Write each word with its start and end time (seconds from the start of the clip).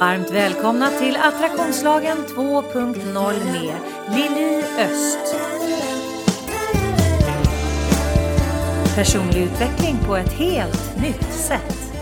Varmt 0.00 0.30
välkomna 0.30 0.90
till 0.90 1.16
Attraktionslagen 1.16 2.16
2.0 2.36 3.52
med 3.52 3.74
Lili 4.16 4.64
Öst. 4.78 5.36
Personlig 8.94 9.42
utveckling 9.42 9.96
på 10.06 10.16
ett 10.16 10.32
helt 10.32 11.02
nytt 11.02 11.32
sätt. 11.32 11.92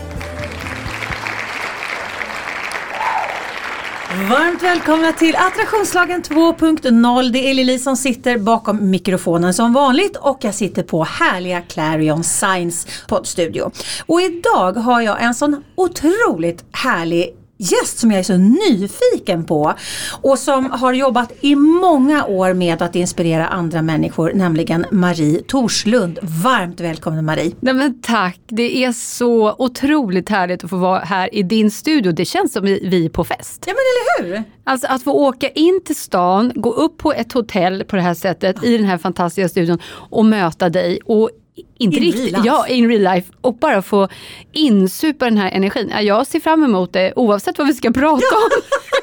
Varmt 4.29 4.63
välkomna 4.63 5.11
till 5.11 5.35
Attraktionslagen 5.35 6.21
2.0. 6.21 7.31
Det 7.31 7.49
är 7.49 7.53
Lili 7.53 7.79
som 7.79 7.97
sitter 7.97 8.37
bakom 8.37 8.89
mikrofonen 8.89 9.53
som 9.53 9.73
vanligt 9.73 10.17
och 10.17 10.37
jag 10.41 10.55
sitter 10.55 10.83
på 10.83 11.03
härliga 11.03 11.61
Clarion 11.61 12.23
Science 12.23 12.87
poddstudio. 13.07 13.71
Och 14.05 14.21
idag 14.21 14.73
har 14.73 15.01
jag 15.01 15.23
en 15.23 15.33
sån 15.33 15.63
otroligt 15.75 16.65
härlig 16.71 17.42
gäst 17.71 17.99
som 17.99 18.11
jag 18.11 18.19
är 18.19 18.23
så 18.23 18.37
nyfiken 18.37 19.43
på 19.45 19.73
och 20.21 20.39
som 20.39 20.71
har 20.71 20.93
jobbat 20.93 21.31
i 21.41 21.55
många 21.55 22.25
år 22.25 22.53
med 22.53 22.81
att 22.81 22.95
inspirera 22.95 23.47
andra 23.47 23.81
människor, 23.81 24.31
nämligen 24.33 24.85
Marie 24.91 25.41
Torslund. 25.47 26.19
Varmt 26.21 26.79
välkommen 26.79 27.25
Marie! 27.25 27.55
Nej, 27.59 27.73
men 27.73 28.01
tack! 28.01 28.39
Det 28.47 28.83
är 28.83 28.91
så 28.91 29.55
otroligt 29.57 30.29
härligt 30.29 30.63
att 30.63 30.69
få 30.69 30.77
vara 30.77 30.99
här 30.99 31.35
i 31.35 31.43
din 31.43 31.71
studio. 31.71 32.11
Det 32.11 32.25
känns 32.25 32.53
som 32.53 32.63
vi 32.63 33.05
är 33.05 33.09
på 33.09 33.23
fest. 33.23 33.63
Ja 33.67 33.73
men 33.73 34.23
eller 34.23 34.35
hur! 34.35 34.43
Alltså 34.63 34.87
att 34.87 35.03
få 35.03 35.11
åka 35.11 35.49
in 35.49 35.81
till 35.85 35.95
stan, 35.95 36.51
gå 36.55 36.71
upp 36.71 36.97
på 36.97 37.13
ett 37.13 37.33
hotell 37.33 37.83
på 37.83 37.95
det 37.95 38.01
här 38.01 38.13
sättet 38.13 38.63
i 38.63 38.77
den 38.77 38.85
här 38.87 38.97
fantastiska 38.97 39.49
studion 39.49 39.79
och 40.09 40.25
möta 40.25 40.69
dig 40.69 40.99
och 41.05 41.29
inte 41.77 41.97
In 41.97 42.03
riktigt, 42.03 42.37
ja 42.45 42.67
in 42.67 42.89
real 42.89 43.15
life 43.15 43.33
och 43.41 43.55
bara 43.55 43.81
få 43.81 44.07
insupa 44.51 45.25
den 45.25 45.37
här 45.37 45.51
energin. 45.51 45.89
Ja, 45.93 46.01
Jag 46.01 46.27
ser 46.27 46.39
fram 46.39 46.63
emot 46.63 46.93
det 46.93 47.13
oavsett 47.15 47.57
vad 47.57 47.67
vi 47.67 47.73
ska 47.73 47.91
prata 47.91 48.13
om. 48.15 48.49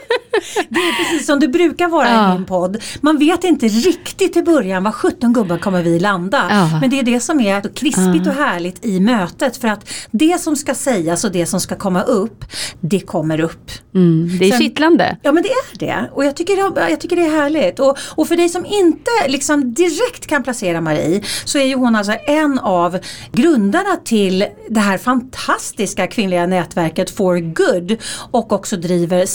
Det 0.69 0.79
är 0.81 1.05
precis 1.05 1.27
som 1.27 1.41
det 1.41 1.49
brukar 1.49 1.89
vara 1.89 2.09
Ja. 2.11 2.31
i 2.35 2.39
min 2.39 2.47
podd. 2.47 2.83
Man 3.01 3.19
vet 3.19 3.45
inte 3.45 3.67
riktigt 3.69 4.37
i 4.37 4.43
början 4.43 4.85
var 4.85 4.93
17 4.93 5.33
gubbar 5.33 5.59
kommer 5.59 5.83
vi 5.83 6.01
landa. 6.01 6.47
Ja. 6.51 6.79
Men 6.81 6.91
det 6.91 6.99
är 6.99 7.03
det 7.03 7.21
som 7.21 7.41
är 7.41 7.75
krispigt 7.75 8.27
och 8.27 8.33
härligt 8.35 8.85
i 8.85 9.01
mötet 9.01 9.57
för 9.57 9.69
att 9.69 9.89
det 10.11 10.41
som 10.41 10.57
ska 10.57 10.75
sägas 10.75 11.25
och 11.25 11.33
det 11.33 11.47
som 11.47 11.61
ska 11.61 11.77
komma 11.77 12.03
upp, 12.03 12.45
det 12.81 13.01
kommer 13.01 13.41
upp. 13.41 13.71
Mm, 13.95 14.39
det 14.39 14.45
är 14.47 14.51
Sen- 14.51 14.61
kittlande. 14.61 15.17
Ja 15.23 15.33
men 15.33 15.43
det 15.43 15.49
är 15.49 15.79
det 15.79 16.11
och 16.13 16.25
jag 16.25 16.37
tycker, 16.37 16.75
det- 16.75 16.91
jag 16.91 17.01
tycker 17.01 17.17
det 17.17 17.27
är 17.27 17.31
härligt. 17.31 17.79
Och, 17.81 17.99
och 18.15 18.29
för 18.29 18.37
dig 18.37 18.49
som 18.49 18.67
inte 18.67 19.11
liksom 19.29 19.75
direkt 19.75 20.27
kan 20.27 20.43
placera 20.43 20.81
Marie 20.81 21.23
så 21.45 21.59
är 21.59 21.65
ju 21.65 21.75
hon 21.75 21.97
alltså 21.97 22.13
en 22.27 22.59
av 22.59 22.99
grundarna 23.33 23.97
till 24.05 24.45
det 24.69 24.81
här 24.81 24.99
fantastiska 24.99 26.07
kvinnliga 26.07 26.47
nätverket 26.47 27.11
For 27.11 27.39
Good 27.39 27.97
och 28.31 28.53
också 28.53 28.77
driver 28.77 29.27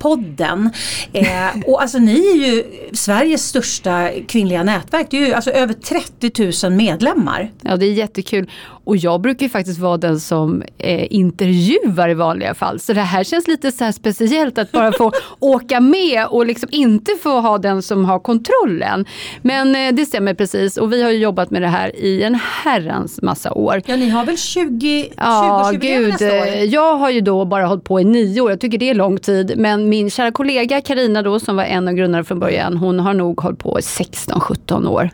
podden 0.00 0.70
Eh, 1.12 1.60
och 1.66 1.82
alltså 1.82 1.98
ni 1.98 2.30
är 2.30 2.36
ju 2.36 2.64
Sveriges 2.92 3.48
största 3.48 4.10
kvinnliga 4.28 4.62
nätverk, 4.62 5.06
det 5.10 5.16
är 5.16 5.26
ju 5.26 5.34
alltså 5.34 5.50
över 5.50 5.74
30 5.74 6.66
000 6.66 6.72
medlemmar. 6.72 7.50
Ja, 7.62 7.76
det 7.76 7.86
är 7.86 7.92
jättekul. 7.92 8.50
Och 8.90 8.96
jag 8.96 9.20
brukar 9.20 9.46
ju 9.46 9.50
faktiskt 9.50 9.78
vara 9.80 9.96
den 9.96 10.20
som 10.20 10.62
eh, 10.78 11.06
intervjuar 11.12 12.08
i 12.08 12.14
vanliga 12.14 12.54
fall. 12.54 12.80
Så 12.80 12.92
det 12.92 13.00
här 13.00 13.24
känns 13.24 13.48
lite 13.48 13.72
så 13.72 13.92
speciellt 13.92 14.58
att 14.58 14.72
bara 14.72 14.92
få 14.92 15.12
åka 15.38 15.80
med 15.80 16.26
och 16.26 16.46
liksom 16.46 16.68
inte 16.72 17.12
få 17.22 17.40
ha 17.40 17.58
den 17.58 17.82
som 17.82 18.04
har 18.04 18.18
kontrollen. 18.18 19.04
Men 19.42 19.74
eh, 19.76 19.92
det 19.94 20.06
stämmer 20.06 20.34
precis. 20.34 20.76
Och 20.76 20.92
vi 20.92 21.02
har 21.02 21.10
ju 21.10 21.18
jobbat 21.18 21.50
med 21.50 21.62
det 21.62 21.68
här 21.68 21.96
i 21.96 22.22
en 22.22 22.34
herrans 22.64 23.22
massa 23.22 23.52
år. 23.52 23.82
Ja 23.86 23.96
ni 23.96 24.08
har 24.08 24.24
väl 24.24 24.38
20, 24.38 25.08
Ja, 25.16 25.70
20-årsjubileum 25.72 25.80
gud. 26.00 26.08
nästa 26.08 26.26
år? 26.26 26.46
eh, 26.46 26.64
Jag 26.64 26.96
har 26.96 27.10
ju 27.10 27.20
då 27.20 27.44
bara 27.44 27.66
hållit 27.66 27.84
på 27.84 28.00
i 28.00 28.04
nio 28.04 28.40
år. 28.40 28.50
Jag 28.50 28.60
tycker 28.60 28.78
det 28.78 28.90
är 28.90 28.94
lång 28.94 29.18
tid. 29.18 29.52
Men 29.56 29.88
min 29.88 30.10
kära 30.10 30.30
kollega 30.30 30.80
Karina 30.80 31.22
då, 31.22 31.40
som 31.40 31.56
var 31.56 31.64
en 31.64 31.88
av 31.88 31.94
grundarna 31.94 32.24
från 32.24 32.38
början, 32.40 32.76
hon 32.76 33.00
har 33.00 33.14
nog 33.14 33.40
hållit 33.40 33.58
på 33.58 33.78
i 33.78 33.82
16-17 33.82 34.86
år. 34.88 35.10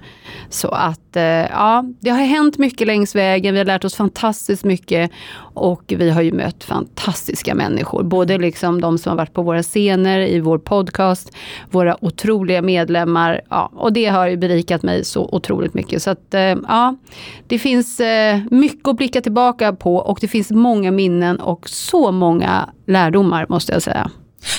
Så 0.50 0.68
att, 0.68 1.16
eh, 1.16 1.22
ja, 1.22 1.84
det 2.00 2.10
har 2.10 2.18
hänt 2.18 2.58
mycket 2.58 2.86
längs 2.86 3.14
vägen. 3.14 3.54
Vi 3.54 3.64
lärt 3.66 3.84
oss 3.84 3.94
fantastiskt 3.94 4.64
mycket. 4.64 5.10
Och 5.38 5.82
vi 5.96 6.10
har 6.10 6.22
ju 6.22 6.32
mött 6.32 6.64
fantastiska 6.64 7.54
människor. 7.54 8.02
Både 8.02 8.38
liksom 8.38 8.80
de 8.80 8.98
som 8.98 9.10
har 9.10 9.16
varit 9.16 9.32
på 9.32 9.42
våra 9.42 9.62
scener, 9.62 10.18
i 10.18 10.40
vår 10.40 10.58
podcast, 10.58 11.32
våra 11.70 12.04
otroliga 12.04 12.62
medlemmar. 12.62 13.40
Ja, 13.50 13.70
och 13.74 13.92
det 13.92 14.06
har 14.06 14.26
ju 14.26 14.36
berikat 14.36 14.82
mig 14.82 15.04
så 15.04 15.28
otroligt 15.32 15.74
mycket. 15.74 16.02
Så 16.02 16.10
att, 16.10 16.34
eh, 16.34 16.40
ja, 16.68 16.96
det 17.46 17.58
finns 17.58 18.00
eh, 18.00 18.40
mycket 18.50 18.88
att 18.88 18.96
blicka 18.96 19.20
tillbaka 19.20 19.72
på 19.72 19.96
och 19.96 20.18
det 20.20 20.28
finns 20.28 20.50
många 20.50 20.90
minnen 20.90 21.40
och 21.40 21.68
så 21.68 22.12
många 22.12 22.68
lärdomar 22.86 23.46
måste 23.48 23.72
jag 23.72 23.82
säga. 23.82 24.10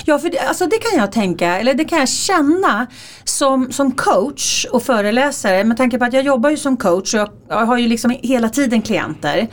Ja, 0.04 0.18
för 0.18 0.30
det, 0.30 0.38
alltså 0.38 0.66
det 0.66 0.78
kan 0.78 0.98
jag 0.98 1.12
tänka, 1.12 1.58
eller 1.58 1.74
det 1.74 1.84
kan 1.84 1.98
jag 1.98 2.08
känna 2.08 2.86
som, 3.24 3.72
som 3.72 3.92
coach 3.92 4.64
och 4.64 4.82
föreläsare 4.82 5.64
med 5.64 5.76
tanke 5.76 5.98
på 5.98 6.04
att 6.04 6.12
jag 6.12 6.22
jobbar 6.22 6.50
ju 6.50 6.56
som 6.56 6.76
coach 6.76 7.14
och 7.14 7.20
jag, 7.20 7.28
jag 7.48 7.66
har 7.66 7.78
ju 7.78 7.88
liksom 7.88 8.16
hela 8.22 8.48
tiden 8.48 8.82
klienter. 8.82 9.48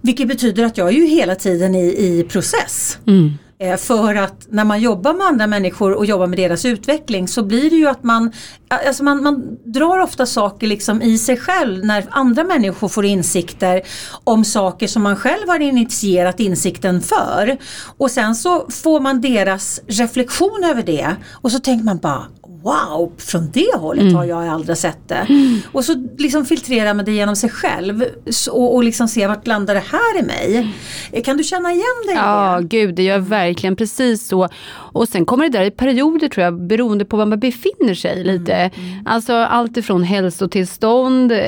Vilket 0.00 0.28
betyder 0.28 0.64
att 0.64 0.78
jag 0.78 0.88
är 0.88 0.92
ju 0.92 1.06
hela 1.06 1.34
tiden 1.34 1.74
i, 1.74 1.86
i 1.86 2.26
process. 2.28 2.98
Mm. 3.06 3.30
Eh, 3.62 3.76
för 3.76 4.14
att 4.14 4.46
när 4.50 4.64
man 4.64 4.80
jobbar 4.80 5.14
med 5.14 5.26
andra 5.26 5.46
människor 5.46 5.92
och 5.92 6.06
jobbar 6.06 6.26
med 6.26 6.38
deras 6.38 6.64
utveckling 6.64 7.28
så 7.28 7.42
blir 7.42 7.70
det 7.70 7.76
ju 7.76 7.88
att 7.88 8.04
man, 8.04 8.32
alltså 8.68 9.04
man, 9.04 9.22
man 9.22 9.58
drar 9.64 9.98
ofta 9.98 10.26
saker 10.26 10.66
liksom 10.66 11.02
i 11.02 11.18
sig 11.18 11.36
själv 11.36 11.84
när 11.84 12.06
andra 12.10 12.44
människor 12.44 12.88
får 12.88 13.04
insikter 13.04 13.82
om 14.24 14.44
saker 14.44 14.86
som 14.86 15.02
man 15.02 15.16
själv 15.16 15.48
har 15.48 15.60
initierat 15.60 16.40
insikten 16.40 17.00
för. 17.00 17.58
Och 17.96 18.10
sen 18.10 18.34
så 18.34 18.66
får 18.70 19.00
man 19.00 19.20
deras 19.20 19.80
reflektion 19.86 20.64
över 20.64 20.82
det 20.82 21.16
och 21.32 21.52
så 21.52 21.58
tänker 21.58 21.84
man 21.84 21.98
bara 21.98 22.26
Wow, 22.62 23.12
från 23.18 23.50
det 23.52 23.74
hållet 23.76 24.14
har 24.14 24.24
jag 24.24 24.48
aldrig 24.48 24.76
sett 24.78 25.08
det. 25.08 25.26
Och 25.72 25.84
så 25.84 26.08
liksom 26.18 26.44
filtrerar 26.44 26.94
man 26.94 27.04
det 27.04 27.12
genom 27.12 27.36
sig 27.36 27.50
själv 27.50 28.04
och, 28.50 28.74
och 28.74 28.84
liksom 28.84 29.08
ser 29.08 29.28
vart 29.28 29.46
landar 29.46 29.74
det 29.74 29.82
här 29.90 30.18
i 30.18 30.22
mig. 30.22 30.72
Eh, 31.12 31.22
Kan 31.22 31.36
du 31.36 31.44
känna 31.44 31.72
igen 31.72 31.82
dig 32.06 32.14
Ja, 32.14 32.58
det? 32.60 32.66
gud, 32.66 32.94
det 32.94 33.02
gör 33.02 33.18
verkligen 33.18 33.76
precis 33.76 34.28
så. 34.28 34.48
Och 34.94 35.08
sen 35.08 35.24
kommer 35.24 35.48
det 35.48 35.58
där 35.58 35.64
i 35.64 35.70
perioder 35.70 36.28
tror 36.28 36.44
jag, 36.44 36.62
beroende 36.62 37.04
på 37.04 37.16
var 37.16 37.26
man 37.26 37.40
befinner 37.40 37.94
sig 37.94 38.24
lite. 38.24 38.70
Alltså 39.04 39.32
allt 39.34 39.76
ifrån 39.76 40.02
hälsotillstånd, 40.02 41.32
eh, 41.32 41.38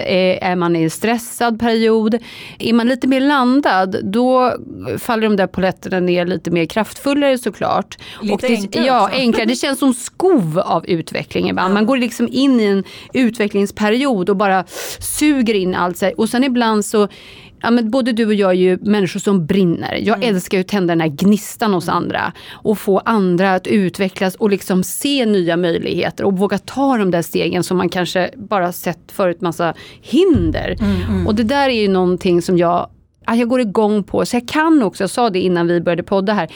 är 0.50 0.56
man 0.56 0.76
i 0.76 0.82
en 0.82 0.90
stressad 0.90 1.60
period. 1.60 2.18
Är 2.58 2.72
man 2.72 2.88
lite 2.88 3.06
mer 3.06 3.20
landad, 3.20 3.96
då 4.02 4.52
faller 4.98 5.22
de 5.22 5.36
där 5.36 5.46
poletterna 5.46 6.00
ner 6.00 6.26
lite 6.26 6.50
mer 6.50 6.66
kraftfullare 6.66 7.38
såklart. 7.38 7.98
Lite 8.22 8.46
det, 8.46 8.54
enklare 8.54 8.86
Ja, 8.86 9.04
också. 9.04 9.16
enklare. 9.16 9.46
Det 9.46 9.56
känns 9.56 9.78
som 9.78 9.94
skov 9.94 10.58
av 10.58 10.84
utveckling 11.04 11.48
ibland. 11.48 11.74
Man 11.74 11.86
går 11.86 11.96
liksom 11.96 12.28
in 12.32 12.60
i 12.60 12.64
en 12.64 12.84
utvecklingsperiod 13.14 14.30
och 14.30 14.36
bara 14.36 14.64
suger 14.98 15.54
in 15.54 15.74
allt. 15.74 16.02
Och 16.16 16.28
sen 16.28 16.44
ibland 16.44 16.84
så 16.84 17.08
Ja, 17.62 17.70
men 17.70 17.90
både 17.90 18.12
du 18.12 18.26
och 18.26 18.34
jag 18.34 18.50
är 18.50 18.54
ju 18.54 18.78
människor 18.82 19.20
som 19.20 19.46
brinner. 19.46 19.94
Jag 20.02 20.16
Mm. 20.16 20.28
älskar 20.34 20.60
att 20.60 20.68
tända 20.68 20.92
den 20.94 21.00
här 21.00 21.08
gnistan 21.08 21.72
hos 21.74 21.88
andra. 21.88 22.32
Och 22.52 22.78
få 22.78 22.98
andra 22.98 23.54
att 23.54 23.66
utvecklas 23.66 24.34
och 24.34 24.50
liksom 24.50 24.82
se 24.82 25.26
nya 25.26 25.56
möjligheter. 25.56 26.24
Och 26.24 26.38
våga 26.38 26.58
ta 26.58 26.96
de 26.96 27.10
där 27.10 27.22
stegen 27.22 27.62
som 27.64 27.76
man 27.76 27.88
kanske 27.88 28.30
bara 28.36 28.72
sett 28.72 29.12
förut 29.12 29.40
massa 29.40 29.74
hinder. 30.02 30.76
Mm, 30.80 31.26
Och 31.26 31.34
det 31.34 31.42
där 31.42 31.68
är 31.68 31.80
ju 31.82 31.88
någonting 31.88 32.42
som 32.42 32.58
jag, 32.58 32.88
ja, 33.26 33.34
jag 33.34 33.48
går 33.48 33.60
igång 33.60 34.02
på. 34.04 34.26
Så 34.26 34.36
jag 34.36 34.48
kan 34.48 34.82
också, 34.82 35.02
jag 35.02 35.10
sa 35.10 35.30
det 35.30 35.40
innan 35.40 35.66
vi 35.66 35.80
började 35.80 36.02
podda 36.02 36.32
här. 36.32 36.48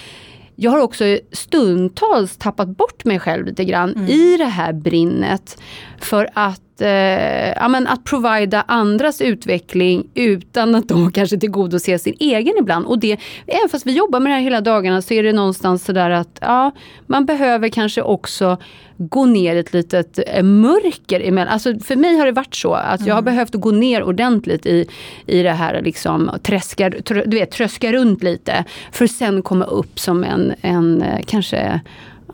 Jag 0.61 0.71
har 0.71 0.79
också 0.79 1.05
stundtals 1.33 2.37
tappat 2.37 2.69
bort 2.69 3.05
mig 3.05 3.19
själv 3.19 3.47
lite 3.47 3.65
grann 3.65 3.93
Mm. 3.95 4.07
i 4.09 4.37
det 4.37 4.45
här 4.45 4.73
brinnet. 4.73 5.59
För 5.99 6.29
att, 6.35 6.61
eh, 6.81 7.53
ja, 7.57 7.69
men 7.69 7.87
att 7.87 8.05
provida 8.05 8.65
andras 8.69 9.21
utveckling 9.21 10.07
utan 10.15 10.75
att 10.75 10.89
de 10.89 11.13
kanske 11.15 11.39
tillgodoser 11.39 11.99
sin 11.99 12.17
egen 12.21 12.55
ibland. 12.59 12.87
Och 12.87 12.99
det, 12.99 13.19
även 13.47 13.69
fast 13.71 13.87
vi 13.87 13.93
jobbar 13.93 14.21
med 14.21 14.31
det 14.31 14.35
här 14.35 14.43
hela 14.43 14.61
dagarna 14.61 15.03
så 15.03 15.15
är 15.15 15.23
det 15.23 15.33
någonstans 15.33 15.85
sådär 15.85 16.11
att 16.11 16.39
ja, 16.41 16.71
man 17.07 17.27
behöver 17.27 17.69
kanske 17.69 18.03
också 18.03 18.57
gå 18.99 19.25
ner 19.25 19.57
ett 19.57 19.73
litet 19.73 20.19
eh, 20.27 20.43
mörker 20.43 21.21
emellan. 21.21 21.53
Alltså 21.53 21.79
för 21.79 21.97
mig 21.97 22.17
har 22.17 22.27
det 22.27 22.33
varit 22.33 22.55
så 22.55 22.75
att 22.75 23.07
jag 23.07 23.15
har 23.15 23.23
behövt 23.23 23.55
gå 23.55 23.71
ner 23.71 24.03
ordentligt 24.03 24.67
i, 24.67 24.89
i 25.27 25.43
det 25.43 25.53
här 25.53 25.83
liksom 25.83 26.31
träska, 26.43 26.91
trö, 26.91 27.23
du 27.27 27.37
vet, 27.37 27.51
tröska 27.51 27.93
runt 27.93 28.23
lite. 28.23 28.65
För 28.93 29.07
sen 29.07 29.43
komma 29.43 29.65
upp 29.65 29.99
som 29.99 30.25
en, 30.25 30.55
en 30.61 31.03
eh, 31.03 31.21
kanske 31.27 31.81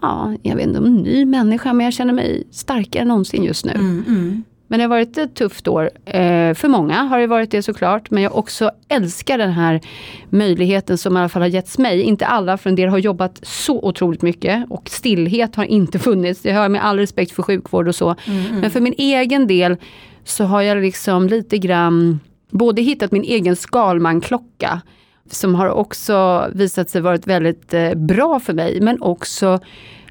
ja, 0.02 0.32
jag 0.42 0.56
vet 0.56 0.66
inte 0.66 0.78
om 0.78 0.94
ny 0.96 1.24
människa, 1.24 1.72
men 1.72 1.84
jag 1.84 1.92
känner 1.94 2.12
mig 2.12 2.42
starkare 2.50 3.02
än 3.02 3.08
någonsin 3.08 3.44
just 3.44 3.64
nu. 3.64 3.72
Mm, 3.72 4.42
Men 4.68 4.78
det 4.78 4.84
har 4.84 4.88
varit 4.88 5.18
ett 5.18 5.34
tufft 5.34 5.68
år. 5.68 5.90
Eh, 6.04 6.54
för 6.54 6.68
många 6.68 7.02
har 7.02 7.18
det 7.18 7.26
varit 7.26 7.50
det 7.50 7.62
såklart. 7.62 8.10
Men 8.10 8.22
jag 8.22 8.36
också 8.36 8.70
älskar 8.88 9.38
den 9.38 9.52
här 9.52 9.80
möjligheten 10.30 10.98
som 10.98 11.16
i 11.16 11.20
alla 11.20 11.28
fall 11.28 11.42
har 11.42 11.48
getts 11.48 11.78
mig. 11.78 12.00
Inte 12.02 12.26
alla, 12.26 12.56
för 12.58 12.70
en 12.70 12.76
del 12.76 12.88
har 12.88 12.98
jobbat 12.98 13.38
så 13.42 13.82
otroligt 13.82 14.22
mycket. 14.22 14.64
Och 14.70 14.88
stillhet 14.90 15.56
har 15.56 15.64
inte 15.64 15.98
funnits. 16.08 16.40
Det 16.42 16.52
har 16.52 16.62
jag 16.62 16.70
med 16.70 16.84
all 16.84 16.98
respekt 16.98 17.32
för 17.32 17.42
sjukvård 17.42 17.88
och 17.88 17.94
så. 17.94 18.14
Men 18.60 18.70
för 18.70 18.80
min 18.80 18.94
egen 18.98 19.46
del 19.46 19.76
så 20.24 20.44
har 20.44 20.62
jag 20.62 20.78
liksom 20.78 21.26
lite 21.28 21.58
grann 21.58 22.20
både 22.50 22.82
hittat 22.82 23.12
min 23.12 23.22
egen 23.24 23.56
Skalman-klocka 23.56 24.80
som 25.30 25.54
har 25.54 25.68
också 25.68 26.46
visat 26.54 26.90
sig 26.90 27.00
varit 27.00 27.26
väldigt 27.26 27.74
eh, 27.74 27.94
bra 27.94 28.40
för 28.40 28.52
mig, 28.52 28.80
men 28.80 29.02
också 29.02 29.60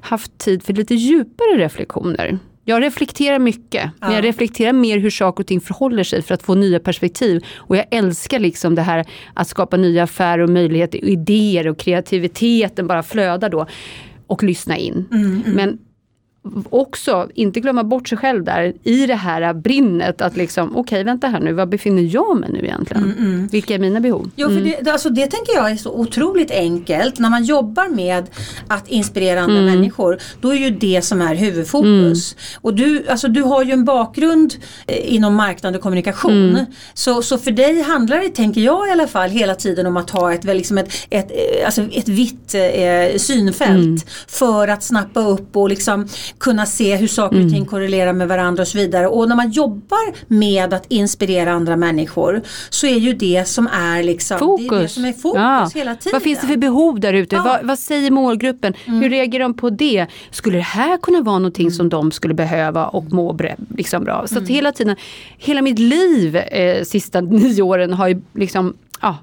haft 0.00 0.38
tid 0.38 0.62
för 0.62 0.72
lite 0.72 0.94
djupare 0.94 1.56
reflektioner. 1.56 2.38
Jag 2.64 2.82
reflekterar 2.82 3.38
mycket, 3.38 3.90
ja. 4.00 4.06
men 4.06 4.14
jag 4.14 4.24
reflekterar 4.24 4.72
mer 4.72 4.98
hur 4.98 5.10
saker 5.10 5.42
och 5.42 5.46
ting 5.46 5.60
förhåller 5.60 6.04
sig 6.04 6.22
för 6.22 6.34
att 6.34 6.42
få 6.42 6.54
nya 6.54 6.80
perspektiv. 6.80 7.44
Och 7.56 7.76
jag 7.76 7.86
älskar 7.90 8.38
liksom 8.38 8.74
det 8.74 8.82
här 8.82 9.04
att 9.34 9.48
skapa 9.48 9.76
nya 9.76 10.02
affärer 10.02 10.42
och 10.42 10.50
möjligheter, 10.50 11.04
idéer 11.04 11.68
och 11.68 11.78
kreativiteten 11.78 12.86
bara 12.86 13.02
flödar 13.02 13.48
då. 13.48 13.66
Och 14.26 14.42
lyssna 14.42 14.76
in. 14.76 15.08
Mm, 15.12 15.26
mm. 15.26 15.42
Men 15.56 15.78
också 16.70 17.28
inte 17.34 17.60
glömma 17.60 17.84
bort 17.84 18.08
sig 18.08 18.18
själv 18.18 18.44
där 18.44 18.72
i 18.82 19.06
det 19.06 19.14
här 19.14 19.54
brinnet 19.54 20.20
att 20.20 20.36
liksom 20.36 20.70
okej 20.70 20.80
okay, 20.80 21.04
vänta 21.04 21.26
här 21.26 21.40
nu, 21.40 21.52
var 21.52 21.66
befinner 21.66 22.02
jag 22.14 22.36
mig 22.40 22.50
nu 22.52 22.58
egentligen? 22.58 23.02
Mm, 23.02 23.18
mm. 23.18 23.46
Vilka 23.46 23.74
är 23.74 23.78
mina 23.78 24.00
behov? 24.00 24.30
Jo, 24.36 24.48
för 24.48 24.56
mm. 24.56 24.74
det, 24.82 24.90
alltså, 24.90 25.10
det 25.10 25.26
tänker 25.26 25.54
jag 25.54 25.70
är 25.70 25.76
så 25.76 25.90
otroligt 25.90 26.50
enkelt. 26.50 27.18
När 27.18 27.30
man 27.30 27.44
jobbar 27.44 27.88
med 27.88 28.30
att 28.68 28.88
inspirera 28.88 29.40
andra 29.40 29.58
mm. 29.58 29.74
människor 29.74 30.18
då 30.40 30.48
är 30.48 30.54
ju 30.54 30.70
det 30.70 31.02
som 31.02 31.22
är 31.22 31.34
huvudfokus. 31.34 32.32
Mm. 32.32 32.60
Och 32.60 32.74
du, 32.74 33.08
alltså, 33.08 33.28
du 33.28 33.42
har 33.42 33.64
ju 33.64 33.72
en 33.72 33.84
bakgrund 33.84 34.54
eh, 34.86 35.14
inom 35.14 35.34
marknad 35.34 35.76
och 35.76 35.82
kommunikation. 35.82 36.50
Mm. 36.50 36.64
Så, 36.94 37.22
så 37.22 37.38
för 37.38 37.50
dig 37.50 37.82
handlar 37.82 38.18
det, 38.18 38.28
tänker 38.28 38.60
jag 38.60 38.88
i 38.88 38.90
alla 38.90 39.06
fall, 39.06 39.30
hela 39.30 39.54
tiden 39.54 39.86
om 39.86 39.96
att 39.96 40.10
ha 40.10 40.34
ett, 40.34 40.44
liksom 40.44 40.78
ett, 40.78 40.92
ett, 41.10 41.30
eh, 41.30 41.66
alltså 41.66 41.82
ett 41.82 42.08
vitt 42.08 42.54
eh, 42.54 43.16
synfält 43.16 44.10
för 44.28 44.68
att 44.68 44.82
snappa 44.82 45.20
upp 45.20 45.56
och 45.56 45.68
liksom 45.68 46.08
kunna 46.38 46.66
se 46.66 46.96
hur 46.96 47.06
saker 47.06 47.36
och 47.36 47.48
ting 47.48 47.56
mm. 47.56 47.66
korrelerar 47.66 48.12
med 48.12 48.28
varandra 48.28 48.62
och 48.62 48.68
så 48.68 48.78
vidare. 48.78 49.06
Och 49.06 49.28
när 49.28 49.36
man 49.36 49.50
jobbar 49.50 50.14
med 50.28 50.74
att 50.74 50.86
inspirera 50.88 51.52
andra 51.52 51.76
människor 51.76 52.42
så 52.70 52.86
är 52.86 52.96
ju 52.96 53.12
det 53.12 53.48
som 53.48 53.66
är 53.66 54.02
liksom 54.02 54.38
fokus, 54.38 54.68
det 54.68 54.76
är 54.76 54.80
det 54.80 54.88
som 54.88 55.04
är 55.04 55.12
fokus 55.12 55.40
ja. 55.40 55.70
hela 55.74 55.94
tiden. 55.94 56.12
Vad 56.12 56.22
finns 56.22 56.40
det 56.40 56.46
för 56.46 56.56
behov 56.56 57.00
där 57.00 57.12
ute? 57.12 57.36
Ja. 57.36 57.42
Vad, 57.42 57.66
vad, 57.66 57.78
säger 57.78 58.10
målgruppen? 58.10 58.74
Mm. 58.84 59.00
Hur 59.00 59.10
reagerar 59.10 59.42
de 59.42 59.54
på 59.54 59.70
det? 59.70 60.06
Skulle 60.30 60.56
det 60.56 60.62
här 60.62 60.96
kunna 60.96 61.20
vara 61.20 61.38
någonting 61.38 61.66
mm. 61.66 61.74
som 61.74 61.88
de 61.88 62.10
skulle 62.10 62.34
behöva 62.34 62.86
och 62.86 63.12
må 63.12 63.38
liksom 63.76 64.04
bra? 64.04 64.26
Så 64.26 64.36
mm. 64.36 64.48
hela 64.48 64.72
tiden, 64.72 64.96
hela 65.38 65.62
mitt 65.62 65.78
liv 65.78 66.36
eh, 66.36 66.84
sista 66.84 67.20
nio 67.20 67.62
åren 67.62 67.92
har 67.92 68.08
ju 68.08 68.22
liksom 68.34 68.74
ja, 69.00 69.16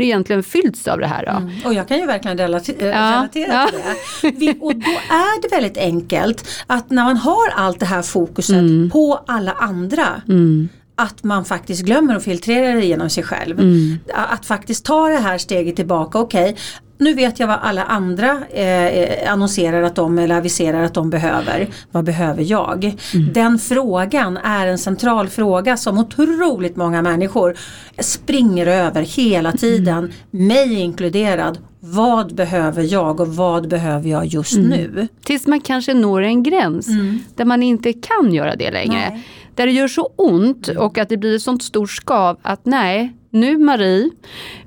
egentligen 0.00 0.42
fyllts 0.42 0.88
av 0.88 0.98
det 0.98 1.06
här. 1.06 1.24
Mm. 1.24 1.50
Och 1.64 1.74
jag 1.74 1.88
kan 1.88 1.98
ju 1.98 2.06
verkligen 2.06 2.38
relate 2.38 2.72
ja. 2.78 2.86
relatera 2.86 3.52
ja. 3.52 3.68
till 3.70 3.80
det. 4.22 4.38
Vi, 4.38 4.58
och 4.60 4.74
då 4.74 4.90
är 5.10 5.42
det 5.42 5.48
väldigt 5.56 5.78
enkelt 5.78 6.48
att 6.66 6.90
när 6.90 7.04
man 7.04 7.16
har 7.16 7.48
allt 7.56 7.80
det 7.80 7.86
här 7.86 8.02
fokuset 8.02 8.56
mm. 8.56 8.90
på 8.90 9.24
alla 9.26 9.52
andra 9.52 10.22
mm. 10.28 10.68
Att 10.98 11.24
man 11.24 11.44
faktiskt 11.44 11.82
glömmer 11.82 12.16
att 12.16 12.24
filtrera 12.24 12.74
det 12.74 12.84
genom 12.84 13.10
sig 13.10 13.22
själv. 13.22 13.60
Mm. 13.60 13.98
Att 14.14 14.46
faktiskt 14.46 14.84
ta 14.84 15.08
det 15.08 15.18
här 15.18 15.38
steget 15.38 15.76
tillbaka. 15.76 16.18
Okej, 16.18 16.50
okay, 16.50 16.56
nu 16.98 17.14
vet 17.14 17.40
jag 17.40 17.46
vad 17.46 17.58
alla 17.62 17.84
andra 17.84 18.46
eh, 18.46 19.32
annonserar 19.32 19.82
att 19.82 19.94
de 19.94 20.18
eller 20.18 20.36
aviserar 20.36 20.82
att 20.82 20.94
de 20.94 21.10
behöver. 21.10 21.68
Vad 21.92 22.04
behöver 22.04 22.42
jag? 22.42 22.84
Mm. 22.84 23.32
Den 23.32 23.58
frågan 23.58 24.36
är 24.36 24.66
en 24.66 24.78
central 24.78 25.28
fråga 25.28 25.76
som 25.76 25.98
otroligt 25.98 26.76
många 26.76 27.02
människor 27.02 27.56
springer 27.98 28.66
över 28.66 29.02
hela 29.02 29.52
tiden. 29.52 29.98
Mm. 29.98 30.12
Mig 30.30 30.74
inkluderad. 30.74 31.58
Vad 31.80 32.34
behöver 32.34 32.82
jag 32.82 33.20
och 33.20 33.28
vad 33.28 33.68
behöver 33.68 34.10
jag 34.10 34.26
just 34.26 34.56
mm. 34.56 34.68
nu? 34.68 35.08
Tills 35.24 35.46
man 35.46 35.60
kanske 35.60 35.94
når 35.94 36.22
en 36.22 36.42
gräns 36.42 36.88
mm. 36.88 37.18
där 37.34 37.44
man 37.44 37.62
inte 37.62 37.92
kan 37.92 38.34
göra 38.34 38.56
det 38.56 38.70
längre. 38.70 39.10
Nej. 39.10 39.24
Där 39.58 39.66
det 39.66 39.72
gör 39.72 39.88
så 39.88 40.12
ont 40.16 40.68
och 40.68 40.98
att 40.98 41.08
det 41.08 41.16
blir 41.16 41.36
ett 41.36 41.42
sånt 41.42 41.62
stort 41.62 41.90
skav 41.90 42.38
att 42.42 42.66
nej, 42.66 43.12
nu 43.30 43.58
Marie 43.58 44.10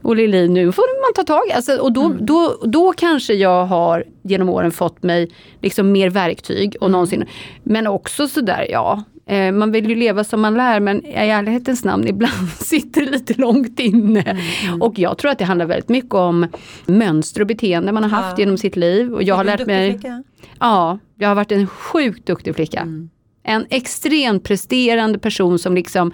och 0.02 0.16
Lili, 0.16 0.48
nu 0.48 0.72
får 0.72 1.02
man 1.04 1.14
ta 1.14 1.34
tag 1.34 1.52
alltså, 1.52 1.78
Och 1.78 1.92
då, 1.92 2.06
mm. 2.06 2.26
då, 2.26 2.58
då 2.64 2.94
kanske 2.94 3.34
jag 3.34 3.66
har 3.66 4.04
genom 4.22 4.50
åren 4.50 4.72
fått 4.72 5.04
mig 5.04 5.32
liksom 5.62 5.92
mer 5.92 6.10
verktyg 6.10 6.76
och 6.80 6.88
mm. 6.88 6.92
någonsin. 6.92 7.26
Men 7.64 7.88
också 7.88 8.28
sådär, 8.28 8.68
ja, 8.70 9.04
eh, 9.26 9.52
man 9.52 9.72
vill 9.72 9.90
ju 9.90 9.96
leva 9.96 10.24
som 10.24 10.42
man 10.42 10.54
lär 10.54 10.80
men 10.80 11.06
i 11.06 11.14
ärlighetens 11.14 11.84
namn 11.84 12.08
ibland 12.08 12.50
sitter 12.50 13.02
det 13.02 13.12
lite 13.12 13.34
långt 13.34 13.80
inne. 13.80 14.22
Mm, 14.22 14.44
mm. 14.68 14.82
Och 14.82 15.00
jag 15.00 15.18
tror 15.18 15.32
att 15.32 15.40
det 15.40 15.46
handlar 15.46 15.66
väldigt 15.66 15.90
mycket 15.90 16.14
om 16.14 16.48
mönster 16.86 17.42
och 17.42 17.48
beteende 17.48 17.92
man 17.92 18.04
har 18.04 18.10
haft 18.10 18.38
ja. 18.38 18.42
genom 18.42 18.58
sitt 18.58 18.76
liv. 18.76 19.14
Och 19.14 19.24
jag 19.24 19.36
har 19.36 19.44
lärt 19.44 19.66
mig... 19.66 19.92
Flicka? 19.92 20.24
Ja, 20.60 21.00
jag 21.18 21.28
har 21.28 21.36
varit 21.36 21.52
en 21.52 21.68
sjukt 21.68 22.26
duktig 22.26 22.56
flicka. 22.56 22.80
Mm. 22.80 23.10
En 23.44 23.66
extremt 23.70 24.44
presterande 24.44 25.20
person 25.20 25.60
som 25.60 25.76
liksom 25.76 26.12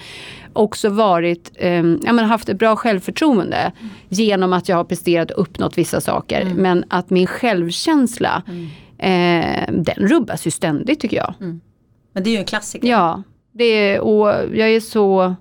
också 0.53 0.89
varit, 0.89 1.51
eh, 1.55 1.71
ja, 2.03 2.13
men 2.13 2.19
haft 2.19 2.49
ett 2.49 2.59
bra 2.59 2.75
självförtroende 2.75 3.57
mm. 3.57 3.93
genom 4.09 4.53
att 4.53 4.69
jag 4.69 4.75
har 4.75 4.83
presterat 4.83 5.31
och 5.31 5.41
uppnått 5.41 5.77
vissa 5.77 6.01
saker. 6.01 6.41
Mm. 6.41 6.53
Men 6.57 6.83
att 6.87 7.09
min 7.09 7.27
självkänsla, 7.27 8.43
eh, 8.97 9.71
den 9.71 9.95
rubbas 9.97 10.47
ju 10.47 10.51
ständigt 10.51 10.99
tycker 10.99 11.17
jag. 11.17 11.33
Mm. 11.41 11.61
Men 12.13 12.23
det 12.23 12.29
är 12.29 12.31
ju 12.31 12.37
en 12.37 12.45
klassiker. 12.45 12.87
Ja, 12.87 13.23
det 13.51 13.63
är, 13.63 13.99
och 13.99 14.27
jag 14.53 14.69
är 14.69 14.79
så 14.79 15.35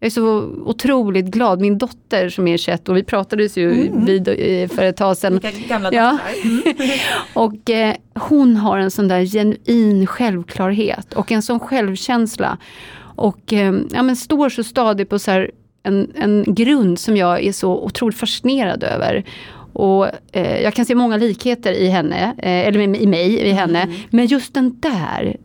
jag 0.00 0.06
är 0.06 0.10
så 0.10 0.38
otroligt 0.64 1.26
glad. 1.26 1.60
Min 1.60 1.78
dotter 1.78 2.28
som 2.28 2.48
är 2.48 2.56
21 2.56 2.88
och 2.88 2.96
vi 2.96 3.02
pratades 3.02 3.56
ju 3.56 3.72
mm. 3.72 4.04
vid 4.04 4.28
eh, 4.28 4.68
för 4.68 4.82
ett 4.82 4.96
tag 4.96 5.16
sedan. 5.16 5.40
Gamla 5.68 5.92
ja. 5.92 6.18
Mm. 6.44 6.62
och 7.32 7.70
eh, 7.70 7.94
hon 8.14 8.56
har 8.56 8.78
en 8.78 8.90
sån 8.90 9.08
där 9.08 9.24
genuin 9.24 10.06
självklarhet 10.06 11.14
och 11.14 11.32
en 11.32 11.42
sån 11.42 11.60
självkänsla. 11.60 12.58
Och 12.98 13.52
eh, 13.52 13.74
ja, 13.90 14.02
men 14.02 14.16
står 14.16 14.48
så 14.48 14.64
stadigt 14.64 15.08
på 15.08 15.18
så 15.18 15.30
här 15.30 15.50
en, 15.82 16.10
en 16.14 16.44
grund 16.46 16.98
som 16.98 17.16
jag 17.16 17.44
är 17.44 17.52
så 17.52 17.84
otroligt 17.84 18.18
fascinerad 18.18 18.84
över. 18.84 19.24
Och 19.72 20.08
eh, 20.32 20.62
jag 20.62 20.74
kan 20.74 20.84
se 20.84 20.94
många 20.94 21.16
likheter 21.16 21.72
i 21.72 21.88
henne, 21.88 22.34
eh, 22.38 22.68
eller 22.68 22.80
i 22.80 23.06
mig, 23.06 23.34
i 23.34 23.52
henne. 23.52 23.82
Mm. 23.82 23.96
Men 24.10 24.26
just 24.26 24.54
den 24.54 24.80
där 24.80 25.36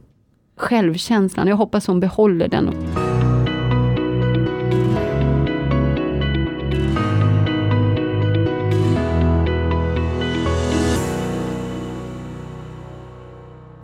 självkänslan, 0.57 1.47
jag 1.47 1.55
hoppas 1.55 1.87
hon 1.87 1.99
behåller 1.99 2.47
den. 2.47 2.75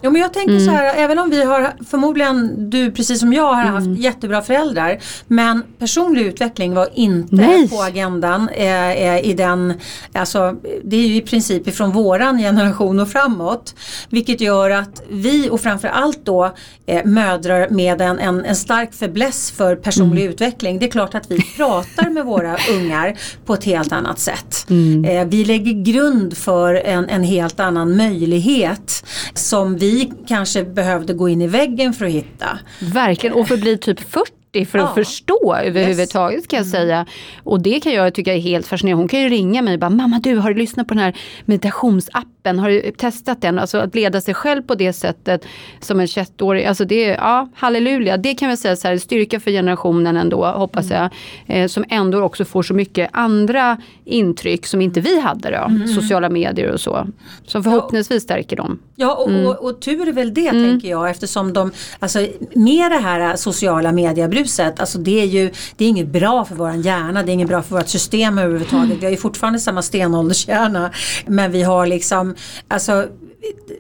Jo 0.02 0.12
men 0.12 0.22
jag 0.22 0.34
tänker 0.34 0.52
mm. 0.52 0.66
så 0.66 0.72
här, 0.72 0.96
även 0.96 1.20
om 1.20 1.30
vi 1.30 1.44
har 1.44 1.74
förmodligen, 1.90 2.70
du 2.70 2.92
precis 2.92 3.20
som 3.20 3.34
jag 3.34 3.54
har 3.54 3.62
mm. 3.62 3.74
haft 3.74 4.00
jättebra 4.00 4.42
föräldrar. 4.42 5.00
Men 5.28 5.64
personlig 5.80 6.22
utveckling 6.22 6.74
var 6.74 6.90
inte 6.94 7.36
Nej. 7.36 7.70
på 7.70 7.82
agendan 7.82 8.50
eh, 8.50 8.92
eh, 8.92 9.26
i 9.26 9.34
den, 9.34 9.74
alltså 10.14 10.56
det 10.84 10.96
är 10.96 11.08
ju 11.08 11.16
i 11.16 11.22
princip 11.22 11.68
ifrån 11.68 11.92
våran 11.92 12.38
generation 12.38 13.00
och 13.00 13.10
framåt. 13.10 13.76
Vilket 14.10 14.42
gör 14.42 14.70
att 14.70 15.04
vi 15.10 15.50
och 15.50 15.62
framförallt 15.62 16.26
då 16.26 16.54
eh, 16.86 17.06
mödrar 17.06 17.70
med 17.70 18.02
en, 18.02 18.20
en, 18.20 18.46
en 18.46 18.56
stark 18.56 18.94
fäbless 18.94 19.52
för 19.52 19.76
personlig 19.76 20.22
mm. 20.22 20.34
utveckling. 20.34 20.80
Det 20.80 20.86
är 20.86 20.92
klart 20.92 21.16
att 21.16 21.32
vi 21.32 21.42
pratar 21.42 22.10
med 22.10 22.26
våra 22.26 22.58
ungar 22.72 23.18
på 23.46 23.54
ett 23.54 23.64
helt 23.64 23.92
annat 23.92 24.20
sätt. 24.20 24.66
Mm. 24.70 25.06
Eh, 25.06 25.28
vi 25.28 25.46
lägger 25.46 25.84
grund 25.84 26.38
för 26.38 26.74
en, 26.74 27.10
en 27.10 27.24
helt 27.24 27.60
annan 27.60 27.98
möjlighet 27.98 29.04
som 29.34 29.78
vi 29.78 29.87
kanske 30.28 30.64
behövde 30.64 31.14
gå 31.14 31.30
in 31.30 31.42
i 31.42 31.48
väggen 31.48 31.94
för 31.94 32.06
att 32.06 32.12
hitta. 32.12 32.60
Verkligen, 32.80 33.36
och 33.36 33.48
för 33.48 33.54
att 33.56 33.62
bli 33.62 33.78
typ 33.78 34.00
40 34.00 34.66
för 34.66 34.80
att 34.80 34.86
ja. 34.90 34.94
förstå 34.94 35.56
överhuvudtaget 35.56 36.38
yes. 36.38 36.48
kan 36.48 36.58
jag 36.58 36.66
mm. 36.66 36.72
säga. 36.72 37.06
Och 37.44 37.62
det 37.62 37.80
kan 37.80 37.94
jag 37.94 38.14
tycka 38.14 38.34
är 38.34 38.40
helt 38.40 38.68
fascinerande. 38.68 39.02
Hon 39.02 39.08
kan 39.08 39.20
ju 39.20 39.30
ringa 39.30 39.62
mig 39.62 39.74
och 39.74 39.80
bara, 39.80 39.90
mamma 39.90 40.20
du 40.20 40.36
har 40.36 40.54
du 40.54 40.60
lyssnat 40.60 40.88
på 40.88 40.94
den 40.94 41.04
här 41.04 41.18
meditationsappen, 41.46 42.32
har 42.56 42.70
du 42.70 42.92
testat 42.92 43.42
den? 43.42 43.60
Alltså 43.60 43.78
att 43.78 43.96
leda 43.96 44.22
sig 44.22 44.34
själv 44.34 44.62
på 44.62 44.76
det 44.76 44.94
sättet 44.94 45.46
som 45.80 46.00
en 46.00 46.06
21-åring, 46.06 46.66
alltså 46.66 46.86
det 46.86 47.06
är, 47.06 47.16
ja 47.16 47.50
halleluja. 47.56 48.18
Det 48.18 48.34
kan 48.34 48.50
vi 48.50 48.58
säga 48.58 48.76
så 48.76 48.88
här, 48.88 48.98
styrka 48.98 49.40
för 49.40 49.52
generationen 49.52 50.18
ändå 50.18 50.46
hoppas 50.46 50.90
jag. 50.90 51.10
Eh, 51.48 51.68
som 51.68 51.86
ändå 51.90 52.22
också 52.22 52.46
får 52.46 52.64
så 52.64 52.74
mycket 52.74 53.10
andra 53.14 53.78
intryck 54.06 54.66
som 54.66 54.82
inte 54.82 55.02
vi 55.02 55.20
hade 55.20 55.50
då, 55.50 55.66
mm. 55.66 55.88
sociala 55.88 56.30
medier 56.30 56.72
och 56.72 56.82
så. 56.82 57.08
Som 57.46 57.64
förhoppningsvis 57.64 58.24
stärker 58.24 58.56
dem. 58.56 58.80
Ja 58.96 59.16
och, 59.16 59.30
mm. 59.30 59.48
och, 59.48 59.56
och, 59.56 59.80
tur 59.80 60.08
är 60.08 60.12
väl 60.12 60.34
det 60.34 60.48
mm. 60.48 60.70
tänker 60.70 60.90
jag 60.90 61.10
eftersom 61.10 61.54
de, 61.54 61.72
alltså 62.00 62.20
med 62.54 62.92
det 62.92 62.98
här 62.98 63.36
sociala 63.36 63.92
mediebruset 63.92 64.80
alltså 64.80 64.98
det 64.98 65.22
är 65.22 65.26
ju 65.26 65.52
det 65.76 65.86
är 65.86 65.90
inget 65.90 66.08
bra 66.08 66.46
för 66.46 66.56
våran 66.56 66.82
hjärna, 66.82 67.24
det 67.24 67.32
är 67.32 67.34
inget 67.34 67.48
bra 67.48 67.62
för 67.62 67.76
vårt 67.76 67.88
system 67.88 68.38
överhuvudtaget. 68.38 68.86
Mm. 68.86 69.00
Vi 69.00 69.06
har 69.06 69.12
ju 69.12 69.18
fortfarande 69.18 69.60
samma 69.60 69.82
stenåldershjärna 69.82 70.92
men 71.26 71.52
vi 71.52 71.64
har 71.64 71.88
liksom 71.88 72.36
alltså 72.68 73.08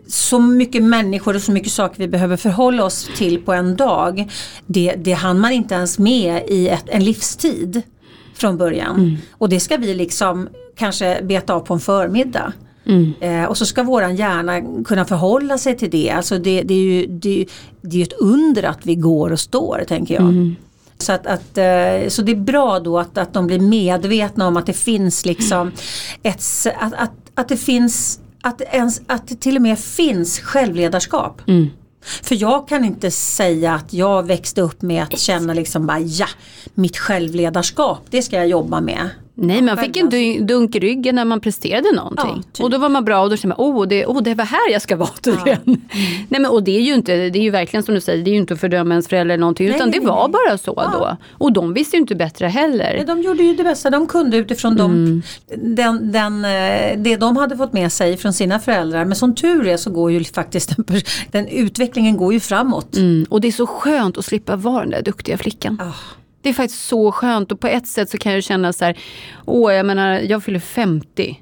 så 0.07 0.39
mycket 0.39 0.83
människor 0.83 1.35
och 1.35 1.41
så 1.41 1.51
mycket 1.51 1.71
saker 1.71 1.99
vi 1.99 2.07
behöver 2.07 2.37
förhålla 2.37 2.83
oss 2.83 3.09
till 3.17 3.41
på 3.41 3.53
en 3.53 3.75
dag. 3.75 4.31
Det, 4.65 4.95
det 4.97 5.13
hann 5.13 5.39
man 5.39 5.51
inte 5.51 5.75
ens 5.75 5.99
med 5.99 6.43
i 6.47 6.67
ett, 6.67 6.85
en 6.87 7.03
livstid 7.03 7.81
från 8.33 8.57
början. 8.57 8.95
Mm. 8.95 9.17
Och 9.31 9.49
det 9.49 9.59
ska 9.59 9.77
vi 9.77 9.93
liksom 9.93 10.49
kanske 10.75 11.21
beta 11.23 11.53
av 11.53 11.59
på 11.59 11.73
en 11.73 11.79
förmiddag. 11.79 12.53
Mm. 12.85 13.13
Eh, 13.19 13.45
och 13.45 13.57
så 13.57 13.65
ska 13.65 13.83
våran 13.83 14.15
hjärna 14.15 14.83
kunna 14.83 15.05
förhålla 15.05 15.57
sig 15.57 15.77
till 15.77 15.89
det. 15.89 16.09
Alltså 16.09 16.37
det, 16.39 16.61
det 16.61 16.73
är 16.73 16.77
ju 16.77 17.07
det, 17.07 17.45
det 17.81 17.97
är 17.97 18.03
ett 18.03 18.19
under 18.19 18.63
att 18.63 18.85
vi 18.85 18.95
går 18.95 19.31
och 19.31 19.39
står 19.39 19.83
tänker 19.87 20.13
jag. 20.13 20.23
Mm. 20.23 20.55
Så, 20.97 21.13
att, 21.13 21.27
att, 21.27 21.57
eh, 21.57 22.09
så 22.09 22.21
det 22.21 22.31
är 22.31 22.35
bra 22.35 22.79
då 22.79 22.99
att, 22.99 23.17
att 23.17 23.33
de 23.33 23.47
blir 23.47 23.59
medvetna 23.59 24.47
om 24.47 24.57
att 24.57 24.65
det 24.65 24.73
finns 24.73 25.25
liksom 25.25 25.71
ett, 26.23 26.43
att, 26.79 26.93
att, 26.93 27.11
att 27.35 27.47
det 27.47 27.57
finns 27.57 28.19
att, 28.41 28.62
ens, 28.62 29.01
att 29.08 29.27
det 29.27 29.36
till 29.36 29.56
och 29.56 29.62
med 29.62 29.79
finns 29.79 30.39
självledarskap. 30.39 31.41
Mm. 31.48 31.67
För 32.24 32.41
jag 32.41 32.67
kan 32.67 32.86
inte 32.86 33.12
säga 33.12 33.74
att 33.74 33.94
jag 33.94 34.27
växte 34.27 34.62
upp 34.62 34.82
med 34.82 35.03
att 35.03 35.20
känna 35.20 35.53
liksom 35.53 35.88
bara 35.88 36.00
ja, 36.00 36.27
mitt 36.74 36.98
självledarskap 36.98 38.01
det 38.10 38.22
ska 38.22 38.36
jag 38.36 38.48
jobba 38.48 38.82
med. 38.82 39.10
Nej, 39.39 39.62
man 39.62 39.77
fick 39.77 39.98
en 39.98 40.48
dunk 40.48 40.75
i 40.75 40.79
ryggen 40.79 41.15
när 41.15 41.25
man 41.25 41.39
presterade 41.39 41.91
någonting. 41.96 42.34
Ja, 42.36 42.41
typ. 42.53 42.63
Och 42.63 42.70
då 42.70 42.77
var 42.77 42.89
man 42.89 43.06
bra 43.06 43.22
och 43.22 43.29
då 43.29 43.38
kände 43.38 43.56
man, 43.60 43.67
oh 43.67 43.88
det, 43.88 44.06
oh, 44.06 44.22
det 44.24 44.36
var 44.36 44.46
här 44.46 44.72
jag 44.72 44.82
ska 44.82 44.96
vara 44.96 45.10
tydligen. 45.22 45.60
Nej, 45.65 45.82
men, 46.29 46.46
och 46.46 46.63
det 46.63 46.77
är 46.77 46.82
ju 46.82 46.94
inte, 46.94 47.15
det 47.29 47.39
är 47.39 47.44
ju 47.44 47.50
verkligen 47.50 47.84
som 47.84 47.96
du 47.96 48.01
säger, 48.01 48.24
det 48.24 48.29
är 48.29 48.32
ju 48.34 48.38
inte 48.39 48.53
att 48.53 48.60
fördöma 48.60 48.94
ens 48.94 49.08
föräldrar 49.08 49.34
eller 49.34 49.41
någonting. 49.41 49.67
Nej, 49.67 49.75
utan 49.75 49.89
nej, 49.89 50.00
det 50.00 50.06
var 50.06 50.27
nej. 50.27 50.32
bara 50.32 50.58
så 50.58 50.74
Ja. 50.77 50.89
då. 50.94 51.17
Och 51.46 51.51
de 51.53 51.74
visste 51.74 51.96
ju 51.96 52.01
inte 52.01 52.15
bättre 52.15 52.48
heller. 52.48 52.96
Ja, 52.98 53.03
De 53.06 53.22
gjorde 53.22 53.44
ju 53.44 53.56
det 53.56 53.63
bästa 53.63 53.89
de 53.89 54.08
kunde 54.08 54.38
utifrån 54.38 54.79
Mm. 54.79 55.22
de, 55.50 55.75
den, 55.75 56.12
den, 56.12 56.46
eh, 56.46 56.98
det 56.98 57.15
de 57.15 57.38
hade 57.38 57.58
fått 57.58 57.74
med 57.74 57.91
sig 57.91 58.17
från 58.17 58.34
sina 58.34 58.60
föräldrar. 58.60 59.06
Men 59.06 59.15
som 59.15 59.36
tur 59.36 59.67
är 59.67 59.77
så 59.77 59.89
går 59.89 60.12
ju 60.12 60.24
faktiskt 60.24 60.75
den, 60.88 61.01
den 61.32 61.48
utvecklingen 61.48 62.17
går 62.17 62.34
ju 62.34 62.39
framåt. 62.39 62.98
Mm. 62.98 63.25
Och 63.29 63.41
det 63.41 63.48
är 63.48 63.51
så 63.51 63.67
skönt 63.67 64.17
att 64.17 64.25
slippa 64.25 64.56
vara 64.56 64.82
den 64.82 64.89
där 64.89 65.01
duktiga 65.01 65.38
flickan. 65.38 65.77
Ah. 65.82 65.94
Det 66.47 66.51
är 66.51 66.53
faktiskt 66.53 66.87
så 66.87 67.11
skönt 67.11 67.51
och 67.51 67.59
på 67.59 67.67
ett 67.67 67.87
sätt 67.87 68.09
så 68.09 68.17
kan 68.17 68.33
jag 68.33 68.43
känna 68.43 68.73
så 68.73 68.85
här, 68.85 68.97
åh 69.45 69.73
jag 69.73 69.85
menar 69.85 70.19
jag 70.19 70.43
fyller 70.43 70.59
50. 70.59 71.41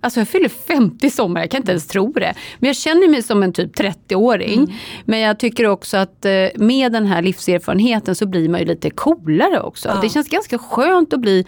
Alltså 0.00 0.20
jag 0.20 0.28
fyller 0.28 0.48
50 0.48 1.06
i 1.06 1.10
sommar, 1.10 1.40
jag 1.40 1.50
kan 1.50 1.60
inte 1.60 1.72
ens 1.72 1.86
tro 1.86 2.12
det. 2.12 2.34
Men 2.58 2.66
jag 2.66 2.76
känner 2.76 3.08
mig 3.08 3.22
som 3.22 3.42
en 3.42 3.52
typ 3.52 3.78
30-åring. 3.78 4.80
Men 5.04 5.20
jag 5.20 5.38
tycker 5.38 5.66
också 5.66 5.96
att 5.96 6.24
eh, 6.24 6.46
med 6.54 6.92
den 6.92 7.06
här 7.06 7.22
livserfarenheten 7.22 8.14
så 8.14 8.26
blir 8.26 8.48
man 8.48 8.60
ju 8.60 8.66
lite 8.66 8.90
coolare 8.90 9.60
också. 9.60 9.88
Ja. 9.88 10.00
Det 10.02 10.08
känns 10.08 10.28
ganska 10.28 10.58
skönt 10.58 11.12
att 11.12 11.20
bli 11.20 11.46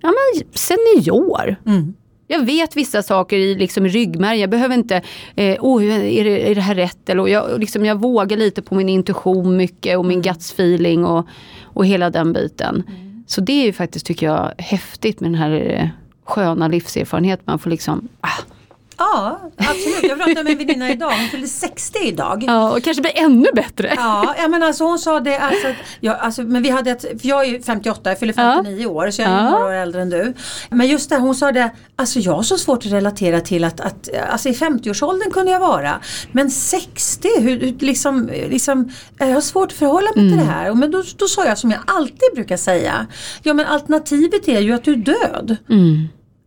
ja, 0.00 0.08
men 0.08 0.44
senior. 0.52 1.56
Mm. 1.66 1.94
Jag 2.26 2.46
vet 2.46 2.76
vissa 2.76 3.02
saker 3.02 3.38
i, 3.38 3.54
liksom, 3.54 3.88
ryggmärgen. 3.88 4.40
Jag 4.40 4.50
behöver 4.50 4.74
inte, 4.74 5.02
eh, 5.36 5.56
oh, 5.60 5.84
är, 5.84 6.24
det, 6.24 6.50
är 6.50 6.54
det 6.54 6.60
här 6.60 6.74
rätt? 6.74 7.08
Eller, 7.08 7.26
jag, 7.26 7.60
liksom, 7.60 7.84
jag 7.84 8.00
vågar 8.00 8.36
lite 8.36 8.62
på 8.62 8.74
min 8.74 8.88
intuition 8.88 9.56
mycket 9.56 9.98
och 9.98 10.04
min 10.04 10.22
guts 10.22 10.52
feeling 10.52 11.04
och, 11.04 11.26
och 11.72 11.86
hela 11.86 12.10
den 12.10 12.32
biten. 12.32 12.82
Så 13.26 13.40
det 13.40 13.52
är 13.52 13.64
ju 13.64 13.72
faktiskt, 13.72 14.06
tycker 14.06 14.26
jag, 14.26 14.52
häftigt 14.58 15.20
med 15.20 15.30
den 15.30 15.38
här 15.38 15.50
eh, 15.50 15.88
sköna 16.24 16.68
livserfarenheten. 16.68 17.44
Man 17.46 17.58
får 17.58 17.70
liksom, 17.70 18.08
ah, 18.20 18.42
Ja, 19.02 19.40
absolut. 19.56 20.02
Jag 20.02 20.18
pratade 20.18 20.42
med 20.44 20.52
en 20.52 20.58
väninna 20.58 20.90
idag, 20.90 21.10
hon 21.10 21.28
fyllde 21.28 21.46
60 21.46 21.98
idag. 22.02 22.44
ja, 22.46 22.70
och 22.76 22.82
kanske 22.82 23.00
blir 23.02 23.18
ännu 23.18 23.48
bättre. 23.54 23.92
Ja, 23.96 24.34
ja 24.38 24.48
men 24.48 24.62
alltså 24.62 24.84
hon 24.84 24.98
sa 24.98 25.20
det, 25.20 25.38
alltså, 25.38 25.68
att, 25.68 25.74
ja, 26.00 26.14
alltså, 26.14 26.42
men 26.42 26.62
vi 26.62 26.68
hade 26.70 26.90
ett, 26.90 27.00
för 27.02 27.28
jag 27.28 27.44
är 27.44 27.50
ju 27.50 27.62
58, 27.62 28.10
jag 28.10 28.18
fyller 28.18 28.32
59 28.32 28.86
år 28.86 29.10
så 29.10 29.22
jag 29.22 29.30
är 29.30 29.34
Ja. 29.36 29.50
några 29.50 29.64
år 29.64 29.72
äldre 29.72 30.02
än 30.02 30.10
du. 30.10 30.34
Men 30.70 30.86
just 30.86 31.10
det, 31.10 31.16
hon 31.16 31.34
sa 31.34 31.52
det, 31.52 31.70
alltså 31.96 32.18
jag 32.18 32.32
har 32.32 32.42
så 32.42 32.58
svårt 32.58 32.86
att 32.86 32.92
relatera 32.92 33.40
till 33.40 33.64
att, 33.64 33.80
att 33.80 34.08
alltså 34.30 34.48
i 34.48 34.52
50-årsåldern 34.52 35.30
kunde 35.30 35.52
jag 35.52 35.60
vara. 35.60 36.00
Men 36.32 36.50
60, 36.50 37.28
hur, 37.40 37.60
hur, 37.60 37.74
liksom, 37.78 38.26
liksom, 38.48 38.92
jag 39.18 39.26
har 39.34 39.40
svårt 39.40 39.72
att 39.72 39.78
förhålla 39.78 40.06
mig 40.16 40.24
till 40.28 40.32
Mm. 40.32 40.46
det 40.46 40.52
här. 40.52 40.74
Men 40.74 40.90
då, 40.90 41.02
då 41.16 41.26
sa 41.28 41.44
jag 41.46 41.58
som 41.58 41.70
jag 41.70 41.80
alltid 41.86 42.28
brukar 42.34 42.56
säga, 42.56 43.06
ja 43.42 43.52
men 43.54 43.66
alternativet 43.66 44.48
är 44.48 44.60
ju 44.60 44.72
att 44.72 44.84
du 44.84 44.92
är 44.92 44.96
död. 44.96 45.56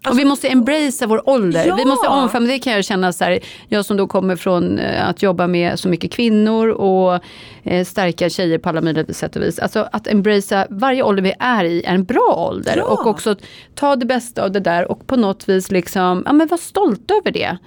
Och 0.09 0.19
vi 0.19 0.25
måste 0.25 0.47
embracea 0.47 1.07
vår 1.07 1.29
ålder. 1.29 1.65
Ja. 1.67 1.75
Vi 1.75 1.85
måste 1.85 2.07
omfamna, 2.07 2.47
det 2.47 2.59
kan 2.59 2.73
jag 2.73 2.85
känna 2.85 3.13
så 3.13 3.23
här, 3.23 3.39
jag 3.67 3.85
som 3.85 3.97
då 3.97 4.07
kommer 4.07 4.35
från 4.35 4.79
eh, 4.79 5.09
att 5.09 5.23
jobba 5.23 5.47
med 5.47 5.79
så 5.79 5.89
mycket 5.89 6.11
kvinnor 6.11 6.67
och 6.67 7.19
eh, 7.63 7.85
starka 7.85 8.29
tjejer 8.29 8.57
på 8.57 8.69
alla 8.69 8.81
möjliga 8.81 9.13
sätt 9.13 9.35
och 9.35 9.41
vis. 9.41 9.59
Alltså 9.59 9.87
att 9.91 10.07
embracea 10.07 10.67
varje 10.69 11.03
ålder 11.03 11.23
vi 11.23 11.33
är 11.39 11.65
i 11.65 11.83
är 11.83 11.93
en 11.93 12.03
bra 12.03 12.49
ålder. 12.49 12.77
Ja. 12.77 12.83
Och 12.83 13.07
också 13.07 13.35
ta 13.75 13.95
det 13.95 14.05
bästa 14.05 14.43
av 14.43 14.51
det 14.51 14.59
där 14.59 14.91
och 14.91 15.07
på 15.07 15.15
något 15.15 15.49
vis 15.49 15.71
liksom, 15.71 16.23
ja 16.25 16.33
men 16.33 16.47
var 16.47 16.57
stolta 16.57 17.13
över 17.13 17.31
det. 17.31 17.57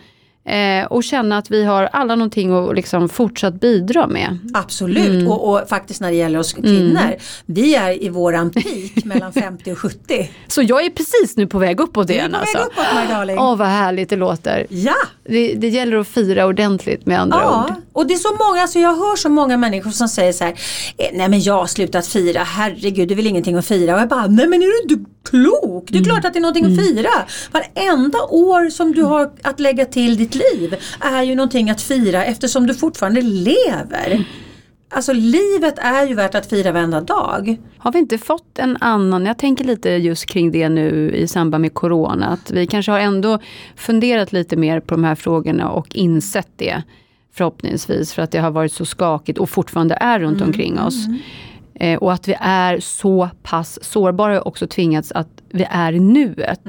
Eh, 0.46 0.84
och 0.86 1.04
känna 1.04 1.38
att 1.38 1.50
vi 1.50 1.64
har 1.64 1.82
alla 1.92 2.14
någonting 2.14 2.52
att 2.52 2.74
liksom 2.74 3.08
fortsatt 3.08 3.60
bidra 3.60 4.06
med. 4.06 4.38
Absolut 4.54 5.06
Mm. 5.06 5.28
och, 5.28 5.50
och 5.52 5.68
faktiskt 5.68 6.00
när 6.00 6.10
det 6.10 6.16
gäller 6.16 6.38
oss 6.38 6.52
kvinnor, 6.52 7.14
vi 7.46 7.74
är 7.74 8.02
i 8.04 8.08
våran 8.08 8.50
peak 8.50 8.64
mellan 9.04 9.32
50 9.32 9.72
och 9.72 9.78
70. 9.78 10.30
Så 10.46 10.62
jag 10.62 10.84
är 10.84 10.90
precis 10.90 11.36
nu 11.36 11.46
på 11.46 11.58
väg 11.58 11.80
uppåt 11.80 12.10
igen 12.10 12.30
på 12.32 12.36
alltså. 12.38 12.58
Åh 13.38 13.56
vad 13.56 13.68
härligt 13.68 14.10
det 14.10 14.16
låter. 14.16 14.66
Ja! 14.70 14.94
Det, 15.24 15.54
det 15.54 15.68
gäller 15.68 15.96
att 15.96 16.08
fira 16.08 16.46
ordentligt 16.46 17.06
med 17.06 17.20
andra 17.20 17.38
Ja, 17.42 17.64
ord. 17.70 17.74
Och 17.96 18.06
det 18.06 18.14
är 18.14 18.18
så 18.18 18.32
många, 18.32 18.62
alltså 18.62 18.78
jag 18.78 18.96
hör 18.96 19.16
så 19.16 19.28
många 19.28 19.56
människor 19.56 19.90
som 19.90 20.08
säger 20.08 20.32
så 20.32 20.44
här, 20.44 20.52
"Eh, 20.98 21.08
nej 21.14 21.28
men 21.28 21.40
jag 21.40 21.54
har 21.54 21.66
slutat 21.66 22.06
fira, 22.06 22.42
herregud 22.42 23.08
det 23.08 23.14
är 23.14 23.16
väl 23.16 23.26
ingenting 23.26 23.56
att 23.56 23.66
fira. 23.66 23.94
Och 23.94 24.00
jag 24.00 24.08
bara, 24.08 24.26
nej 24.26 24.48
men 24.48 24.62
är 24.62 24.66
du 24.66 24.94
inte 24.94 25.10
klok? 25.30 25.84
Det 25.88 25.98
är 25.98 26.04
klart 26.04 26.24
att 26.24 26.32
det 26.32 26.38
är 26.38 26.40
någonting 26.40 26.64
att 26.66 26.86
fira. 26.86 27.08
Varenda 27.52 28.18
år 28.22 28.70
som 28.70 28.92
du 28.92 29.02
har 29.02 29.30
att 29.42 29.60
lägga 29.60 29.84
till 29.84 30.16
ditt 30.16 30.34
liv 30.34 30.76
är 31.00 31.22
ju 31.22 31.34
någonting 31.34 31.70
att 31.70 31.82
fira 31.82 32.24
eftersom 32.24 32.66
du 32.66 32.74
fortfarande 32.74 33.22
lever. 33.22 34.24
Alltså 34.90 35.12
livet 35.12 35.78
är 35.78 36.06
ju 36.06 36.14
värt 36.14 36.34
att 36.34 36.50
fira 36.50 36.72
varenda 36.72 37.00
dag. 37.00 37.56
Har 37.78 37.92
vi 37.92 37.98
inte 37.98 38.18
fått 38.18 38.58
en 38.58 38.76
annan, 38.80 39.26
jag 39.26 39.38
tänker 39.38 39.64
lite 39.64 39.90
just 39.90 40.26
kring 40.26 40.52
det 40.52 40.68
nu 40.68 41.10
i 41.16 41.28
samband 41.28 41.62
med 41.62 41.74
corona, 41.74 42.26
att 42.26 42.50
vi 42.50 42.66
kanske 42.66 42.92
har 42.92 42.98
ändå 42.98 43.38
funderat 43.76 44.32
lite 44.32 44.56
mer 44.56 44.80
på 44.80 44.94
de 44.94 45.04
här 45.04 45.14
frågorna 45.14 45.70
och 45.70 45.96
insett 45.96 46.48
det 46.56 46.82
förhoppningsvis 47.36 48.12
för 48.14 48.22
att 48.22 48.30
det 48.30 48.38
har 48.38 48.50
varit 48.50 48.72
så 48.72 48.84
skakigt 48.84 49.38
och 49.38 49.50
fortfarande 49.50 49.94
är 49.94 50.18
runt 50.18 50.40
omkring 50.40 50.80
oss. 50.80 51.06
Eh, 51.80 51.98
och 51.98 52.12
att 52.12 52.28
vi 52.28 52.36
är 52.40 52.80
så 52.80 53.28
pass 53.42 53.78
sårbara 53.84 54.40
och 54.40 54.46
också 54.46 54.66
tvingats 54.66 55.12
att 55.12 55.28
vi 55.50 55.66
är 55.70 55.92
i 55.92 56.00
nuet 56.00 56.60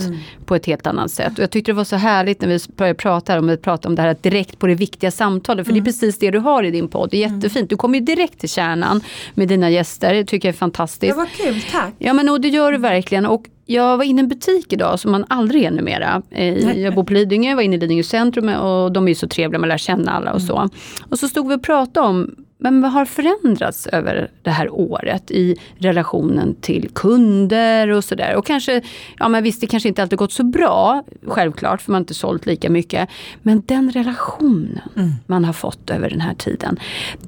på 0.45 0.55
ett 0.55 0.65
helt 0.65 0.87
annat 0.87 1.11
sätt. 1.11 1.33
Och 1.33 1.39
jag 1.39 1.51
tyckte 1.51 1.71
det 1.71 1.75
var 1.75 1.83
så 1.83 1.95
härligt 1.95 2.41
när 2.41 2.47
vi 2.47 2.59
började 2.75 2.97
prata 2.97 3.39
om, 3.39 3.47
vi 3.47 3.57
pratade 3.57 3.87
om 3.87 3.95
det 3.95 4.01
här 4.01 4.15
direkt 4.21 4.59
på 4.59 4.67
det 4.67 4.75
viktiga 4.75 5.11
samtalet. 5.11 5.65
För 5.67 5.73
det 5.73 5.79
är 5.79 5.83
precis 5.83 6.19
det 6.19 6.31
du 6.31 6.39
har 6.39 6.63
i 6.63 6.71
din 6.71 6.87
podd. 6.87 7.09
Det 7.11 7.23
är 7.23 7.29
jättefint. 7.29 7.69
Du 7.69 7.75
kommer 7.75 7.99
ju 7.99 8.05
direkt 8.05 8.39
till 8.39 8.49
kärnan 8.49 9.01
med 9.33 9.47
dina 9.47 9.69
gäster. 9.69 10.13
Det 10.13 10.25
tycker 10.25 10.47
jag 10.47 10.53
är 10.53 10.57
fantastiskt. 10.57 11.13
Det 11.13 11.17
var 11.17 11.25
kul, 11.25 11.61
tack. 11.71 11.93
Ja 11.97 12.13
men 12.13 12.29
och 12.29 12.41
det 12.41 12.47
gör 12.47 12.71
du 12.71 12.77
verkligen. 12.77 13.25
Och 13.25 13.43
jag 13.65 13.97
var 13.97 14.03
inne 14.03 14.21
i 14.21 14.23
en 14.23 14.29
butik 14.29 14.73
idag 14.73 14.99
som 14.99 15.11
man 15.11 15.25
aldrig 15.29 15.63
är 15.63 15.71
numera. 15.71 16.21
Eh, 16.31 16.79
Jag 16.81 16.95
bor 16.95 17.03
på 17.03 17.13
Lidingö, 17.13 17.55
var 17.55 17.61
inne 17.61 17.75
i 17.75 17.79
Lidingö 17.79 18.03
centrum 18.03 18.49
och 18.49 18.91
de 18.91 19.03
är 19.07 19.09
ju 19.09 19.15
så 19.15 19.27
trevliga, 19.27 19.59
man 19.59 19.69
lär 19.69 19.77
känna 19.77 20.11
alla 20.11 20.33
och 20.33 20.41
så. 20.41 20.69
Och 21.09 21.19
så 21.19 21.27
stod 21.27 21.47
vi 21.47 21.55
och 21.55 21.63
pratade 21.63 22.07
om 22.07 22.35
men 22.57 22.81
vad 22.81 22.91
har 22.91 23.05
förändrats 23.05 23.87
över 23.87 24.31
det 24.41 24.49
här 24.49 24.69
året 24.73 25.31
i 25.31 25.55
relationen 25.77 26.55
till 26.61 26.89
kunder 26.93 27.89
och 27.89 28.03
sådär. 28.03 28.35
Och 28.35 28.45
kanske, 28.45 28.81
ja 29.19 29.27
men 29.27 29.43
visst 29.43 29.61
det 29.61 29.67
kanske 29.67 29.89
inte 29.89 30.01
alltid 30.01 30.17
gått 30.17 30.31
så 30.31 30.43
bra, 30.43 31.03
självklart 31.27 31.81
för 31.81 31.91
man 31.91 31.95
har 31.95 32.01
inte 32.01 32.13
sålt 32.13 32.45
lika 32.45 32.69
mycket. 32.69 33.09
Men 33.41 33.63
den 33.65 33.91
relationen 33.91 34.79
man 35.25 35.45
har 35.45 35.53
fått 35.53 35.89
över 35.89 36.09
den 36.09 36.21
här 36.21 36.33
tiden. 36.33 36.79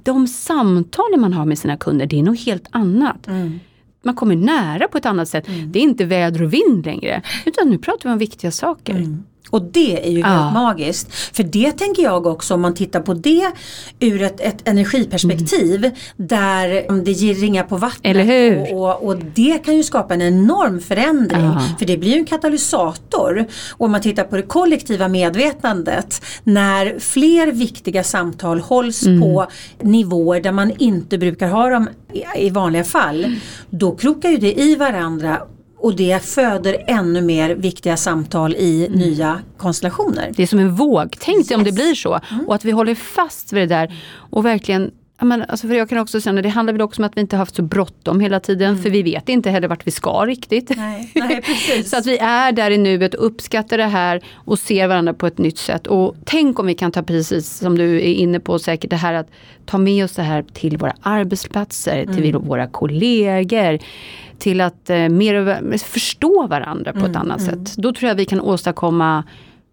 De 0.04 0.28
samtalen 0.28 1.22
man 1.22 1.34
har 1.34 1.46
med 1.46 1.60
sina 1.60 1.78
kunder, 1.78 2.06
det 2.06 2.20
är 2.20 2.24
något 2.24 2.46
helt 2.46 2.68
annat 2.72 3.28
man 4.02 4.16
kommer 4.16 4.36
nära 4.36 4.88
på 4.88 4.98
ett 4.98 5.06
annat 5.06 5.30
sätt. 5.30 5.46
Det 5.68 5.80
är 5.80 5.84
inte 5.84 6.06
väder 6.06 6.44
och 6.44 6.54
vind 6.54 6.86
längre. 6.86 7.22
Utan 7.46 7.70
nu 7.70 7.78
pratar 7.78 8.10
vi 8.10 8.14
om 8.14 8.20
viktiga 8.20 8.52
saker. 8.52 8.96
Och 9.50 9.62
det 9.62 10.08
är 10.08 10.12
ju 10.12 10.20
Ja. 10.20 10.27
helt 10.27 10.53
magiskt. 10.53 11.13
För 11.13 11.44
det 11.44 11.72
tänker 11.72 12.03
jag 12.03 12.27
också 12.27 12.53
om 12.53 12.62
man 12.62 12.74
tittar 12.74 13.00
på 13.00 13.13
det 13.13 13.51
ur 14.00 14.22
ett, 14.22 14.41
ett 14.41 14.68
energiperspektiv 14.68 15.91
där 16.18 17.01
det 17.06 17.12
ger 17.12 17.34
ringar 17.36 17.63
på 17.63 17.77
vattnet. 17.77 18.72
Och, 18.72 18.77
och, 18.89 19.03
och 19.08 19.18
det 19.36 19.60
kan 19.65 19.75
ju 19.77 19.84
skapa 19.84 20.13
en 20.13 20.22
enorm 20.22 20.79
förändring. 20.79 21.44
Ja. 21.44 21.62
För 21.79 21.86
det 21.86 21.98
blir 21.98 22.10
ju 22.12 22.18
en 22.18 22.25
katalysator. 22.25 23.46
Och 23.72 23.86
om 23.86 23.91
man 23.91 24.01
tittar 24.01 24.24
på 24.24 24.36
det 24.36 24.41
kollektiva 24.41 25.08
medvetandet 25.08 26.22
när 26.44 27.00
fler 27.00 27.51
viktiga 27.51 28.03
samtal 28.03 28.60
hålls 28.60 29.00
Mm. 29.06 29.22
på 29.22 29.48
nivåer 29.82 30.41
där 30.41 30.51
man 30.51 30.72
inte 30.77 31.18
brukar 31.18 31.48
ha 31.48 31.70
dem 31.70 31.89
i, 32.13 32.46
i 32.46 32.50
vanliga 32.50 32.84
fall. 32.84 33.36
Då 33.70 33.96
krokar 33.96 34.29
ju 34.29 34.38
det 34.38 34.53
i 34.62 34.75
varandra 34.75 35.41
och 35.80 35.96
det 35.96 36.24
föder 36.24 36.84
ännu 36.88 37.22
mer 37.22 37.56
viktiga 37.56 37.98
samtal 37.98 38.56
i 38.56 38.86
Mm. 38.88 39.00
nya 39.00 39.40
konstellationer. 39.58 40.32
Det 40.36 40.44
är 40.44 40.48
som 40.48 40.60
en 40.60 40.76
våg. 40.76 41.16
Tänk 41.20 41.48
dig 41.48 41.58
om 41.58 41.64
det 41.64 41.70
Yes. 41.70 41.76
blir 41.76 41.96
så. 41.96 42.20
Och 42.48 42.56
att 42.56 42.66
vi 42.66 42.72
håller 42.72 42.96
fast 42.96 43.54
vid 43.54 43.62
det 43.62 43.76
där. 43.76 43.94
Och 44.32 44.46
verkligen 44.46 44.92
men, 45.26 45.42
alltså 45.42 45.68
för 45.68 45.76
jag 45.76 45.90
kan 45.90 45.98
också 45.98 46.22
känna, 46.22 46.42
det 46.42 46.50
handlar 46.50 46.74
väl 46.74 46.82
också 46.82 47.02
om 47.02 47.06
att 47.06 47.18
vi 47.18 47.22
inte 47.22 47.38
haft 47.38 47.56
så 47.56 47.62
bråttom 47.62 48.20
hela 48.20 48.40
tiden. 48.40 48.78
För 48.78 48.90
vi 48.90 49.04
vet 49.04 49.30
inte 49.30 49.50
heller 49.50 49.68
vart 49.68 49.88
vi 49.88 49.92
ska 49.92 50.26
riktigt. 50.26 50.72
Nej, 50.78 51.12
nej. 51.16 51.44
Så 51.86 51.98
att 51.98 52.06
vi 52.06 52.18
är 52.18 52.52
där 52.52 52.72
i 52.72 52.78
nuet 52.78 53.14
och 53.14 53.26
uppskattar 53.26 53.78
det 53.78 53.86
här 53.86 54.22
och 54.34 54.60
ser 54.60 54.88
varandra 54.88 55.14
på 55.14 55.28
ett 55.28 55.38
nytt 55.38 55.58
sätt. 55.58 55.88
Och 55.88 56.16
tänk 56.26 56.60
om 56.60 56.68
vi 56.68 56.74
kan 56.74 56.92
ta 56.92 57.04
precis 57.04 57.58
som 57.58 57.78
du 57.78 57.96
är 57.96 58.14
inne 58.14 58.40
på 58.40 58.60
säkert 58.60 58.90
det 58.90 58.96
här 58.96 59.14
att 59.14 59.28
ta 59.66 59.78
med 59.78 60.06
oss 60.06 60.12
det 60.12 60.24
här 60.24 60.44
till 60.54 60.78
våra 60.78 60.94
arbetsplatser, 61.02 62.06
till 62.06 62.36
våra 62.36 62.68
kollegor. 62.68 63.80
Till 64.38 64.62
att 64.62 64.90
eh, 64.90 65.10
mer 65.10 65.78
förstå 65.78 66.48
varandra 66.48 66.94
på 66.94 67.06
ett 67.06 67.16
annat 67.16 67.42
sätt. 67.42 67.76
Då 67.78 67.94
tror 67.94 68.08
jag 68.08 68.16
vi 68.16 68.26
kan 68.26 68.42
åstadkomma 68.42 69.24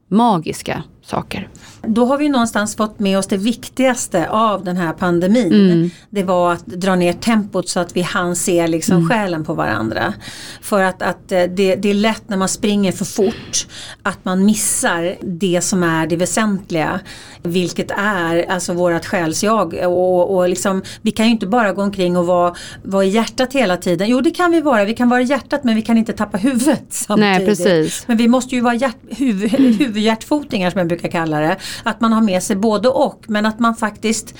magiska 0.09 0.83
saker. 1.07 1.49
Då 1.83 2.05
har 2.05 2.19
vi 2.19 2.29
någonstans 2.29 2.77
fått 2.77 2.99
med 2.99 3.19
oss 3.19 3.27
det 3.27 3.37
viktigaste 3.37 4.29
av 4.31 4.65
den 4.65 4.77
här 4.77 4.93
pandemin. 4.93 5.53
Mm. 5.71 5.91
Det 6.11 6.23
var 6.23 6.53
att 6.53 6.67
dra 6.67 6.97
ner 6.97 7.13
tempot 7.13 7.69
så 7.69 7.81
att 7.81 7.97
vi 7.97 8.03
hann 8.03 8.37
se 8.37 8.67
liksom 8.67 8.97
Mm. 8.97 9.09
själen 9.09 9.45
på 9.45 9.55
varandra. 9.55 10.15
För 10.61 10.83
att, 10.83 11.03
att 11.03 11.33
eh, 11.33 11.43
det, 11.43 11.77
det 11.77 11.91
är 11.91 11.95
lätt 11.95 12.29
när 12.29 12.37
man 12.37 12.49
springer 12.49 12.93
för 12.93 13.05
fort 13.05 13.67
att 14.03 14.25
man 14.25 14.45
missar 14.45 15.17
det 15.23 15.61
som 15.65 15.83
är 15.83 16.07
det 16.07 16.17
väsentliga. 16.17 17.01
Vilket 17.43 17.91
är 17.91 18.51
alltså 18.51 18.73
vårat 18.73 19.07
själsjag. 19.07 19.75
Och, 19.85 20.37
och 20.37 20.49
liksom, 20.49 20.83
vi 21.03 21.11
kan 21.11 21.27
ju 21.27 21.33
inte 21.33 21.47
bara 21.47 21.73
gå 21.73 21.83
omkring 21.83 22.17
och 22.17 22.27
vara, 22.27 22.55
vara 22.83 23.05
i 23.05 23.09
hjärtat 23.09 23.53
hela 23.53 23.77
tiden. 23.77 24.09
Jo 24.09 24.21
det 24.21 24.31
kan 24.31 24.51
vi 24.51 24.61
vara, 24.61 24.85
vi 24.85 24.95
kan 24.95 25.09
vara 25.09 25.21
i 25.21 25.25
hjärtat 25.25 25.65
men 25.65 25.75
vi 25.75 25.83
kan 25.83 25.99
inte 25.99 26.13
tappa 26.13 26.39
huvudet 26.39 26.85
samtidigt. 26.91 27.39
Nej, 27.39 27.47
precis. 27.47 28.05
Men 28.09 28.17
vi 28.17 28.29
måste 28.29 28.55
ju 28.55 28.61
vara 28.61 28.75
hjärt, 28.75 28.97
huvud, 29.11 29.51
huvudhjärtfotingar 29.79 30.71
som 30.71 30.79
jag 30.79 30.89
brukar 30.89 30.96
kalla 30.97 31.41
det. 31.41 31.57
Att 31.83 32.01
man 32.01 32.13
har 32.13 32.21
med 32.21 32.43
sig 32.43 32.57
både 32.57 32.89
och 32.89 33.25
men 33.27 33.47
att 33.47 33.59
man 33.59 33.77
faktiskt 33.77 34.35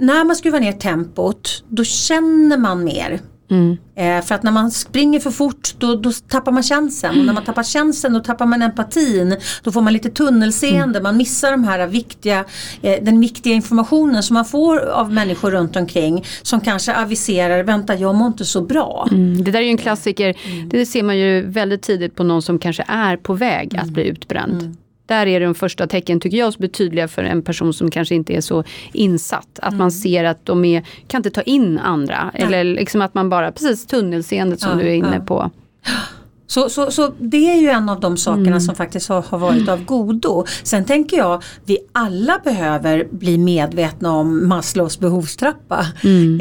när 0.00 0.24
man 0.24 0.36
skruvar 0.36 0.60
ner 0.60 0.72
tempot 0.72 1.64
då 1.68 1.84
känner 1.84 2.58
man 2.58 2.84
mer. 2.84 3.20
Mm. 3.50 3.76
Eh, 3.96 4.24
för 4.24 4.34
att 4.34 4.42
när 4.42 4.50
man 4.52 4.70
springer 4.70 5.20
för 5.20 5.30
fort 5.30 5.74
då, 5.78 5.96
då 5.96 6.12
tappar 6.12 6.52
man 6.52 6.62
känseln. 6.62 7.20
Och 7.20 7.26
när 7.26 7.32
man 7.32 7.44
tappar 7.44 7.62
känseln 7.62 8.14
då 8.14 8.20
tappar 8.20 8.46
man 8.46 8.62
empatin. 8.62 9.36
Då 9.62 9.72
får 9.72 9.80
man 9.80 9.92
lite 9.92 10.10
tunnelseende. 10.10 11.00
Man 11.00 11.16
missar 11.16 11.50
de 11.50 11.64
här 11.64 11.86
viktiga, 11.86 12.44
eh, 12.82 13.04
den 13.04 13.20
viktiga 13.20 13.54
informationen 13.54 14.22
som 14.22 14.34
man 14.34 14.44
får 14.44 14.78
av 14.78 15.12
människor 15.12 15.50
runt 15.50 15.76
omkring. 15.76 16.24
Som 16.42 16.60
kanske 16.60 16.94
aviserar, 16.94 17.62
vänta 17.62 17.94
jag 17.94 18.14
mår 18.14 18.26
inte 18.26 18.44
så 18.44 18.60
bra. 18.60 19.08
Mm. 19.10 19.44
Det 19.44 19.50
där 19.50 19.58
är 19.58 19.64
ju 19.64 19.70
en 19.70 19.78
klassiker. 19.78 20.36
Det 20.70 20.86
ser 20.86 21.02
man 21.02 21.18
ju 21.18 21.46
väldigt 21.46 21.82
tidigt 21.82 22.14
på 22.14 22.24
någon 22.24 22.42
som 22.42 22.58
kanske 22.58 22.84
är 22.88 23.16
på 23.16 23.34
väg 23.34 23.76
att 23.76 23.88
bli 23.88 24.08
utbränd. 24.08 24.76
Där 25.08 25.26
är 25.26 25.40
de 25.40 25.54
första 25.54 25.86
tecken, 25.86 26.20
tycker 26.20 26.38
jag, 26.38 26.52
som 26.52 26.68
tydliga 26.68 27.08
för 27.08 27.24
en 27.24 27.42
person 27.42 27.72
som 27.72 27.90
kanske 27.90 28.14
inte 28.14 28.32
är 28.32 28.40
så 28.40 28.64
insatt. 28.92 29.58
Att 29.62 29.74
man 29.74 29.90
ser 29.92 30.24
att 30.24 30.46
de 30.46 30.64
är, 30.64 30.84
kan 31.06 31.18
inte 31.18 31.30
ta 31.30 31.42
in 31.42 31.78
andra. 31.78 32.30
Eller 32.34 32.64
liksom 32.64 33.02
att 33.02 33.14
man 33.14 33.28
bara, 33.28 33.52
precis 33.52 33.86
tunnelseendet 33.86 34.60
som 34.60 34.70
Ja, 34.70 34.76
du 34.84 34.90
är 34.90 34.94
inne 34.94 35.16
ja. 35.16 35.24
på. 35.24 35.50
Så, 36.50 36.68
så, 36.68 36.90
så 36.90 37.12
det 37.18 37.52
är 37.52 37.56
ju 37.56 37.68
en 37.68 37.88
av 37.88 38.00
de 38.00 38.16
sakerna 38.16 38.60
som 38.60 38.74
faktiskt 38.74 39.08
har, 39.08 39.22
har 39.22 39.38
varit 39.38 39.68
av 39.68 39.84
godo. 39.84 40.44
Sen 40.62 40.84
tänker 40.84 41.16
jag, 41.16 41.42
vi 41.64 41.78
alla 41.92 42.40
behöver 42.44 43.08
bli 43.10 43.38
medvetna 43.38 44.12
om 44.12 44.48
Maslows 44.48 44.98
behovstrappa. 44.98 45.86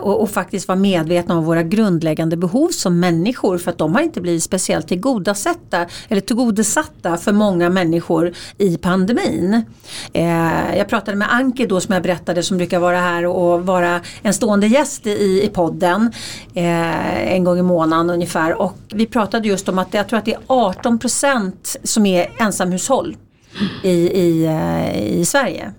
Och, 0.01 0.21
och 0.21 0.29
faktiskt 0.29 0.67
vara 0.67 0.79
medvetna 0.79 1.37
om 1.37 1.45
våra 1.45 1.63
grundläggande 1.63 2.37
behov 2.37 2.69
som 2.69 2.99
människor. 2.99 3.57
För 3.57 3.71
att 3.71 3.77
de 3.77 3.95
har 3.95 4.01
inte 4.01 4.21
blivit 4.21 4.43
speciellt 4.43 4.87
tillgodosatta, 4.87 5.85
eller 6.07 6.21
tillgodosatta 6.21 7.17
för 7.17 7.33
många 7.33 7.69
människor 7.69 8.33
i 8.57 8.77
pandemin. 8.77 9.61
Eh, 10.13 10.77
jag 10.77 10.89
pratade 10.89 11.17
med 11.17 11.33
Anke 11.33 11.65
då 11.65 11.81
som 11.81 11.93
jag 11.93 12.03
berättade 12.03 12.43
som 12.43 12.57
brukar 12.57 12.79
vara 12.79 12.97
här 12.97 13.25
och 13.25 13.65
vara 13.65 14.01
en 14.21 14.33
stående 14.33 14.67
gäst 14.67 15.07
i, 15.07 15.43
i 15.43 15.49
podden. 15.53 16.11
Eh, 16.53 17.33
en 17.33 17.43
gång 17.43 17.59
i 17.59 17.61
månaden 17.61 18.09
ungefär. 18.09 18.61
Och 18.61 18.77
vi 18.93 19.05
pratade 19.05 19.47
just 19.47 19.69
om 19.69 19.79
att 19.79 19.96
jag 19.97 20.09
tror 20.09 20.19
att 20.19 20.25
det 20.25 20.33
är 20.33 20.39
18% 20.47 21.77
som 21.83 22.05
är 22.05 22.27
ensamhushåll 22.39 23.17
i, 23.83 23.89
i, 23.91 24.45
eh, 24.45 25.19
i 25.19 25.25
Sverige. 25.25 25.73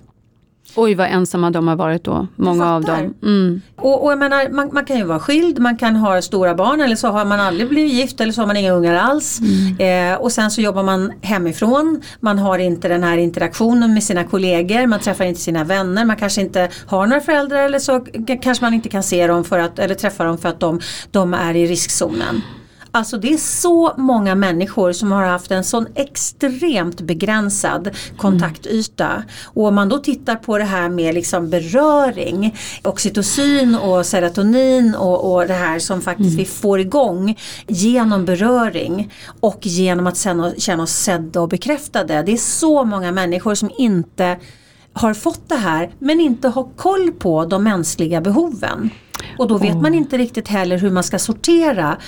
Oj 0.77 0.95
vad 0.95 1.09
ensamma 1.09 1.51
de 1.51 1.69
har 1.69 1.77
varit 1.77 2.05
då, 2.05 2.27
många 2.37 2.75
av 2.75 2.85
dem. 2.85 3.15
Mm. 3.23 3.61
Och, 3.77 4.05
och 4.05 4.13
jag 4.13 4.19
menar, 4.19 4.49
man, 4.49 4.71
man 4.73 4.85
kan 4.85 4.97
ju 4.97 5.05
vara 5.05 5.19
skild, 5.19 5.59
man 5.59 5.77
kan 5.77 5.97
ha 5.97 6.23
stora 6.23 6.55
barn 6.55 6.81
eller 6.81 6.97
så 6.97 7.09
har 7.09 7.25
man 7.25 7.41
aldrig 7.41 7.69
blivit 7.69 7.93
gift 7.93 8.21
eller 8.21 8.33
så 8.33 8.41
har 8.41 8.47
man 8.47 8.57
inga 8.57 8.73
ungar 8.73 8.95
alls. 8.95 9.41
Eh, 9.79 10.15
och 10.15 10.33
sen 10.33 10.51
så 10.51 10.61
jobbar 10.61 10.83
man 10.83 11.13
hemifrån, 11.23 12.03
man 12.21 12.39
har 12.39 12.59
inte 12.59 12.89
den 12.89 13.03
här 13.03 13.17
interaktionen 13.17 13.95
med 13.95 14.03
sina 14.03 14.25
kollegor, 14.25 14.87
man 14.87 15.01
träffar 15.01 15.25
inte 15.25 15.41
sina 15.41 15.65
vänner, 15.65 16.05
man 16.05 16.17
kanske 16.17 16.41
inte 16.41 16.69
har 16.87 17.07
några 17.07 17.21
föräldrar 17.21 17.63
eller 17.63 17.79
så 17.79 18.07
kanske 18.43 18.65
man 18.65 18.75
inte 18.75 18.89
kan 18.89 19.03
se 19.03 19.27
dem 19.27 19.45
för 19.45 19.59
att, 19.59 19.79
eller 19.79 19.95
träffa 19.95 20.25
dem 20.25 20.39
för 20.39 20.49
att 20.49 20.61
de, 20.61 20.81
de 21.11 21.35
är 21.35 21.57
i 21.57 21.67
riskzonen. 21.67 22.43
Alltså 22.91 23.19
det 23.19 23.33
är 23.33 23.37
så 23.37 23.95
många 23.97 24.35
människor 24.35 24.93
som 24.93 25.13
har 25.13 25.25
haft 25.25 25.51
en 25.51 25.65
sån 25.65 25.87
extremt 25.95 27.01
begränsad 27.01 27.91
kontaktyta. 28.17 29.23
Och 29.45 29.67
om 29.67 29.75
man 29.75 29.89
då 29.89 29.99
tittar 29.99 30.37
på 30.37 30.59
det 30.59 30.65
här 30.65 30.89
med 30.89 31.15
liksom 31.15 31.51
beröring, 31.51 32.57
oxytocin 32.83 33.75
och 33.75 34.07
serotonin 34.07 34.95
och, 34.95 35.35
och 35.35 35.47
det 35.47 35.55
här 35.55 35.79
som 35.79 36.01
faktiskt 36.01 36.39
vi 36.39 36.45
får 36.45 36.81
igång 36.81 37.39
genom 37.67 38.25
beröring 38.25 39.13
och 39.41 39.67
genom 39.67 40.07
att 40.07 40.17
sen 40.17 40.55
känna 40.59 40.83
oss 40.83 40.93
sedda 40.93 41.41
och 41.41 41.49
bekräftade. 41.49 42.23
Det 42.23 42.33
är 42.33 42.37
så 42.37 42.85
många 42.85 43.13
människor 43.13 43.55
som 43.55 43.71
inte 43.79 44.37
har 44.93 45.15
fått 45.15 45.49
det 45.49 45.57
här 45.57 45.91
men 45.99 46.21
inte 46.21 46.49
har 46.49 46.69
koll 46.77 47.13
på 47.13 47.45
de 47.45 47.65
mänskliga 47.65 48.21
behoven. 48.21 48.91
Och 49.39 49.49
då 49.49 49.59
vet 49.59 49.77
man 49.77 49.95
inte 49.95 50.19
riktigt 50.19 50.49
heller 50.49 50.79
hur 50.79 50.91
man 50.91 51.05
ska 51.05 51.19
sortera 51.19 51.99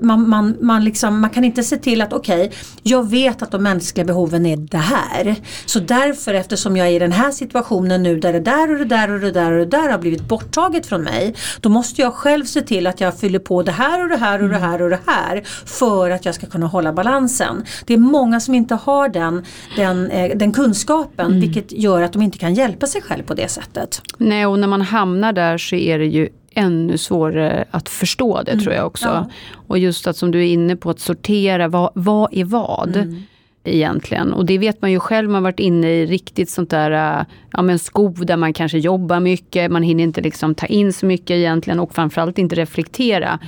man, 0.00 0.28
man, 0.28 0.56
man, 0.60 0.84
liksom, 0.84 1.20
man 1.20 1.30
kan 1.30 1.44
inte 1.44 1.62
se 1.62 1.76
till 1.76 2.02
att 2.02 2.12
okej, 2.12 2.52
jag 2.82 3.10
vet 3.10 3.42
att 3.42 3.50
de 3.50 3.62
mänskliga 3.62 4.04
behoven 4.04 4.46
är 4.46 4.56
det 4.56 4.76
här. 4.76 5.36
Så 5.66 5.80
därför 5.80 6.34
eftersom 6.34 6.76
jag 6.76 6.88
är 6.88 6.92
i 6.92 6.98
den 6.98 7.12
här 7.12 7.30
situationen 7.30 8.02
nu 8.02 8.20
där 8.20 8.32
det 8.32 8.40
där 8.40 8.72
och 8.72 8.78
det 8.78 8.84
där 8.84 9.10
och 9.10 9.20
det 9.20 9.30
där 9.30 9.52
och 9.52 9.58
det 9.58 9.76
där 9.76 9.90
har 9.90 9.98
blivit 9.98 10.28
borttaget 10.28 10.86
från 10.86 11.02
mig. 11.02 11.34
Då 11.60 11.68
måste 11.68 12.02
jag 12.02 12.14
själv 12.14 12.44
se 12.44 12.60
till 12.60 12.86
att 12.86 13.00
jag 13.00 13.18
fyller 13.18 13.38
på 13.38 13.62
det 13.62 13.72
här 13.72 14.02
och 14.02 14.08
det 14.08 14.16
här 14.16 14.42
och 14.42 14.48
det 14.48 14.58
här 14.58 14.82
och 14.82 14.90
det 14.90 15.00
här. 15.06 15.42
För 15.66 16.10
att 16.10 16.24
jag 16.24 16.34
ska 16.34 16.46
kunna 16.46 16.66
hålla 16.66 16.92
balansen. 16.92 17.64
Det 17.86 17.94
är 17.94 17.98
många 17.98 18.40
som 18.40 18.54
inte 18.54 18.74
har 18.74 19.08
den, 19.08 19.44
den, 19.76 20.10
eh, 20.10 20.36
den 20.36 20.52
kunskapen 20.52 21.40
vilket 21.40 21.72
gör 21.72 22.02
att 22.02 22.12
de 22.12 22.22
inte 22.22 22.38
kan 22.38 22.54
hjälpa 22.54 22.86
sig 22.86 23.02
själv 23.02 23.22
på 23.22 23.34
det 23.34 23.48
sättet. 23.48 24.02
Nej, 24.18 24.46
och 24.46 24.58
när 24.58 24.68
man 24.68 24.82
hamnar 24.82 25.32
där 25.32 25.58
så 25.58 25.76
är 25.76 25.98
det 25.98 26.06
ju 26.06 26.28
ännu 26.54 26.98
svårare 26.98 27.64
att 27.70 27.88
förstå 27.88 28.42
det 28.42 28.56
tror 28.56 28.74
jag 28.74 28.86
också. 28.86 29.06
Ja. 29.06 29.30
Och 29.66 29.78
just 29.78 30.06
att 30.06 30.16
som 30.16 30.30
du 30.30 30.40
är 30.40 30.52
inne 30.52 30.76
på 30.76 30.90
att 30.90 31.00
sortera, 31.00 31.68
vad, 31.68 31.90
vad 31.94 32.28
är 32.32 32.44
vad? 32.44 33.16
Egentligen. 33.64 34.32
Och 34.32 34.46
det 34.46 34.58
vet 34.58 34.82
man 34.82 34.90
ju 34.90 35.00
själv, 35.00 35.28
man 35.28 35.34
har 35.34 35.42
varit 35.42 35.60
inne 35.60 35.90
i 35.90 36.06
riktigt 36.06 36.50
sånt 36.50 36.70
där 36.70 37.18
äh, 37.18 37.24
ja, 37.52 37.62
men 37.62 37.78
skov 37.78 38.26
där 38.26 38.36
man 38.36 38.52
kanske 38.52 38.78
jobbar 38.78 39.20
mycket, 39.20 39.70
man 39.70 39.82
hinner 39.82 40.04
inte 40.04 40.20
liksom 40.20 40.54
ta 40.54 40.66
in 40.66 40.92
så 40.92 41.06
mycket 41.06 41.30
egentligen 41.30 41.80
och 41.80 41.94
framförallt 41.94 42.38
inte 42.38 42.54
reflektera. 42.54 43.38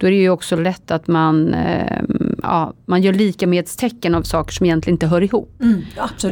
Då 0.00 0.06
är 0.06 0.10
det 0.10 0.16
ju 0.16 0.30
också 0.30 0.56
lätt 0.56 0.90
att 0.90 1.06
man, 1.06 1.54
eh, 1.54 2.02
ja, 2.42 2.72
man 2.86 3.02
gör 3.02 3.12
likamedstecken 3.12 4.14
av 4.14 4.22
saker 4.22 4.52
som 4.52 4.66
egentligen 4.66 4.94
inte 4.94 5.06
hör 5.06 5.22
ihop. 5.22 5.60
Mm. 5.60 5.82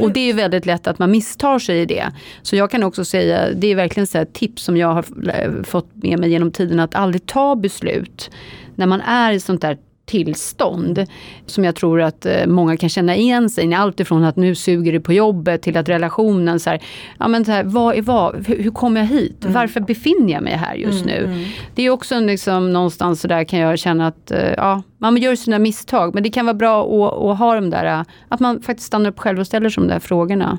Och 0.01 0.11
det 0.11 0.29
är 0.29 0.33
väldigt 0.33 0.65
lätt 0.65 0.87
att 0.87 0.99
man 0.99 1.11
misstar 1.11 1.59
sig 1.59 1.81
i 1.81 1.85
det. 1.85 2.11
Så 2.41 2.55
jag 2.55 2.71
kan 2.71 2.83
också 2.83 3.05
säga, 3.05 3.53
det 3.53 3.67
är 3.67 3.75
verkligen 3.75 4.07
så 4.07 4.17
ett 4.17 4.33
tips 4.33 4.63
som 4.63 4.77
jag 4.77 4.93
har 4.93 5.05
eh, 5.33 5.63
fått 5.63 5.89
med 5.93 6.19
mig 6.19 6.29
genom 6.29 6.51
tiden, 6.51 6.79
att 6.79 6.95
aldrig 6.95 7.25
ta 7.25 7.55
beslut 7.55 8.31
när 8.75 8.85
man 8.85 9.01
är 9.01 9.31
i 9.31 9.39
sånt 9.39 9.61
där 9.61 9.77
tillstånd 10.09 11.05
som 11.45 11.63
jag 11.63 11.75
tror 11.75 12.01
att 12.01 12.25
eh, 12.25 12.45
många 12.47 12.77
kan 12.77 12.89
känna 12.89 13.15
igen 13.15 13.49
sig 13.49 13.69
i. 13.69 13.73
Allt 13.73 13.99
ifrån 13.99 14.23
att 14.23 14.35
nu 14.35 14.55
suger 14.55 14.91
det 14.91 14.99
på 14.99 15.13
jobbet 15.13 15.61
till 15.61 15.77
att 15.77 15.89
relationen 15.89 16.59
så 16.59 16.69
här, 16.69 16.79
ja 17.19 17.27
men 17.27 17.45
så 17.45 17.51
här, 17.51 17.63
vad 17.63 17.95
är 17.95 18.01
vad? 18.01 18.47
Hur, 18.47 18.63
hur 18.63 18.71
kom 18.71 18.95
jag 18.95 19.05
hit? 19.05 19.45
Varför 19.47 19.79
befinner 19.79 20.33
jag 20.33 20.43
mig 20.43 20.53
här 20.53 20.75
just 20.75 21.05
nu? 21.05 21.45
Det 21.75 21.83
är 21.83 21.89
också 21.89 22.19
liksom, 22.19 22.73
någonstans 22.73 23.21
så 23.21 23.27
där 23.27 23.43
kan 23.43 23.59
jag 23.59 23.79
känna 23.79 24.07
att 24.07 24.31
eh, 24.31 24.53
ja, 24.57 24.83
man 24.97 25.17
gör 25.17 25.35
sina 25.35 25.59
misstag 25.59 26.13
men 26.13 26.23
det 26.23 26.29
kan 26.29 26.45
vara 26.45 26.53
bra 26.53 26.83
att, 26.83 27.13
att 27.31 27.39
ha 27.39 27.55
de 27.55 27.69
där, 27.69 27.85
eh, 27.85 28.03
att 28.29 28.39
man 28.39 28.61
faktiskt 28.61 28.87
stannar 28.87 29.09
upp 29.09 29.19
själv 29.19 29.39
och 29.39 29.47
ställer 29.47 29.69
sig 29.69 29.83
de 29.83 29.87
där 29.87 29.99
frågorna. 29.99 30.57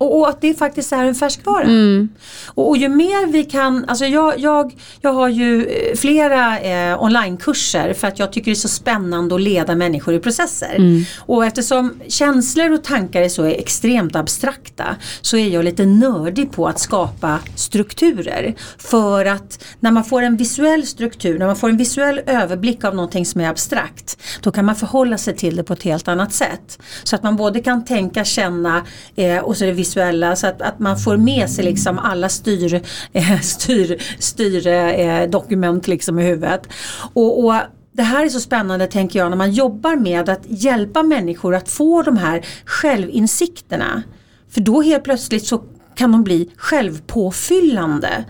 Och, 0.00 0.18
och 0.18 0.28
att 0.28 0.40
det 0.40 0.54
faktiskt 0.54 0.92
är 0.92 1.04
en 1.04 1.14
färskvara. 1.14 1.62
Mm. 1.62 2.08
Och, 2.46 2.68
och 2.68 2.76
ju 2.76 2.88
mer 2.88 3.26
vi 3.26 3.44
kan, 3.44 3.84
alltså 3.88 4.04
jag, 4.04 4.38
jag, 4.38 4.74
jag 5.00 5.12
har 5.12 5.28
ju 5.28 5.64
eh, 5.64 5.96
flera 5.96 6.60
eh, 6.60 7.02
onlinekurser 7.02 7.94
för 7.94 8.08
att 8.08 8.18
jag 8.18 8.32
tycker 8.32 8.50
det 8.50 8.52
är 8.52 8.54
så 8.54 8.68
spännande 8.68 9.34
att 9.34 9.40
leda 9.40 9.74
människor 9.74 10.14
i 10.14 10.18
processer. 10.18 10.74
Mm. 10.76 11.04
Och 11.18 11.44
eftersom 11.44 11.94
känslor 12.08 12.72
och 12.72 12.84
tankar 12.84 13.22
är 13.22 13.28
så 13.28 13.44
extremt 13.44 14.16
abstrakta 14.16 14.96
så 15.20 15.36
är 15.36 15.48
jag 15.48 15.64
lite 15.64 15.86
nördig 15.86 16.52
på 16.52 16.68
att 16.68 16.78
skapa 16.78 17.38
strukturer. 17.54 18.54
För 18.78 19.24
att 19.24 19.64
när 19.80 19.90
man 19.90 20.04
får 20.04 20.22
en 20.22 20.36
visuell 20.36 20.86
struktur, 20.86 21.38
när 21.38 21.46
man 21.46 21.56
får 21.56 21.68
en 21.68 21.76
visuell 21.76 22.20
överblick 22.26 22.84
av 22.84 22.94
någonting 22.94 23.26
som 23.26 23.40
är 23.40 23.48
abstrakt 23.48 24.18
då 24.40 24.50
kan 24.50 24.64
man 24.64 24.76
förhålla 24.76 25.18
sig 25.18 25.36
till 25.36 25.56
det 25.56 25.64
på 25.64 25.72
ett 25.72 25.82
helt 25.82 26.08
annat 26.08 26.32
sätt. 26.32 26.78
Så 27.04 27.16
att 27.16 27.22
man 27.22 27.36
både 27.36 27.60
kan 27.60 27.84
tänka, 27.84 28.24
känna 28.24 28.82
eh, 29.16 29.38
och 29.38 29.56
så 29.56 29.64
är 29.64 29.68
det 29.68 29.74
visuella 29.90 30.36
så 30.36 30.46
att, 30.46 30.62
att 30.62 30.78
man 30.78 30.98
får 30.98 31.16
med 31.16 31.50
sig 31.50 31.64
liksom 31.64 31.98
alla 31.98 32.28
styr, 32.28 32.74
eh, 33.12 33.40
styr, 33.40 34.02
styr 34.18 34.66
eh, 34.66 35.22
dokument 35.28 35.88
liksom 35.88 36.18
i 36.18 36.22
huvudet. 36.22 36.68
Och, 37.14 37.44
och 37.44 37.54
det 37.92 38.02
här 38.02 38.24
är 38.24 38.28
så 38.28 38.40
spännande 38.40 38.86
tänker 38.86 39.18
jag 39.18 39.30
när 39.30 39.36
man 39.36 39.52
jobbar 39.52 39.96
med 39.96 40.28
att 40.28 40.42
hjälpa 40.46 41.02
människor 41.02 41.54
att 41.54 41.68
få 41.68 42.02
de 42.02 42.16
här 42.16 42.46
självinsikterna. 42.64 44.02
För 44.50 44.60
då 44.60 44.82
helt 44.82 45.04
plötsligt 45.04 45.46
så 45.46 45.62
kan 45.94 46.12
de 46.12 46.24
bli 46.24 46.50
självpåfyllande. 46.56 48.24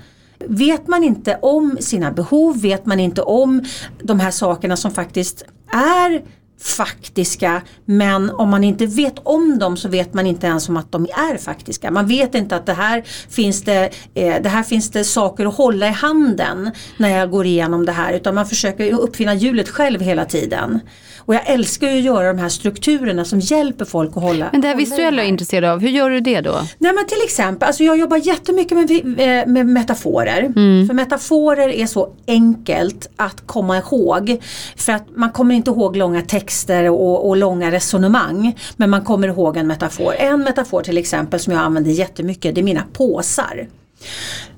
Vet 0.47 0.89
man 0.89 1.05
inte 1.05 1.39
om 1.43 1.77
sina 1.81 2.13
behov, 2.13 2.61
vet 2.61 2.87
man 2.87 3.01
inte 3.01 3.23
om 3.23 3.65
de 4.03 4.21
här 4.21 4.31
sakerna 4.31 4.77
som 4.77 4.91
faktiskt 4.91 5.45
är 5.73 6.23
faktiska 6.61 7.63
men 7.85 8.31
om 8.31 8.49
man 8.49 8.65
inte 8.65 8.87
vet 8.87 9.19
om 9.23 9.59
dem 9.59 9.77
så 9.77 9.89
vet 9.89 10.15
man 10.15 10.27
inte 10.27 10.47
ens 10.47 10.69
om 10.69 10.77
att 10.77 10.93
de 10.93 11.05
är 11.05 11.39
faktiska. 11.39 11.91
Man 11.91 12.07
vet 12.07 12.35
inte 12.35 12.57
att 12.57 12.67
det 12.67 12.73
här 12.73 13.03
finns 13.29 13.63
det, 13.63 13.91
eh, 14.15 14.43
det 14.43 14.49
här 14.49 14.63
finns 14.63 14.91
det 14.91 15.05
saker 15.05 15.47
att 15.47 15.55
hålla 15.55 15.89
i 15.89 15.93
handen 15.93 16.71
när 16.97 17.19
jag 17.19 17.31
går 17.31 17.47
igenom 17.47 17.87
det 17.87 17.93
här 17.93 18.13
utan 18.13 18.35
man 18.35 18.47
försöker 18.47 18.93
uppfinna 18.93 19.35
hjulet 19.35 19.69
själv 19.69 20.01
hela 20.01 20.25
tiden. 20.25 20.81
Och 21.19 21.35
jag 21.35 21.43
älskar 21.47 21.91
ju 21.91 21.99
att 21.99 22.05
göra 22.05 22.33
de 22.33 22.39
här 22.39 22.49
strukturerna 22.49 23.25
som 23.25 23.41
hjälper 23.41 23.85
folk 23.85 24.17
att 24.17 24.23
hålla 24.23 24.49
Men 24.53 24.61
det 24.61 24.69
här 24.69 24.77
visuella 24.77 25.17
är 25.17 25.27
jag 25.27 25.29
intresserad 25.29 25.65
av, 25.65 25.81
hur 25.81 25.89
gör 25.89 26.11
du 26.11 26.21
det 26.21 26.41
då? 26.41 26.61
Nej 26.79 26.93
men 26.93 27.07
till 27.07 27.23
exempel, 27.25 27.67
alltså 27.67 27.85
jag 27.85 27.99
jobbar 27.99 28.17
jättemycket 28.17 28.79
med, 28.79 28.91
eh, 28.91 29.47
med 29.47 29.67
metaforer. 29.67 30.53
Mm. 30.57 30.87
För 30.87 30.95
metaforer 30.95 31.69
är 31.69 31.87
så 31.87 32.13
enkelt 32.27 33.11
att 33.17 33.47
komma 33.47 33.79
ihåg. 33.79 34.43
För 34.77 34.93
att 34.93 35.07
man 35.17 35.31
kommer 35.31 35.55
inte 35.55 35.71
ihåg 35.71 35.97
långa 35.97 36.23
texter 36.23 36.50
och, 36.91 37.29
och 37.29 37.37
långa 37.37 37.71
resonemang. 37.71 38.59
Men 38.77 38.91
man 38.91 39.05
kommer 39.05 39.29
ihåg 39.29 39.57
en 39.57 39.67
metafor. 39.67 40.15
En 40.19 40.41
metafor 40.41 40.83
till 40.83 40.99
exempel 40.99 41.41
som 41.41 41.53
jag 41.53 41.63
använder 41.63 41.91
jättemycket 41.91 42.55
det 42.55 42.61
är 42.61 42.63
mina 42.63 42.85
påsar. 42.93 43.69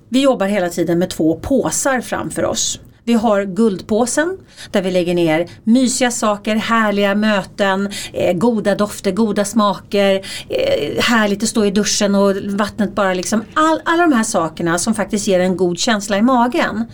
Vi 0.09 0.23
jobbar 0.23 0.47
hela 0.47 0.69
tiden 0.69 0.99
med 0.99 1.11
två 1.11 1.35
påsar 1.35 2.01
framför 2.01 2.45
oss. 2.45 2.81
Vi 3.05 3.13
har 3.13 3.45
guldpåsen 3.45 4.39
där 4.71 4.83
vi 4.83 4.91
lägger 4.91 5.15
ner 5.15 5.49
mysiga 5.65 6.11
saker, 6.11 6.57
härliga 6.57 7.15
möten, 7.15 7.91
eh, 8.13 8.33
goda 8.37 8.75
dofter, 8.75 9.13
goda 9.13 9.45
smaker, 9.45 10.15
eh, 10.49 11.03
härligt 11.03 11.43
att 11.43 11.49
stå 11.49 11.65
i 11.65 11.71
duschen 11.71 12.15
och 12.15 12.37
vattnet 12.37 12.95
bara 12.95 13.15
liksom, 13.15 13.45
all, 13.55 13.81
alla 13.85 14.03
de 14.03 14.13
här 14.13 14.23
sakerna 14.23 14.79
som 14.79 14.95
faktiskt 14.95 15.27
ger 15.27 15.41
en 15.41 15.57
god 15.57 15.79
känsla 15.79 16.19
i 16.19 16.23
magen. 16.23 16.85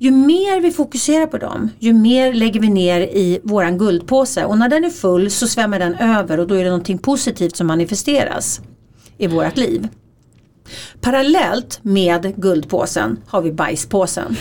Ju 0.00 0.10
mer 0.10 0.60
vi 0.60 0.70
fokuserar 0.70 1.26
på 1.26 1.38
dem, 1.38 1.70
ju 1.78 1.92
mer 1.92 2.32
lägger 2.32 2.60
vi 2.60 2.68
ner 2.68 3.00
i 3.00 3.40
våran 3.42 3.78
guldpåse 3.78 4.44
och 4.44 4.58
när 4.58 4.68
den 4.68 4.84
är 4.84 4.90
full 4.90 5.30
så 5.30 5.46
svämmar 5.46 5.78
den 5.78 5.94
över 5.94 6.40
och 6.40 6.46
då 6.46 6.54
är 6.54 6.64
det 6.64 6.70
någonting 6.70 6.98
positivt 6.98 7.56
som 7.56 7.66
manifesteras 7.66 8.60
i 9.18 9.26
vårat 9.26 9.56
liv. 9.56 9.88
Parallellt 11.00 11.78
med 11.82 12.36
guldpåsen 12.36 13.18
har 13.26 13.42
vi 13.42 13.52
bajspåsen. 13.52 14.36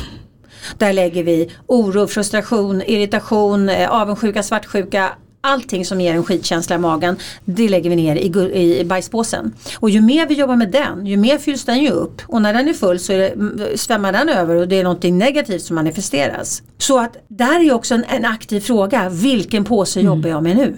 Där 0.78 0.93
lägger 0.93 1.24
vi 1.24 1.52
oro, 1.67 2.08
frustration, 2.08 2.82
irritation, 2.82 3.70
eh, 3.70 3.89
avundsjuka, 3.89 4.43
svartsjuka. 4.43 5.12
Allting 5.47 5.86
som 5.86 6.01
ger 6.01 6.13
en 6.13 6.23
skitkänsla 6.23 6.75
i 6.75 6.79
magen, 6.79 7.17
det 7.45 7.69
lägger 7.69 7.89
vi 7.89 7.95
ner 7.95 8.15
i, 8.15 8.79
i 8.79 8.86
bajspåsen. 8.86 9.53
Och 9.79 9.89
ju 9.89 10.01
mer 10.01 10.27
vi 10.27 10.33
jobbar 10.33 10.55
med 10.55 10.71
den, 10.71 11.05
ju 11.05 11.17
mer 11.17 11.38
fylls 11.38 11.65
den 11.65 11.79
ju 11.79 11.89
upp. 11.89 12.21
Och 12.27 12.41
när 12.41 12.53
den 12.53 12.67
är 12.67 12.73
full 12.73 12.99
så 12.99 13.13
är 13.13 13.17
det, 13.17 13.27
mm, 13.27 13.62
svämmar 13.75 14.12
den 14.12 14.29
över 14.29 14.55
och 14.55 14.67
det 14.67 14.75
är 14.79 14.83
någonting 14.83 15.17
negativt 15.17 15.62
som 15.62 15.75
manifesteras. 15.75 16.63
Så 16.77 16.99
att 16.99 17.17
där 17.27 17.67
är 17.67 17.73
också 17.73 17.95
en, 17.95 18.03
en 18.03 18.25
aktiv 18.25 18.60
fråga, 18.60 19.10
vilken 19.10 19.65
påse 19.65 20.01
jobbar 20.01 20.29
jag 20.29 20.43
med 20.43 20.57
nu? 20.57 20.77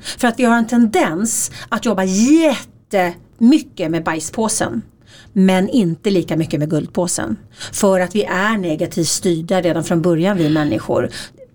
För 0.00 0.28
att 0.28 0.38
vi 0.38 0.44
har 0.44 0.56
en 0.56 0.66
tendens 0.66 1.50
att 1.68 1.84
jobba 1.84 2.04
jättemycket 2.04 3.90
med 3.90 4.04
bajspåsen. 4.04 4.82
Men 5.32 5.68
inte 5.68 6.10
lika 6.10 6.36
mycket 6.36 6.60
med 6.60 6.70
guldpåsen. 6.70 7.36
För 7.72 8.00
att 8.00 8.14
vi 8.14 8.24
är 8.24 8.58
negativt 8.58 9.08
styrda 9.08 9.60
redan 9.60 9.84
från 9.84 10.02
början 10.02 10.36
vi 10.36 10.48
människor. 10.48 11.10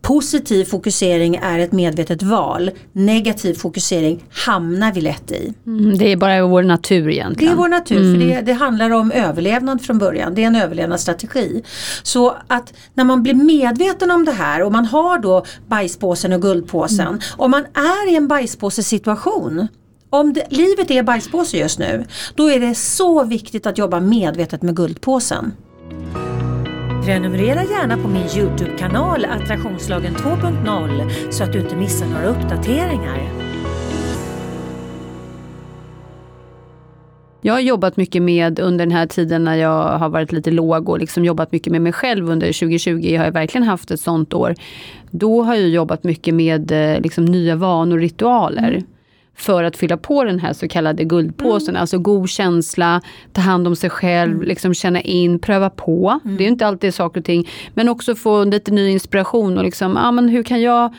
Positiv 0.07 0.65
fokusering 0.65 1.35
är 1.35 1.59
ett 1.59 1.71
medvetet 1.71 2.23
val. 2.23 2.71
Negativ 2.93 3.53
fokusering 3.53 4.23
hamnar 4.29 4.93
vi 4.93 5.01
lätt 5.01 5.31
i. 5.31 5.53
Mm, 5.67 5.97
Det 5.97 6.11
är 6.11 6.17
bara 6.17 6.47
vår 6.47 6.63
natur 6.63 7.05
Det 7.07 7.13
egentligen. 7.13 7.53
är 7.53 7.57
vår 7.57 7.67
natur 7.67 8.13
för 8.19 8.25
det, 8.27 8.41
det 8.41 8.53
handlar 8.53 8.89
om 8.89 9.11
överlevnad 9.11 9.81
från 9.81 9.97
början. 9.97 10.35
Det 10.35 10.43
är 10.43 10.47
en 10.47 10.55
överlevnadsstrategi. 10.55 11.63
Så 12.03 12.35
att 12.47 12.73
när 12.93 13.03
man 13.03 13.23
blir 13.23 13.33
medveten 13.33 14.11
om 14.11 14.25
det 14.25 14.31
här 14.31 14.63
och 14.63 14.71
man 14.71 14.85
har 14.85 15.19
då 15.19 15.45
bajspåsen 15.67 16.33
och 16.33 16.41
guldpåsen. 16.41 17.19
Om 17.37 17.51
man 17.51 17.65
är 17.73 18.11
i 18.11 18.15
en 18.15 18.27
bajspåsesituation 18.27 19.67
om 20.09 20.33
det, 20.33 20.45
livet 20.49 20.91
är 20.91 21.03
bajspåse 21.03 21.57
just 21.57 21.79
nu, 21.79 22.05
då 22.35 22.51
är 22.51 22.59
det 22.59 22.75
så 22.75 23.23
viktigt 23.23 23.65
att 23.65 23.77
jobba 23.77 23.99
medvetet 23.99 24.61
med 24.61 24.75
guldpåsen. 24.75 25.53
Prenumerera 27.05 27.63
gärna 27.63 27.97
på 27.97 28.07
min 28.07 28.27
Youtube-kanal 28.37 29.25
Attraktionslagen 29.25 30.13
2.0 30.15 31.31
så 31.31 31.43
att 31.43 31.53
du 31.53 31.59
inte 31.59 31.75
missar 31.75 32.05
några 32.07 32.25
uppdateringar. 32.25 33.29
Jag 37.41 37.53
har 37.53 37.59
jobbat 37.59 37.97
mycket 37.97 38.21
med 38.21 38.59
under 38.59 38.85
den 38.85 38.95
här 38.95 39.07
tiden 39.07 39.43
när 39.43 39.55
jag 39.55 39.97
har 39.97 40.09
varit 40.09 40.31
lite 40.31 40.51
låg 40.51 40.89
och 40.89 40.99
liksom 40.99 41.25
jobbat 41.25 41.51
mycket 41.51 41.71
med 41.71 41.81
mig 41.81 41.93
själv 41.93 42.29
under 42.29 42.47
2020 42.47 42.99
jag 43.03 43.23
har 43.23 43.31
verkligen 43.31 43.67
haft 43.67 43.91
ett 43.91 43.99
sånt 43.99 44.33
år. 44.33 44.55
Då 45.11 45.43
har 45.43 45.55
jag 45.55 45.69
jobbat 45.69 46.03
mycket 46.03 46.33
med 46.33 46.71
eh, 46.71 47.01
liksom, 47.01 47.25
nya 47.25 47.55
vanor 47.55 47.95
och 47.95 48.01
ritualer. 48.01 48.83
För 49.35 49.63
att 49.63 49.77
fylla 49.77 49.97
på 49.97 50.23
den 50.23 50.39
här 50.39 50.53
så 50.53 50.67
kallade 50.67 51.03
guldpåsen. 51.03 51.75
Alltså 51.75 51.99
god 51.99 52.29
känsla, 52.29 53.01
ta 53.33 53.41
hand 53.41 53.67
om 53.67 53.75
sig 53.75 53.89
själv, 53.89 54.43
liksom 54.43 54.73
känna 54.73 55.01
in, 55.01 55.39
pröva 55.39 55.69
på. 55.69 56.19
Det 56.23 56.43
är 56.43 56.47
inte 56.47 56.67
alltid 56.67 56.93
saker 56.93 57.19
och 57.21 57.25
ting. 57.25 57.49
Men 57.73 57.89
också 57.89 58.15
få 58.15 58.43
lite 58.43 58.71
ny 58.71 58.89
inspiration 58.89 59.57
och 59.57 59.63
liksom, 59.63 59.97
ah, 59.97 60.11
men 60.11 60.29
hur 60.29 60.43
kan 60.43 60.61
jag 60.61 60.93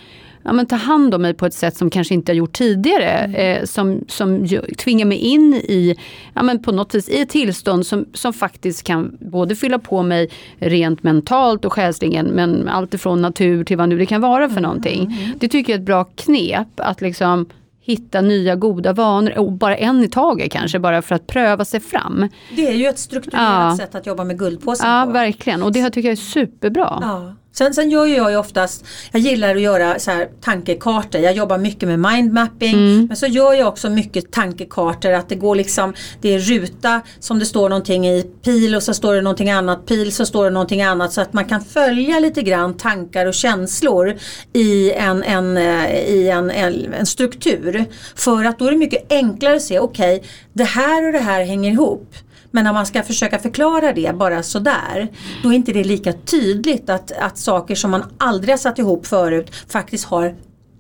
ja, 0.47 0.53
men 0.53 0.67
ta 0.67 0.77
hand 0.77 1.15
om 1.15 1.23
mig 1.23 1.35
på 1.35 1.47
ett 1.47 1.55
sätt 1.55 1.77
som 1.77 1.91
kanske 1.91 2.15
inte 2.15 2.33
jag 2.33 2.37
gjort 2.37 2.53
tidigare. 2.53 3.25
Eh, 3.35 3.65
som 3.65 4.05
som 4.09 4.49
tvingar 4.79 5.07
mig 5.07 5.19
in 5.19 5.55
i, 5.55 5.97
ja, 6.35 6.43
men 6.43 6.63
på 6.63 6.73
något 6.73 6.95
vis, 6.95 7.09
i 7.09 7.21
ett 7.21 7.29
tillstånd 7.29 7.87
som, 7.87 8.07
som 8.15 8.33
faktiskt 8.33 8.83
kan 8.83 9.17
både 9.21 9.57
fylla 9.57 9.79
på 9.79 10.03
mig 10.03 10.31
rent 10.59 11.03
mentalt 11.03 11.65
och 11.65 11.73
själsligen 11.73 12.27
men 12.27 12.69
allt 12.69 12.95
ifrån 12.95 13.23
natur 13.23 13.65
till 13.65 13.77
vad 13.77 13.89
nu 13.89 13.99
det 13.99 14.07
kan 14.07 14.21
vara 14.21 14.49
för 14.49 14.61
någonting. 14.61 15.17
Det 15.39 15.49
tycker 15.49 15.73
jag 15.73 15.79
är 15.79 15.81
ett 15.81 15.87
bra 15.87 16.05
knep 16.05 16.69
att 16.77 17.01
liksom 17.01 17.47
hitta 17.87 18.21
nya 18.21 18.55
goda 18.57 18.93
vanor, 18.93 19.39
och 19.39 19.53
bara 19.53 19.77
en 19.77 20.05
i 20.05 20.09
taget 20.09 20.53
kanske, 20.53 20.79
bara 20.79 21.03
för 21.03 21.15
att 21.15 21.27
pröva 21.27 21.65
sig 21.65 21.81
fram. 21.81 22.29
Det 22.57 22.67
är 22.67 22.73
ju 22.73 22.87
ett 22.87 22.99
strukturerat 22.99 23.71
Ja. 23.71 23.77
sätt 23.77 23.95
att 23.95 24.07
jobba 24.07 24.25
med 24.25 24.39
guldpåsen 24.39 24.91
Ja, 24.91 25.03
på. 25.07 25.13
verkligen. 25.13 25.63
Och 25.63 25.73
det 25.73 25.91
tycker 25.91 26.09
jag 26.09 26.13
är 26.13 26.17
superbra. 26.17 26.99
Ja. 27.01 27.35
Sen, 27.59 27.75
sen 27.75 27.91
gör 27.91 28.07
ju 28.07 28.17
jag 28.17 28.31
ju 28.31 28.37
oftast, 28.37 28.85
jag 29.13 29.21
gillar 29.23 29.55
att 29.55 29.61
göra 29.61 29.99
så 29.99 30.11
här 30.11 30.29
tankekartor. 30.41 31.21
Jag 31.21 31.33
jobbar 31.33 31.59
mycket 31.59 31.89
med 31.89 31.99
mindmapping. 31.99 32.75
Mm. 32.75 33.07
Men 33.07 33.17
så 33.17 33.27
gör 33.27 33.55
jag 33.55 33.69
också 33.69 33.91
mycket 33.91 34.31
tankekartor. 34.33 35.13
Att 35.13 35.29
det 35.29 35.35
går 35.35 35.57
liksom, 35.57 35.95
det 36.21 36.35
är 36.35 36.39
ruta 36.39 37.01
som 37.21 37.39
det 37.39 37.47
står 37.47 37.69
någonting 37.69 38.09
i, 38.09 38.23
pil 38.43 38.75
och 38.75 38.83
så 38.83 38.95
står 38.95 39.15
det 39.15 39.21
någonting 39.21 39.51
annat, 39.51 39.87
pil 39.87 40.13
så 40.13 40.27
står 40.27 40.45
det 40.45 40.51
någonting 40.51 40.83
annat. 40.83 41.13
Så 41.13 41.21
att 41.21 41.33
man 41.33 41.45
kan 41.45 41.65
följa 41.65 42.19
lite 42.19 42.43
grann 42.43 42.77
tankar 42.77 43.27
och 43.27 43.35
känslor 43.35 44.15
i 44.53 44.93
en, 44.93 45.23
en, 45.23 45.57
eh, 45.57 45.91
i 45.91 46.29
en, 46.29 46.51
en, 46.51 46.95
en 46.95 47.07
struktur. 47.07 47.85
För 48.15 48.45
att 48.45 48.59
då 48.59 48.67
är 48.67 48.71
det 48.71 48.77
mycket 48.77 49.13
enklare 49.13 49.57
att 49.57 49.63
se, 49.63 49.79
okej 49.79 50.23
det 50.57 50.65
här 50.65 51.07
och 51.07 51.13
det 51.13 51.19
här 51.19 51.45
hänger 51.45 51.71
ihop. 51.71 52.15
Men 52.51 52.65
när 52.65 52.73
man 52.73 52.87
ska 52.87 53.03
försöka 53.03 53.39
förklara 53.39 53.93
det 53.93 54.17
bara 54.17 54.43
sådär, 54.43 55.09
då 55.43 55.49
är 55.53 55.57
inte 55.57 55.73
det 55.73 55.85
lika 55.85 56.13
tydligt 56.13 56.91
att, 56.91 57.13
att 57.13 57.39
saker 57.39 57.75
som 57.75 57.91
man 57.91 58.03
aldrig 58.19 58.53
har 58.53 58.59
satt 58.59 58.79
ihop 58.79 59.07
förut 59.07 59.51
faktiskt 59.69 60.05
har 60.05 60.35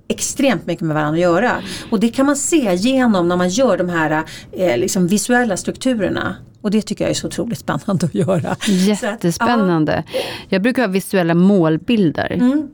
extremt 0.08 0.66
mycket 0.66 0.84
med 0.84 0.94
varandra 0.94 1.14
att 1.16 1.20
göra. 1.22 1.52
Och 1.90 2.00
det 2.00 2.08
kan 2.08 2.26
man 2.26 2.36
se 2.36 2.74
genom 2.74 3.28
när 3.28 3.36
man 3.36 3.48
gör 3.48 3.78
de 3.78 3.88
här 3.88 4.24
eh, 4.52 4.78
liksom 4.78 5.06
visuella 5.06 5.56
strukturerna. 5.56 6.36
Och 6.60 6.70
det 6.70 6.82
tycker 6.82 7.04
jag 7.04 7.10
är 7.10 7.14
så 7.14 7.26
otroligt 7.26 7.58
spännande 7.58 8.06
att 8.06 8.14
göra. 8.14 8.40
Så 8.40 8.48
att, 8.50 8.68
Jättespännande. 8.68 10.04
Jag 10.48 10.62
brukar 10.62 10.82
ha 10.82 10.88
visuella 10.88 11.34
målbilder. 11.34 12.32
Mm. 12.32 12.68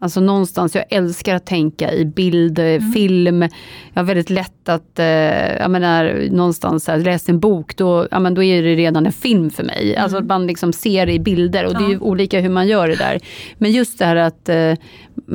Alltså 0.00 0.20
någonstans, 0.20 0.74
jag 0.74 0.84
älskar 0.90 1.34
att 1.34 1.46
tänka 1.46 1.92
i 1.92 2.04
bild, 2.04 2.58
Mm. 2.58 2.92
film. 2.92 3.42
Jag 3.42 3.50
har 3.94 4.02
väldigt 4.04 4.30
lätt 4.30 4.57
att, 4.68 4.98
eh, 4.98 5.06
jag 5.56 5.70
menar, 5.70 6.28
någonstans 6.30 6.86
här, 6.88 6.98
läsa 6.98 7.32
en 7.32 7.40
bok, 7.40 7.76
då, 7.76 8.08
ja, 8.10 8.18
men 8.18 8.34
då 8.34 8.42
är 8.42 8.62
det 8.62 8.74
redan 8.74 9.06
en 9.06 9.12
film 9.12 9.50
för 9.50 9.64
mig. 9.64 9.96
Alltså 9.96 10.18
att 10.18 10.26
man 10.26 10.46
liksom 10.46 10.72
ser 10.72 11.06
det 11.06 11.12
i 11.12 11.18
bilder 11.18 11.66
och 11.66 11.72
det 11.72 11.78
är 11.78 11.88
ju 11.88 11.94
Mm. 11.94 11.98
Ja. 12.02 12.06
olika 12.10 12.40
hur 12.40 12.48
man 12.50 12.68
gör 12.68 12.88
det 12.88 12.96
där. 12.96 13.20
Men 13.58 13.70
just 13.72 13.98
det 13.98 14.04
här 14.04 14.16
att 14.16 14.48
eh, 14.48 14.74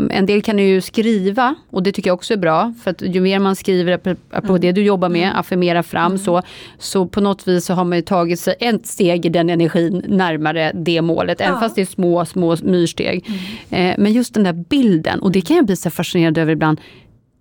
en 0.10 0.26
del 0.26 0.42
kan 0.42 0.60
ju 0.60 0.82
skriva 0.82 1.56
och 1.70 1.84
det 1.84 1.92
tycker 1.92 2.10
jag 2.10 2.16
också 2.16 2.34
är 2.34 2.38
bra. 2.38 2.74
För 2.84 2.92
att 2.92 3.02
ju 3.02 3.22
mer 3.22 3.40
man 3.40 3.56
skriver 3.56 3.98
på, 3.98 4.16
Mm. 4.48 4.62
det 4.62 4.72
du 4.72 4.84
jobbar 4.84 5.10
med, 5.10 5.40
affirmera 5.40 5.84
fram 5.84 6.18
så, 6.18 6.42
så 6.78 7.06
på 7.08 7.22
något 7.22 7.48
vis 7.48 7.66
så 7.66 7.74
har 7.74 7.84
man 7.84 7.98
ju 7.98 8.02
tagit 8.02 8.40
sig 8.40 8.56
ett 8.60 8.88
steg 8.88 9.26
i 9.26 9.30
den 9.30 9.50
energin 9.50 10.04
närmare 10.08 10.72
det 10.76 11.02
målet. 11.02 11.42
Även 11.42 11.54
Ja. 11.54 11.60
fast 11.60 11.76
det 11.76 11.82
är 11.82 11.86
små, 11.86 12.26
små 12.26 12.56
myrsteg. 12.64 13.26
Eh, 13.70 13.94
men 13.98 14.14
just 14.14 14.34
den 14.34 14.44
där 14.44 14.54
bilden, 14.54 15.20
och 15.20 15.32
det 15.32 15.42
kan 15.42 15.56
jag 15.58 15.66
bli 15.66 15.76
så 15.76 15.90
fascinerad 15.90 16.38
över 16.38 16.52
ibland. 16.52 16.80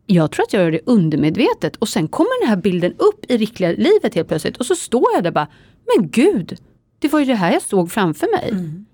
Jag 0.06 0.30
tror 0.30 0.42
att 0.42 0.52
jag 0.52 0.62
gör 0.62 0.70
det 0.70 0.80
undermedvetet 0.86 1.76
och 1.76 1.88
sen 1.88 2.08
kommer 2.08 2.40
den 2.40 2.48
här 2.48 2.56
bilden 2.56 2.92
upp 2.92 3.24
i 3.28 3.36
riktiga 3.36 3.72
livet 3.72 4.14
helt 4.14 4.28
plötsligt 4.28 4.56
och 4.56 4.66
så 4.66 4.74
står 4.74 5.06
jag 5.14 5.24
där 5.24 5.30
bara, 5.30 5.48
men 5.96 6.10
gud, 6.10 6.58
det 6.98 7.08
var 7.08 7.20
ju 7.20 7.26
det 7.26 7.34
här 7.34 7.52
jag 7.52 7.62
såg 7.62 7.92
framför 7.92 8.28
mig. 8.36 8.50
Mm. 8.50 8.86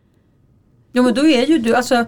Jo 0.93 1.03
men 1.03 1.15
då 1.15 1.27
är 1.27 1.47
ju 1.47 1.59
du, 1.59 1.75
alltså 1.75 2.07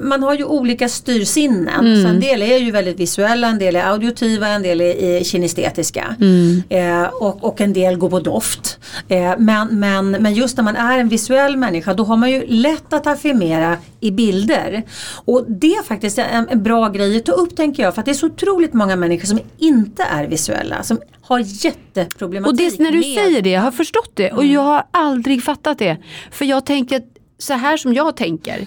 man 0.00 0.22
har 0.22 0.34
ju 0.34 0.44
olika 0.44 0.88
styrsinnen. 0.88 1.86
Mm. 1.86 2.02
Så 2.02 2.08
en 2.08 2.20
del 2.20 2.42
är 2.42 2.58
ju 2.58 2.70
väldigt 2.70 3.00
visuella, 3.00 3.48
en 3.48 3.58
del 3.58 3.76
är 3.76 3.84
auditiva, 3.84 4.48
en 4.48 4.62
del 4.62 4.80
är, 4.80 5.02
är 5.02 5.24
kinestetiska. 5.24 6.16
Mm. 6.20 6.62
Eh, 6.68 7.04
och, 7.04 7.44
och 7.44 7.60
en 7.60 7.72
del 7.72 7.96
går 7.96 8.10
på 8.10 8.20
doft. 8.20 8.78
Eh, 9.08 9.34
men, 9.38 9.80
men, 9.80 10.10
men 10.10 10.34
just 10.34 10.56
när 10.56 10.64
man 10.64 10.76
är 10.76 10.98
en 10.98 11.08
visuell 11.08 11.56
människa 11.56 11.94
då 11.94 12.04
har 12.04 12.16
man 12.16 12.30
ju 12.30 12.46
lätt 12.46 12.92
att 12.92 13.06
affirmera 13.06 13.76
i 14.00 14.10
bilder. 14.10 14.82
Och 15.24 15.44
det 15.48 15.74
är 15.74 15.82
faktiskt 15.82 16.18
en, 16.18 16.48
en 16.48 16.62
bra 16.62 16.88
grej 16.88 17.16
att 17.16 17.24
ta 17.24 17.32
upp 17.32 17.56
tänker 17.56 17.82
jag. 17.82 17.94
För 17.94 18.00
att 18.00 18.06
det 18.06 18.12
är 18.12 18.14
så 18.14 18.26
otroligt 18.26 18.72
många 18.72 18.96
människor 18.96 19.26
som 19.26 19.38
inte 19.58 20.02
är 20.02 20.26
visuella. 20.26 20.82
Som 20.82 21.00
har 21.22 21.38
jätteproblematik 21.38 22.52
Och 22.52 22.56
det, 22.56 22.78
när 22.78 22.90
du 22.90 22.98
med 22.98 23.14
säger 23.14 23.42
det, 23.42 23.50
jag 23.50 23.60
har 23.60 23.70
förstått 23.70 24.10
det 24.14 24.32
och 24.32 24.44
jag 24.44 24.60
har 24.60 24.84
aldrig 24.90 25.44
fattat 25.44 25.78
det. 25.78 25.96
För 26.30 26.44
jag 26.44 26.66
tänker 26.66 27.02
så 27.38 27.54
här 27.54 27.76
som 27.76 27.94
jag 27.94 28.16
tänker, 28.16 28.66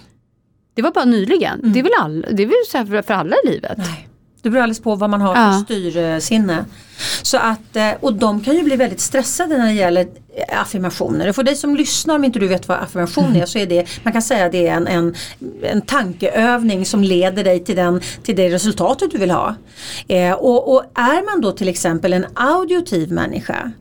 det 0.77 0.83
var 0.83 0.91
bara 0.91 1.05
nyligen. 1.05 1.59
Det 1.73 1.79
är 1.79 1.83
väl, 1.83 1.91
all, 1.99 2.25
det 2.31 2.43
är 2.43 2.47
väl 2.47 2.55
så 2.71 2.77
här 2.77 3.01
för, 3.01 3.13
alla 3.13 3.35
i 3.43 3.47
livet. 3.47 3.77
Nej. 3.77 4.07
Det 4.41 4.49
beror 4.49 4.61
alldeles 4.63 4.79
på 4.79 4.95
vad 4.95 5.09
man 5.09 5.21
har 5.21 5.35
för 5.35 5.41
Ja. 5.41 5.63
styrsinne. 5.65 6.65
Så 7.21 7.37
att, 7.37 7.75
eh, 7.75 7.91
och 7.99 8.13
de 8.13 8.41
kan 8.41 8.55
ju 8.55 8.63
bli 8.63 8.75
väldigt 8.75 8.99
stressade 8.99 9.57
när 9.57 9.65
det 9.65 9.73
gäller 9.73 10.01
eh, 10.01 10.61
affirmationer. 10.61 11.31
För 11.31 11.43
dig 11.43 11.55
som 11.55 11.75
lyssnar 11.75 12.15
om 12.15 12.23
inte 12.23 12.39
du 12.39 12.47
vet 12.47 12.67
vad 12.67 12.77
affirmation 12.77 13.35
är 13.35 13.45
så 13.45 13.59
är 13.59 13.65
det, 13.65 13.85
man 14.03 14.13
kan 14.13 14.21
säga 14.21 14.49
det 14.49 14.67
är 14.67 14.73
en, 14.73 14.87
en, 14.87 15.15
en 15.61 15.81
tankeövning 15.81 16.85
som 16.85 17.03
leder 17.03 17.43
dig 17.43 17.63
till, 17.63 17.75
den, 17.75 18.01
till 18.23 18.35
det 18.35 18.49
resultatet 18.49 19.11
du 19.11 19.17
vill 19.17 19.31
ha. 19.31 19.55
Eh, 20.07 20.33
och, 20.33 20.73
och 20.75 20.83
är 20.95 21.25
man 21.33 21.41
då 21.41 21.51
till 21.51 21.67
exempel 21.67 22.13
en 22.13 22.25
auditiv 22.33 23.11
människa 23.11 23.71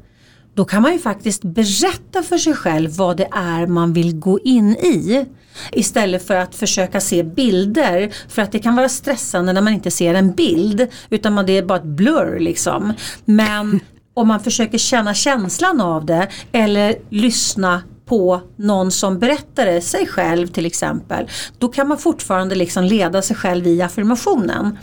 då 0.54 0.64
kan 0.64 0.82
man 0.82 0.92
ju 0.92 0.98
faktiskt 0.98 1.42
berätta 1.42 2.22
för 2.22 2.38
sig 2.38 2.54
själv 2.54 2.90
vad 2.96 3.16
det 3.16 3.28
är 3.32 3.66
man 3.66 3.92
vill 3.92 4.16
gå 4.18 4.38
in 4.40 4.70
i. 4.70 5.26
Istället 5.72 6.26
för 6.26 6.36
att 6.36 6.54
försöka 6.54 7.00
se 7.00 7.22
bilder. 7.22 8.12
För 8.28 8.42
att 8.42 8.52
det 8.52 8.58
kan 8.58 8.76
vara 8.76 8.88
stressande 8.88 9.52
när 9.52 9.60
man 9.60 9.72
inte 9.72 9.90
ser 9.90 10.14
en 10.14 10.32
bild. 10.32 10.86
Utan 11.10 11.34
man, 11.34 11.46
det 11.46 11.58
är 11.58 11.62
bara 11.62 11.78
ett 11.78 11.84
blur 11.84 12.38
liksom. 12.40 12.92
Men 13.24 13.80
om 14.14 14.28
man 14.28 14.40
försöker 14.40 14.78
känna 14.78 15.14
känslan 15.14 15.80
av 15.80 16.06
det. 16.06 16.28
Eller 16.52 16.94
lyssna 17.10 17.82
på 18.06 18.40
någon 18.56 18.90
som 18.90 19.18
berättar 19.18 19.66
det, 19.66 19.80
sig 19.80 20.06
själv 20.06 20.46
till 20.46 20.66
exempel. 20.66 21.28
Då 21.58 21.68
kan 21.68 21.88
man 21.88 21.98
fortfarande 21.98 22.54
liksom 22.54 22.84
leda 22.84 23.22
sig 23.22 23.36
själv 23.36 23.66
i 23.66 23.82
affirmationen. 23.82 24.78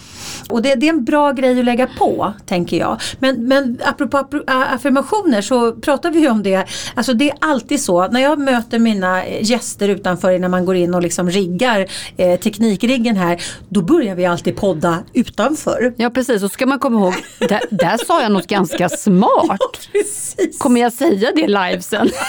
Och 0.50 0.62
det, 0.62 0.76
det 0.76 0.86
är 0.86 0.90
en 0.90 1.04
bra 1.04 1.32
grej 1.32 1.60
att 1.60 1.66
lägga 1.66 1.88
på, 1.88 2.34
tänker 2.46 2.78
jag. 2.78 3.02
Men, 3.20 3.48
men 3.48 3.78
apropå 3.86 4.26
affirmationer 4.48 5.42
så 5.42 5.72
pratar 5.72 6.12
vi 6.12 6.20
ju 6.20 6.30
om 6.30 6.44
det. 6.44 6.66
Alltså 6.96 7.14
det 7.14 7.30
är 7.30 7.38
alltid 7.42 7.82
så, 7.82 8.08
när 8.08 8.22
jag 8.22 8.40
möter 8.40 8.80
mina 8.80 9.28
gäster 9.28 9.90
utanför 9.90 10.32
innan 10.32 10.52
man 10.52 10.66
går 10.66 10.76
in 10.76 10.94
och 10.94 11.02
liksom 11.02 11.30
riggar 11.30 11.88
eh, 12.18 12.40
teknikriggen 12.40 13.16
här. 13.16 13.44
Då 13.70 13.82
börjar 13.82 14.16
vi 14.16 14.26
alltid 14.26 14.56
podda 14.56 15.04
utanför. 15.14 15.94
Ja 15.98 16.10
precis, 16.10 16.44
och 16.44 16.52
ska 16.52 16.66
man 16.66 16.80
komma 16.80 17.00
ihåg, 17.00 17.14
där, 17.40 17.62
där 17.70 17.98
sa 18.06 18.22
jag 18.22 18.32
något 18.32 18.48
ganska 18.48 18.90
smart. 18.90 19.60
Precis. 19.92 20.60
Kommer 20.60 20.82
jag 20.82 20.94
säga 20.94 21.32
det 21.36 21.48
live 21.48 21.82
sen? 21.82 22.10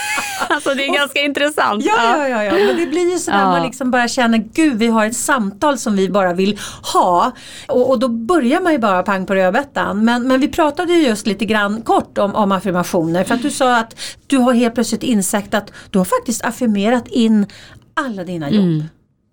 Alltså 0.49 0.75
det 0.75 0.84
är 0.89 0.95
ganska 0.95 1.21
intressant. 1.21 1.85
Ja, 1.85 2.19
ja, 2.19 2.29
ja, 2.29 2.45
ja, 2.45 2.53
men 2.67 2.77
det 2.77 2.87
blir 2.87 3.13
ju 3.13 3.19
sådär 3.19 3.39
Ja. 3.39 3.45
man 3.51 3.63
liksom 3.63 3.91
bara 3.91 4.09
känner 4.09 4.39
gud 4.39 4.79
vi 4.79 4.87
har 4.87 5.07
ett 5.07 5.17
samtal 5.17 5.79
som 5.79 5.97
vi 5.97 6.09
bara 6.09 6.33
vill 6.33 6.59
ha. 6.93 7.33
Och, 7.69 7.91
och 7.91 7.99
då 7.99 8.09
börjar 8.09 8.61
man 8.61 8.73
ju 8.73 8.79
bara 8.79 9.03
pang 9.03 9.27
på 9.27 9.35
rödbetan. 9.35 10.05
Men, 10.05 10.29
men 10.29 10.41
vi 10.41 10.49
pratade 10.49 10.93
ju 10.93 11.07
just 11.09 11.27
lite 11.27 11.45
grann 11.45 11.83
kort 11.83 12.19
om, 12.19 12.35
om 12.35 12.53
affirmationer 12.53 13.25
för 13.25 13.35
att 13.35 13.43
du 13.43 13.51
sa 13.51 13.77
att 13.77 13.97
du 14.27 14.37
har 14.39 14.53
helt 14.53 14.75
plötsligt 14.75 15.03
insett 15.03 15.55
att 15.55 15.73
du 15.91 15.99
har 15.99 16.05
faktiskt 16.05 16.45
affirmerat 16.45 17.09
in 17.09 17.47
alla 17.95 18.25
dina 18.25 18.51
jobb. 18.51 18.85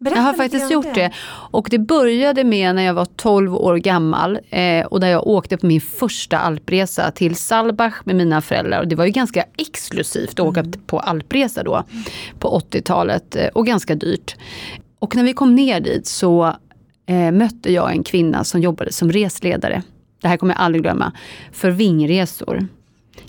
Berätta 0.01 0.19
Jag 0.19 0.23
har 0.23 0.33
faktiskt 0.33 0.71
gjort 0.71 0.95
det. 0.95 1.11
Och 1.51 1.67
det 1.71 1.79
började 1.79 2.43
med 2.43 2.75
när 2.75 2.83
jag 2.83 2.93
var 2.93 3.05
12 3.05 3.55
år 3.55 3.77
gammal 3.77 4.39
eh, 4.49 4.85
och 4.85 4.99
där 4.99 5.07
jag 5.07 5.27
åkte 5.27 5.57
på 5.57 5.65
min 5.65 5.81
första 5.81 6.39
alpresa 6.39 7.11
till 7.11 7.35
Salbach 7.35 7.93
med 8.03 8.15
mina 8.15 8.41
föräldrar. 8.41 8.79
Och 8.79 8.87
det 8.87 8.95
var 8.95 9.05
ju 9.05 9.11
ganska 9.11 9.45
exklusivt 9.57 10.39
att 10.39 10.39
åka 10.39 10.65
på 10.85 10.99
alpresa 10.99 11.63
då 11.63 11.83
på 12.39 12.59
80-talet 12.59 13.35
eh, 13.35 13.47
och 13.47 13.65
ganska 13.65 13.95
dyrt. 13.95 14.35
Och 14.99 15.15
när 15.15 15.23
vi 15.23 15.33
kom 15.33 15.55
ner 15.55 15.79
dit 15.79 16.07
så 16.07 16.55
eh, 17.05 17.31
mötte 17.31 17.73
jag 17.73 17.91
en 17.91 18.03
kvinna 18.03 18.43
som 18.43 18.61
jobbade 18.61 18.93
som 18.93 19.11
resledare. 19.11 19.83
Det 20.21 20.27
här 20.27 20.37
kommer 20.37 20.53
jag 20.53 20.61
aldrig 20.61 20.83
glömma. 20.83 21.11
För 21.51 21.71
Vingresor. 21.71 22.67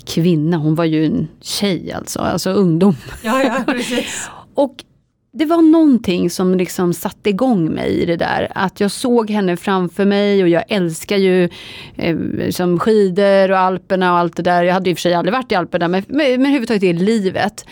Kvinna, 0.06 0.56
hon 0.56 0.74
var 0.74 0.84
ju 0.84 1.06
en 1.06 1.28
tjej 1.40 1.92
alltså, 1.92 2.20
alltså 2.20 2.50
ungdom. 2.50 2.96
Ja, 3.22 3.42
ja, 3.42 3.72
precis. 3.72 4.30
Och 4.54 4.84
det 5.34 5.44
var 5.44 5.62
någonting 5.62 6.30
som 6.30 6.54
liksom 6.54 6.94
satte 6.94 7.30
igång 7.30 7.64
mig 7.64 8.02
i 8.02 8.06
det 8.06 8.16
där. 8.16 8.52
Att 8.54 8.80
jag 8.80 8.90
såg 8.90 9.30
henne 9.30 9.56
framför 9.56 10.04
mig 10.04 10.42
och 10.42 10.48
jag 10.48 10.64
älskar 10.68 11.16
ju 11.16 11.48
eh, 11.96 12.16
liksom 12.18 12.78
skidor 12.78 13.50
och 13.50 13.58
Alperna 13.58 14.12
och 14.12 14.18
allt 14.18 14.36
det 14.36 14.42
där. 14.42 14.62
Jag 14.62 14.74
hade 14.74 14.90
i 14.90 14.92
och 14.92 14.98
för 14.98 15.00
sig 15.00 15.14
aldrig 15.14 15.32
varit 15.32 15.52
i 15.52 15.54
Alperna 15.54 15.88
men, 15.88 16.04
men, 16.08 16.16
men 16.16 16.40
överhuvudtaget 16.40 16.82
i 16.82 16.92
livet. 16.92 17.66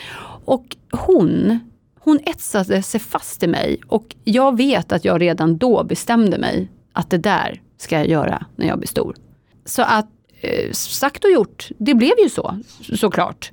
Och 0.44 0.76
hon, 0.90 1.58
hon 2.00 2.18
etsade 2.26 2.82
sig 2.82 3.00
fast 3.00 3.42
i 3.42 3.46
mig 3.46 3.80
och 3.86 4.16
jag 4.24 4.56
vet 4.56 4.92
att 4.92 5.04
jag 5.04 5.20
redan 5.20 5.58
då 5.58 5.84
bestämde 5.84 6.38
mig 6.38 6.68
att 6.92 7.10
det 7.10 7.18
där 7.18 7.62
ska 7.78 7.96
jag 7.96 8.08
göra 8.08 8.46
när 8.56 8.66
jag 8.66 8.78
blir 8.78 8.88
stor. 8.88 9.16
Så 9.64 9.82
att 9.82 10.08
eh, 10.40 10.72
sagt 10.72 11.24
och 11.24 11.30
gjort, 11.30 11.68
det 11.78 11.94
blev 11.94 12.18
ju 12.22 12.28
så 12.28 12.58
såklart. 12.96 13.52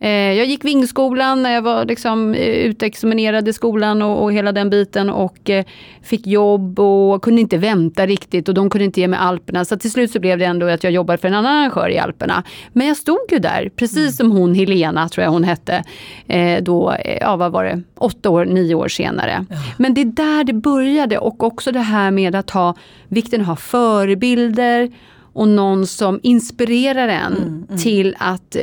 Eh, 0.00 0.10
jag 0.10 0.46
gick 0.46 0.64
Vingskolan 0.64 1.42
när 1.42 1.50
jag 1.50 1.62
var 1.62 1.84
liksom, 1.84 2.34
eh, 2.34 2.48
utexaminerad 2.48 3.48
i 3.48 3.52
skolan 3.52 4.02
och, 4.02 4.22
och 4.22 4.32
hela 4.32 4.52
den 4.52 4.70
biten 4.70 5.10
och 5.10 5.50
eh, 5.50 5.64
fick 6.02 6.26
jobb 6.26 6.80
och 6.80 7.22
kunde 7.22 7.40
inte 7.40 7.58
vänta 7.58 8.06
riktigt 8.06 8.48
och 8.48 8.54
de 8.54 8.70
kunde 8.70 8.84
inte 8.84 9.00
ge 9.00 9.08
mig 9.08 9.18
Alperna. 9.18 9.64
Så 9.64 9.76
till 9.76 9.90
slut 9.90 10.10
så 10.10 10.20
blev 10.20 10.38
det 10.38 10.44
ändå 10.44 10.66
att 10.66 10.84
jag 10.84 10.92
jobbade 10.92 11.18
för 11.18 11.28
en 11.28 11.34
annan 11.34 11.56
arrangör 11.56 11.88
i 11.88 11.98
Alperna. 11.98 12.42
Men 12.72 12.86
jag 12.86 12.96
stod 12.96 13.32
ju 13.32 13.38
där, 13.38 13.70
precis 13.76 14.16
som 14.16 14.30
hon 14.30 14.54
Helena 14.54 15.08
tror 15.08 15.24
jag 15.24 15.30
hon 15.30 15.44
hette, 15.44 15.84
eh, 16.26 16.62
då, 16.62 16.96
ja 17.20 17.36
vad 17.36 17.52
var 17.52 17.64
det, 17.64 17.82
åtta 17.98 18.30
år, 18.30 18.44
nio 18.44 18.74
år 18.74 18.88
senare. 18.88 19.46
Men 19.76 19.94
det 19.94 20.00
är 20.00 20.04
där 20.04 20.44
det 20.44 20.52
började 20.52 21.18
och 21.18 21.42
också 21.42 21.72
det 21.72 21.80
här 21.80 22.10
med 22.10 22.34
att 22.34 22.50
ha 22.50 22.74
vikten 23.08 23.40
att 23.40 23.46
ha 23.46 23.56
förebilder 23.56 24.90
och 25.32 25.48
någon 25.48 25.86
som 25.86 26.20
inspirerar 26.22 27.08
en 27.08 27.66
till 27.78 28.16
att 28.18 28.56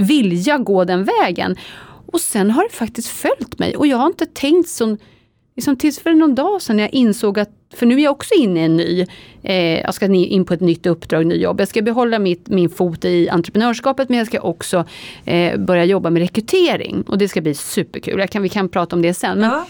vilja 0.00 0.58
gå 0.58 0.84
den 0.84 1.04
vägen. 1.04 1.56
Och 2.12 2.20
sen 2.20 2.50
har 2.50 2.62
det 2.64 2.70
faktiskt 2.74 3.08
följt 3.08 3.58
mig 3.58 3.76
och 3.76 3.86
jag 3.86 3.96
har 3.96 4.06
inte 4.06 4.26
tänkt 4.26 4.68
så, 4.68 4.96
liksom 5.56 5.76
tills 5.76 6.00
för 6.00 6.12
någon 6.12 6.34
dag 6.34 6.62
sedan 6.62 6.76
när 6.76 6.82
jag 6.84 6.94
insåg 6.94 7.38
att, 7.38 7.50
för 7.74 7.86
nu 7.86 7.94
är 7.94 8.04
jag 8.04 8.10
också 8.12 8.34
inne 8.34 8.60
i 8.60 8.64
en 8.64 8.76
ny, 8.76 9.06
eh, 9.42 9.80
jag 9.80 9.94
ska 9.94 10.06
in 10.14 10.44
på 10.44 10.54
ett 10.54 10.60
nytt 10.60 10.86
uppdrag, 10.86 11.26
ny 11.26 11.34
jobb. 11.34 11.60
Jag 11.60 11.68
ska 11.68 11.82
behålla 11.82 12.18
mitt, 12.18 12.48
min 12.48 12.70
fot 12.70 13.04
i 13.04 13.28
entreprenörskapet 13.28 14.08
men 14.08 14.18
jag 14.18 14.26
ska 14.26 14.40
också 14.40 14.84
eh, 15.24 15.58
börja 15.60 15.84
jobba 15.84 16.10
med 16.10 16.20
rekrytering 16.22 17.02
och 17.02 17.18
det 17.18 17.28
ska 17.28 17.40
bli 17.40 17.54
superkul. 17.54 18.18
Jag 18.20 18.30
kan, 18.30 18.42
vi 18.42 18.48
kan 18.48 18.68
prata 18.68 18.96
om 18.96 19.02
det 19.02 19.14
sen. 19.14 19.38
Men, 19.38 19.50
Ja. 19.50 19.66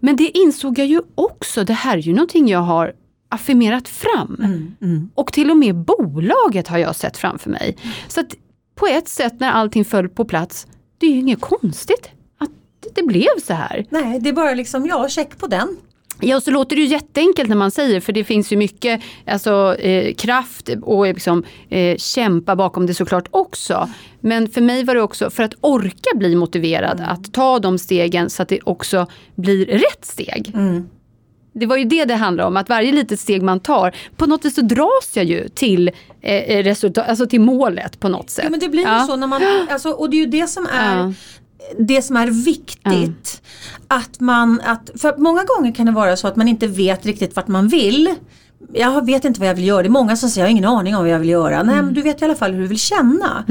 men 0.00 0.16
det 0.16 0.38
insåg 0.38 0.78
jag 0.78 0.86
ju 0.86 1.00
också, 1.14 1.64
det 1.64 1.72
här 1.72 1.96
är 1.96 2.02
ju 2.02 2.12
någonting 2.12 2.48
jag 2.48 2.58
har 2.60 2.92
affirmerat 3.28 3.88
fram. 3.88 4.36
Mm, 4.80 5.10
Och 5.14 5.32
till 5.32 5.50
och 5.50 5.56
med 5.56 5.74
bolaget 5.74 6.68
har 6.68 6.78
jag 6.78 6.96
sett 6.96 7.16
framför 7.16 7.50
mig. 7.50 7.76
Så 8.08 8.20
att 8.20 8.34
på 8.74 8.86
ett 8.86 9.08
sätt 9.08 9.40
när 9.40 9.50
allting 9.50 9.84
föll 9.84 10.08
på 10.08 10.24
plats, 10.24 10.66
det 10.98 11.06
är 11.06 11.10
ju 11.10 11.18
inget 11.18 11.40
konstigt 11.40 12.10
att 12.38 12.50
det 12.94 13.02
blev 13.02 13.40
så 13.46 13.54
här. 13.54 13.86
Nej, 13.90 14.20
det 14.20 14.28
är 14.28 14.32
bara 14.32 14.54
liksom, 14.54 14.86
ja, 14.86 15.08
check 15.08 15.38
på 15.38 15.46
den. 15.46 15.76
Ja, 16.20 16.40
så 16.40 16.50
låter 16.50 16.76
det 16.76 16.82
ju 16.82 16.88
jätteenkelt 16.88 17.48
när 17.48 17.56
man 17.56 17.70
säger, 17.70 18.00
för 18.00 18.12
det 18.12 18.24
finns 18.24 18.52
ju 18.52 18.56
mycket 18.56 19.02
alltså, 19.26 19.76
eh, 19.78 20.14
kraft 20.14 20.70
och 20.82 21.06
liksom, 21.06 21.44
eh, 21.68 21.96
kämpa 21.96 22.56
bakom 22.56 22.86
det 22.86 22.94
såklart 22.94 23.28
också. 23.30 23.88
Men 24.20 24.48
för 24.48 24.60
mig 24.60 24.84
var 24.84 24.94
det 24.94 25.02
också 25.02 25.30
för 25.30 25.42
att 25.42 25.54
orka 25.60 26.10
bli 26.14 26.36
motiverad 26.36 27.00
att 27.06 27.32
ta 27.32 27.58
de 27.58 27.78
stegen 27.78 28.30
så 28.30 28.42
att 28.42 28.48
det 28.48 28.60
också 28.64 29.06
blir 29.34 29.66
rätt 29.66 30.04
steg. 30.04 30.52
Det 31.54 31.66
var 31.66 31.76
ju 31.76 31.84
det 31.84 32.04
det 32.04 32.14
handlar 32.14 32.44
om, 32.46 32.56
att 32.56 32.68
varje 32.68 32.92
litet 32.92 33.20
steg 33.20 33.42
man 33.42 33.60
tar, 33.60 33.94
på 34.16 34.26
något 34.26 34.44
vis 34.44 34.54
så 34.54 34.60
dras 34.60 35.10
jag 35.14 35.24
ju 35.24 35.48
till, 35.48 35.90
eh, 36.22 36.62
resultat, 36.62 37.08
alltså 37.08 37.26
till 37.26 37.40
målet 37.40 38.00
på 38.00 38.08
något 38.08 38.30
sätt. 38.30 38.44
Ja 38.44 38.50
men 38.50 38.60
det 38.60 38.68
blir 38.68 38.82
Ja. 38.82 39.00
ju 39.00 39.06
så 39.06 39.16
när 39.16 39.26
man, 39.26 39.42
alltså, 39.70 39.90
och 39.90 40.10
det 40.10 40.16
är 40.16 40.18
ju 40.18 40.26
det 40.26 40.46
som 40.46 40.66
är 40.66 40.96
Ja. 40.98 41.12
det 41.78 42.02
som 42.02 42.16
är 42.16 42.26
viktigt. 42.26 43.42
Att 43.88 44.20
man, 44.20 44.60
att, 44.64 44.90
för 45.00 45.14
många 45.18 45.44
gånger 45.44 45.72
kan 45.74 45.86
det 45.86 45.92
vara 45.92 46.16
så 46.16 46.28
att 46.28 46.36
man 46.36 46.48
inte 46.48 46.66
vet 46.66 47.06
riktigt 47.06 47.36
vart 47.36 47.48
man 47.48 47.68
vill. 47.68 48.14
Jag 48.72 49.06
vet 49.06 49.24
inte 49.24 49.40
vad 49.40 49.48
jag 49.48 49.54
vill 49.54 49.66
göra. 49.66 49.82
Det 49.82 49.88
är 49.88 49.90
många 49.90 50.16
som 50.16 50.28
säger 50.28 50.42
jag 50.42 50.48
har 50.48 50.50
ingen 50.50 50.64
aning 50.64 50.96
om 50.96 51.02
vad 51.02 51.10
jag 51.10 51.18
vill 51.18 51.28
göra. 51.28 51.62
Nej 51.62 51.82
men 51.82 51.94
du 51.94 52.02
vet 52.02 52.22
i 52.22 52.24
alla 52.24 52.34
fall 52.34 52.52
hur 52.52 52.60
du 52.60 52.66
vill 52.66 52.78
känna. 52.78 53.44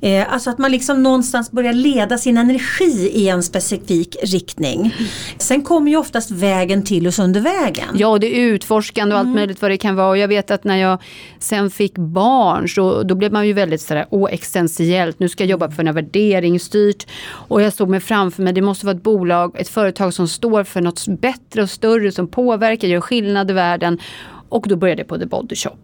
Eh, 0.00 0.32
alltså 0.32 0.50
att 0.50 0.58
man 0.58 0.70
liksom 0.70 1.02
någonstans 1.02 1.50
börjar 1.50 1.72
leda 1.72 2.18
sin 2.18 2.36
energi 2.36 3.10
i 3.14 3.28
en 3.28 3.42
specifik 3.42 4.16
riktning. 4.22 4.94
Sen 5.38 5.62
kommer 5.62 5.90
ju 5.90 5.96
oftast 5.96 6.30
vägen 6.30 6.82
till 6.82 7.06
oss 7.06 7.18
under 7.18 7.40
vägen. 7.40 7.88
Ja, 7.94 8.08
och 8.08 8.20
det 8.20 8.26
är 8.26 8.40
utforskande 8.40 9.14
och 9.14 9.18
allt 9.20 9.28
möjligt 9.28 9.62
vad 9.62 9.70
det 9.70 9.76
kan 9.76 9.96
vara. 9.96 10.08
Och 10.08 10.18
jag 10.18 10.28
vet 10.28 10.50
att 10.50 10.64
när 10.64 10.76
jag 10.76 10.98
sen 11.38 11.70
fick 11.70 11.98
barn 11.98 12.68
så 12.68 13.02
då 13.02 13.14
blev 13.14 13.32
man 13.32 13.46
ju 13.46 13.52
väldigt 13.52 13.80
sådär, 13.80 14.06
åh 14.10 14.32
existentiellt, 14.32 15.18
nu 15.18 15.28
ska 15.28 15.44
jag 15.44 15.50
jobba 15.50 15.70
för 15.70 15.82
något 15.82 15.96
värderingsstyrt. 15.96 17.06
Och 17.32 17.62
jag 17.62 17.72
såg 17.72 17.88
mig 17.88 18.00
framför 18.00 18.42
mig, 18.42 18.52
det 18.52 18.62
måste 18.62 18.86
vara 18.86 18.96
ett 18.96 19.02
bolag, 19.02 19.56
ett 19.60 19.68
företag 19.68 20.14
som 20.14 20.28
står 20.28 20.64
för 20.64 20.80
något 20.80 21.06
bättre 21.08 21.62
och 21.62 21.70
större, 21.70 22.12
som 22.12 22.28
påverkar, 22.28 22.88
gör 22.88 23.00
skillnad 23.00 23.50
i 23.50 23.54
världen. 23.54 23.98
Och 24.50 24.68
då 24.68 24.76
började 24.76 25.00
jag 25.00 25.08
på 25.08 25.18
The 25.18 25.26
Body 25.26 25.56
Shop. 25.56 25.76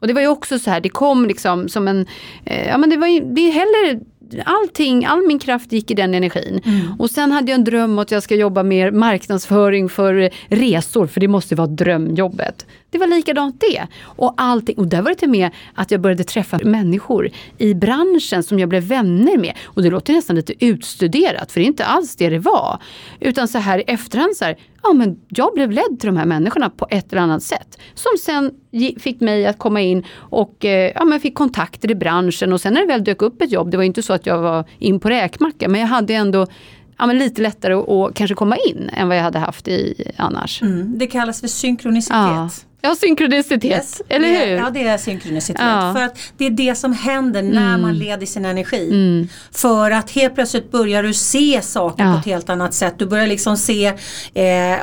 Och 0.00 0.06
det 0.06 0.12
var 0.12 0.20
ju 0.20 0.28
också 0.28 0.58
så 0.58 0.70
här, 0.70 0.80
det 0.80 0.88
kom 0.88 1.26
liksom 1.26 1.68
som 1.68 1.88
en, 1.88 2.06
eh, 2.44 2.68
ja 2.68 2.78
men 2.78 2.90
det 2.90 2.96
var 2.96 3.06
ju, 3.06 3.20
det 3.20 3.40
är 3.40 3.52
heller 3.52 4.00
Allting, 4.44 5.04
all 5.04 5.26
min 5.26 5.38
kraft 5.38 5.72
gick 5.72 5.90
i 5.90 5.94
den 5.94 6.14
energin. 6.14 6.60
Och 6.98 7.10
sen 7.10 7.32
hade 7.32 7.52
jag 7.52 7.58
en 7.58 7.64
dröm 7.64 7.98
att 7.98 8.10
jag 8.10 8.22
ska 8.22 8.34
jobba 8.34 8.62
med 8.62 8.94
marknadsföring 8.94 9.88
för 9.88 10.30
resor, 10.48 11.06
för 11.06 11.20
det 11.20 11.28
måste 11.28 11.54
vara 11.54 11.66
drömjobbet. 11.66 12.66
Det 12.90 12.98
var 12.98 13.06
likadant 13.06 13.60
det. 13.60 13.86
Och, 14.02 14.34
allting, 14.36 14.78
och 14.78 14.86
där 14.86 15.02
var 15.02 15.10
det 15.10 15.14
till 15.14 15.30
med 15.30 15.50
att 15.74 15.90
jag 15.90 16.00
började 16.00 16.24
träffa 16.24 16.58
människor 16.62 17.30
i 17.58 17.74
branschen 17.74 18.42
som 18.42 18.58
jag 18.58 18.68
blev 18.68 18.82
vänner 18.82 19.38
med. 19.38 19.56
Och 19.64 19.82
det 19.82 19.90
låter 19.90 20.12
nästan 20.12 20.36
lite 20.36 20.64
utstuderat, 20.64 21.52
för 21.52 21.60
det 21.60 21.64
är 21.64 21.68
inte 21.68 21.84
alls 21.84 22.16
det 22.16 22.28
det 22.28 22.38
var. 22.38 22.82
Utan 23.20 23.48
så 23.48 23.58
här 23.58 23.78
i 23.78 23.82
efterhand, 23.82 24.36
så 24.36 24.44
här, 24.44 24.56
ja 24.82 24.92
men 24.92 25.20
jag 25.28 25.54
blev 25.54 25.70
ledd 25.70 26.00
till 26.00 26.06
de 26.06 26.16
här 26.16 26.26
människorna 26.26 26.70
på 26.70 26.86
ett 26.90 27.12
eller 27.12 27.22
annat 27.22 27.42
sätt. 27.42 27.78
Som 27.94 28.12
sen 28.20 28.50
fick 28.98 29.20
mig 29.20 29.46
att 29.46 29.58
komma 29.58 29.80
in 29.80 30.04
och 30.14 30.64
eh, 30.64 30.92
ja, 30.94 31.04
men 31.04 31.20
fick 31.20 31.34
kontakter 31.34 31.90
i 31.90 31.94
branschen. 31.94 32.52
Och 32.52 32.60
sen 32.60 32.74
när 32.74 32.80
det 32.80 32.86
väl 32.86 33.04
dök 33.04 33.22
upp 33.22 33.42
ett 33.42 33.52
jobb, 33.52 33.70
det 33.70 33.76
var 33.76 33.84
inte 33.84 34.02
så 34.02 34.12
att 34.12 34.26
jag 34.26 34.38
var 34.38 34.64
in 34.78 35.00
på 35.00 35.08
räkmacka, 35.08 35.68
men 35.68 35.80
jag 35.80 35.88
hade 35.88 36.14
ändå 36.14 36.46
ja, 36.98 37.06
men 37.06 37.18
lite 37.18 37.42
lättare 37.42 37.74
att, 37.74 38.14
kanske 38.14 38.34
komma 38.34 38.56
in 38.56 38.90
än 38.92 39.08
vad 39.08 39.16
jag 39.16 39.22
hade 39.22 39.38
haft 39.38 39.68
i 39.68 40.10
annars. 40.16 40.62
Mm, 40.62 40.98
det 40.98 41.06
kallas 41.06 41.40
för 41.40 41.48
synkronicitet. 41.48 42.16
Ja. 42.16 42.48
Ja, 42.80 42.94
synkronicitet, 42.94 43.64
Yes, 43.64 44.02
eller 44.08 44.28
hur? 44.28 44.56
Ja 44.56 44.70
det 44.70 44.82
är 44.86 44.98
synkronicitet. 44.98 45.62
Ja. 45.64 45.92
För 45.96 46.02
att 46.04 46.18
det 46.36 46.46
är 46.46 46.50
det 46.50 46.74
som 46.74 46.92
händer 46.92 47.42
när 47.42 47.68
Mm. 47.68 47.80
man 47.82 47.94
leder 47.98 48.26
sin 48.26 48.44
energi. 48.44 49.28
För 49.52 49.90
att 49.90 50.10
helt 50.10 50.34
plötsligt 50.34 50.70
börjar 50.72 51.02
du 51.02 51.14
se 51.14 51.60
saker 51.62 52.04
Ja. 52.04 52.12
på 52.12 52.18
ett 52.18 52.24
helt 52.26 52.50
annat 52.50 52.74
sätt. 52.74 52.94
Du 52.98 53.06
börjar 53.06 53.26
liksom 53.26 53.56
se, 53.56 53.86
eh, 54.34 54.76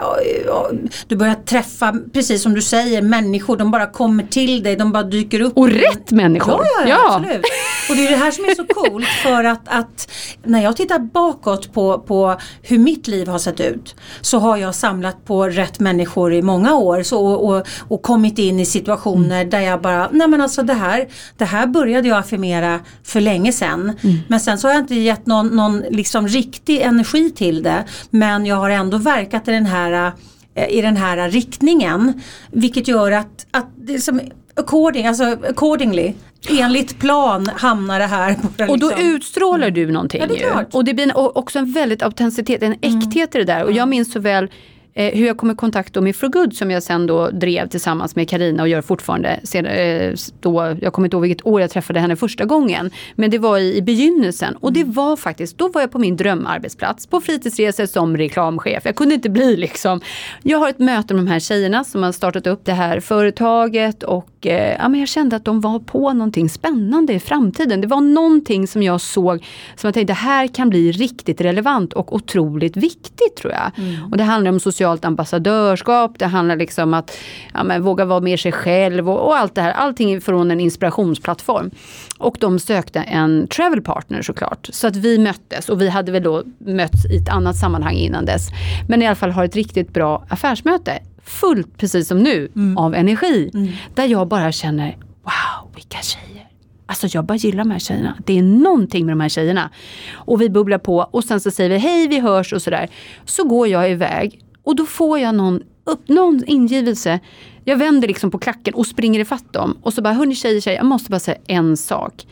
du 1.08 1.16
börjar 1.16 1.34
träffa, 1.46 1.96
precis 2.14 2.42
som 2.44 2.54
du 2.54 2.62
säger, 2.62 3.02
människor. 3.02 3.58
De 3.58 3.72
bara 3.72 3.86
kommer 3.88 4.24
till 4.24 4.64
dig, 4.64 4.76
de 4.76 4.92
bara 4.92 5.04
dyker 5.04 5.40
upp. 5.42 5.58
Och 5.58 5.70
rätt 5.70 6.12
människor! 6.12 6.62
Ja, 6.62 6.82
ja, 6.82 6.88
ja, 6.90 7.16
absolut. 7.16 7.46
Och 7.90 7.96
det 7.96 8.08
är 8.08 8.12
det 8.12 8.18
här 8.18 8.32
som 8.32 8.46
är 8.46 8.56
så 8.56 8.66
coolt 8.66 9.08
för 9.08 9.44
att, 9.44 9.62
att 9.66 10.12
när 10.44 10.64
jag 10.64 10.78
tittar 10.78 11.00
bakåt 11.00 11.74
på, 11.74 12.00
på 12.00 12.38
hur 12.62 12.78
mitt 12.78 13.08
liv 13.08 13.28
har 13.28 13.40
sett 13.40 13.60
ut 13.60 13.96
så 14.22 14.40
har 14.40 14.58
jag 14.58 14.76
samlat 14.76 15.26
på 15.26 15.48
rätt 15.50 15.80
människor 15.80 16.34
i 16.34 16.42
många 16.42 16.76
år 16.76 17.04
så, 17.04 17.26
och, 17.26 17.66
och, 17.88 18.02
kommit 18.02 18.40
in 18.40 18.60
i 18.60 18.66
situationer 18.66 19.46
där 19.46 19.60
jag 19.60 19.82
bara, 19.82 20.10
nej 20.12 20.28
men 20.28 20.42
alltså 20.42 20.64
det 20.64 20.74
här, 20.74 21.08
det 21.38 21.46
här 21.46 21.68
började 21.68 22.08
jag 22.08 22.18
affirmera 22.18 22.80
för 23.04 23.22
länge 23.22 23.52
sedan. 23.52 23.94
Men 24.28 24.40
sen 24.40 24.58
så 24.58 24.68
har 24.68 24.74
jag 24.74 24.84
inte 24.84 24.96
gett 24.96 25.26
någon, 25.26 25.48
någon 25.48 25.80
liksom 25.80 26.28
riktig 26.28 26.82
energi 26.82 27.32
till 27.32 27.64
det 27.64 27.84
men 28.10 28.46
jag 28.46 28.56
har 28.56 28.70
ändå 28.70 28.98
verkat 28.98 29.48
i 29.48 29.52
den 29.52 29.66
här 29.66 30.12
eh, 30.56 30.70
i 30.70 30.82
den 30.82 30.98
här 30.98 31.30
riktningen. 31.30 32.22
Vilket 32.52 32.88
gör 32.88 33.12
att, 33.12 33.46
att 33.52 33.68
det 33.76 34.00
som 34.00 34.22
according, 34.56 35.08
alltså 35.08 35.24
accordingly, 35.24 36.14
enligt 36.50 37.00
plan 37.00 37.50
hamnar 37.56 38.00
det 38.00 38.06
här. 38.06 38.36
det 38.58 38.68
Och 38.68 38.80
då 38.80 38.90
liksom. 38.90 39.06
utstrålar 39.06 39.70
du 39.70 39.92
någonting 39.92 40.22
Ja, 40.22 40.28
det. 40.28 40.78
Och 40.78 40.86
det 40.86 40.94
blir 40.94 41.04
en, 41.04 41.12
också 41.16 41.60
en 41.60 41.72
väldigt 41.72 42.02
autenticitet, 42.02 42.64
en 42.64 42.76
äkthet 42.82 43.36
i 43.36 43.38
det 43.38 43.44
där. 43.44 43.64
Och 43.64 43.72
jag 43.72 43.88
minns 43.88 44.12
så 44.12 44.20
väl 44.20 44.50
eh, 44.96 45.14
hur 45.14 45.28
jag 45.28 45.38
kom 45.38 45.52
i 45.52 45.56
kontakt 45.56 45.94
då 45.94 46.02
med 46.02 46.16
For 46.16 46.28
Good 46.28 46.54
som 46.54 46.72
jag 46.72 46.84
sen 46.84 47.08
då 47.08 47.30
drev 47.30 47.68
tillsammans 47.68 48.16
med 48.16 48.30
Karina 48.30 48.64
och 48.64 48.70
gör 48.70 48.82
fortfarande. 48.82 49.40
Sedan, 49.44 49.66
eh, 49.66 50.14
då, 50.40 50.76
jag 50.82 50.94
kommer 50.94 51.06
inte 51.06 51.16
ihåg 51.16 51.22
vilket 51.22 51.46
år 51.46 51.62
jag 51.62 51.70
träffade 51.70 52.00
henne 52.00 52.16
första 52.16 52.46
gången. 52.46 52.92
Men 53.16 53.32
det 53.32 53.38
var 53.38 53.58
i, 53.58 53.78
i 53.78 53.82
begynnelsen. 53.82 54.56
Och 54.56 54.74
det 54.74 54.84
var 54.84 55.16
faktiskt, 55.16 55.58
då 55.58 55.70
var 55.70 55.82
jag 55.82 55.92
på 55.92 56.00
min 56.00 56.18
drömarbetsplats 56.18 57.08
på 57.08 57.22
fritidsresor 57.22 57.86
som 57.86 58.18
reklamchef. 58.18 58.86
Jag 58.86 58.96
kunde 58.96 59.16
inte 59.16 59.30
bli 59.30 59.58
liksom. 59.58 60.02
Jag 60.44 60.58
har 60.58 60.70
ett 60.70 60.80
möte 60.80 61.14
med 61.14 61.26
de 61.26 61.32
här 61.32 61.40
tjejerna 61.40 61.84
som 61.84 62.04
har 62.04 62.12
startat 62.12 62.48
upp 62.48 62.66
det 62.66 62.74
här 62.74 63.00
företaget 63.00 64.04
och 64.04 64.48
eh, 64.48 64.76
ja, 64.80 64.90
men 64.90 65.00
jag 65.00 65.10
kände 65.10 65.36
att 65.36 65.46
de 65.46 65.62
var 65.62 65.80
på 65.80 66.14
någonting 66.14 66.50
spännande 66.50 67.14
i 67.14 67.20
framtiden. 67.20 67.82
Det 67.82 67.88
var 67.88 68.02
någonting 68.02 68.68
som 68.68 68.84
jag 68.84 69.02
såg 69.02 69.46
som 69.76 69.88
jag 69.88 69.94
tänkte 69.94 70.14
det 70.14 70.18
här 70.18 70.48
kan 70.48 70.70
bli 70.70 70.92
riktigt 70.92 71.42
relevant 71.42 71.94
och 71.94 72.16
otroligt 72.16 72.78
viktigt 72.78 73.36
tror 73.38 73.54
jag. 73.54 73.72
Och 74.12 74.18
det 74.18 74.24
handlar 74.24 74.52
om 74.52 74.60
socialt 74.86 75.06
ambassadörskap, 75.06 76.20
det 76.20 76.26
handlar 76.26 76.56
liksom 76.56 76.94
att 76.94 77.18
ja, 77.54 77.64
men, 77.64 77.84
våga 77.84 78.06
vara 78.06 78.20
mer 78.20 78.38
sig 78.38 78.52
själv 78.52 79.10
och, 79.10 79.28
och 79.28 79.38
allt 79.38 79.56
det 79.56 79.62
här. 79.62 79.72
Allting 79.72 80.22
från 80.22 80.52
en 80.52 80.60
inspirationsplattform. 80.60 81.72
Och 82.20 82.38
de 82.40 82.60
sökte 82.60 83.00
en 83.00 83.48
travel 83.48 83.82
partner 83.82 84.22
såklart. 84.22 84.70
Så 84.72 84.88
att 84.88 84.96
vi 84.96 85.18
möttes 85.18 85.70
och 85.70 85.82
vi 85.82 85.90
hade 85.90 86.12
väl 86.12 86.24
då 86.24 86.44
mötts 86.58 87.06
i 87.06 87.18
ett 87.18 87.30
annat 87.30 87.58
sammanhang 87.58 87.96
innan 87.96 88.26
dess. 88.26 88.48
Men 88.88 89.02
i 89.02 89.08
alla 89.08 89.16
fall 89.16 89.32
har 89.32 89.46
ett 89.46 89.56
riktigt 89.56 89.94
bra 89.94 90.26
affärsmöte. 90.30 91.00
Fullt, 91.24 91.78
precis 91.78 92.08
som 92.08 92.18
nu, 92.20 92.52
av 92.78 92.96
energi. 92.96 93.52
Där 93.96 94.06
jag 94.06 94.28
bara 94.28 94.52
känner, 94.52 94.98
wow 95.24 95.76
vilka 95.76 95.98
tjejer. 95.98 96.48
Alltså 96.88 97.08
jag 97.08 97.26
bara 97.26 97.38
gillar 97.38 97.64
de 97.64 97.72
här 97.72 97.80
tjejerna. 97.80 98.18
Det 98.26 98.38
är 98.38 98.44
någonting 98.44 99.06
med 99.06 99.12
de 99.12 99.22
här 99.22 99.30
tjejerna. 99.30 99.70
Och 100.14 100.42
vi 100.42 100.50
bubblar 100.50 100.78
på 100.78 100.98
och 101.12 101.24
sen 101.24 101.40
så 101.40 101.52
säger 101.52 101.70
vi 101.70 101.78
hej 101.78 102.08
vi 102.08 102.20
hörs 102.20 102.54
och 102.54 102.62
sådär. 102.62 102.90
Så 103.26 103.44
går 103.44 103.68
jag 103.68 103.92
iväg 103.92 104.45
och 104.66 104.76
då 104.76 104.86
får 104.86 105.20
jag 105.20 105.36
någon, 105.36 105.64
upp, 105.84 106.08
någon 106.08 106.44
ingivelse. 106.48 107.20
Jag 107.64 107.78
vänder 107.78 108.08
liksom 108.08 108.32
på 108.32 108.38
klacken 108.38 108.74
och 108.74 108.88
springer 108.88 109.20
ifatt 109.20 109.54
dem. 109.54 109.78
Och 109.82 109.94
så 109.94 110.02
bara, 110.02 110.14
hörni 110.14 110.36
tjejer, 110.36 110.62
tjejer, 110.62 110.78
jag 110.78 110.86
måste 110.86 111.12
bara 111.12 111.20
säga 111.20 111.38
en 111.48 111.78
sak. 111.78 112.28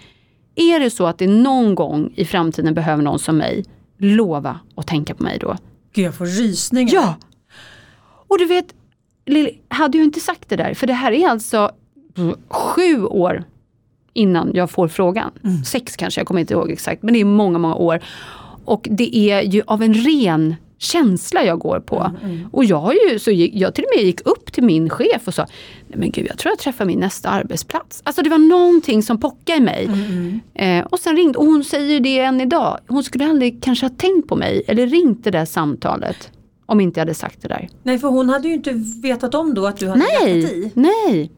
Är 0.55 0.79
det 0.79 0.89
så 0.89 1.05
att 1.05 1.17
det 1.17 1.27
någon 1.27 1.75
gång 1.75 2.13
i 2.15 2.25
framtiden 2.25 2.73
behöver 2.73 3.03
någon 3.03 3.19
som 3.19 3.37
mig, 3.37 3.65
lova 3.97 4.59
att 4.75 4.87
tänka 4.87 5.15
på 5.15 5.23
mig 5.23 5.37
då. 5.39 5.57
Gud 5.93 6.05
jag 6.05 6.15
får 6.15 6.25
rysningar. 6.25 6.93
Ja! 6.93 7.15
Och 8.27 8.39
du 8.39 8.45
vet, 8.45 8.73
Lili, 9.25 9.59
hade 9.67 9.97
jag 9.97 10.05
inte 10.05 10.19
sagt 10.19 10.49
det 10.49 10.55
där, 10.55 10.73
för 10.73 10.87
det 10.87 10.93
här 10.93 11.11
är 11.11 11.27
alltså 11.27 11.71
sju 12.49 13.05
år 13.05 13.43
innan 14.13 14.51
jag 14.53 14.71
får 14.71 14.87
frågan. 14.87 15.31
Sex 15.65 15.95
kanske, 15.95 16.19
jag 16.19 16.27
kommer 16.27 16.41
inte 16.41 16.53
ihåg 16.53 16.71
exakt, 16.71 17.03
men 17.03 17.13
det 17.13 17.19
är 17.19 17.25
många, 17.25 17.57
många 17.57 17.75
år. 17.75 17.99
Och 18.65 18.87
det 18.91 19.17
är 19.17 19.41
ju 19.41 19.61
av 19.67 19.83
en 19.83 19.93
ren 19.93 20.55
känsla 20.83 21.43
jag 21.43 21.59
går 21.59 21.79
på. 21.79 22.11
Och 22.51 22.65
jag 22.65 22.77
har 22.77 22.93
ju, 22.93 23.19
så 23.19 23.31
gick, 23.31 23.55
jag 23.55 23.75
till 23.75 23.83
och 23.83 23.89
med 23.97 24.05
gick 24.05 24.21
upp 24.27 24.51
till 24.53 24.63
min 24.63 24.89
chef 24.89 25.27
och 25.27 25.33
sa, 25.33 25.45
nej 25.87 25.99
men 25.99 26.11
gud 26.11 26.27
jag 26.29 26.37
tror 26.37 26.51
jag 26.51 26.59
träffar 26.59 26.85
min 26.85 26.99
nästa 26.99 27.29
arbetsplats. 27.29 28.01
Alltså 28.05 28.21
det 28.21 28.29
var 28.29 28.37
någonting 28.37 29.03
som 29.03 29.19
pockade 29.19 29.57
i 29.57 29.61
mig. 29.61 29.89
Eh, 30.53 30.85
och 30.85 30.99
sen 30.99 31.15
ringde, 31.15 31.37
och 31.39 31.45
hon 31.45 31.63
säger 31.63 31.99
det 31.99 32.19
än 32.19 32.41
idag, 32.41 32.79
hon 32.87 33.03
skulle 33.03 33.25
aldrig 33.29 33.63
kanske 33.63 33.85
ha 33.85 33.93
tänkt 33.97 34.27
på 34.27 34.35
mig 34.35 34.63
eller 34.67 34.87
ringt 34.87 35.23
det 35.23 35.31
där 35.31 35.45
samtalet. 35.45 36.31
Om 36.65 36.79
inte 36.79 36.99
jag 36.99 37.05
hade 37.05 37.13
sagt 37.13 37.41
det 37.41 37.47
där. 37.47 37.69
Nej 37.83 37.99
för 37.99 38.07
hon 38.07 38.29
hade 38.29 38.47
ju 38.47 38.53
inte 38.53 38.73
vetat 39.03 39.35
om 39.35 39.53
då 39.53 39.67
att 39.67 39.77
du 39.77 39.87
hade 39.87 39.99
Nej, 40.19 40.43
i. 40.43 40.71
nej. 40.73 41.31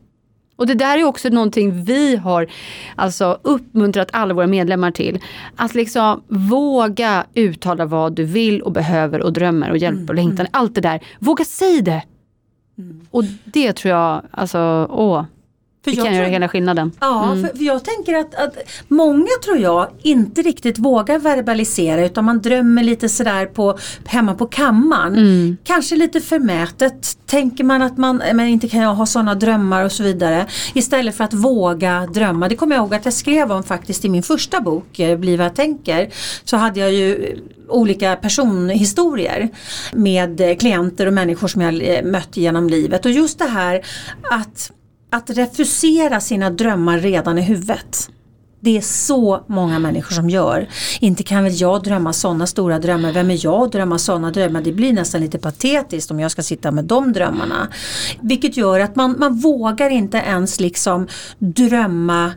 Och 0.56 0.68
det 0.68 0.74
där 0.74 0.98
är 0.98 1.04
också 1.04 1.30
någonting 1.30 1.84
vi 1.84 2.16
har 2.16 2.48
alltså, 2.96 3.40
uppmuntrat 3.42 4.10
alla 4.14 4.34
våra 4.34 4.48
medlemmar 4.48 4.92
till. 4.92 5.20
Att 5.56 5.76
liksom 5.76 6.24
våga 6.28 7.26
uttala 7.34 7.86
vad 7.86 8.14
du 8.14 8.24
vill 8.24 8.62
och 8.62 8.72
behöver 8.72 9.22
och 9.22 9.34
drömmer 9.34 9.70
och 9.70 9.78
hjälp 9.78 10.10
och 10.10 10.16
längtan. 10.16 10.48
Allt 10.52 10.76
det 10.76 10.82
där. 10.82 11.00
Våga 11.20 11.46
säga 11.46 11.82
det. 11.82 12.04
Och 13.12 13.24
det 13.44 13.74
tror 13.74 13.94
jag, 13.94 14.22
alltså, 14.32 14.88
åh, 14.92 15.26
För 15.86 15.92
det 15.92 15.98
jag 15.98 16.06
kan 16.06 16.14
tror- 16.14 16.18
göra 16.18 16.28
hela 16.28 16.48
skillnaden. 16.48 16.92
Ja, 17.00 17.36
för, 17.42 17.58
för 17.58 17.64
jag 17.64 17.84
tänker 17.84 18.14
att, 18.16 18.36
att 18.36 18.58
många 18.88 19.28
tror 19.46 19.58
jag 19.58 19.88
inte 20.02 20.42
riktigt 20.42 20.80
vågar 20.80 21.20
verbalisera 21.20 22.06
utan 22.06 22.26
man 22.26 22.42
drömmer 22.42 22.84
lite 22.84 23.10
sådär 23.10 23.46
på, 23.46 23.78
hemma 24.06 24.36
på 24.36 24.46
kammaren. 24.46 25.58
Kanske 25.64 25.96
lite 25.96 26.22
förmätet 26.22 27.18
tänker 27.26 27.64
man 27.64 27.82
att 27.82 27.98
man, 27.98 28.22
men 28.34 28.48
inte 28.48 28.68
kan 28.68 28.82
jag 28.82 28.96
ha 28.96 29.06
sådana 29.06 29.36
drömmar 29.36 29.86
och 29.86 29.92
så 29.92 30.04
vidare. 30.04 30.46
Istället 30.74 31.18
för 31.18 31.24
att 31.24 31.34
våga 31.34 32.08
drömma. 32.14 32.50
Det 32.50 32.56
kommer 32.56 32.76
jag 32.76 32.84
ihåg 32.84 32.94
att 32.96 33.06
jag 33.06 33.14
skrev 33.14 33.52
om 33.52 33.64
faktiskt 33.64 34.06
i 34.06 34.10
min 34.10 34.24
första 34.24 34.62
bok, 34.62 35.00
eh, 35.00 35.18
Bli 35.18 35.38
vad 35.38 35.46
jag 35.46 35.56
tänker. 35.56 36.10
Så 36.44 36.58
hade 36.58 36.80
jag 36.80 36.94
ju 36.94 37.38
olika 37.70 38.16
personhistorier 38.16 39.50
med 39.94 40.42
eh, 40.42 40.56
klienter 40.56 41.06
och 41.06 41.14
människor 41.14 41.48
som 41.48 41.62
jag 41.62 41.82
eh, 41.84 42.04
mött 42.04 42.38
genom 42.38 42.70
livet. 42.70 43.06
Och 43.06 43.12
just 43.12 43.40
det 43.40 43.46
här 43.46 43.82
att 44.32 44.72
att 45.16 45.30
refusera 45.30 46.20
sina 46.20 46.50
drömmar 46.50 47.00
redan 47.00 47.38
i 47.38 47.42
huvudet. 47.42 48.10
Det 48.60 48.78
är 48.78 48.82
så 48.82 49.44
många 49.48 49.80
människor 49.80 50.16
som 50.16 50.30
gör. 50.30 50.70
Inte 51.00 51.24
kan 51.24 51.44
väl 51.44 51.54
jag 51.56 51.84
drömma 51.84 52.14
sådana 52.14 52.48
stora 52.48 52.80
drömmar. 52.80 53.12
Vem 53.12 53.32
är 53.32 53.46
jag 53.46 53.62
att 53.62 53.72
drömma 53.72 53.98
sådana 53.98 54.32
drömmar? 54.32 54.62
Det 54.62 54.72
blir 54.72 54.94
nästan 54.94 55.22
lite 55.22 55.40
patetiskt 55.40 56.12
om 56.12 56.20
jag 56.20 56.32
ska 56.32 56.44
sitta 56.44 56.72
med 56.72 56.86
de 56.86 57.14
drömmarna. 57.14 57.68
Vilket 58.22 58.58
gör 58.58 58.80
att 58.80 58.96
man, 58.96 59.16
man 59.20 59.36
vågar 59.36 59.90
inte 59.90 60.18
ens 60.18 60.60
liksom 60.60 61.08
drömma 61.40 62.34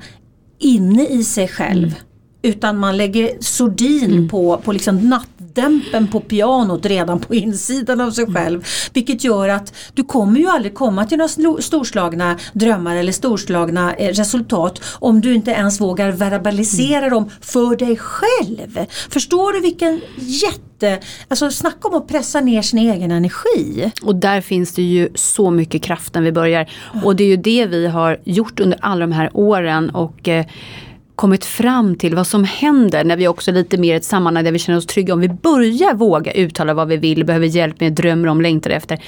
inne 0.58 1.06
i 1.06 1.24
sig 1.24 1.48
själv. 1.48 1.84
Mm. 1.84 1.98
Utan 2.42 2.78
man 2.78 2.96
lägger 2.96 3.30
sordin 3.40 4.10
mm. 4.10 4.28
på, 4.28 4.60
på 4.64 4.72
liksom 4.72 5.08
nattdämpen 5.48 6.08
på 6.08 6.20
pianot 6.20 6.86
redan 6.86 7.20
på 7.20 7.34
insidan 7.34 8.00
av 8.00 8.10
sig 8.10 8.24
mm. 8.24 8.34
själv. 8.34 8.64
Vilket 8.92 9.24
gör 9.24 9.48
att 9.48 9.74
du 9.94 10.04
kommer 10.04 10.40
ju 10.40 10.48
aldrig 10.48 10.74
komma 10.74 11.04
till 11.04 11.18
några 11.18 11.62
storslagna 11.62 12.38
drömmar 12.52 12.96
eller 12.96 13.12
storslagna 13.12 13.94
eh, 13.94 14.12
resultat 14.12 14.80
om 14.98 15.20
du 15.20 15.34
inte 15.34 15.50
ens 15.50 15.80
vågar 15.80 16.12
verbalisera 16.12 17.06
mm. 17.06 17.10
dem 17.10 17.30
för 17.40 17.76
dig 17.76 17.96
själv. 17.96 18.86
Förstår 19.10 19.52
du 19.52 19.60
vilken 19.60 20.00
jätte 20.18 20.64
Alltså 21.28 21.50
snacka 21.50 21.88
om 21.88 21.94
att 21.94 22.08
pressa 22.08 22.40
ner 22.40 22.62
sin 22.62 22.78
egen 22.78 23.10
energi. 23.10 23.92
Och 24.02 24.16
där 24.16 24.40
finns 24.40 24.74
det 24.74 24.82
ju 24.82 25.08
så 25.14 25.50
mycket 25.50 25.82
kraft 25.82 26.14
när 26.14 26.22
vi 26.22 26.32
börjar. 26.32 26.70
Och 27.04 27.16
det 27.16 27.24
är 27.24 27.28
ju 27.28 27.36
det 27.36 27.66
vi 27.66 27.86
har 27.86 28.20
gjort 28.24 28.60
under 28.60 28.78
alla 28.80 29.00
de 29.00 29.12
här 29.12 29.30
åren. 29.32 29.90
Och 29.90 30.28
eh, 30.28 30.46
kommit 31.18 31.44
fram 31.44 31.96
till 31.96 32.14
vad 32.14 32.26
som 32.26 32.44
händer 32.44 33.04
när 33.04 33.16
vi 33.16 33.28
också 33.28 33.52
lite 33.52 33.78
mer 33.78 33.96
ett 33.96 34.04
sammanhang 34.04 34.44
där 34.44 34.52
vi 34.52 34.58
känner 34.58 34.78
oss 34.78 34.86
trygga. 34.86 35.14
Om 35.14 35.20
vi 35.20 35.28
börjar 35.28 35.94
våga 35.94 36.32
uttala 36.32 36.74
vad 36.74 36.88
vi 36.88 36.96
vill, 36.96 37.24
behöver 37.24 37.46
hjälp 37.46 37.80
med, 37.80 37.92
drömmer 37.92 38.28
om, 38.28 38.40
längtar 38.40 38.70
efter. 38.70 38.98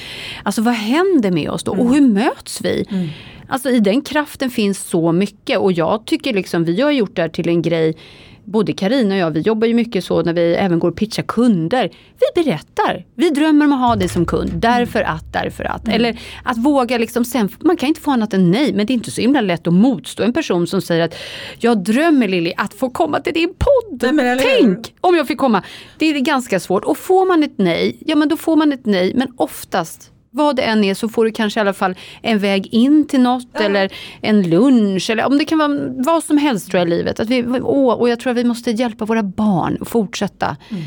Alltså 0.43 0.63
vad 0.63 0.75
händer 0.75 1.31
med 1.31 1.51
oss 1.51 1.63
då 1.63 1.73
och 1.73 1.95
hur 1.95 2.01
möts 2.01 2.61
vi? 2.61 2.87
Mm. 2.91 3.09
Alltså 3.49 3.71
i 3.71 3.81
den 3.81 4.03
kraften 4.03 4.51
finns 4.51 4.79
så 4.79 5.13
mycket 5.13 5.59
och 5.59 5.73
jag 5.73 6.05
tycker 6.05 6.35
liksom 6.35 6.65
vi 6.65 6.81
har 6.81 6.91
gjort 6.91 7.17
det 7.17 7.23
här 7.23 7.29
till 7.29 7.49
en 7.49 7.63
grej 7.63 7.97
både 8.51 8.73
Karina 8.73 9.15
och 9.15 9.21
jag, 9.21 9.31
vi 9.31 9.41
jobbar 9.41 9.67
ju 9.67 9.75
mycket 9.75 10.05
så 10.05 10.23
när 10.23 10.33
vi 10.33 10.55
även 10.55 10.79
går 10.79 10.89
och 10.89 10.97
pitchar 10.97 11.23
kunder. 11.23 11.91
Vi 12.21 12.43
berättar, 12.43 13.05
vi 13.15 13.31
drömmer 13.31 13.65
om 13.65 13.73
att 13.73 13.81
ha 13.81 13.97
dig 13.97 14.09
som 14.09 14.27
kund 14.27 14.51
därför 14.55 15.03
att, 15.03 15.33
därför 15.33 15.65
att. 15.65 15.85
Mm. 15.85 15.95
Eller 15.97 16.21
att 16.43 16.59
våga 16.59 16.99
liksom 16.99 17.25
sen, 17.25 17.49
man 17.61 17.77
kan 17.77 17.89
inte 17.89 18.01
få 18.01 18.11
annat 18.11 18.35
än 18.35 18.51
nej, 18.51 18.73
men 18.73 18.87
det 18.87 18.93
är 18.93 18.95
inte 18.95 19.11
så 19.11 19.21
himla 19.21 19.41
lätt 19.41 19.67
att 19.67 19.75
motstå 19.75 20.23
en 20.23 20.33
person 20.33 20.67
som 20.67 20.81
säger 20.83 21.05
att 21.05 21.15
jag 21.59 21.85
drömmer 21.85 22.29
Lilly 22.29 22.53
att 22.57 22.75
få 22.75 22.91
komma 22.91 23.21
till 23.21 23.35
din 23.35 23.55
podd. 23.59 24.15
Nej, 24.15 24.39
Tänk 24.39 24.95
om 25.01 25.17
jag 25.17 25.29
fick 25.29 25.39
komma. 25.39 25.63
Det 25.99 26.07
är 26.07 26.21
ganska 26.21 26.61
svårt 26.61 26.85
och 26.85 26.99
får 26.99 27.27
man 27.27 27.43
ett 27.43 27.55
nej, 27.59 27.97
ja 28.07 28.17
men 28.17 28.29
då 28.29 28.37
får 28.37 28.57
man 28.57 28.73
ett 28.73 28.87
nej, 28.87 29.13
men 29.15 29.29
oftast 29.37 30.10
vad 30.31 30.57
det 30.57 30.63
än 30.63 30.85
är 30.85 30.95
så 30.95 31.09
får 31.09 31.25
du 31.25 31.31
kanske 31.33 31.61
i 31.61 31.63
alla 31.63 31.73
fall 31.73 31.95
en 32.23 32.39
väg 32.39 32.67
in 32.75 33.07
till 33.07 33.21
något 33.21 33.49
ja. 33.53 33.61
eller 33.61 33.93
en 34.21 34.51
lunch 34.51 35.11
eller 35.11 35.27
om 35.27 35.39
det 35.39 35.45
kan 35.45 35.59
vara 35.59 35.79
vad 35.97 36.25
som 36.25 36.39
helst 36.39 36.71
tror 36.71 36.79
jag 36.79 36.87
i 36.87 36.91
livet. 36.91 37.21
Att 37.21 37.29
vi, 37.29 37.45
åh, 37.63 37.95
och 37.95 38.09
jag 38.09 38.21
tror 38.21 38.31
att 38.31 38.37
vi 38.37 38.45
måste 38.45 38.71
hjälpa 38.71 39.05
våra 39.05 39.23
barn 39.23 39.79
att 39.81 39.89
fortsätta. 39.89 40.57
Mm. 40.71 40.83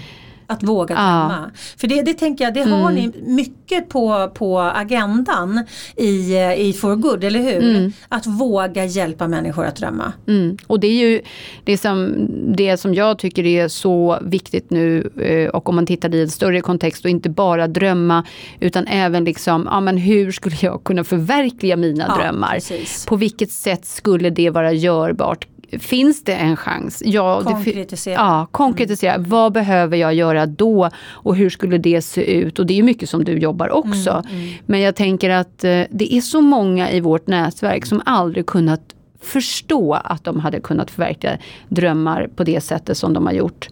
Att 0.54 0.64
våga 0.64 0.96
drömma. 0.96 1.44
Ja. 1.44 1.60
För 1.78 1.88
det, 1.88 2.02
det 2.02 2.14
tänker 2.14 2.44
jag, 2.44 2.54
det 2.54 2.62
har 2.62 2.92
mm. 2.92 2.96
ni 2.96 3.12
mycket 3.36 3.90
på, 3.90 4.32
på 4.34 4.60
agendan 4.60 5.66
i, 5.96 6.38
i 6.58 6.74
For 6.74 6.96
Good, 6.96 7.24
eller 7.24 7.40
hur? 7.40 7.76
Mm. 7.76 7.94
Att 8.10 8.28
våga 8.28 8.86
hjälpa 8.86 9.28
människor 9.28 9.66
att 9.66 9.76
drömma. 9.76 10.14
Mm. 10.28 10.58
Och 10.68 10.80
det 10.80 10.88
är 10.88 11.10
ju 11.10 11.22
det 11.64 11.78
som, 11.78 12.28
det 12.56 12.78
som 12.78 12.94
jag 12.94 13.20
tycker 13.20 13.46
är 13.46 13.68
så 13.68 14.20
viktigt 14.22 14.70
nu 14.70 15.10
eh, 15.22 15.50
och 15.50 15.70
om 15.70 15.76
man 15.76 15.86
tittar 15.86 16.16
i 16.16 16.22
en 16.22 16.30
större 16.30 16.62
kontext 16.62 17.06
och 17.06 17.12
inte 17.12 17.30
bara 17.30 17.68
drömma 17.68 18.24
utan 18.60 18.88
även 18.88 19.24
liksom, 19.24 19.68
ja 19.72 19.80
men 19.80 19.98
hur 19.98 20.32
skulle 20.32 20.56
jag 20.62 20.84
kunna 20.84 21.04
förverkliga 21.04 21.78
mina 21.78 22.06
ja, 22.08 22.24
drömmar? 22.24 22.54
Precis. 22.54 23.06
På 23.06 23.16
vilket 23.16 23.52
sätt 23.52 23.86
skulle 23.86 24.30
det 24.30 24.50
vara 24.50 24.72
görbart? 24.72 25.48
Finns 25.80 26.24
det 26.24 26.34
en 26.34 26.58
chans? 26.58 27.04
Ja, 27.06 27.44
konkretisera. 27.44 28.14
ja, 28.14 28.48
konkretisera. 28.52 29.14
Mm. 29.14 29.30
Vad 29.30 29.54
behöver 29.54 29.98
jag 29.98 30.14
göra 30.14 30.46
då? 30.46 30.90
Och 31.10 31.36
hur 31.36 31.50
skulle 31.50 31.78
det 31.78 32.02
se 32.02 32.38
ut? 32.38 32.60
Och 32.60 32.66
det 32.66 32.80
är 32.80 32.84
mycket 32.84 33.10
som 33.10 33.24
du 33.24 33.38
jobbar 33.38 33.70
också. 33.70 34.12
Mm, 34.12 34.42
mm. 34.42 34.54
Men 34.66 34.80
jag 34.80 34.96
tänker 34.96 35.30
att 35.30 35.64
eh, 35.64 35.82
det 35.90 36.14
är 36.14 36.22
så 36.22 36.42
många 36.42 36.92
i 36.92 37.00
vårt 37.00 37.28
nätverk 37.28 37.86
som 37.86 38.02
aldrig 38.06 38.46
kunnat 38.46 38.82
förstå 39.22 39.94
att 39.94 40.24
de 40.24 40.40
hade 40.40 40.60
kunnat 40.60 40.92
förverkliga 40.92 41.38
drömmar 41.70 42.30
på 42.36 42.44
det 42.44 42.62
sättet 42.62 42.98
som 42.98 43.14
de 43.14 43.26
har 43.26 43.34
gjort. 43.34 43.70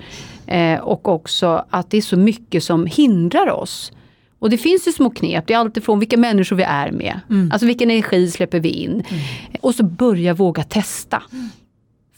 Eh, 0.48 0.80
och 0.80 1.10
också 1.10 1.66
att 1.70 1.90
det 1.90 1.98
är 1.98 2.02
så 2.02 2.18
mycket 2.18 2.64
som 2.64 2.86
hindrar 2.86 3.50
oss. 3.50 3.92
Och 4.40 4.50
det 4.50 4.58
finns 4.58 4.88
ju 4.88 4.92
små 4.92 5.10
knep, 5.10 5.48
det 5.48 5.54
är 5.54 5.58
alltifrån 5.58 6.00
vilka 6.00 6.18
människor 6.18 6.56
vi 6.56 6.64
är 6.64 6.92
med. 6.92 7.20
Mm. 7.30 7.52
Alltså 7.52 7.66
vilken 7.68 7.92
energi 7.92 8.32
släpper 8.32 8.60
vi 8.60 8.70
in? 8.70 8.92
Mm. 8.92 9.24
Och 9.62 9.76
så 9.76 9.84
börja 9.84 10.34
våga 10.34 10.64
testa. 10.64 11.24
Mm. 11.32 11.50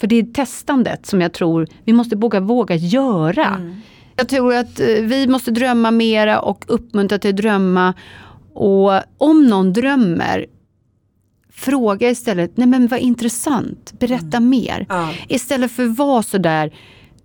För 0.04 0.08
det 0.08 0.16
är 0.16 0.24
testandet 0.24 1.06
som 1.06 1.22
jag 1.22 1.34
tror 1.34 1.68
vi 1.84 1.94
måste 1.94 2.16
våga, 2.16 2.40
våga 2.40 2.76
göra. 2.76 3.48
Mm. 3.48 3.76
Jag 4.16 4.30
tror 4.30 4.56
att 4.56 4.80
eh, 4.80 4.88
vi 4.88 5.28
måste 5.28 5.52
drömma 5.52 5.92
mera 5.92 6.40
och 6.40 6.66
uppmuntra 6.68 7.20
till 7.20 7.30
att 7.30 7.38
drömma. 7.38 7.94
Och 8.54 8.92
om 9.18 9.48
någon 9.48 9.74
drömmer, 9.74 10.46
fråga 11.52 12.10
istället, 12.10 12.58
nej 12.58 12.68
men 12.68 12.88
vad 12.88 13.00
intressant, 13.00 13.94
berätta 14.00 14.38
mm. 14.38 14.50
mer. 14.50 14.86
Ja. 14.90 15.14
Istället 15.28 15.72
för 15.72 15.84
att 15.86 15.98
vara 15.98 16.24
sådär, 16.24 16.74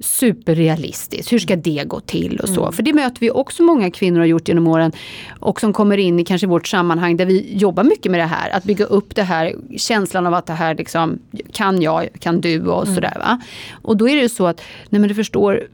superrealistiskt. 0.00 1.32
Hur 1.32 1.38
ska 1.38 1.56
det 1.56 1.84
gå 1.86 2.00
till 2.00 2.40
och 2.40 2.48
så. 2.48 2.62
Mm. 2.62 2.72
För 2.72 2.82
det 2.82 2.92
möter 2.92 3.20
vi 3.20 3.30
också 3.30 3.62
många 3.62 3.90
kvinnor 3.90 4.18
har 4.18 4.26
gjort 4.26 4.48
genom 4.48 4.66
åren. 4.66 4.92
Och 5.40 5.60
som 5.60 5.72
kommer 5.72 5.96
in 5.96 6.20
i 6.20 6.24
kanske 6.24 6.46
vårt 6.46 6.68
sammanhang 6.68 7.16
där 7.16 7.26
vi 7.26 7.56
jobbar 7.56 7.84
mycket 7.84 8.12
med 8.12 8.20
det 8.20 8.26
här. 8.26 8.50
Att 8.50 8.64
bygga 8.64 8.84
upp 8.84 9.14
det 9.14 9.22
här, 9.22 9.54
känslan 9.76 10.26
av 10.26 10.34
att 10.34 10.46
det 10.46 10.52
här 10.52 10.74
liksom, 10.74 11.18
kan 11.52 11.82
jag, 11.82 12.08
kan 12.20 12.40
du 12.40 12.66
och 12.66 12.82
mm. 12.82 12.94
sådär. 12.94 13.16
Va? 13.18 13.40
Och 13.82 13.96
då 13.96 14.08
är 14.08 14.16
det 14.16 14.28
så 14.28 14.46
att, 14.46 14.60
nej 14.88 15.00
men 15.00 15.08
du 15.08 15.14
förstår, 15.14 15.66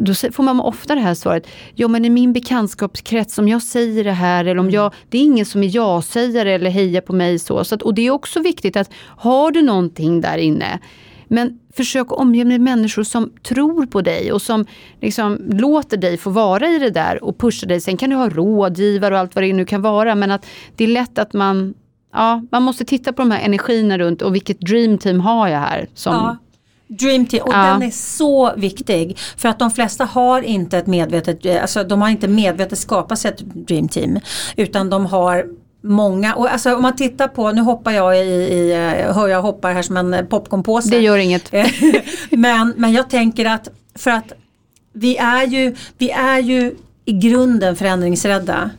då 0.00 0.14
får 0.14 0.42
man 0.42 0.60
ofta 0.60 0.94
det 0.94 1.00
här 1.00 1.14
svaret. 1.14 1.46
Ja 1.74 1.88
men 1.88 2.04
i 2.04 2.10
min 2.10 2.32
bekantskapskrets, 2.32 3.38
om 3.38 3.48
jag 3.48 3.62
säger 3.62 4.04
det 4.04 4.12
här 4.12 4.44
eller 4.44 4.58
om 4.58 4.66
mm. 4.66 4.74
jag, 4.74 4.92
det 5.08 5.18
är 5.18 5.22
ingen 5.22 5.46
som 5.46 5.62
är 5.62 5.76
ja-sägare 5.76 6.52
eller 6.52 6.70
hejar 6.70 7.00
på 7.00 7.12
mig 7.12 7.38
så. 7.38 7.64
så 7.64 7.74
att, 7.74 7.82
och 7.82 7.94
det 7.94 8.06
är 8.06 8.10
också 8.10 8.40
viktigt 8.40 8.76
att 8.76 8.90
har 9.16 9.50
du 9.50 9.62
någonting 9.62 10.20
där 10.20 10.38
inne 10.38 10.78
men 11.28 11.58
försök 11.72 12.12
omge 12.12 12.44
dig 12.44 12.44
med 12.44 12.60
människor 12.60 13.02
som 13.02 13.32
tror 13.42 13.86
på 13.86 14.00
dig 14.00 14.32
och 14.32 14.42
som 14.42 14.66
liksom 15.00 15.38
låter 15.50 15.96
dig 15.96 16.16
få 16.16 16.30
vara 16.30 16.68
i 16.68 16.78
det 16.78 16.90
där 16.90 17.24
och 17.24 17.38
pusha 17.38 17.66
dig. 17.66 17.80
Sen 17.80 17.96
kan 17.96 18.10
du 18.10 18.16
ha 18.16 18.28
rådgivare 18.28 19.14
och 19.14 19.20
allt 19.20 19.34
vad 19.34 19.44
det 19.44 19.52
nu 19.52 19.64
kan 19.64 19.82
vara 19.82 20.14
men 20.14 20.30
att 20.30 20.46
det 20.76 20.84
är 20.84 20.88
lätt 20.88 21.18
att 21.18 21.32
man 21.32 21.74
Ja, 22.12 22.42
man 22.50 22.62
måste 22.62 22.84
titta 22.84 23.12
på 23.12 23.22
de 23.22 23.30
här 23.30 23.40
energierna 23.40 23.98
runt 23.98 24.22
och 24.22 24.34
vilket 24.34 24.60
dreamteam 24.60 25.20
har 25.20 25.48
jag 25.48 25.58
här. 25.58 25.88
Som, 25.94 26.14
ja. 26.14 26.36
Dream 26.88 27.26
Team 27.26 27.42
och 27.42 27.52
ja. 27.52 27.66
den 27.66 27.82
är 27.82 27.90
så 27.90 28.54
viktig 28.56 29.18
för 29.36 29.48
att 29.48 29.58
de 29.58 29.70
flesta 29.70 30.04
har 30.04 30.42
inte 30.42 30.78
ett 30.78 30.86
medvetet, 30.86 31.60
alltså 31.62 31.84
de 31.84 32.02
har 32.02 32.08
inte 32.08 32.28
medvetet 32.28 32.78
skapat 32.78 33.18
sig 33.18 33.30
ett 33.30 33.40
Dream 33.40 33.88
Team 33.88 34.20
utan 34.56 34.90
de 34.90 35.06
har 35.06 35.46
många, 35.80 36.34
och 36.34 36.52
alltså 36.52 36.74
om 36.74 36.82
man 36.82 36.96
tittar 36.96 37.28
på, 37.28 37.52
nu 37.52 37.62
hoppar 37.62 37.92
jag 37.92 38.18
i, 38.18 38.30
i 38.30 38.72
eh, 38.72 39.14
hör 39.14 39.28
jag 39.28 39.42
hoppar 39.42 39.72
här 39.72 39.82
som 39.82 39.96
en 39.96 40.26
popcornpåse. 40.26 40.90
Det 40.90 41.00
gör 41.00 41.18
inget. 41.18 41.52
men, 42.30 42.74
men 42.76 42.92
jag 42.92 43.10
tänker 43.10 43.44
att 43.44 43.68
för 43.94 44.10
att 44.10 44.32
vi 44.92 45.16
är 45.16 45.46
ju, 45.46 45.74
vi 45.98 46.10
är 46.10 46.38
ju 46.38 46.74
i 47.04 47.12
grunden 47.12 47.76
förändringsrädda. 47.76 48.70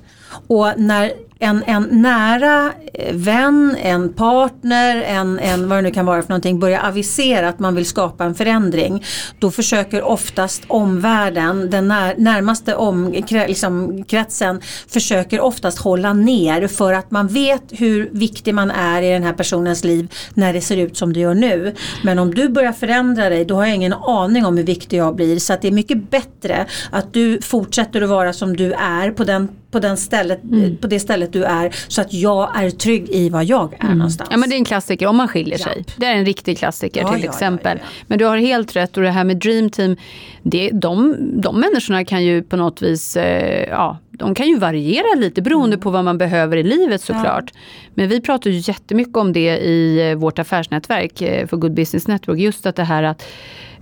Och 0.48 0.74
när 0.78 1.12
en, 1.42 1.64
en 1.64 1.84
nära 1.84 2.74
eh, 2.94 3.16
vän, 3.16 3.78
en 3.82 4.14
partner, 4.14 5.02
en, 5.02 5.40
en 5.40 5.70
vad 5.70 5.78
det 5.78 5.82
nu 5.82 5.92
kan 5.92 6.06
vara 6.06 6.22
för 6.22 6.30
någonting 6.30 6.60
börjar 6.60 6.88
avisera 6.88 7.50
att 7.50 7.60
man 7.60 7.76
vill 7.76 7.86
skapa 7.86 8.26
en 8.26 8.36
förändring. 8.36 9.04
Då 9.40 9.52
försöker 9.52 10.04
oftast 10.04 10.64
omvärlden, 10.68 11.70
den 11.70 11.88
när, 11.88 12.16
närmaste 12.18 12.76
om, 12.76 13.12
liksom, 13.30 14.04
kretsen, 14.04 14.62
försöker 14.88 15.40
oftast 15.40 15.80
hålla 15.80 16.14
ner 16.14 16.68
för 16.68 16.94
att 16.94 17.12
man 17.12 17.28
vet 17.28 17.64
hur 17.70 18.10
viktig 18.12 18.54
man 18.54 18.72
är 18.72 19.02
i 19.02 19.10
den 19.10 19.24
här 19.24 19.34
personens 19.34 19.84
liv 19.84 20.14
när 20.34 20.54
det 20.54 20.62
ser 20.62 20.78
ut 20.78 20.98
som 20.98 21.14
det 21.14 21.20
gör 21.20 21.34
nu. 21.34 21.76
Men 22.04 22.20
om 22.20 22.34
du 22.34 22.50
börjar 22.50 22.72
förändra 22.72 23.30
dig 23.30 23.46
då 23.46 23.56
har 23.56 23.66
jag 23.66 23.76
ingen 23.76 23.94
aning 23.94 24.46
om 24.46 24.58
hur 24.58 24.64
viktig 24.64 24.98
jag 24.98 25.16
blir 25.16 25.40
så 25.40 25.54
att 25.54 25.62
det 25.62 25.68
är 25.68 25.72
mycket 25.72 26.10
bättre 26.10 26.66
att 26.92 27.14
du 27.14 27.42
fortsätter 27.42 28.02
att 28.02 28.10
vara 28.10 28.34
som 28.34 28.58
du 28.58 28.74
är 28.74 29.12
på 29.12 29.24
den 29.24 29.48
på, 29.72 29.80
den 29.80 29.98
stället, 29.98 30.44
mm. 30.44 30.78
på 30.78 30.88
det 30.88 31.00
stället 31.00 31.29
du 31.34 31.44
är 31.44 31.76
så 31.88 32.02
att 32.02 32.14
jag 32.14 32.64
är 32.64 32.70
trygg 32.70 33.10
i 33.10 33.30
vad 33.30 33.46
jag 33.46 33.74
är 33.74 33.86
mm. 33.86 33.98
någonstans. 33.98 34.30
Ja 34.32 34.38
men 34.38 34.50
det 34.50 34.56
är 34.56 34.58
en 34.58 34.66
klassiker 34.66 35.08
om 35.08 35.18
man 35.18 35.28
skiljer 35.28 35.58
sig. 35.58 35.86
Det 35.98 36.06
är 36.06 36.16
en 36.16 36.26
riktig 36.26 36.58
klassiker 36.58 37.02
ja, 37.02 37.14
till 37.14 37.24
ja, 37.24 37.30
exempel. 37.30 37.80
Men 38.08 38.20
du 38.20 38.26
har 38.26 38.38
helt 38.38 38.76
rätt 38.76 38.98
och 38.98 39.04
det 39.04 39.12
här 39.12 39.24
med 39.24 39.38
Dream 39.38 39.70
Team, 39.70 39.96
det, 40.44 40.70
de, 40.74 41.16
de 41.42 41.60
människorna 41.60 42.06
kan 42.06 42.26
ju 42.26 42.44
på 42.44 42.56
något 42.56 42.82
vis, 42.82 43.18
eh, 43.18 43.70
ja 43.70 43.98
de 44.20 44.36
kan 44.36 44.48
ju 44.48 44.58
variera 44.58 45.20
lite 45.20 45.42
beroende 45.42 45.78
på 45.78 45.90
vad 45.90 46.06
man 46.06 46.18
behöver 46.18 46.58
i 46.58 46.64
livet 46.64 47.02
såklart. 47.02 47.54
Men 47.94 48.10
vi 48.10 48.22
pratar 48.22 48.50
ju 48.50 48.58
jättemycket 48.58 49.18
om 49.18 49.34
det 49.34 49.58
i 49.58 50.14
vårt 50.18 50.40
affärsnätverk 50.40 51.22
eh, 51.22 51.48
för 51.48 51.58
Good 51.58 51.74
Business 51.74 52.08
Network. 52.08 52.40
Just 52.40 52.66
att 52.66 52.76
det 52.76 52.84
här 52.84 53.04
att 53.04 53.24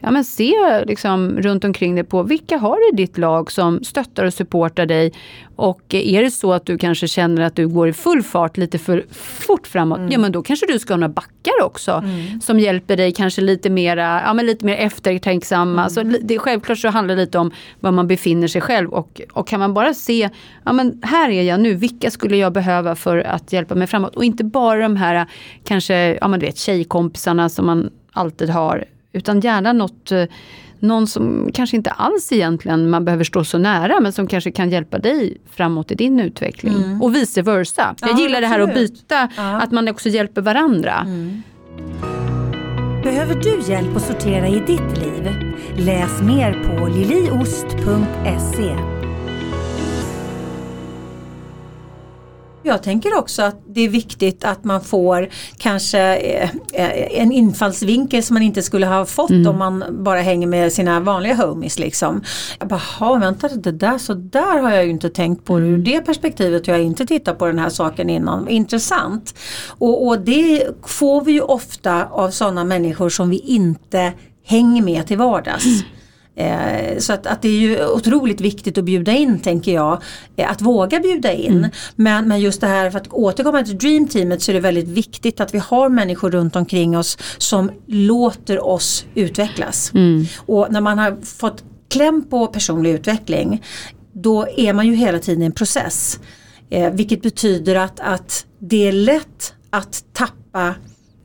ja, 0.01 0.11
men 0.11 0.23
se 0.23 0.53
liksom 0.85 1.37
runt 1.41 1.63
omkring 1.63 1.95
dig 1.95 2.03
på 2.03 2.23
vilka 2.23 2.57
har 2.57 2.77
du 2.77 2.89
i 2.93 3.05
ditt 3.05 3.17
lag 3.17 3.51
som 3.51 3.83
stöttar 3.83 4.25
och 4.25 4.33
supportar 4.33 4.85
dig. 4.85 5.13
Och 5.55 5.81
är 5.93 6.23
det 6.23 6.31
så 6.31 6.53
att 6.53 6.65
du 6.65 6.77
kanske 6.77 7.07
känner 7.07 7.41
att 7.41 7.55
du 7.55 7.67
går 7.67 7.87
i 7.87 7.93
full 7.93 8.23
fart 8.23 8.57
lite 8.57 8.77
för 8.77 9.05
fort 9.11 9.67
framåt, 9.67 9.97
mm. 9.97 10.11
ja 10.11 10.19
men 10.19 10.31
då 10.31 10.43
kanske 10.43 10.65
du 10.65 10.79
ska 10.79 10.93
ha 10.93 10.97
några 10.97 11.13
backar 11.13 11.63
också 11.63 11.91
mm. 11.91 12.41
som 12.41 12.59
hjälper 12.59 12.97
dig 12.97 13.11
kanske 13.11 13.41
lite, 13.41 13.69
mera, 13.69 14.21
ja, 14.25 14.33
men 14.33 14.45
lite 14.45 14.65
mer 14.65 14.75
eftertänksamma. 14.75 15.81
Mm. 15.81 15.89
Så 15.89 16.03
det, 16.03 16.39
självklart 16.39 16.77
så 16.77 16.87
handlar 16.87 17.15
det 17.15 17.21
lite 17.21 17.39
om 17.39 17.51
var 17.79 17.91
man 17.91 18.07
befinner 18.07 18.47
sig 18.47 18.61
själv 18.61 18.93
och, 18.93 19.21
och 19.33 19.47
kan 19.47 19.59
man 19.59 19.73
bara 19.73 19.93
se, 19.93 20.29
ja 20.65 20.73
men 20.73 21.01
här 21.03 21.29
är 21.29 21.43
jag 21.43 21.59
nu, 21.59 21.73
vilka 21.73 22.11
skulle 22.11 22.37
jag 22.37 22.53
behöva 22.53 22.95
för 22.95 23.17
att 23.17 23.53
hjälpa 23.53 23.75
mig 23.75 23.87
framåt? 23.87 24.15
Och 24.15 24.23
inte 24.23 24.43
bara 24.43 24.79
de 24.79 24.95
här 24.95 25.25
kanske, 25.63 26.17
ja 26.21 26.27
men 26.27 26.39
du 26.39 26.45
vet 26.45 26.57
tjejkompisarna 26.57 27.49
som 27.49 27.65
man 27.65 27.89
alltid 28.11 28.49
har 28.49 28.85
utan 29.17 29.39
gärna 29.39 29.73
något, 29.73 30.11
eh, 30.11 30.23
någon 30.79 31.07
som 31.07 31.49
kanske 31.53 31.77
inte 31.77 31.91
alls 31.91 32.31
egentligen 32.31 32.89
man 32.89 33.05
behöver 33.05 33.23
stå 33.23 33.43
så 33.43 33.57
nära 33.57 33.99
men 33.99 34.13
som 34.13 34.27
kanske 34.27 34.51
kan 34.51 34.69
hjälpa 34.69 34.97
dig 34.97 35.37
framåt 35.51 35.91
i 35.91 35.95
din 35.95 36.19
utveckling. 36.19 36.73
Mm. 36.73 37.01
Och 37.01 37.15
vice 37.15 37.41
versa. 37.41 37.95
Jag 38.01 38.09
ja, 38.09 38.19
gillar 38.19 38.41
det 38.41 38.47
här 38.47 38.59
att 38.59 38.73
byta, 38.73 39.29
ja. 39.37 39.61
att 39.61 39.71
man 39.71 39.87
också 39.87 40.09
hjälper 40.09 40.41
varandra. 40.41 41.03
Mm. 41.05 41.43
Behöver 43.03 43.35
du 43.35 43.71
hjälp 43.71 43.95
att 43.95 44.01
sortera 44.01 44.47
i 44.47 44.59
ditt 44.59 44.97
liv? 44.97 45.29
Läs 45.77 46.21
mer 46.21 46.53
på 46.53 46.87
liliost.se 46.87 48.96
Jag 52.67 52.83
tänker 52.83 53.17
också 53.17 53.41
att 53.41 53.61
det 53.67 53.81
är 53.81 53.89
viktigt 53.89 54.43
att 54.43 54.63
man 54.63 54.81
får 54.81 55.29
kanske 55.57 55.99
eh, 56.15 56.49
eh, 56.73 57.21
en 57.21 57.31
infallsvinkel 57.31 58.23
som 58.23 58.33
man 58.33 58.43
inte 58.43 58.61
skulle 58.61 58.85
ha 58.85 59.05
fått 59.05 59.29
mm. 59.29 59.47
om 59.47 59.57
man 59.57 59.83
bara 60.03 60.21
hänger 60.21 60.47
med 60.47 60.73
sina 60.73 60.99
vanliga 60.99 61.35
homies. 61.35 61.79
Liksom. 61.79 62.21
Jag 62.59 62.67
bara, 62.67 63.19
vänta 63.19 63.47
det 63.47 63.71
där, 63.71 63.97
så 63.97 64.13
där 64.13 64.59
har 64.59 64.71
jag 64.71 64.85
ju 64.85 64.91
inte 64.91 65.09
tänkt 65.09 65.45
på 65.45 65.53
mm. 65.53 65.69
ur 65.69 65.77
det 65.77 66.01
perspektivet. 66.01 66.67
Jag 66.67 66.75
har 66.75 66.81
inte 66.81 67.05
tittat 67.05 67.39
på 67.39 67.45
den 67.45 67.59
här 67.59 67.69
saken 67.69 68.09
innan. 68.09 68.47
Intressant. 68.47 69.35
Och, 69.67 70.07
och 70.07 70.19
det 70.19 70.67
får 70.85 71.21
vi 71.21 71.31
ju 71.31 71.41
ofta 71.41 72.05
av 72.05 72.31
sådana 72.31 72.63
människor 72.63 73.09
som 73.09 73.29
vi 73.29 73.37
inte 73.37 74.13
hänger 74.43 74.81
med 74.81 75.07
till 75.07 75.17
vardags. 75.17 75.65
Mm. 75.65 75.79
Eh, 76.37 76.97
så 76.97 77.13
att, 77.13 77.27
att, 77.27 77.41
det 77.41 77.47
är 77.47 77.59
ju 77.59 77.85
otroligt 77.87 78.41
viktigt 78.41 78.77
att 78.77 78.83
bjuda 78.83 79.11
in 79.11 79.39
tänker 79.39 79.73
jag. 79.73 80.01
Eh, 80.35 80.51
att 80.51 80.61
våga 80.61 80.99
bjuda 80.99 81.33
in. 81.33 81.57
Mm. 81.57 81.69
Men, 81.95 82.27
men 82.27 82.39
just 82.39 82.61
det 82.61 82.67
här 82.67 82.91
för 82.91 82.99
att 82.99 83.07
återkomma 83.07 83.63
till 83.63 83.77
Dream 83.77 84.07
Teamet 84.07 84.41
så 84.41 84.51
är 84.51 84.53
det 84.53 84.59
väldigt 84.59 84.87
viktigt 84.87 85.39
att 85.39 85.53
vi 85.53 85.59
har 85.59 85.89
människor 85.89 86.31
runt 86.31 86.55
omkring 86.55 86.97
oss 86.97 87.17
som 87.37 87.71
låter 87.85 88.65
oss 88.65 89.05
utvecklas. 89.15 89.91
Mm. 89.93 90.25
Och 90.45 90.67
när 90.69 90.81
man 90.81 90.99
har 90.99 91.17
fått 91.25 91.63
kläm 91.89 92.23
på 92.29 92.47
personlig 92.47 92.91
utveckling 92.91 93.63
då 94.11 94.47
är 94.57 94.73
man 94.73 94.87
ju 94.87 94.95
hela 94.95 95.19
tiden 95.19 95.43
i 95.43 95.45
en 95.45 95.51
process. 95.51 96.19
Eh, 96.69 96.93
vilket 96.93 97.21
betyder 97.21 97.75
att, 97.75 97.99
att 97.99 98.45
det 98.59 98.87
är 98.87 98.91
lätt 98.91 99.53
att 99.69 100.03
tappa 100.13 100.75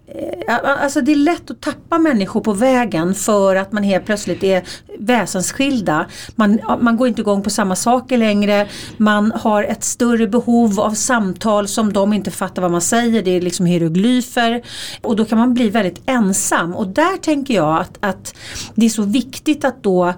Eh, 0.07 0.83
alltså 0.83 1.01
det 1.01 1.13
är 1.13 1.17
lätt 1.17 1.51
att 1.51 1.61
tappa 1.61 1.99
människor 1.99 2.41
på 2.41 2.53
vägen 2.53 3.15
för 3.15 3.57
att 3.57 3.73
man 3.73 3.83
helt 3.83 4.05
plötsligt 4.05 4.45
är 4.45 4.63
väsensskilda. 4.99 6.07
Man, 6.37 6.61
man 6.81 6.97
går 6.97 7.09
inte 7.09 7.21
igång 7.21 7.43
på 7.43 7.51
samma 7.51 7.77
saker 7.77 8.19
längre. 8.19 8.69
Man 8.97 9.33
har 9.33 9.65
ett 9.65 9.85
större 9.85 10.27
behov 10.27 10.81
av 10.81 10.91
samtal 10.91 11.69
som 11.69 11.93
de 11.93 12.13
inte 12.13 12.31
fattar 12.31 12.63
vad 12.63 12.71
man 12.71 12.81
säger. 12.81 13.23
Det 13.23 13.31
är 13.31 13.41
liksom 13.41 13.67
hieroglyfer. 13.67 14.63
Och 15.03 15.17
då 15.17 15.25
kan 15.25 15.39
man 15.39 15.55
bli 15.55 15.71
väldigt 15.71 16.03
ensam. 16.07 16.75
Och 16.75 16.89
där 16.89 17.17
tänker 17.17 17.55
jag 17.55 17.81
att, 17.81 17.99
att 18.01 18.35
det 18.75 18.87
är 18.87 18.91
så 18.91 19.03
viktigt 19.03 19.65
att 19.65 19.83
då 19.83 20.15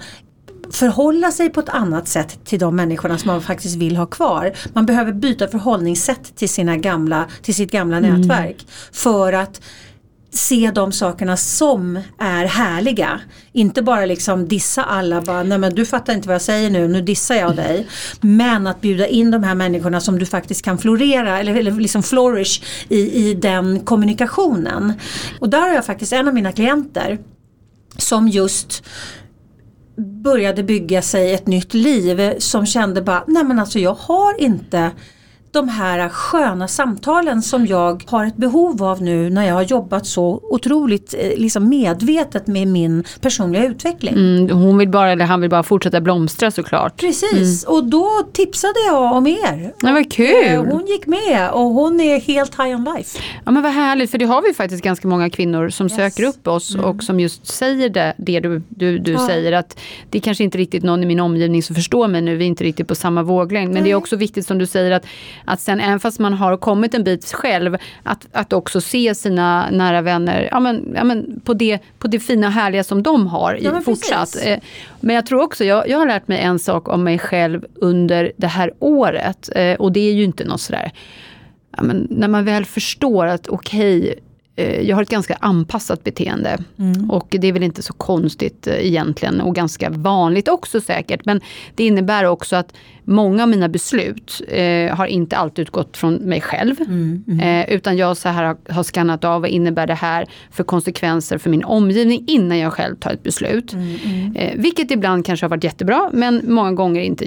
förhålla 0.71 1.31
sig 1.31 1.51
på 1.51 1.61
ett 1.61 1.69
annat 1.69 2.09
sätt 2.09 2.45
till 2.45 2.59
de 2.59 2.77
människorna 2.77 3.19
som 3.19 3.27
man 3.27 3.43
faktiskt 3.43 3.77
vill 3.77 3.97
ha 3.97 4.07
kvar. 4.07 4.53
Man 4.73 4.87
behöver 4.87 5.12
byta 5.12 5.49
förhållningssätt 5.49 6.37
till, 6.37 6.49
sina 6.49 6.77
gamla, 6.77 7.27
till 7.43 7.55
sitt 7.55 7.71
gamla 7.71 7.97
mm. 7.97 8.21
nätverk. 8.21 8.67
För 8.93 9.33
att 9.33 9.61
se 10.31 10.71
de 10.75 10.93
sakerna 10.93 11.37
som 11.37 11.99
är 12.19 12.45
härliga. 12.45 13.21
Inte 13.53 13.83
bara 13.83 14.07
liksom 14.07 14.49
dissa 14.49 14.85
alla, 14.85 15.23
bara, 15.23 15.43
nej 15.43 15.59
men 15.59 15.75
du 15.75 15.87
fattar 15.87 16.12
inte 16.12 16.29
vad 16.29 16.35
jag 16.35 16.43
säger 16.43 16.71
nu, 16.71 16.89
nu 16.89 17.03
dissar 17.03 17.35
jag 17.35 17.57
dig. 17.57 17.87
Men 18.21 18.67
att 18.67 18.81
bjuda 18.81 19.07
in 19.07 19.31
de 19.31 19.43
här 19.43 19.55
människorna 19.55 20.01
som 20.01 20.19
du 20.19 20.27
faktiskt 20.27 20.65
kan 20.65 20.79
florera 20.79 21.39
eller, 21.41 21.55
eller 21.55 21.71
liksom 21.71 22.03
flourish 22.03 22.62
i, 22.89 23.29
i 23.29 23.35
den 23.35 23.81
kommunikationen. 23.81 24.93
Och 25.41 25.49
där 25.49 25.61
har 25.61 25.75
jag 25.75 25.87
faktiskt 25.87 26.12
en 26.12 26.29
av 26.29 26.35
mina 26.35 26.53
klienter 26.53 27.19
som 27.99 28.29
just 28.29 28.85
började 29.97 30.62
bygga 30.62 31.03
sig 31.03 31.34
ett 31.34 31.47
nytt 31.47 31.74
liv 31.74 32.38
som 32.38 32.66
kände 32.66 33.03
bara, 33.03 33.24
nej 33.26 33.45
men 33.45 33.59
alltså 33.59 33.78
jag 33.78 33.95
har 33.95 34.40
inte 34.40 34.90
de 35.55 35.68
här 35.68 36.09
sköna 36.09 36.68
samtalen 36.68 37.42
som 37.42 37.66
jag 37.66 38.05
har 38.07 38.26
ett 38.26 38.36
behov 38.36 38.82
av 38.82 39.02
nu 39.02 39.30
när 39.30 39.46
jag 39.46 39.55
har 39.55 39.62
jobbat 39.62 40.07
så 40.07 40.40
otroligt 40.42 41.14
eh, 41.18 41.38
liksom 41.38 41.68
medvetet 41.68 42.46
med 42.46 42.68
min 42.68 43.05
personliga 43.20 43.64
utveckling. 43.64 44.14
Mm, 44.14 44.59
hon 44.59 44.78
vill 44.78 44.88
bara, 44.88 45.12
eller 45.12 45.24
han 45.24 45.40
vill 45.40 45.50
bara 45.50 45.62
fortsätta 45.62 46.00
blomstra 46.00 46.50
såklart. 46.50 47.00
Precis 47.00 47.66
mm. 47.66 47.76
och 47.76 47.84
då 47.84 48.11
tipsade 48.32 48.80
jag 48.86 49.12
om 49.12 49.26
er. 49.26 49.72
Det 49.80 49.92
var 49.92 50.11
kul. 50.11 50.44
Eh, 50.46 50.64
hon 50.64 50.86
gick 50.86 51.07
med 51.07 51.50
och 51.50 51.70
hon 51.70 52.00
är 52.00 52.20
helt 52.20 52.61
high 52.61 52.76
on 52.76 52.94
life. 52.96 53.18
Ja 53.44 53.50
men 53.50 53.62
vad 53.62 53.72
härligt 53.72 54.11
för 54.11 54.18
det 54.18 54.24
har 54.24 54.42
vi 54.42 54.55
faktiskt 54.55 54.84
ganska 54.84 55.09
många 55.09 55.30
kvinnor 55.30 55.68
som 55.68 55.86
yes. 55.86 55.96
söker 55.96 56.24
upp 56.24 56.48
oss 56.48 56.74
mm. 56.74 56.86
och 56.86 57.02
som 57.02 57.20
just 57.20 57.46
säger 57.46 57.88
det, 57.88 58.14
det 58.16 58.40
du, 58.40 58.62
du, 58.68 58.98
du 58.98 59.12
ja. 59.12 59.26
säger 59.26 59.52
att 59.52 59.80
det 60.11 60.18
är 60.18 60.22
kanske 60.22 60.44
inte 60.44 60.59
riktigt 60.59 60.82
någon 60.82 61.02
i 61.02 61.07
min 61.07 61.20
omgivning 61.20 61.62
som 61.62 61.76
förstår 61.76 62.09
mig 62.09 62.22
nu, 62.22 62.36
vi 62.36 62.44
är 62.44 62.48
inte 62.48 62.64
riktigt 62.64 62.88
på 62.88 62.94
samma 62.94 63.22
våglängd. 63.22 63.68
Men 63.68 63.74
Nej. 63.74 63.82
det 63.82 63.90
är 63.90 63.94
också 63.94 64.16
viktigt 64.16 64.46
som 64.46 64.59
du 64.59 64.66
säger 64.66 64.90
att 64.90 65.07
att 65.45 65.61
sen 65.61 65.80
även 65.80 66.01
fast 66.01 66.18
man 66.18 66.32
har 66.34 66.57
kommit 66.57 66.95
en 66.95 67.05
bit 67.05 67.32
själv, 67.32 67.76
att, 68.03 68.26
att 68.32 68.53
också 68.53 68.80
se 68.80 69.14
sina 69.14 69.70
nära 69.70 70.03
vänner 70.03 70.49
ja, 70.51 70.61
men, 70.61 70.92
ja, 70.95 71.05
men 71.05 71.40
på, 71.45 71.55
det, 71.55 71.78
på 71.99 72.09
det 72.09 72.20
fina 72.20 72.47
och 72.47 72.53
härliga 72.53 72.84
som 72.84 73.03
de 73.03 73.26
har 73.26 73.59
ja, 73.62 73.80
fortsatt. 73.80 74.32
Precis. 74.32 74.47
Eh, 74.47 74.59
men 75.01 75.16
jag 75.16 75.26
tror 75.26 75.42
också, 75.42 75.64
jag, 75.64 75.88
jag 75.88 75.99
har 75.99 76.07
lärt 76.07 76.28
mig 76.28 76.40
en 76.40 76.59
sak 76.59 76.88
om 76.88 77.05
mig 77.05 77.18
själv 77.18 77.64
under 77.74 78.32
det 78.36 78.47
här 78.47 78.72
året 78.78 79.51
eh, 79.55 79.74
och 79.74 79.92
det 79.92 80.01
är 80.01 80.12
ju 80.12 80.24
inte 80.24 80.45
något 80.45 80.61
sådär 80.61 80.92
Ja, 81.76 81.82
men 81.82 82.07
när 82.11 82.28
man 82.28 82.45
väl 82.45 82.64
förstår 82.64 83.26
att 83.26 83.49
okej, 83.49 84.01
okay, 84.01 84.14
jag 84.57 84.96
har 84.96 85.02
ett 85.02 85.09
ganska 85.09 85.36
anpassat 85.40 86.05
beteende. 86.05 86.59
Mm. 86.78 87.11
Och 87.11 87.26
det 87.30 87.48
är 87.48 87.52
väl 87.52 87.62
inte 87.62 87.82
så 87.82 87.92
konstigt 87.92 88.66
eh, 88.66 88.86
egentligen 88.86 89.40
och 89.40 89.55
ganska 89.55 89.90
vanligt 89.90 90.48
också 90.48 90.80
säkert. 90.80 91.24
Men 91.24 91.40
det 91.74 91.84
innebär 91.84 92.24
också 92.24 92.57
att 92.57 92.72
många 93.05 93.42
av 93.42 93.48
mina 93.48 93.68
beslut 93.68 94.42
eh, 94.48 94.96
har 94.96 95.07
inte 95.07 95.36
alltid 95.36 95.62
utgått 95.62 95.96
från 95.96 96.14
mig 96.14 96.40
själv. 96.40 96.80
Mm. 96.80 97.24
Mm. 97.28 97.40
Eh, 97.40 97.74
utan 97.74 97.96
jag 97.96 98.16
så 98.16 98.28
här 98.28 98.44
har, 98.44 98.72
har 98.72 98.82
skannat 98.82 99.24
av 99.24 99.40
vad 99.40 99.50
innebär 99.50 99.86
det 99.86 99.94
här 99.94 100.26
för 100.50 100.64
konsekvenser 100.64 101.38
för 101.38 101.50
min 101.50 101.64
omgivning 101.64 102.24
innan 102.26 102.59
jag 102.59 102.72
själv 102.72 102.96
tar 102.96 103.11
ett 103.11 103.22
beslut. 103.22 103.72
Mm, 103.72 103.96
mm. 104.05 104.36
Eh, 104.36 104.52
vilket 104.57 104.90
ibland 104.90 105.26
kanske 105.26 105.46
har 105.46 105.50
varit 105.50 105.64
jättebra 105.64 106.11
men 106.12 106.42
många 106.44 106.72
gånger 106.72 107.00
inte 107.00 107.24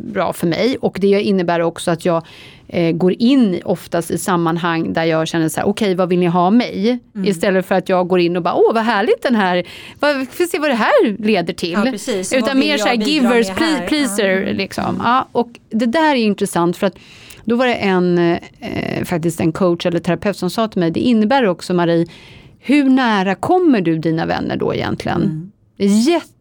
jättebra 0.00 0.32
för 0.32 0.46
mig. 0.46 0.76
Och 0.80 0.98
det 1.00 1.06
innebär 1.06 1.60
också 1.60 1.90
att 1.90 2.04
jag 2.04 2.26
eh, 2.68 2.92
går 2.92 3.14
in 3.18 3.60
oftast 3.64 4.10
i 4.10 4.18
sammanhang 4.18 4.92
där 4.92 5.04
jag 5.04 5.28
känner 5.28 5.48
så 5.48 5.60
här, 5.60 5.68
okej 5.68 5.86
okay, 5.86 5.94
vad 5.94 6.08
vill 6.08 6.18
ni 6.18 6.26
ha 6.26 6.50
mig? 6.50 6.98
Mm. 7.14 7.28
Istället 7.28 7.66
för 7.66 7.74
att 7.74 7.88
jag 7.88 8.08
går 8.08 8.20
in 8.20 8.36
och 8.36 8.42
bara, 8.42 8.54
åh 8.54 8.74
vad 8.74 8.84
härligt 8.84 9.22
den 9.22 9.34
här, 9.34 9.64
vad, 10.00 10.28
får 10.28 10.44
se 10.44 10.58
vad 10.58 10.70
det 10.70 10.74
här 10.74 11.16
leder 11.18 11.54
till. 11.54 11.72
Ja, 11.72 12.38
Utan 12.38 12.58
mer 12.58 12.78
så 12.78 12.86
här 12.86 12.94
givers 12.94 13.46
pleaser. 13.88 14.42
Mm. 14.42 14.56
Liksom. 14.56 15.00
Ja, 15.04 15.28
och 15.32 15.48
det 15.70 15.86
där 15.86 16.14
är 16.14 16.14
intressant 16.14 16.76
för 16.76 16.86
att 16.86 16.96
då 17.44 17.56
var 17.56 17.66
det 17.66 17.74
en, 17.74 18.18
eh, 18.18 19.04
faktiskt 19.04 19.40
en 19.40 19.52
coach 19.52 19.86
eller 19.86 20.00
terapeut 20.00 20.36
som 20.36 20.50
sa 20.50 20.68
till 20.68 20.80
mig, 20.80 20.90
det 20.90 21.00
innebär 21.00 21.46
också 21.46 21.74
Marie, 21.74 22.06
hur 22.58 22.84
nära 22.84 23.34
kommer 23.34 23.80
du 23.80 23.98
dina 23.98 24.26
vänner 24.26 24.56
då 24.56 24.74
egentligen? 24.74 25.22
Mm. 25.22 25.50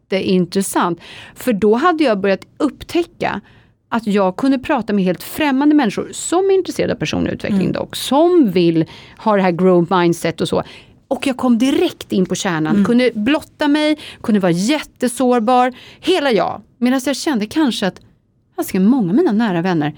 Jätteintressant. 0.10 1.00
För 1.36 1.54
då 1.54 1.76
hade 1.76 2.04
jag 2.04 2.20
börjat 2.20 2.46
upptäcka 2.58 3.42
att 3.90 4.08
jag 4.08 4.36
kunde 4.36 4.60
prata 4.60 4.94
med 4.94 5.04
helt 5.04 5.24
främmande 5.24 5.76
människor 5.76 6.10
som 6.12 6.50
är 6.50 6.54
intresserade 6.54 6.94
av 6.94 6.98
personlig 6.98 7.32
utveckling 7.32 7.62
mm. 7.62 7.74
dock, 7.74 7.96
som 7.96 8.52
vill 8.52 8.86
ha 9.18 9.36
det 9.36 9.42
här 9.42 9.52
growth 9.52 9.98
mindset 10.00 10.42
och 10.42 10.48
så. 10.48 10.64
Och 11.08 11.28
jag 11.28 11.38
kom 11.38 11.58
direkt 11.58 12.12
in 12.12 12.26
på 12.26 12.36
kärnan, 12.36 12.74
mm. 12.74 12.86
kunde 12.86 13.12
blotta 13.14 13.68
mig, 13.68 13.98
kunde 14.22 14.40
vara 14.40 14.52
jättesårbar, 14.52 15.74
hela 16.00 16.32
jag. 16.32 16.62
Medan 16.78 17.02
jag 17.06 17.16
kände 17.16 17.46
kanske 17.46 17.88
att 17.88 18.02
ganska 18.56 18.80
många 18.80 19.10
av 19.10 19.16
mina 19.16 19.32
nära 19.32 19.62
vänner, 19.62 19.96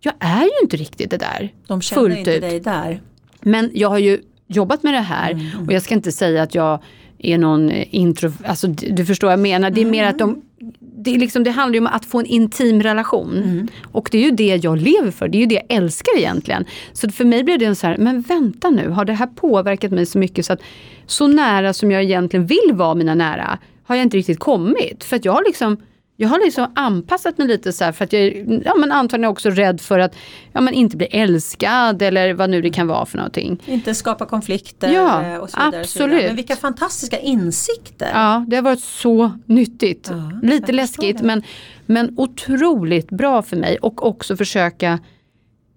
jag 0.00 0.14
är 0.18 0.42
ju 0.42 0.50
inte 0.62 0.76
riktigt 0.76 1.10
det 1.10 1.16
där. 1.16 1.52
De 1.66 1.80
känner 1.80 2.02
fullt 2.02 2.18
inte 2.18 2.34
ut. 2.34 2.40
dig 2.40 2.60
där. 2.60 3.02
Men 3.40 3.70
jag 3.74 3.88
har 3.88 3.98
ju 3.98 4.20
jobbat 4.46 4.82
med 4.82 4.94
det 4.94 5.00
här 5.00 5.30
mm. 5.30 5.66
och 5.66 5.72
jag 5.72 5.82
ska 5.82 5.94
inte 5.94 6.12
säga 6.12 6.42
att 6.42 6.54
jag 6.54 6.82
är 7.18 7.38
någon 7.38 7.72
intro, 7.72 8.32
alltså 8.44 8.66
du 8.66 9.06
förstår 9.06 9.26
vad 9.26 9.32
jag 9.32 9.40
menar. 9.40 9.70
Det 9.70 9.80
är 9.80 9.86
mer 9.86 10.04
att 10.04 10.18
de 10.18 10.42
det, 10.80 11.14
är 11.14 11.18
liksom, 11.18 11.44
det 11.44 11.50
handlar 11.50 11.74
ju 11.74 11.80
om 11.80 11.86
att 11.86 12.04
få 12.04 12.18
en 12.18 12.26
intim 12.26 12.82
relation. 12.82 13.36
Mm. 13.36 13.68
Och 13.92 14.08
det 14.12 14.18
är 14.18 14.22
ju 14.22 14.30
det 14.30 14.56
jag 14.56 14.78
lever 14.78 15.10
för, 15.10 15.28
det 15.28 15.38
är 15.38 15.40
ju 15.40 15.46
det 15.46 15.54
jag 15.54 15.76
älskar 15.76 16.18
egentligen. 16.18 16.64
Så 16.92 17.10
för 17.10 17.24
mig 17.24 17.44
blev 17.44 17.58
det 17.58 17.64
en 17.64 17.76
så 17.76 17.86
här, 17.86 17.96
men 17.98 18.20
vänta 18.20 18.70
nu, 18.70 18.88
har 18.88 19.04
det 19.04 19.12
här 19.12 19.26
påverkat 19.26 19.92
mig 19.92 20.06
så 20.06 20.18
mycket 20.18 20.46
så 20.46 20.52
att 20.52 20.60
så 21.06 21.26
nära 21.26 21.72
som 21.72 21.90
jag 21.90 22.02
egentligen 22.02 22.46
vill 22.46 22.70
vara 22.72 22.94
mina 22.94 23.14
nära, 23.14 23.58
har 23.84 23.96
jag 23.96 24.02
inte 24.02 24.16
riktigt 24.16 24.38
kommit. 24.38 25.04
För 25.04 25.16
att 25.16 25.24
jag 25.24 25.32
har 25.32 25.44
liksom 25.46 25.76
jag 26.20 26.28
har 26.28 26.38
liksom 26.44 26.66
anpassat 26.74 27.38
mig 27.38 27.46
lite 27.48 27.72
så 27.72 27.92
för 27.92 28.04
att 28.04 28.12
jag 28.12 28.22
ja, 28.64 28.74
men 28.74 28.92
antagligen 28.92 29.30
också 29.30 29.50
rädd 29.50 29.80
för 29.80 29.98
att 29.98 30.14
ja, 30.52 30.60
men 30.60 30.74
inte 30.74 30.96
bli 30.96 31.06
älskad 31.06 32.02
eller 32.02 32.34
vad 32.34 32.50
nu 32.50 32.62
det 32.62 32.70
kan 32.70 32.86
vara 32.86 33.06
för 33.06 33.16
någonting. 33.16 33.62
Inte 33.66 33.94
skapa 33.94 34.26
konflikter 34.26 34.92
Ja, 34.92 35.40
och 35.40 35.50
så 35.50 35.56
vidare. 35.64 35.80
absolut. 35.80 36.26
Men 36.26 36.36
vilka 36.36 36.56
fantastiska 36.56 37.18
insikter. 37.18 38.10
Ja, 38.14 38.44
det 38.48 38.56
har 38.56 38.62
varit 38.62 38.80
så 38.80 39.32
nyttigt. 39.46 40.08
Ja, 40.10 40.30
Lite 40.42 40.72
läskigt 40.72 41.22
men, 41.22 41.42
men 41.86 42.14
otroligt 42.16 43.10
bra 43.10 43.42
för 43.42 43.56
mig 43.56 43.78
och 43.78 44.06
också 44.06 44.36
försöka 44.36 44.98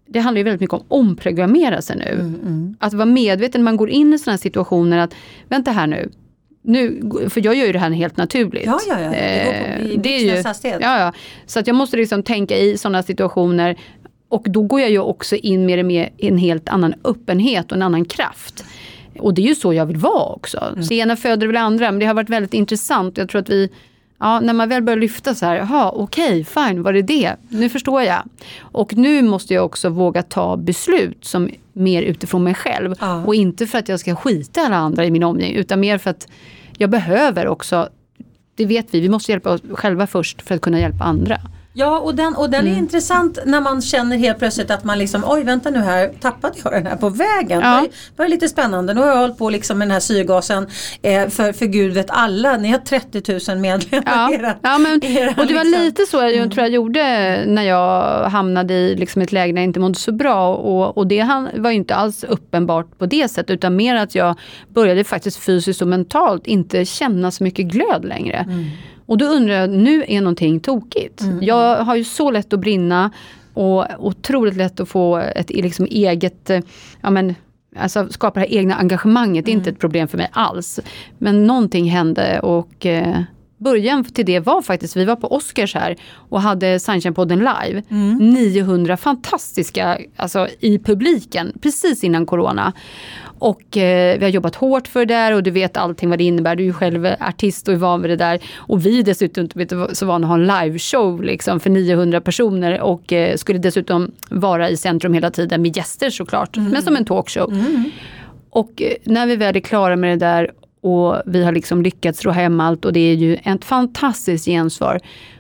det 0.08 0.20
handlar 0.20 0.38
ju 0.38 0.44
väldigt 0.44 0.62
mycket 0.62 0.74
om 0.74 0.86
omprogrammera 0.88 1.82
sig 1.82 1.98
nu. 1.98 2.20
Mm, 2.20 2.76
Att 2.80 2.94
vara 2.94 3.06
medveten 3.06 3.62
när 3.62 3.64
man 3.64 3.78
går 3.78 3.90
in 3.90 4.14
i 4.14 4.20
sådana 4.20 4.34
här 4.34 4.42
situationer 4.42 4.98
att 4.98 5.14
vänta 5.50 5.72
här 5.72 5.88
nu. 5.88 6.10
Nu 6.62 7.02
för 7.30 7.46
jag 7.46 7.56
gör 7.56 7.66
ju 7.66 7.72
det 7.72 7.80
här 7.80 7.90
helt 7.92 8.18
naturligt. 8.18 8.66
Ja, 8.66 8.80
ja, 8.88 9.00
ja. 9.00 9.10
Det 9.10 9.44
går 9.46 9.52
på- 9.52 9.84
i 9.84 9.94
Eh, 9.96 10.02
det 10.02 10.16
är 10.16 10.20
ju, 10.20 10.24
blixtens 10.26 10.46
hastighet. 10.46 10.80
ja, 10.82 11.00
ja. 11.00 11.14
Så 11.46 11.60
att 11.60 11.68
jag 11.68 11.76
måste 11.76 11.98
liksom 11.98 12.24
tänka 12.24 12.58
i 12.58 12.78
sådana 12.78 13.04
situationer 13.04 13.80
och 14.30 14.44
då 14.50 14.62
går 14.62 14.82
jag 14.82 14.90
ju 14.92 15.00
också 15.00 15.36
in 15.36 15.66
med 15.66 15.80
det 15.80 15.84
med 15.84 16.10
en 16.18 16.38
helt 16.38 16.70
annan 16.70 16.94
öppenhet 17.04 17.72
och 17.72 17.76
en 17.78 17.82
annan 17.82 18.06
kraft. 18.06 18.64
Och 19.20 19.34
det 19.34 19.42
är 19.42 19.48
ju 19.48 19.56
så 19.56 19.74
jag 19.74 19.86
vill 19.86 19.98
vara 19.98 20.34
också. 20.34 20.58
Mm. 20.72 20.84
Så 20.84 20.94
ena 20.94 21.16
föder 21.16 21.48
väl 21.48 21.58
andra, 21.58 21.92
men 21.92 22.00
det 22.00 22.06
har 22.06 22.14
varit 22.14 22.30
väldigt 22.30 22.54
intressant. 22.54 23.18
Jag 23.18 23.30
tror 23.30 23.42
att 23.42 23.50
vi, 23.50 23.70
ja, 24.22 24.40
när 24.40 24.54
man 24.54 24.70
väl 24.70 24.84
börjar 24.84 25.00
lyfta 25.00 25.36
så 25.36 25.46
här, 25.46 25.56
jaha 25.56 25.92
okej, 25.92 26.44
fine, 26.44 26.84
var 26.84 26.94
det 26.94 27.02
det? 27.02 27.36
Nu 27.50 27.70
förstår 27.70 28.02
jag. 28.02 28.24
Och 28.62 28.98
nu 28.98 29.22
måste 29.22 29.54
jag 29.54 29.66
också 29.66 29.90
våga 29.90 30.24
ta 30.24 30.58
beslut 30.58 31.26
som 31.26 31.50
mer 31.74 32.02
utifrån 32.02 32.44
mig 32.44 32.54
själv. 32.54 32.96
Ja. 33.00 33.24
Och 33.26 33.36
inte 33.36 33.68
för 33.68 33.78
att 33.78 33.90
jag 33.90 34.00
ska 34.00 34.16
skita 34.16 34.62
alla 34.62 34.76
andra 34.76 35.06
i 35.06 35.12
min 35.12 35.24
omgivning, 35.24 35.56
utan 35.56 35.80
mer 35.80 35.98
för 35.98 36.10
att 36.10 36.28
jag 36.78 36.90
behöver 36.90 37.48
också 37.48 37.90
det 38.56 38.66
vet 38.66 38.94
vi, 38.94 39.00
vi 39.00 39.10
måste 39.10 39.32
hjälpa 39.32 39.54
oss 39.54 39.62
själva 39.74 40.08
först 40.08 40.42
för 40.42 40.56
att 40.56 40.62
kunna 40.62 40.80
hjälpa 40.80 41.04
andra. 41.04 41.38
Ja 41.74 42.00
och 42.00 42.16
den, 42.16 42.36
och 42.36 42.50
den 42.50 42.66
är 42.66 42.70
Mm. 42.72 42.80
intressant 42.84 43.40
när 43.46 43.62
man 43.62 43.82
känner 43.82 44.18
helt 44.18 44.40
plötsligt 44.40 44.72
att 44.72 44.84
man 44.84 44.98
liksom 44.98 45.24
oj 45.28 45.44
vänta 45.44 45.70
nu 45.70 45.80
här 45.80 46.12
tappade 46.20 46.54
jag 46.64 46.74
den 46.74 46.88
här 46.88 46.96
på 46.96 47.10
vägen. 47.10 47.60
Ja. 47.64 47.82
Det 48.16 48.24
var- 48.24 48.28
lite 48.28 48.48
spännande. 48.50 48.94
Nu 48.94 49.02
har 49.02 49.08
jag 49.08 49.18
hållit 49.18 49.38
på 49.38 49.50
liksom 49.50 49.78
med 49.78 49.88
den 49.88 49.92
här 49.92 50.00
syrgasen 50.00 50.68
eh, 51.02 51.28
för, 51.28 51.54
för 51.54 51.66
gud 51.66 51.94
vet 51.94 52.06
alla. 52.10 52.58
Ni 52.58 52.70
har 52.72 52.78
30 52.78 53.52
000 53.52 53.60
medlemmar 53.60 54.04
Ja, 54.16 54.32
era, 54.34 54.56
ja 54.62 54.78
men, 54.78 55.06
era 55.06 55.30
och 55.42 55.48
det 55.48 55.54
var 55.54 55.64
liksom- 55.64 55.82
lite 55.84 56.06
så 56.06 56.18
jag 56.18 56.52
tror 56.52 56.60
jag 56.64 56.70
gjorde 56.70 57.02
när 57.48 57.64
jag 57.64 58.24
hamnade 58.30 58.74
i 58.74 58.96
liksom 58.96 59.22
ett 59.22 59.32
läge 59.32 59.54
där 59.54 59.60
jag 59.62 59.64
inte 59.68 59.80
mådde 59.80 60.00
så 60.00 60.12
bra. 60.12 60.56
Och, 60.56 60.98
och 60.98 61.08
det 61.08 61.28
var 61.58 61.70
ju 61.70 61.76
inte 61.76 61.96
alls 61.96 62.24
uppenbart 62.24 62.98
på 62.98 63.06
det 63.06 63.28
sättet 63.28 63.50
utan 63.50 63.76
mer 63.76 63.96
att 63.96 64.16
jag 64.16 64.36
började 64.70 65.04
faktiskt 65.04 65.38
fysiskt 65.38 65.82
och 65.82 65.88
mentalt 65.88 66.48
inte 66.48 66.86
känna 66.86 67.32
så 67.32 67.44
mycket 67.44 67.66
glöd 67.66 68.06
längre. 68.06 68.38
Mm. 68.38 68.66
Och 69.06 69.18
då 69.18 69.26
undrar 69.26 69.54
jag, 69.54 69.70
nu 69.70 70.04
är 70.08 70.22
någonting 70.22 70.60
tokigt. 70.60 71.24
Jag 71.42 71.84
har 71.84 71.96
ju 71.96 72.04
så 72.04 72.32
lätt 72.32 72.54
att 72.54 72.60
brinna 72.60 73.12
och 73.54 73.86
otroligt 74.00 74.56
lätt 74.56 74.80
att 74.80 74.90
få 74.90 75.18
ett 75.18 75.50
liksom 75.50 75.86
eget, 75.86 76.50
eh, 76.50 76.60
ja 77.02 77.10
men 77.10 77.36
Alltså 77.76 78.08
skapa 78.10 78.40
det 78.40 78.46
här 78.46 78.58
egna 78.58 78.76
engagemanget, 78.76 79.46
det 79.46 79.52
är 79.52 79.54
inte 79.54 79.70
ett 79.70 79.80
problem 79.80 80.08
för 80.08 80.18
mig 80.18 80.30
alls. 80.32 80.80
Men 81.18 81.48
någonting 81.48 81.90
hände 81.90 82.40
och 82.40 82.86
eh, 82.86 83.22
början 83.64 84.04
till 84.04 84.26
det 84.26 84.40
var 84.40 84.62
faktiskt, 84.62 84.96
vi 84.96 85.06
var 85.06 85.16
på 85.16 85.36
Oscars 85.36 85.76
här 85.76 85.96
och 86.30 86.42
hade 86.42 86.78
Sunshine-podden 86.78 87.38
live. 87.38 87.84
900 88.20 88.98
fantastiska 88.98 90.00
alltså, 90.16 90.48
i 90.60 90.80
publiken 90.80 91.54
precis 91.62 92.04
innan 92.04 92.26
corona. 92.26 92.74
Och 93.42 93.78
eh, 93.78 94.20
vi 94.20 94.26
har 94.26 94.30
jobbat 94.30 94.56
hårt 94.56 94.88
för 94.88 95.06
det 95.06 95.14
där 95.14 95.34
och 95.34 95.44
du 95.44 95.52
vet 95.52 95.78
allting 95.78 96.10
vad 96.10 96.18
det 96.18 96.24
innebär. 96.24 96.56
Du 96.56 96.64
är 96.64 96.68
ju 96.68 96.74
själv 96.74 97.08
artist 97.20 97.68
och 97.68 97.74
är 97.74 97.78
van 97.78 98.02
vid 98.02 98.12
det 98.12 98.16
där. 98.16 98.40
Och 98.56 98.86
vi 98.86 99.00
är 99.00 99.04
dessutom 99.04 99.48
du, 99.54 99.88
så 99.94 100.06
vana 100.06 100.28
att 100.28 100.30
ha 100.30 100.36
en 100.36 100.48
liveshow 100.48 101.24
liksom, 101.24 101.60
för 101.60 101.70
900 101.70 102.22
personer 102.22 102.82
och 102.82 103.14
eh, 103.14 103.36
skulle 103.36 103.60
dessutom 103.60 104.12
vara 104.30 104.70
i 104.70 104.78
centrum 104.78 105.14
hela 105.14 105.32
tiden 105.32 105.62
med 105.62 105.78
gäster 105.78 106.10
såklart. 106.10 106.58
Men 106.58 106.82
som 106.82 106.96
en 106.96 107.06
talkshow. 107.06 107.54
Och 108.50 108.82
eh, 108.82 108.94
när 109.04 109.26
vi 109.26 109.36
väl 109.36 109.56
är 109.56 109.60
klara 109.60 109.96
med 109.96 110.20
det 110.20 110.26
där 110.26 110.52
och 110.82 111.22
vi 111.26 111.44
har 111.44 111.52
liksom 111.52 111.82
lyckats 111.82 112.24
ro 112.26 112.32
hem 112.32 112.60
allt 112.60 112.86
och 112.86 112.94
det 112.94 113.00
är 113.00 113.16
ju 113.16 113.36
ett 113.36 113.66
fantastiskt 113.66 114.46
gensvar. 114.46 115.00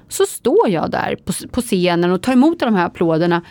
Så 0.09 0.25
står 0.25 0.69
jag 0.69 0.91
där 0.91 1.15
på, 1.25 1.33
på 1.51 1.61
scenen 1.61 2.11
och 2.11 2.21
tar 2.21 2.33
emot 2.33 2.59
de 2.59 2.75
här 2.75 2.85
applåderna. 2.85 3.41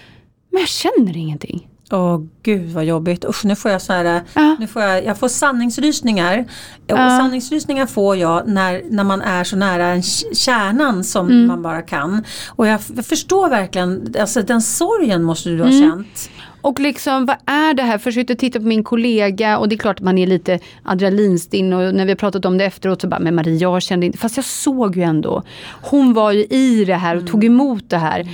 Men 0.52 0.60
jag 0.60 0.68
känner 0.68 1.16
ingenting. 1.16 1.66
Åh 1.92 2.20
gud 2.42 2.70
vad 2.70 2.84
jobbigt. 2.84 3.24
Usch 3.24 3.44
nu 3.44 3.56
får 3.56 3.70
jag 3.70 3.82
så 3.82 3.92
här, 3.92 4.22
Ja. 4.34 4.56
nu 4.60 4.66
får 4.66 4.82
jag, 4.82 5.04
jag 5.04 5.18
får 5.18 5.28
sanningsrysningar. 5.28 6.38
Och 6.78 6.84
Ja. 6.86 6.96
sanningsrysningar 6.96 7.86
får 7.86 8.16
jag 8.16 8.48
när, 8.48 8.82
när 8.90 9.04
man 9.04 9.22
är 9.22 9.44
så 9.44 9.56
nära 9.56 10.02
kärnan 10.34 11.04
som 11.04 11.26
Mm. 11.28 11.46
man 11.46 11.62
bara 11.62 11.82
kan. 11.82 12.24
Och 12.48 12.66
jag 12.66 12.74
f- 12.98 13.06
förstår 13.06 13.48
verkligen, 13.48 14.14
alltså 14.20 14.42
den 14.42 14.62
sorgen 14.62 15.22
måste 15.22 15.48
du 15.48 15.58
ha 15.62 15.68
Mm. 15.70 15.80
känt. 15.90 16.30
Och 16.60 16.80
liksom 16.80 17.26
vad 17.26 17.36
är 17.46 17.74
det 17.74 17.82
här? 17.82 17.98
Försökte 17.98 18.34
titta 18.34 18.60
på 18.60 18.66
min 18.66 18.84
kollega 18.84 19.58
och 19.58 19.68
det 19.68 19.74
är 19.74 19.78
klart 19.78 19.98
att 19.98 20.04
man 20.04 20.18
är 20.18 20.26
lite 20.26 20.58
adrenalinstinn 20.82 21.72
och 21.72 21.94
när 21.94 22.04
vi 22.04 22.10
har 22.10 22.16
pratat 22.16 22.44
om 22.44 22.58
det 22.58 22.64
efteråt 22.64 23.00
så 23.00 23.08
bara, 23.08 23.20
men 23.20 23.34
Maria 23.34 23.54
jag 23.54 23.82
kände 23.82 24.06
inte, 24.06 24.18
fast 24.18 24.36
jag 24.36 24.44
såg 24.44 24.96
ju 24.96 25.02
ändå. 25.02 25.42
Hon 25.82 26.12
var 26.12 26.32
ju 26.32 26.44
i 26.44 26.84
det 26.84 26.94
här 26.94 27.16
och 27.16 27.26
tog 27.26 27.44
emot 27.44 27.90
det 27.90 27.98
här. 27.98 28.28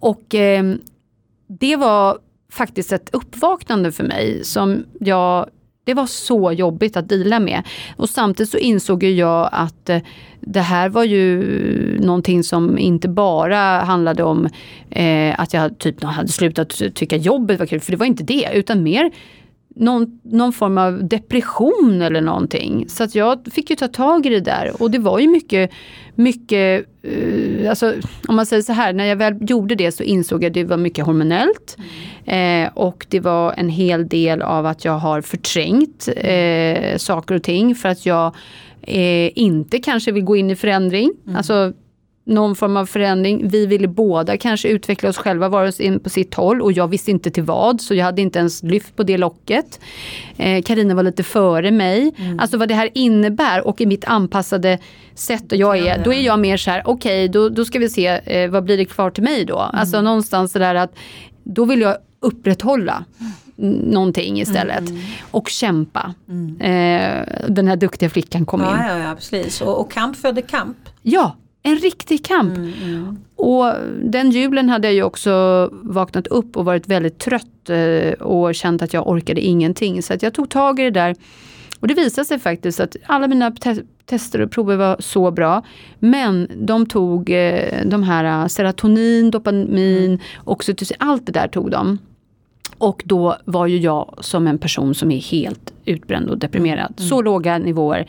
Och 0.00 0.34
eh, 0.34 0.74
det 1.48 1.76
var 1.76 2.18
faktiskt 2.52 2.92
ett 2.92 3.10
uppvaknande 3.12 3.92
för 3.92 4.04
mig 4.04 4.44
som 4.44 4.84
jag 5.00 5.46
det 5.84 5.94
var 5.94 6.06
så 6.06 6.52
jobbigt 6.52 6.96
att 6.96 7.08
dela 7.08 7.40
med. 7.40 7.62
Och 7.96 8.08
samtidigt 8.08 8.50
så 8.50 8.58
insåg 8.58 9.04
jag 9.04 9.48
att 9.52 9.88
eh, 9.88 9.98
det 10.40 10.60
här 10.60 10.88
var 10.88 11.04
ju 11.04 11.98
någonting 12.00 12.42
som 12.42 12.78
inte 12.78 13.08
bara 13.08 13.58
handlade 13.80 14.22
om 14.22 14.48
eh, 14.90 15.40
att 15.40 15.54
jag 15.54 15.78
typ 15.78 16.02
hade 16.02 16.28
slutat 16.28 16.82
tycka 16.94 17.16
jobbet 17.16 17.58
var 17.58 17.66
kul, 17.66 17.80
för 17.80 17.92
det 17.92 17.98
var 17.98 18.06
inte 18.06 18.24
det, 18.24 18.48
utan 18.54 18.82
mer 18.82 19.10
någon, 19.74 20.20
någon 20.22 20.52
form 20.52 20.78
av 20.78 21.08
depression 21.08 22.02
eller 22.02 22.20
någonting. 22.20 22.84
Så 22.88 23.04
att 23.04 23.14
jag 23.14 23.48
fick 23.52 23.70
ju 23.70 23.76
ta 23.76 23.88
tag 23.88 24.26
i 24.26 24.28
det 24.28 24.40
där 24.40 24.82
och 24.82 24.90
det 24.90 24.98
var 24.98 25.18
ju 25.18 25.28
mycket, 25.28 25.70
mycket, 26.14 26.86
eh, 27.02 27.70
alltså 27.70 27.94
om 28.28 28.36
man 28.36 28.46
säger 28.46 28.62
så 28.62 28.72
här, 28.72 28.92
när 28.92 29.04
jag 29.04 29.16
väl 29.16 29.36
gjorde 29.40 29.74
det 29.74 29.92
så 29.92 30.02
insåg 30.02 30.42
jag 30.42 30.48
att 30.48 30.54
det 30.54 30.64
var 30.64 30.76
mycket 30.76 31.06
hormonellt. 31.06 31.76
Eh, 32.24 32.68
och 32.74 33.06
det 33.08 33.20
var 33.20 33.52
en 33.52 33.68
hel 33.68 34.08
del 34.08 34.42
av 34.42 34.66
att 34.66 34.84
jag 34.84 34.98
har 34.98 35.20
förträngt 35.20 36.08
eh, 36.16 36.96
saker 36.96 37.34
och 37.34 37.42
ting 37.42 37.74
för 37.74 37.88
att 37.88 38.06
jag 38.06 38.34
eh, 38.82 39.38
inte 39.38 39.78
kanske 39.78 40.12
vill 40.12 40.24
gå 40.24 40.36
in 40.36 40.50
i 40.50 40.56
förändring. 40.56 41.12
Alltså 41.36 41.72
någon 42.24 42.56
form 42.56 42.76
av 42.76 42.86
förändring. 42.86 43.48
Vi 43.48 43.66
ville 43.66 43.88
båda 43.88 44.36
kanske 44.36 44.68
utveckla 44.68 45.08
oss 45.08 45.16
själva 45.16 45.48
var 45.48 45.68
och 45.68 45.80
in 45.80 46.00
på 46.00 46.10
sitt 46.10 46.34
håll 46.34 46.62
och 46.62 46.72
jag 46.72 46.88
visste 46.88 47.10
inte 47.10 47.30
till 47.30 47.42
vad 47.42 47.80
så 47.80 47.94
jag 47.94 48.04
hade 48.04 48.22
inte 48.22 48.38
ens 48.38 48.62
lyft 48.62 48.96
på 48.96 49.02
det 49.02 49.18
locket. 49.18 49.80
Karina 50.64 50.90
eh, 50.90 50.96
var 50.96 51.02
lite 51.02 51.22
före 51.22 51.70
mig. 51.70 52.14
Alltså 52.38 52.56
vad 52.56 52.68
det 52.68 52.74
här 52.74 52.90
innebär 52.94 53.66
och 53.66 53.80
i 53.80 53.86
mitt 53.86 54.04
anpassade 54.04 54.78
sätt 55.14 55.52
och 55.52 55.58
jag 55.58 55.78
är, 55.78 56.04
då 56.04 56.12
är 56.12 56.20
jag 56.20 56.38
mer 56.38 56.56
så 56.56 56.70
här, 56.70 56.82
okej 56.84 57.28
då, 57.28 57.48
då 57.48 57.64
ska 57.64 57.78
vi 57.78 57.88
se 57.88 58.06
eh, 58.06 58.50
vad 58.50 58.64
blir 58.64 58.76
det 58.76 58.84
kvar 58.84 59.10
till 59.10 59.24
mig 59.24 59.44
då? 59.44 59.58
Alltså 59.58 60.00
någonstans 60.00 60.52
det 60.52 60.58
där 60.58 60.74
att 60.74 60.94
då 61.42 61.64
vill 61.64 61.80
jag 61.80 61.96
upprätthålla 62.20 63.04
någonting 63.56 64.40
istället 64.40 64.84
och 65.30 65.48
kämpa. 65.48 66.14
Eh, 66.60 67.24
den 67.48 67.68
här 67.68 67.76
duktiga 67.76 68.10
flickan 68.10 68.46
kom 68.46 68.60
in. 68.60 68.66
Ja, 68.66 68.88
ja, 68.88 68.98
ja 68.98 69.14
precis. 69.14 69.60
Och, 69.60 69.80
och 69.80 69.92
kamp 69.92 70.16
föder 70.16 70.42
kamp. 70.42 70.76
Ja, 71.02 71.36
en 71.66 71.76
riktig 71.76 72.24
kamp. 72.24 72.58
Och 73.36 73.72
den 74.02 74.30
julen 74.30 74.68
hade 74.68 74.88
jag 74.88 74.94
ju 74.94 75.02
också 75.02 75.68
vaknat 75.72 76.26
upp 76.26 76.56
och 76.56 76.64
varit 76.64 76.88
väldigt 76.88 77.18
trött 77.18 77.70
eh, 77.70 78.12
och 78.12 78.54
känt 78.54 78.82
att 78.82 78.92
jag 78.92 79.08
orkade 79.08 79.40
ingenting. 79.40 80.02
Så 80.02 80.14
att 80.14 80.22
jag 80.22 80.34
tog 80.34 80.50
tag 80.50 80.80
i 80.80 80.82
det 80.82 80.90
där. 80.90 81.14
Och 81.80 81.88
det 81.88 81.94
visade 81.94 82.24
sig 82.24 82.38
faktiskt 82.38 82.80
att 82.80 82.96
alla 83.06 83.28
mina 83.28 83.50
te- 83.50 83.82
tester 84.06 84.40
och 84.40 84.50
prover 84.50 84.76
var 84.76 84.96
så 84.98 85.30
bra. 85.30 85.62
Men 85.98 86.48
de 86.56 86.86
tog 86.86 87.30
eh, 87.30 87.86
de 87.86 88.02
här 88.02 88.42
eh, 88.42 88.46
serotonin, 88.46 89.30
dopamin, 89.30 90.18
oxytocin, 90.44 90.96
allt 91.00 91.26
det 91.26 91.32
där 91.32 91.48
tog 91.48 91.70
de. 91.70 91.98
Och 92.78 93.02
då 93.04 93.36
var 93.44 93.66
ju 93.66 93.78
jag 93.78 94.18
som 94.20 94.46
en 94.46 94.58
person 94.58 94.94
som 94.94 95.10
är 95.10 95.18
helt 95.20 95.72
utbränd 95.84 96.30
och 96.30 96.38
deprimerad. 96.38 96.94
Så 96.96 97.22
låga 97.22 97.58
nivåer. 97.58 98.06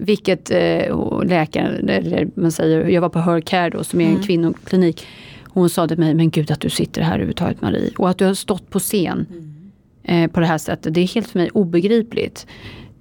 Vilket 0.00 0.50
eh, 0.50 1.24
läkaren, 1.24 1.88
eller 1.88 2.28
man 2.34 2.52
säger, 2.52 2.88
jag 2.88 3.00
var 3.00 3.08
på 3.08 3.18
Hercare 3.18 3.70
då 3.70 3.84
som 3.84 4.00
är 4.00 4.08
en 4.08 4.22
kvinnoklinik. 4.22 5.06
Hon 5.44 5.70
sa 5.70 5.88
till 5.88 5.98
mig, 5.98 6.14
men 6.14 6.30
gud 6.30 6.50
att 6.50 6.60
du 6.60 6.70
sitter 6.70 7.02
här 7.02 7.12
överhuvudtaget 7.12 7.62
Marie. 7.62 7.92
Och 7.96 8.10
att 8.10 8.18
du 8.18 8.24
har 8.24 8.34
stått 8.34 8.70
på 8.70 8.78
scen 8.78 9.26
eh, 10.02 10.30
på 10.30 10.40
det 10.40 10.46
här 10.46 10.58
sättet. 10.58 10.94
Det 10.94 11.00
är 11.00 11.06
helt 11.14 11.28
för 11.28 11.38
mig 11.38 11.50
obegripligt. 11.50 12.46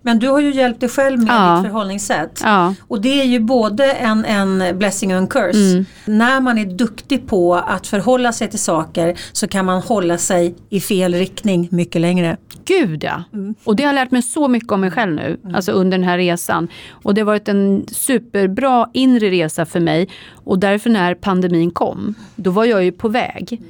Men 0.02 0.20
du 0.20 0.28
har 0.28 0.40
ju 0.40 0.54
hjälpt 0.54 0.80
dig 0.80 0.90
själv 0.90 1.20
med 1.20 1.28
Ja. 1.30 1.56
ditt 1.56 1.66
förhållningssätt. 1.66 2.42
Ja. 2.44 2.74
Och 2.88 3.02
det 3.02 3.22
är 3.22 3.26
ju 3.26 3.40
både 3.40 3.92
en, 3.94 4.26
en 4.26 4.78
blessing 4.78 5.12
och 5.12 5.18
en 5.18 5.28
curse. 5.28 5.72
Mm. 5.72 5.86
När 6.06 6.42
man 6.42 6.58
är 6.58 6.66
duktig 6.66 7.28
på 7.28 7.56
att 7.56 7.88
förhålla 7.88 8.34
sig 8.34 8.50
till 8.50 8.60
saker 8.60 9.20
så 9.32 9.48
kan 9.48 9.66
man 9.66 9.82
hålla 9.82 10.18
sig 10.18 10.56
i 10.70 10.80
fel 10.80 11.14
riktning 11.14 11.68
mycket 11.72 12.02
längre. 12.02 12.38
Gud 12.66 13.04
ja. 13.04 13.24
Mm. 13.34 13.56
Och 13.64 13.76
det 13.76 13.84
har 13.84 13.94
lärt 13.94 14.12
mig 14.12 14.22
så 14.22 14.48
mycket 14.48 14.72
om 14.72 14.82
mig 14.82 14.92
själv 14.92 15.16
nu, 15.16 15.40
alltså 15.54 15.72
under 15.72 15.98
den 15.98 16.08
här 16.08 16.18
resan. 16.18 16.68
Och 16.92 17.14
det 17.14 17.22
har 17.22 17.26
varit 17.26 17.48
en 17.48 17.86
superbra 17.92 18.90
inre 18.94 19.30
resa 19.32 19.66
för 19.66 19.80
mig. 19.80 20.10
Och 20.32 20.60
därför 20.60 20.90
när 20.90 21.16
pandemin 21.16 21.72
kom, 21.72 22.16
då 22.36 22.52
var 22.52 22.66
jag 22.66 22.84
ju 22.84 22.92
på 22.92 23.08
väg. 23.10 23.62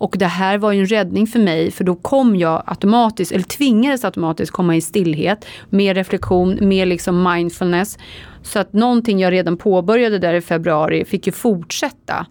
Och 0.00 0.14
det 0.18 0.26
här 0.26 0.58
var 0.58 0.72
ju 0.72 0.80
en 0.80 0.86
räddning 0.86 1.26
för 1.26 1.38
mig 1.38 1.70
för 1.70 1.84
då 1.84 1.94
kom 1.94 2.36
jag 2.36 2.62
automatiskt, 2.66 3.32
eller 3.32 3.44
tvingades 3.44 4.04
automatiskt 4.04 4.52
komma 4.52 4.76
i 4.76 4.80
stillhet, 4.80 5.46
mer 5.70 5.94
reflektion, 5.94 6.58
mer 6.60 6.86
liksom 6.86 7.22
mindfulness. 7.22 7.98
Så 8.42 8.58
att 8.58 8.72
någonting 8.72 9.20
jag 9.20 9.32
redan 9.32 9.56
påbörjade 9.56 10.18
där 10.18 10.34
i 10.34 10.40
februari 10.40 11.04
fick 11.04 11.26
ju 11.26 11.32
fortsätta. 11.32 12.26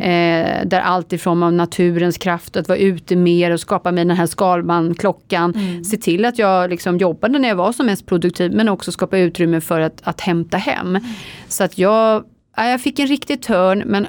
Eh, 0.00 0.66
där 0.66 0.80
allt 0.80 1.12
ifrån 1.12 1.42
av 1.42 1.52
naturens 1.52 2.18
kraft, 2.18 2.56
att 2.56 2.68
vara 2.68 2.78
ute 2.78 3.16
mer 3.16 3.50
och 3.50 3.60
skapa 3.60 3.92
mig 3.92 4.04
den 4.04 4.16
här 4.16 4.26
Skalman-klockan. 4.26 5.54
Se 5.84 5.96
till 5.96 6.24
att 6.24 6.38
jag 6.38 6.70
liksom 6.70 6.98
jobbade 6.98 7.38
när 7.38 7.48
jag 7.48 7.56
var 7.56 7.72
som 7.72 7.86
mest 7.86 8.06
produktiv 8.06 8.52
men 8.52 8.68
också 8.68 8.92
skapa 8.92 9.18
utrymme 9.18 9.60
för 9.60 9.80
att, 9.80 10.00
att 10.04 10.20
hämta 10.20 10.56
hem. 10.56 10.98
Så 11.48 11.64
att 11.64 11.78
jag, 11.78 12.24
ja, 12.56 12.68
jag 12.68 12.80
fick 12.80 12.98
en 12.98 13.06
riktig 13.06 13.42
törn 13.42 13.82
men 13.86 14.06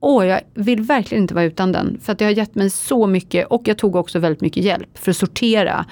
Åh, 0.00 0.26
jag 0.26 0.40
vill 0.54 0.80
verkligen 0.82 1.24
inte 1.24 1.34
vara 1.34 1.44
utan 1.44 1.72
den. 1.72 1.98
För 2.02 2.12
att 2.12 2.18
det 2.18 2.24
har 2.24 2.32
gett 2.32 2.54
mig 2.54 2.70
så 2.70 3.06
mycket 3.06 3.46
och 3.46 3.62
jag 3.64 3.78
tog 3.78 3.96
också 3.96 4.18
väldigt 4.18 4.40
mycket 4.40 4.64
hjälp 4.64 4.98
för 4.98 5.10
att 5.10 5.16
sortera. 5.16 5.84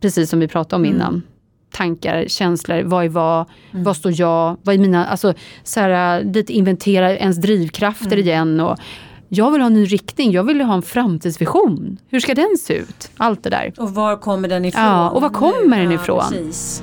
Precis 0.00 0.30
som 0.30 0.40
vi 0.40 0.48
pratade 0.48 0.76
om 0.80 0.84
innan. 0.84 1.22
Tankar, 1.72 2.24
känslor, 2.28 2.82
vad 2.82 3.04
är 3.04 3.08
vad? 3.08 3.46
Vad 3.70 3.96
står 3.96 4.20
jag? 4.20 4.56
Vad 4.62 4.74
är 4.74 4.78
mina, 4.78 5.06
alltså 5.06 5.34
så 5.64 5.80
här, 5.80 6.24
lite 6.24 6.52
inventera 6.52 7.16
ens 7.16 7.36
drivkrafter 7.36 8.16
igen. 8.18 8.60
Och 8.60 8.78
jag 9.28 9.50
vill 9.50 9.60
ha 9.60 9.66
en 9.66 9.74
ny 9.74 9.84
riktning, 9.84 10.32
jag 10.32 10.44
vill 10.44 10.60
ha 10.60 10.74
en 10.74 10.82
framtidsvision. 10.82 11.96
Hur 12.08 12.20
ska 12.20 12.34
den 12.34 12.56
se 12.60 12.74
ut? 12.74 13.10
Allt 13.16 13.42
det 13.42 13.50
där. 13.50 13.72
Och 13.76 13.94
var 13.94 14.16
kommer 14.16 14.48
den 14.48 14.64
ifrån? 14.64 14.82
Ja, 14.84 15.10
och 15.10 15.22
var 15.22 15.28
kommer 15.30 15.78
den 15.78 15.90
Ja, 15.90 16.00
ifrån? 16.02 16.22
precis. 16.30 16.82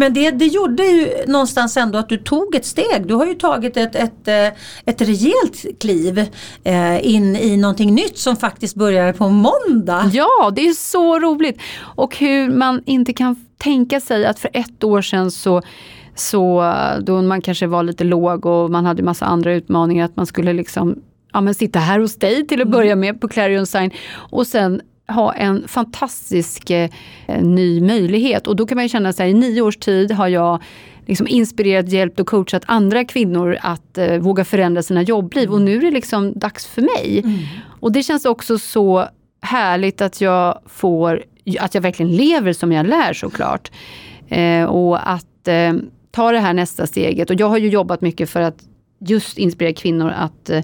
Men 0.00 0.14
det, 0.14 0.30
det 0.30 0.46
gjorde 0.46 0.82
ju 0.82 1.08
någonstans 1.26 1.76
ändå 1.76 1.98
att 1.98 2.08
du 2.08 2.16
tog 2.16 2.54
ett 2.54 2.64
steg. 2.64 3.06
Du 3.06 3.14
har 3.14 3.26
ju 3.26 3.34
tagit 3.34 3.76
ett, 3.76 3.94
ett, 3.94 4.28
eh, 4.28 4.46
ett 4.84 5.00
rejält 5.00 5.80
kliv 5.80 6.18
eh, 6.64 7.06
in 7.06 7.36
i 7.36 7.56
någonting 7.56 7.94
nytt 7.94 8.18
som 8.18 8.36
faktiskt 8.36 8.76
börjar 8.76 9.12
på 9.12 9.28
måndag. 9.28 10.10
Ja, 10.12 10.52
det 10.56 10.68
är 10.68 10.72
så 10.72 11.18
roligt. 11.18 11.60
Och 11.80 12.16
hur 12.16 12.50
man 12.50 12.82
inte 12.86 13.12
kan 13.12 13.46
tänka 13.58 14.00
sig 14.00 14.26
att 14.26 14.38
för 14.38 14.50
ett 14.52 14.84
år 14.84 15.02
sedan 15.02 15.30
så 15.30 15.62
så 16.14 16.74
då 17.00 17.22
man 17.22 17.42
kanske 17.42 17.66
var 17.66 17.82
lite 17.82 18.04
låg 18.04 18.46
och 18.46 18.70
man 18.70 18.84
hade 18.86 19.02
massa 19.02 19.26
andra 19.26 19.54
utmaningar 19.54 20.04
att 20.04 20.16
man 20.16 20.26
skulle 20.26 20.52
liksom 20.52 21.02
ja, 21.32 21.40
men 21.40 21.54
sitta 21.54 21.78
här 21.78 22.00
hos 22.00 22.16
dig 22.16 22.46
till 22.46 22.62
att 22.62 22.68
börja 22.68 22.96
med 22.96 23.20
på 23.20 23.28
Clarion 23.28 23.66
Sign 23.66 23.90
och 24.14 24.46
sen 24.46 24.80
ha 25.10 25.34
en 25.34 25.68
fantastisk 25.68 26.70
eh, 26.70 26.90
ny 27.42 27.80
möjlighet. 27.80 28.46
Och 28.46 28.56
då 28.56 28.66
kan 28.66 28.76
man 28.76 28.84
ju 28.84 28.88
känna 28.88 29.12
sig 29.12 29.30
i 29.30 29.34
nio 29.34 29.62
års 29.62 29.76
tid 29.76 30.12
har 30.12 30.28
jag 30.28 30.62
liksom 31.06 31.26
inspirerat, 31.28 31.88
hjälpt 31.88 32.20
och 32.20 32.26
coachat 32.26 32.62
andra 32.66 33.04
kvinnor 33.04 33.58
att 33.60 33.98
eh, 33.98 34.18
våga 34.18 34.44
förändra 34.44 34.82
sina 34.82 35.02
jobbliv. 35.02 35.50
Och 35.50 35.62
nu 35.62 35.76
är 35.76 35.80
det 35.80 35.90
liksom 35.90 36.32
dags 36.38 36.66
för 36.66 36.82
mig. 36.82 37.24
Och 37.80 37.92
det 37.92 38.02
känns 38.02 38.24
också 38.24 38.58
så 38.58 39.08
härligt 39.40 40.00
att 40.00 40.20
jag 40.20 40.60
får, 40.66 41.22
att 41.60 41.74
jag 41.74 41.82
verkligen 41.82 42.16
lever 42.16 42.52
som 42.52 42.72
jag 42.72 42.86
lär 42.86 43.12
såklart. 43.12 43.70
Eh, 44.28 44.64
och 44.64 45.10
att 45.10 45.48
eh, 45.48 45.72
ta 46.10 46.32
det 46.32 46.38
här 46.38 46.52
nästa 46.52 46.86
steget. 46.86 47.30
Och 47.30 47.40
jag 47.40 47.48
har 47.48 47.58
ju 47.58 47.68
jobbat 47.68 48.00
mycket 48.00 48.30
för 48.30 48.40
att 48.40 48.62
just 48.98 49.38
inspirera 49.38 49.74
kvinnor 49.74 50.10
att 50.16 50.50
eh, 50.50 50.62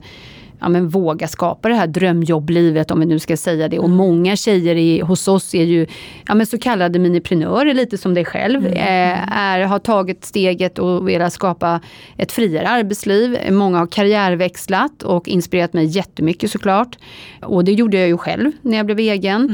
ja, 0.61 0.69
men 0.69 0.89
våga 0.89 1.29
skapa 1.29 1.69
det 1.69 1.75
här 1.75 1.87
drömjobblivet 1.87 2.91
om 2.91 3.01
vi 3.01 3.07
nu 3.07 3.19
ska 3.19 3.37
säga 3.37 3.69
det. 3.69 3.79
Och 3.79 3.91
många 3.91 4.37
tjejer 4.37 4.77
i, 4.77 5.01
hos 5.01 5.29
oss 5.29 5.55
är 5.55 5.65
ju 5.65 5.87
ja, 6.29 6.35
men 6.35 6.47
så 6.47 6.59
kallade 6.59 6.99
miniprenörer, 6.99 7.75
lite 7.75 7.99
som 7.99 8.15
dig 8.15 8.25
själv. 8.25 8.67
Eh, 8.67 9.39
är, 9.39 9.61
har 9.61 9.79
tagit 9.79 10.25
steget 10.25 10.79
och 10.79 11.09
velat 11.09 11.33
skapa 11.33 11.81
ett 12.17 12.33
friare 12.33 12.69
arbetsliv. 12.69 13.39
Många 13.51 13.79
har 13.79 13.87
karriärväxlat 13.87 15.03
och 15.03 15.29
inspirerat 15.29 15.73
mig 15.73 15.85
jättemycket 15.87 16.51
såklart. 16.51 16.99
Och 17.43 17.65
det 17.65 17.73
gjorde 17.73 17.99
jag 17.99 18.09
ju 18.09 18.19
själv 18.19 18.53
när 18.63 18.77
jag 18.77 18.87
blev 18.87 18.99
egen. 18.99 19.53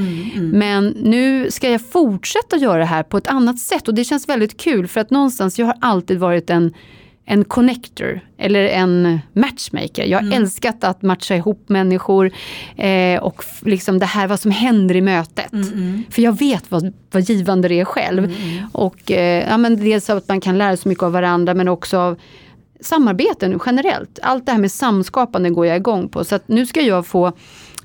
Men 0.53 0.87
nu 0.89 1.51
ska 1.51 1.71
jag 1.71 1.91
fortsätta 1.91 2.57
göra 2.57 2.79
det 2.79 2.85
här 2.85 3.03
på 3.03 3.17
ett 3.17 3.27
annat 3.27 3.59
sätt 3.59 3.89
och 3.89 3.95
det 3.95 4.05
känns 4.05 4.29
väldigt 4.29 4.57
kul 4.57 4.87
för 4.87 5.01
att 5.01 5.11
någonstans, 5.11 5.59
jag 5.59 5.67
har 5.67 5.77
alltid 5.81 6.19
varit 6.19 6.51
en 6.51 6.73
en 7.25 7.45
connector 7.45 8.21
eller 8.39 8.65
en 8.65 9.19
matchmaker. 9.33 10.05
Jag 10.05 10.23
har 10.23 10.33
älskat 10.33 10.85
att 10.85 11.03
matcha 11.03 11.37
ihop 11.37 11.69
människor 11.69 12.31
eh, 12.77 13.23
och 13.23 13.45
liksom 13.61 13.99
det 13.99 14.07
här 14.07 14.27
vad 14.27 14.41
som 14.41 14.51
händer 14.51 14.97
i 14.97 15.01
mötet. 15.01 15.51
För 16.11 16.23
jag 16.23 16.39
vet 16.39 16.71
vad, 16.71 16.93
vad 17.11 17.23
givande 17.23 17.69
det 17.69 17.81
är 17.81 17.85
själv. 17.85 18.35
Och 18.73 19.11
eh, 19.11 19.49
ja, 19.49 19.57
men 19.57 19.77
dels 19.77 20.11
att 20.11 20.29
man 20.29 20.41
kan 20.41 20.59
lära 20.59 20.77
sig 20.77 20.89
mycket 20.89 21.05
av 21.05 21.13
varandra 21.13 21.55
men 21.55 21.69
också 21.69 21.99
av 21.99 22.19
samarbeten 22.81 23.61
generellt. 23.67 24.19
Allt 24.23 24.47
det 24.47 24.53
här 24.53 24.59
med 24.59 24.73
samskapande 24.73 25.51
går 25.51 25.67
jag 25.67 25.77
igång 25.77 26.09
på. 26.09 26.25
Så 26.25 26.35
att 26.35 26.49
nu 26.49 26.67
ska 26.67 26.81
jag 26.81 27.07
få 27.07 27.33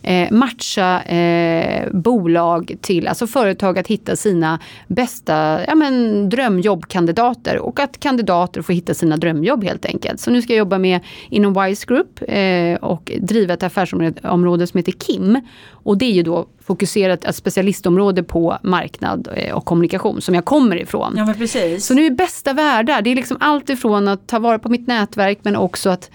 eh, 0.08 0.32
matcha 0.32 1.02
eh, 1.04 1.92
bolag 1.92 2.76
till, 2.82 3.08
alltså 3.08 3.28
företag 3.28 3.80
att 3.80 3.88
hitta 3.88 4.16
sina 4.16 4.60
bästa 4.88 5.60
ja, 5.68 5.76
men, 5.76 6.30
drömjobbkandidater 6.30 7.58
och 7.58 7.80
att 7.80 8.00
kandidater 8.00 8.62
får 8.62 8.74
hitta 8.74 8.94
sina 8.94 9.18
drömjobb 9.18 9.64
helt 9.64 9.86
enkelt. 9.86 10.20
Så 10.20 10.32
nu 10.32 10.42
ska 10.42 10.54
jag 10.54 10.58
jobba 10.58 10.78
med 10.78 11.00
inom 11.30 11.64
Wise 11.64 11.86
Group 11.88 12.20
eh, 12.28 12.76
och 12.76 13.12
driva 13.22 13.54
ett 13.54 13.64
affärsområde 13.64 14.30
område 14.30 14.68
som 14.68 14.78
heter 14.78 14.92
KIM. 14.92 15.42
Och 15.72 15.98
det 15.98 16.06
är 16.06 16.14
ju 16.14 16.24
då 16.24 16.48
fokuserat 16.64 17.26
ett 17.26 17.36
specialistområde 17.36 18.24
på 18.24 18.58
marknad 18.64 19.28
eh, 19.36 19.56
och 19.56 19.66
kommunikation 19.66 20.22
som 20.22 20.36
jag 20.36 20.46
kommer 20.46 20.76
ifrån. 20.76 21.14
Ja 21.18 21.26
men 21.26 21.36
precis. 21.36 21.86
Så 21.86 21.94
nu 21.94 22.06
är 22.06 22.10
bästa 22.10 22.54
världar, 22.54 23.02
det 23.02 23.10
är 23.10 23.16
liksom 23.16 23.38
allt 23.40 23.70
ifrån 23.70 24.08
att 24.08 24.28
ta 24.28 24.40
vara 24.40 24.60
på 24.60 24.70
mitt 24.70 24.88
nätverk 24.88 25.40
men 25.42 25.56
också 25.56 25.90
att, 25.90 26.12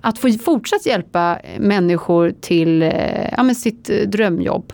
att 0.00 0.18
få 0.18 0.32
fortsatt 0.32 0.86
hjälpa 0.86 1.38
människor 1.58 2.34
till 2.40 2.82
eh, 2.82 2.90
ja, 3.36 3.54
sitt 3.54 3.90
eh, 3.90 3.96
drömjobb. 3.96 4.72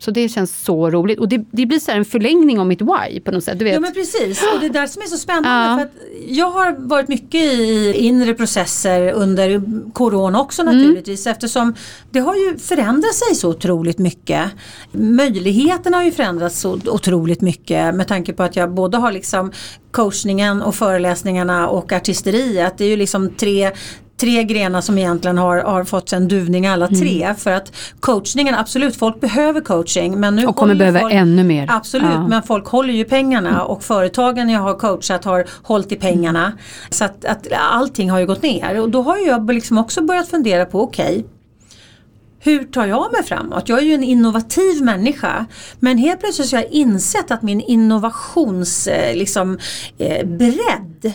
Så 0.00 0.10
det 0.10 0.28
känns 0.28 0.64
så 0.64 0.90
roligt. 0.90 1.18
Och 1.18 1.28
det, 1.28 1.44
det 1.50 1.66
blir 1.66 1.78
så 1.78 1.90
här 1.90 1.98
en 1.98 2.04
förlängning 2.04 2.60
av 2.60 2.66
mitt 2.66 2.80
why 2.82 3.20
på 3.20 3.30
något 3.30 3.44
sätt. 3.44 3.58
Du 3.58 3.64
vet. 3.64 3.74
Ja 3.74 3.80
men 3.80 3.92
precis 3.94 4.42
och 4.54 4.60
det 4.60 4.66
är 4.66 4.70
där 4.70 4.86
som 4.86 5.02
är 5.02 5.06
så 5.06 5.16
spännande 5.16 5.48
Ja. 5.70 5.76
för 5.78 5.84
att 5.84 6.28
jag 6.28 6.50
har 6.50 6.72
varit 6.78 7.08
mycket 7.08 7.34
i 7.42 7.92
inre 7.96 8.34
processer 8.34 9.12
under 9.12 9.62
corona 9.92 10.40
också 10.40 10.62
Mm. 10.62 10.76
naturligtvis 10.76 11.26
eftersom 11.26 11.74
det 12.10 12.18
har 12.20 12.34
ju 12.34 12.58
förändrat 12.58 13.14
sig 13.14 13.34
så 13.34 13.48
otroligt 13.50 13.98
mycket. 13.98 14.42
Möjligheterna 14.92 15.96
har 15.96 16.04
ju 16.04 16.10
förändrats 16.12 16.60
så 16.60 16.78
otroligt 16.86 17.40
mycket 17.40 17.94
med 17.94 18.08
tanke 18.08 18.32
på 18.32 18.42
att 18.42 18.56
jag 18.56 18.70
både 18.74 18.96
har 18.96 19.12
liksom 19.12 19.52
coachningen 19.90 20.62
och 20.62 20.74
föreläsningarna 20.74 21.68
och 21.68 21.92
artisteriet. 21.92 22.78
Det 22.78 22.84
är 22.84 22.88
ju 22.88 22.96
liksom 22.96 23.30
tre 23.30 23.70
tre 24.20 24.44
grenar 24.44 24.80
som 24.80 24.98
egentligen 24.98 25.38
har, 25.38 25.56
har 25.58 25.84
fått 25.84 26.12
en 26.12 26.28
duvning 26.28 26.66
alla 26.66 26.86
Mm. 26.86 27.00
tre. 27.00 27.34
För 27.38 27.50
att 27.52 27.72
coachningen, 28.00 28.54
absolut 28.54 28.96
folk 28.96 29.20
behöver 29.20 29.60
coaching. 29.60 30.20
Men 30.20 30.36
nu 30.36 30.46
och 30.46 30.56
kommer 30.56 30.74
behöva 30.74 31.00
folk, 31.00 31.14
ännu 31.14 31.44
mer. 31.44 31.66
Absolut, 31.70 32.08
Ja. 32.12 32.28
men 32.28 32.42
folk 32.42 32.66
håller 32.66 32.94
ju 32.94 33.04
pengarna 33.04 33.64
och 33.64 33.82
företagen 33.82 34.48
jag 34.50 34.60
har 34.60 34.74
coachat 34.74 35.24
har 35.24 35.44
hållit 35.62 35.92
i 35.92 35.96
pengarna. 35.96 36.52
Så 36.90 37.04
att, 37.04 37.24
att 37.24 37.46
allting 37.72 38.10
har 38.10 38.18
ju 38.18 38.26
gått 38.26 38.42
ner 38.42 38.80
och 38.80 38.90
då 38.90 39.02
har 39.02 39.16
jag 39.18 39.52
liksom 39.52 39.78
också 39.78 40.02
börjat 40.02 40.28
fundera 40.28 40.64
på 40.64 40.82
okej 40.82 41.24
hur 42.40 42.64
tar 42.64 42.86
jag 42.86 43.12
mig 43.12 43.22
framåt? 43.22 43.68
Jag 43.68 43.78
är 43.78 43.82
ju 43.82 43.94
en 43.94 44.04
innovativ 44.04 44.82
människa 44.82 45.46
men 45.80 45.98
helt 45.98 46.20
plötsligt 46.20 46.48
så 46.48 46.56
har 46.56 46.62
jag 46.62 46.72
insett 46.72 47.30
att 47.30 47.42
min 47.42 47.60
innovations 47.60 48.86
eh, 48.86 49.16
liksom, 49.16 49.58
eh, 49.98 50.26
bredd 50.26 51.12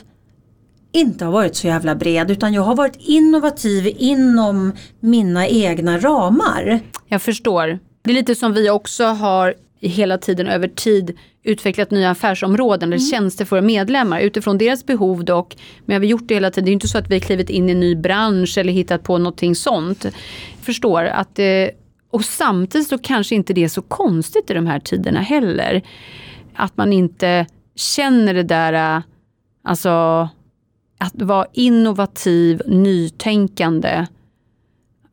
inte 0.93 1.25
har 1.25 1.31
varit 1.31 1.55
så 1.55 1.67
jävla 1.67 1.95
bred 1.95 2.31
utan 2.31 2.53
jag 2.53 2.61
har 2.61 2.75
varit 2.75 2.97
innovativ 2.99 3.95
inom 3.97 4.71
mina 4.99 5.47
egna 5.47 5.97
ramar. 5.97 6.79
Jag 7.07 7.21
förstår. 7.21 7.79
Det 8.03 8.11
är 8.11 8.13
lite 8.13 8.35
som 8.35 8.53
vi 8.53 8.69
också 8.69 9.05
har 9.05 9.53
hela 9.79 10.17
tiden 10.17 10.47
över 10.47 10.67
tid 10.67 11.17
utvecklat 11.43 11.91
nya 11.91 12.09
affärsområden 12.09 12.89
eller 12.93 13.11
tjänster 13.11 13.45
för 13.45 13.61
medlemmar 13.61 14.19
utifrån 14.19 14.57
deras 14.57 14.85
behov 14.85 15.25
dock. 15.25 15.57
Men 15.85 16.01
vi 16.01 16.07
har 16.07 16.11
gjort 16.11 16.27
det 16.27 16.33
hela 16.33 16.51
tiden. 16.51 16.65
Det 16.65 16.71
är 16.71 16.73
inte 16.73 16.87
så 16.87 16.97
att 16.97 17.09
vi 17.09 17.15
har 17.15 17.19
klivit 17.19 17.49
in 17.49 17.69
i 17.69 17.71
en 17.71 17.79
ny 17.79 17.95
bransch 17.95 18.57
eller 18.57 18.73
hittat 18.73 19.03
på 19.03 19.17
någonting 19.17 19.55
sånt. 19.55 20.05
Förstår 20.61 21.03
att 21.03 21.39
eh, 21.39 21.45
och 22.09 22.25
samtidigt 22.25 22.87
så 22.87 22.97
kanske 22.97 23.35
inte 23.35 23.53
det 23.53 23.63
är 23.63 23.67
så 23.67 23.81
konstigt 23.81 24.49
i 24.49 24.53
de 24.53 24.67
här 24.67 24.79
tiderna 24.79 25.19
heller. 25.19 25.81
Att 26.55 26.77
man 26.77 26.93
inte 26.93 27.45
känner 27.75 28.33
det 28.33 28.43
där, 28.43 28.97
eh, 28.97 29.03
alltså 29.63 30.29
att 31.04 31.22
vara 31.22 31.45
innovativ, 31.54 32.62
nytänkande. 32.68 34.06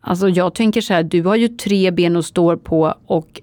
Alltså 0.00 0.28
jag 0.28 0.54
tänker 0.54 0.80
så 0.80 0.92
här, 0.94 1.02
du 1.02 1.22
har 1.22 1.36
ju 1.36 1.48
tre 1.48 1.90
ben 1.90 2.16
att 2.16 2.26
stå 2.26 2.56
på 2.56 2.94
och 3.06 3.40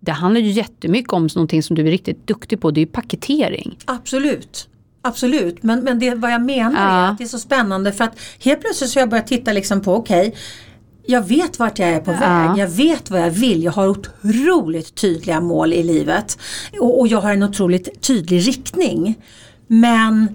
det 0.00 0.12
handlar 0.12 0.40
ju 0.40 0.50
jättemycket 0.50 1.12
om 1.12 1.28
någonting 1.34 1.62
som 1.62 1.76
du 1.76 1.86
är 1.86 1.90
riktigt 1.90 2.26
duktig 2.26 2.60
på, 2.60 2.70
det 2.70 2.78
är 2.80 2.86
ju 2.86 2.92
paketering. 2.92 3.78
Absolut. 3.84 4.68
Absolut, 5.02 5.62
men, 5.62 5.80
men 5.80 5.98
det, 5.98 6.14
vad 6.14 6.32
jag 6.32 6.42
menar 6.42 6.72
Ja. 6.72 7.06
är 7.06 7.10
att 7.12 7.18
det 7.18 7.24
är 7.24 7.28
så 7.28 7.38
spännande 7.38 7.92
för 7.92 8.04
att 8.04 8.18
helt 8.40 8.60
plötsligt 8.60 8.90
så 8.90 8.98
har 8.98 9.02
jag 9.02 9.10
börjat 9.10 9.26
titta 9.26 9.52
liksom 9.52 9.80
på 9.80 9.94
okej 9.94 10.34
jag 11.08 11.22
vet 11.22 11.58
vart 11.58 11.78
jag 11.78 11.88
är 11.88 12.00
på 12.00 12.10
Ja. 12.12 12.18
väg, 12.20 12.58
jag 12.62 12.68
vet 12.68 13.10
vad 13.10 13.20
jag 13.20 13.30
vill, 13.30 13.62
jag 13.62 13.72
har 13.72 13.88
otroligt 13.88 14.94
tydliga 14.94 15.40
mål 15.40 15.72
i 15.72 15.82
livet 15.82 16.38
och, 16.80 17.00
och 17.00 17.08
jag 17.08 17.20
har 17.20 17.32
en 17.32 17.42
otroligt 17.42 18.00
tydlig 18.02 18.48
riktning. 18.48 19.14
Men 19.66 20.28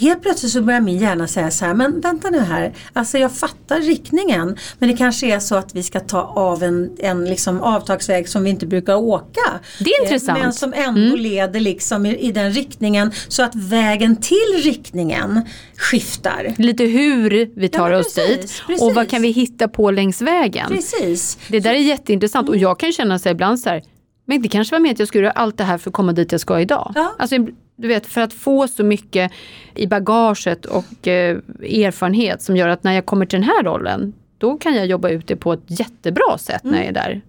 helt 0.00 0.22
plötsligt 0.22 0.52
så 0.52 0.62
börjar 0.62 0.80
min 0.80 0.98
hjärna 0.98 1.28
säga 1.28 1.50
så 1.50 1.64
här, 1.64 1.74
men 1.74 2.00
vänta 2.00 2.30
nu 2.30 2.38
här, 2.38 2.72
alltså 2.92 3.18
jag 3.18 3.32
fattar 3.32 3.80
riktningen 3.80 4.56
men 4.78 4.88
det 4.88 4.96
kanske 4.96 5.34
är 5.34 5.40
så 5.40 5.54
att 5.56 5.74
vi 5.74 5.82
ska 5.82 6.00
ta 6.00 6.22
av 6.22 6.62
en, 6.62 6.90
en 6.98 7.24
liksom 7.24 7.60
avtagsväg 7.60 8.28
som 8.28 8.44
vi 8.44 8.50
inte 8.50 8.66
brukar 8.66 8.94
åka. 8.94 9.60
Det 9.78 9.90
är 9.90 10.00
Eh, 10.00 10.04
intressant. 10.04 10.38
Men 10.38 10.52
som 10.52 10.72
ändå 10.72 11.16
leder 11.16 11.60
liksom 11.60 12.06
i, 12.06 12.16
i 12.16 12.32
den 12.32 12.52
riktningen 12.52 13.12
så 13.28 13.42
att 13.42 13.54
vägen 13.54 14.16
till 14.16 14.62
riktningen 14.62 15.42
skiftar. 15.76 16.54
Lite 16.58 16.84
hur 16.84 17.50
vi 17.60 17.68
tar 17.68 17.90
oss 17.90 18.14
precis, 18.14 18.62
dit 18.68 18.80
och 18.80 18.86
vad 18.86 18.94
precis. 18.94 19.10
kan 19.10 19.22
vi 19.22 19.30
hitta 19.30 19.68
på 19.68 19.90
längs 19.90 20.22
vägen. 20.22 20.68
Precis. 20.68 21.38
Det 21.48 21.60
där 21.60 21.74
är 21.74 21.78
jätteintressant 21.78 22.48
och 22.48 22.56
jag 22.56 22.80
kan 22.80 22.92
känna 22.92 23.18
så 23.18 23.28
ibland 23.28 23.60
så 23.60 23.68
här, 23.68 23.82
men 24.26 24.42
det 24.42 24.48
kanske 24.48 24.74
var 24.74 24.80
med 24.80 24.92
att 24.92 24.98
jag 24.98 25.08
skulle 25.08 25.24
göra 25.24 25.32
allt 25.32 25.58
det 25.58 25.64
här 25.64 25.78
för 25.78 25.90
att 25.90 25.94
komma 25.94 26.12
dit 26.12 26.32
jag 26.32 26.40
ska 26.40 26.60
idag. 26.60 26.92
Ja. 26.94 27.14
Alltså, 27.18 27.36
du 27.80 27.88
vet, 27.88 28.06
för 28.06 28.20
att 28.20 28.32
få 28.32 28.68
så 28.68 28.84
mycket 28.84 29.32
i 29.74 29.86
bagaget 29.86 30.64
och 30.64 31.08
eh, 31.08 31.38
erfarenhet 31.62 32.42
som 32.42 32.56
gör 32.56 32.68
att 32.68 32.84
när 32.84 32.92
jag 32.92 33.06
kommer 33.06 33.26
till 33.26 33.40
den 33.40 33.48
här 33.48 33.62
rollen, 33.62 34.12
då 34.38 34.56
kan 34.56 34.74
jag 34.74 34.86
jobba 34.86 35.08
ut 35.08 35.26
det 35.26 35.36
på 35.36 35.52
ett 35.52 35.64
jättebra 35.66 36.38
sätt 36.38 36.64
när 36.64 36.78
jag 36.78 36.86
är 36.86 36.92
där. 36.92 37.20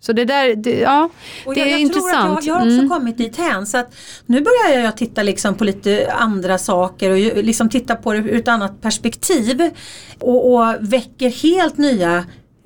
Så 0.00 0.12
det 0.12 0.24
där, 0.24 0.54
det, 0.54 0.78
ja, 0.80 1.08
Och 1.46 1.54
det 1.54 1.60
jag, 1.60 1.68
är 1.68 1.72
jag 1.72 1.80
intressant. 1.80 2.26
Tror 2.26 2.38
att 2.38 2.44
jag, 2.46 2.54
jag 2.56 2.60
har 2.60 2.66
också 2.66 2.78
Mm. 2.78 2.88
kommit 2.88 3.18
dit 3.18 3.36
hän 3.36 3.66
så 3.66 3.78
att 3.78 3.94
nu 4.26 4.40
börjar 4.40 4.84
jag 4.84 4.96
titta 4.96 5.22
liksom 5.22 5.54
på 5.54 5.64
lite 5.64 6.12
andra 6.12 6.58
saker 6.58 7.10
och 7.10 7.44
liksom 7.44 7.68
titta 7.68 7.96
på 7.96 8.12
det 8.12 8.18
ur 8.18 8.36
ett 8.38 8.48
annat 8.48 8.80
perspektiv. 8.82 9.70
Och, 10.18 10.52
och 10.54 10.74
väcker 10.80 11.30
helt 11.30 11.78
nya 11.78 12.24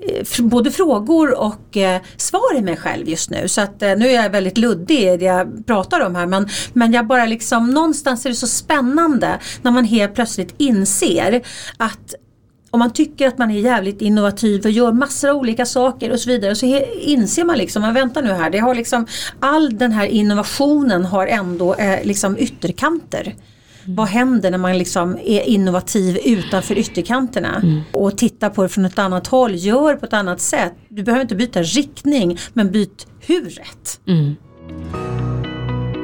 Eh, 0.08 0.44
både 0.44 0.70
frågor 0.70 1.40
och 1.40 1.76
eh, 1.76 2.00
svar 2.16 2.56
i 2.56 2.62
mig 2.62 2.76
själv 2.76 3.08
just 3.08 3.30
nu. 3.30 3.48
Så 3.48 3.60
att 3.60 3.82
eh, 3.82 3.96
nu 3.96 4.08
är 4.08 4.22
jag 4.22 4.30
väldigt 4.30 4.58
luddig 4.58 4.98
i 4.98 5.16
det 5.16 5.24
jag 5.24 5.66
pratar 5.66 6.00
om 6.00 6.14
här 6.14 6.26
men, 6.26 6.48
men 6.72 6.92
jag 6.92 7.06
bara 7.06 7.26
liksom 7.26 7.70
någonstans 7.70 8.26
är 8.26 8.30
det 8.30 8.36
så 8.36 8.46
spännande 8.46 9.38
när 9.62 9.70
man 9.70 9.84
helt 9.84 10.14
plötsligt 10.14 10.54
inser 10.58 11.42
att 11.76 12.14
om 12.70 12.78
man 12.78 12.92
tycker 12.92 13.28
att 13.28 13.38
man 13.38 13.50
är 13.50 13.60
jävligt 13.60 14.02
innovativ 14.02 14.64
och 14.64 14.70
gör 14.70 14.92
massor 14.92 15.28
av 15.28 15.36
olika 15.36 15.66
saker 15.66 16.12
och 16.12 16.20
så 16.20 16.30
vidare 16.30 16.54
så 16.54 16.66
inser 17.00 17.44
man 17.44 17.58
liksom, 17.58 17.82
men 17.82 17.94
vänta 17.94 18.20
nu 18.20 18.32
här, 18.32 18.50
det 18.50 18.58
har 18.58 18.74
liksom 18.74 19.06
all 19.40 19.78
den 19.78 19.92
här 19.92 20.06
innovationen 20.06 21.04
har 21.04 21.26
ändå 21.26 21.74
eh, 21.74 22.04
liksom 22.04 22.38
ytterkanter. 22.38 23.34
Vad 23.86 24.08
händer 24.08 24.50
när 24.50 24.58
man 24.58 24.78
liksom 24.78 25.18
är 25.24 25.42
innovativ 25.42 26.18
utanför 26.24 26.78
ytterkanterna 26.78 27.62
och 27.92 28.18
tittar 28.18 28.50
på 28.50 28.62
det 28.62 28.68
från 28.68 28.84
ett 28.84 28.98
annat 28.98 29.26
håll, 29.26 29.54
gör 29.54 29.94
på 29.94 30.06
ett 30.06 30.12
annat 30.12 30.40
sätt. 30.40 30.74
Du 30.88 31.02
behöver 31.02 31.22
inte 31.22 31.34
byta 31.34 31.62
riktning 31.62 32.38
men 32.52 32.70
byt 32.70 33.06
huret. 33.26 34.00
Mm. 34.06 34.34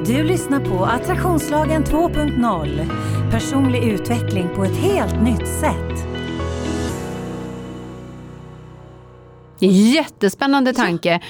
Du 0.06 0.22
lyssnar 0.24 0.60
på 0.60 0.84
Attraktionslagen 0.84 1.84
2.0. 1.84 3.30
Personlig 3.30 3.84
utveckling 3.84 4.48
på 4.56 4.64
ett 4.64 4.76
helt 4.76 5.22
nytt 5.22 5.48
sätt. 5.48 6.06
Jättespännande 9.60 10.72
tanke. 10.72 11.20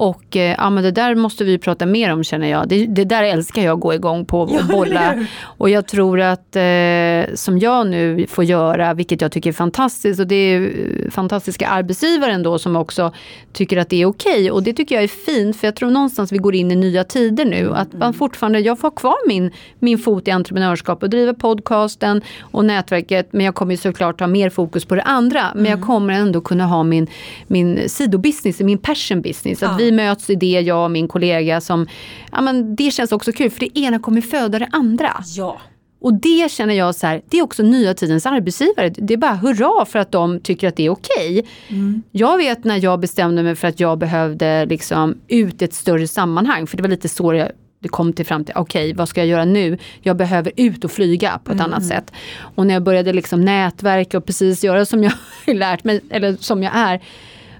Och 0.00 0.36
eh, 0.36 0.54
ja, 0.58 0.70
men 0.70 0.84
det 0.84 0.90
där 0.90 1.14
måste 1.14 1.44
vi 1.44 1.58
prata 1.58 1.86
mer 1.86 2.12
om 2.12 2.24
känner 2.24 2.46
jag. 2.46 2.68
Det, 2.68 2.86
det 2.86 3.04
där 3.04 3.22
älskar 3.22 3.62
jag 3.62 3.74
att 3.74 3.80
gå 3.80 3.94
igång 3.94 4.24
på 4.24 4.40
och 4.40 4.64
bolla. 4.70 5.26
Och 5.42 5.70
jag 5.70 5.86
tror 5.88 6.20
att 6.20 6.56
eh, 6.56 7.34
som 7.34 7.58
jag 7.58 7.86
nu 7.86 8.26
får 8.28 8.44
göra, 8.44 8.94
vilket 8.94 9.20
jag 9.20 9.32
tycker 9.32 9.50
är 9.50 9.54
fantastiskt, 9.54 10.20
och 10.20 10.26
det 10.26 10.34
är 10.34 10.60
eh, 10.60 11.10
fantastiska 11.10 11.68
arbetsgivaren 11.68 12.42
då 12.42 12.58
som 12.58 12.76
också 12.76 13.12
tycker 13.52 13.76
att 13.76 13.88
det 13.88 14.02
är 14.02 14.06
okej. 14.06 14.50
Och 14.50 14.62
det 14.62 14.72
tycker 14.72 14.94
jag 14.94 15.04
är 15.04 15.08
fint, 15.08 15.56
för 15.56 15.66
jag 15.66 15.76
tror 15.76 15.90
någonstans 15.90 16.32
vi 16.32 16.38
går 16.38 16.54
in 16.54 16.70
i 16.70 16.76
nya 16.76 17.04
tider 17.04 17.44
nu. 17.44 17.72
Att 17.74 17.92
man 17.92 18.14
fortfarande, 18.14 18.58
jag 18.60 18.78
får 18.78 18.90
kvar 18.90 19.28
min, 19.28 19.50
min 19.78 19.98
fot 19.98 20.28
i 20.28 20.30
entreprenörskap 20.30 21.02
och 21.02 21.10
driva 21.10 21.34
podcasten 21.34 22.22
och 22.40 22.64
nätverket, 22.64 23.28
men 23.32 23.46
jag 23.46 23.54
kommer 23.54 23.76
såklart 23.76 24.20
ha 24.20 24.26
mer 24.26 24.50
fokus 24.50 24.84
på 24.84 24.94
det 24.94 25.02
andra. 25.02 25.42
Men 25.54 25.64
jag 25.70 25.82
kommer 25.82 26.14
ändå 26.14 26.40
kunna 26.40 26.66
ha 26.66 26.82
min, 26.82 27.06
min 27.46 27.88
sidobusiness, 27.88 28.60
min 28.60 28.78
passion 28.78 29.22
business. 29.22 29.62
Att 29.62 29.70
Ja. 29.70 29.76
vi 29.78 29.89
möts 29.92 30.30
i 30.30 30.34
det, 30.34 30.60
jag 30.60 30.84
och 30.84 30.90
min 30.90 31.08
kollega 31.08 31.60
som, 31.60 31.86
ja 32.32 32.40
men 32.40 32.76
det 32.76 32.90
känns 32.90 33.12
också 33.12 33.32
kul, 33.32 33.50
för 33.50 33.60
det 33.60 33.78
ena 33.78 33.98
kommer 33.98 34.20
föda 34.20 34.58
det 34.58 34.68
andra. 34.72 35.24
Ja. 35.36 35.60
Och 36.00 36.14
det 36.14 36.50
känner 36.50 36.74
jag 36.74 36.94
så 36.94 37.06
här, 37.06 37.22
det 37.28 37.38
är 37.38 37.42
också 37.42 37.62
nya 37.62 37.94
tidens 37.94 38.26
arbetsgivare. 38.26 38.88
Det 38.88 39.14
är 39.14 39.18
bara 39.18 39.34
hurra 39.34 39.84
för 39.84 39.98
att 39.98 40.12
de 40.12 40.40
tycker 40.40 40.68
att 40.68 40.76
det 40.76 40.86
är 40.86 40.90
okej. 40.90 41.46
Jag 42.10 42.36
vet 42.36 42.64
när 42.64 42.84
jag 42.84 43.00
bestämde 43.00 43.42
mig 43.42 43.54
för 43.56 43.68
att 43.68 43.80
jag 43.80 43.98
behövde 43.98 44.66
liksom 44.66 45.14
ut 45.28 45.62
ett 45.62 45.74
större 45.74 46.08
sammanhang, 46.08 46.66
för 46.66 46.76
det 46.76 46.82
var 46.82 46.90
lite 46.90 47.08
så 47.08 47.34
jag 47.34 47.48
det 47.82 47.88
kom 47.88 48.12
till 48.12 48.26
fram 48.26 48.44
till, 48.44 48.54
okej 48.56 48.92
vad 48.94 49.08
ska 49.08 49.20
jag 49.20 49.28
göra 49.28 49.44
nu? 49.44 49.78
Jag 50.00 50.16
behöver 50.16 50.52
ut 50.56 50.84
och 50.84 50.92
flyga 50.92 51.40
på 51.44 51.52
ett 51.52 51.60
annat 51.60 51.86
sätt. 51.86 52.12
Och 52.54 52.66
när 52.66 52.74
jag 52.74 52.82
började 52.82 53.12
liksom 53.12 53.40
nätverka 53.40 54.18
och 54.18 54.26
precis 54.26 54.64
göra 54.64 54.84
som 54.84 55.04
jag 55.04 55.12
lärt 55.56 55.84
mig, 55.84 56.00
eller 56.10 56.36
som 56.36 56.62
jag 56.62 56.76
är, 56.76 57.00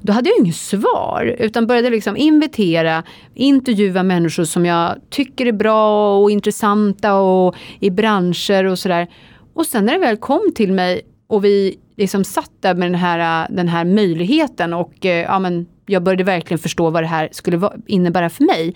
då 0.01 0.13
hade 0.13 0.29
jag 0.29 0.39
inget 0.39 0.57
svar 0.57 1.37
utan 1.39 1.67
började 1.67 1.91
liksom 1.91 2.17
invitera, 2.17 3.03
intervjua 3.35 4.03
människor 4.03 4.45
som 4.45 4.67
jag 4.67 4.97
tycker 5.11 5.47
är 5.47 5.53
bra 5.53 6.17
och 6.19 6.31
intressanta 6.31 7.15
och 7.15 7.55
i 7.81 7.91
branscher 7.91 8.65
och 8.65 8.79
sådär. 8.79 9.09
Och 9.55 9.67
sen 9.67 9.87
när 9.87 9.93
det 9.93 9.99
väl 9.99 10.17
kom 10.17 10.53
till 10.55 10.73
mig 10.73 11.03
och 11.27 11.45
vi 11.45 11.77
liksom 11.97 12.25
satt 12.25 12.51
där 12.61 12.75
med 12.75 12.91
den 12.91 13.01
här, 13.01 13.49
den 13.51 13.69
här 13.69 13.85
möjligheten 13.85 14.73
och 14.73 15.07
eh, 15.07 15.23
ja, 15.23 15.39
men 15.39 15.67
jag 15.87 16.03
började 16.03 16.25
verkligen 16.25 16.59
förstå 16.59 16.91
vad 16.91 17.03
det 17.03 17.07
här 17.07 17.29
skulle 17.33 17.71
innebära 17.87 18.31
för 18.31 18.45
mig. 18.45 18.75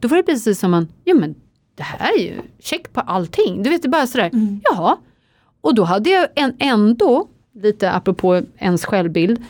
Då 0.00 0.08
var 0.08 0.16
det 0.16 0.22
precis 0.22 0.58
som 0.58 0.70
man, 0.70 0.88
ja 1.04 1.14
men 1.14 1.34
det 1.74 1.82
här 1.82 2.12
är 2.12 2.18
ju 2.18 2.32
check 2.60 2.92
på 2.92 3.00
allting. 3.00 3.62
Du 3.62 3.70
vet, 3.70 3.82
det 3.82 3.88
är 3.88 3.90
bara 3.90 4.06
sådär, 4.06 4.30
jaha. 4.62 4.96
Och 5.60 5.74
då 5.74 5.84
hade 5.84 6.10
jag 6.10 6.28
en, 6.34 6.56
ändå, 6.58 7.28
lite 7.54 7.92
apropå 7.92 8.42
ens 8.58 8.84
självbild, 8.84 9.44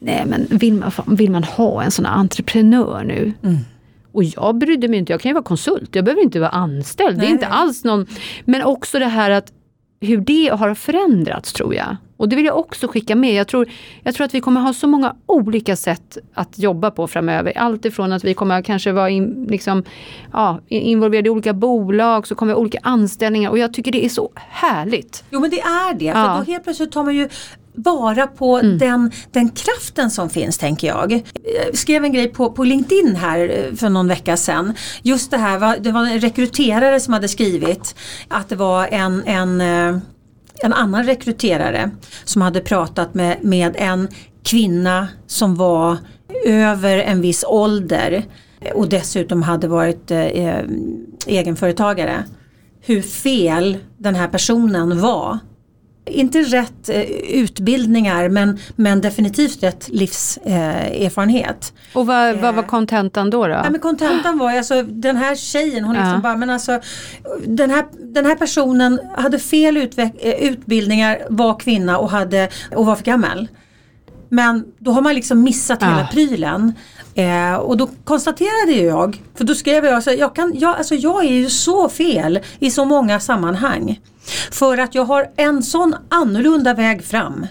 nej 0.00 0.24
men 0.26 0.46
vill 0.50 0.74
man, 0.74 0.90
vill 1.06 1.30
man 1.30 1.44
ha 1.44 1.82
en 1.82 1.90
sån 1.90 2.04
här 2.04 2.12
entreprenör 2.14 3.04
nu? 3.04 3.32
Och 4.12 4.24
jag 4.24 4.58
brydde 4.58 4.88
mig 4.88 4.98
inte, 4.98 5.12
jag 5.12 5.20
kan 5.20 5.28
ju 5.30 5.34
vara 5.34 5.44
konsult, 5.44 5.94
jag 5.94 6.04
behöver 6.04 6.22
inte 6.22 6.40
vara 6.40 6.50
anställd. 6.50 7.16
det 7.18 7.20
är 7.22 7.24
Nej, 7.24 7.30
inte 7.32 7.48
nej. 7.48 7.58
alls 7.58 7.84
någon, 7.84 8.06
men 8.44 8.62
också 8.62 8.98
det 8.98 9.06
här 9.06 9.30
att 9.30 9.52
hur 10.00 10.16
det 10.20 10.48
har 10.48 10.74
förändrats 10.74 11.52
tror 11.52 11.74
jag. 11.74 11.96
Och 12.16 12.28
det 12.28 12.36
vill 12.36 12.44
jag 12.44 12.58
också 12.58 12.88
skicka 12.88 13.16
med. 13.16 13.34
Jag 13.34 13.48
tror, 13.48 13.68
jag 14.02 14.14
tror 14.14 14.24
att 14.24 14.34
vi 14.34 14.40
kommer 14.40 14.60
ha 14.60 14.72
så 14.72 14.86
många 14.88 15.16
olika 15.26 15.76
sätt 15.76 16.18
att 16.34 16.58
jobba 16.58 16.90
på 16.90 17.06
framöver. 17.08 17.52
Allt 17.58 17.84
ifrån 17.84 18.12
att 18.12 18.24
vi 18.24 18.34
kommer 18.34 18.62
kanske 18.62 18.92
vara 18.92 19.10
in, 19.10 19.46
liksom, 19.50 19.84
ja, 20.32 20.60
involverade 20.68 21.26
i 21.26 21.30
olika 21.30 21.52
bolag, 21.52 22.26
så 22.26 22.34
kommer 22.34 22.52
vi 22.52 22.54
ha 22.54 22.60
olika 22.60 22.78
anställningar. 22.82 23.50
Och 23.50 23.58
jag 23.58 23.72
tycker 23.74 23.92
det 23.92 24.04
är 24.04 24.08
så 24.08 24.30
härligt. 24.36 25.24
Jo 25.30 25.40
men 25.40 25.50
det 25.50 25.60
är 25.60 25.94
det, 25.94 26.12
för 26.12 26.18
Ja. 26.20 26.26
Mm. 26.30 26.38
då 26.46 26.52
helt 26.52 26.64
plötsligt 26.64 26.92
tar 26.92 27.04
man 27.04 27.14
ju 27.16 27.28
vara 27.84 28.26
på 28.26 28.60
den, 28.60 29.10
den 29.32 29.48
kraften 29.48 30.10
som 30.10 30.30
finns 30.30 30.58
tänker 30.58 30.86
jag. 30.88 31.12
Jag 31.66 31.76
skrev 31.76 32.04
en 32.04 32.12
grej 32.12 32.28
på, 32.28 32.52
på 32.52 32.64
LinkedIn 32.64 33.16
här 33.16 33.40
eh, 33.68 33.74
för 33.76 33.88
någon 33.88 34.08
vecka 34.08 34.36
sedan. 34.36 34.74
Just 35.02 35.30
det 35.30 35.36
här, 35.36 35.58
var- 35.58 35.76
det 35.80 35.92
var 35.92 36.06
en 36.06 36.20
rekryterare 36.20 37.00
som 37.00 37.14
hade 37.14 37.28
skrivit 37.28 37.94
att 38.28 38.48
det 38.48 38.56
var 38.56 38.86
en, 38.90 39.22
en, 39.26 39.60
eh, 39.60 39.98
en 40.62 40.72
annan 40.72 41.04
rekryterare 41.04 41.90
som 42.24 42.42
hade 42.42 42.60
pratat 42.60 43.14
med, 43.14 43.36
med 43.44 43.76
en 43.78 44.08
kvinna 44.44 45.08
som 45.26 45.54
var 45.56 45.96
över 46.44 46.98
en 46.98 47.20
viss 47.20 47.44
ålder 47.48 48.24
och 48.74 48.88
dessutom 48.88 49.42
hade 49.42 49.68
varit 49.68 50.10
eh, 50.10 50.20
eh, 50.20 50.64
egenföretagare. 51.26 52.24
Hur 52.80 53.02
fel 53.02 53.78
den 53.98 54.14
här 54.14 54.28
personen 54.28 55.00
var 55.00 55.38
inte 56.10 56.38
rätt 56.42 56.88
eh, 56.88 57.00
utbildningar 57.42 58.28
men, 58.28 58.58
men 58.76 59.00
definitivt 59.00 59.62
rätt 59.62 59.88
livserfarenhet. 59.88 61.72
Och 61.94 62.06
vad, 62.06 62.36
vad 62.36 62.54
var 62.54 62.62
kontentan 62.62 63.30
då? 63.30 63.46
då? 63.46 63.52
Ja, 63.52 63.70
men 63.70 63.80
kontentan 63.80 64.38
var 64.38 64.52
alltså 64.52 64.82
den 64.82 65.16
här 65.16 65.34
tjejen, 65.36 65.84
hon 65.84 65.94
liksom 65.94 66.12
Ja. 66.14 66.18
bara, 66.18 66.36
men 66.36 66.50
alltså 66.50 66.80
den 67.46 67.70
här, 67.70 67.84
den 68.14 68.26
här 68.26 68.34
personen 68.34 69.00
hade 69.16 69.38
fel 69.38 69.76
eh, 69.76 70.30
utbildningar, 70.40 71.18
var 71.30 71.58
kvinna 71.58 71.98
och, 71.98 72.10
hade, 72.10 72.48
och 72.74 72.86
var 72.86 72.96
för 72.96 73.04
gammal. 73.04 73.48
Men 74.30 74.64
då 74.78 74.90
har 74.90 75.02
man 75.02 75.14
liksom 75.14 75.42
missat 75.42 75.82
hela 75.82 76.02
Ah. 76.02 76.06
prylen. 76.12 76.72
Eh, 77.14 77.54
och 77.54 77.76
då 77.76 77.88
konstaterade 78.04 78.72
ju 78.72 78.84
jag, 78.84 79.22
för 79.34 79.44
då 79.44 79.54
skrev 79.54 79.84
jag, 79.84 79.94
alltså, 79.94 80.12
jag, 80.12 80.34
kan, 80.34 80.52
jag, 80.54 80.76
alltså, 80.76 80.94
jag 80.94 81.24
är 81.24 81.32
ju 81.32 81.50
så 81.50 81.88
fel 81.88 82.40
i 82.58 82.70
så 82.70 82.84
många 82.84 83.20
sammanhang. 83.20 84.00
För 84.50 84.78
att 84.78 84.94
jag 84.94 85.04
har 85.04 85.30
en 85.36 85.62
sån 85.62 85.94
annorlunda 86.08 86.74
väg 86.74 87.04
fram. 87.04 87.46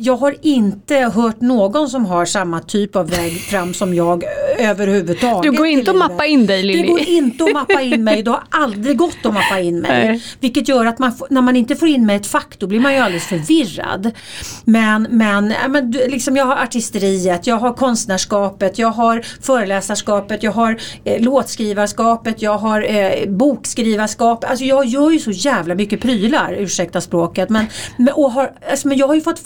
Jag 0.00 0.16
har 0.16 0.34
inte 0.42 0.94
hört 0.96 1.40
någon 1.40 1.88
som 1.88 2.06
har 2.06 2.24
samma 2.24 2.60
typ 2.60 2.96
av 2.96 3.10
väg 3.10 3.40
fram 3.40 3.74
som 3.74 3.94
jag 3.94 4.24
överhuvudtaget. 4.58 5.52
Du 5.52 5.58
går 5.58 5.66
inte 5.66 5.90
att 5.90 5.96
mappa 5.96 6.26
in 6.26 6.46
dig 6.46 6.62
Det 6.62 6.66
Lilly. 6.66 6.88
går 6.88 7.00
inte 7.00 7.44
att 7.44 7.52
mappa 7.52 7.82
in 7.82 8.04
mig, 8.04 8.22
det 8.22 8.30
har 8.30 8.42
aldrig 8.50 8.96
gått 8.96 9.16
att 9.22 9.34
mappa 9.34 9.60
in 9.60 9.80
mig. 9.80 10.06
Nej. 10.08 10.22
Vilket 10.40 10.68
gör 10.68 10.86
att 10.86 10.98
man, 10.98 11.12
när 11.30 11.42
man 11.42 11.56
inte 11.56 11.76
får 11.76 11.88
in 11.88 12.06
mig 12.06 12.16
ett 12.16 12.26
fack 12.26 12.58
då 12.58 12.66
blir 12.66 12.80
man 12.80 12.92
ju 12.94 12.98
alldeles 12.98 13.24
förvirrad. 13.26 14.10
Men, 14.64 15.06
men, 15.10 15.54
men 15.68 15.90
liksom 15.90 16.36
jag 16.36 16.44
har 16.44 16.56
artisteriet, 16.56 17.46
jag 17.46 17.56
har 17.56 17.72
konstnärskapet, 17.72 18.78
jag 18.78 18.88
har 18.90 19.22
föreläsarskapet, 19.40 20.42
jag 20.42 20.52
har 20.52 20.78
eh, 21.04 21.20
låtskrivarskapet, 21.22 22.42
jag 22.42 22.58
har 22.58 22.94
eh, 22.94 23.28
bokskrivarskapet. 23.28 24.50
Alltså 24.50 24.64
jag 24.64 24.84
gör 24.86 25.10
ju 25.10 25.18
så 25.18 25.30
jävla 25.30 25.74
mycket 25.74 26.00
prylar, 26.00 26.52
ursäkta 26.58 27.00
språket. 27.00 27.48
Men, 27.50 27.66
men, 27.96 28.14
och 28.14 28.32
har, 28.32 28.52
alltså, 28.70 28.88
men 28.88 28.98
jag 28.98 29.06
har 29.06 29.14
ju 29.14 29.20
fått 29.20 29.38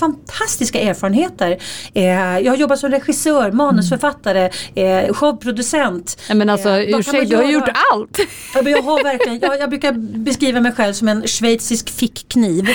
fantastiska 0.42 0.80
erfarenheter. 0.80 1.58
Eh, 1.94 2.04
jag 2.38 2.52
har 2.52 2.56
jobbat 2.56 2.78
som 2.78 2.90
regissör, 2.90 3.52
manusförfattare, 3.52 4.50
eh, 4.74 5.12
showproducent. 5.14 6.20
Men 6.34 6.50
alltså 6.50 6.68
Eh, 6.68 6.98
ursäkta, 6.98 7.24
du 7.24 7.36
har 7.36 7.42
göra? 7.42 7.52
gjort 7.52 7.68
allt. 7.92 8.18
Ja, 8.54 8.62
men 8.62 8.72
jag 8.72 8.82
har 8.82 9.02
verkligen, 9.02 9.38
jag, 9.42 9.58
jag 9.60 9.70
brukar 9.70 9.92
beskriva 10.18 10.60
mig 10.60 10.72
själv 10.72 10.92
som 10.92 11.08
en 11.08 11.26
schweizisk 11.26 11.90
fickkniv. 11.90 12.68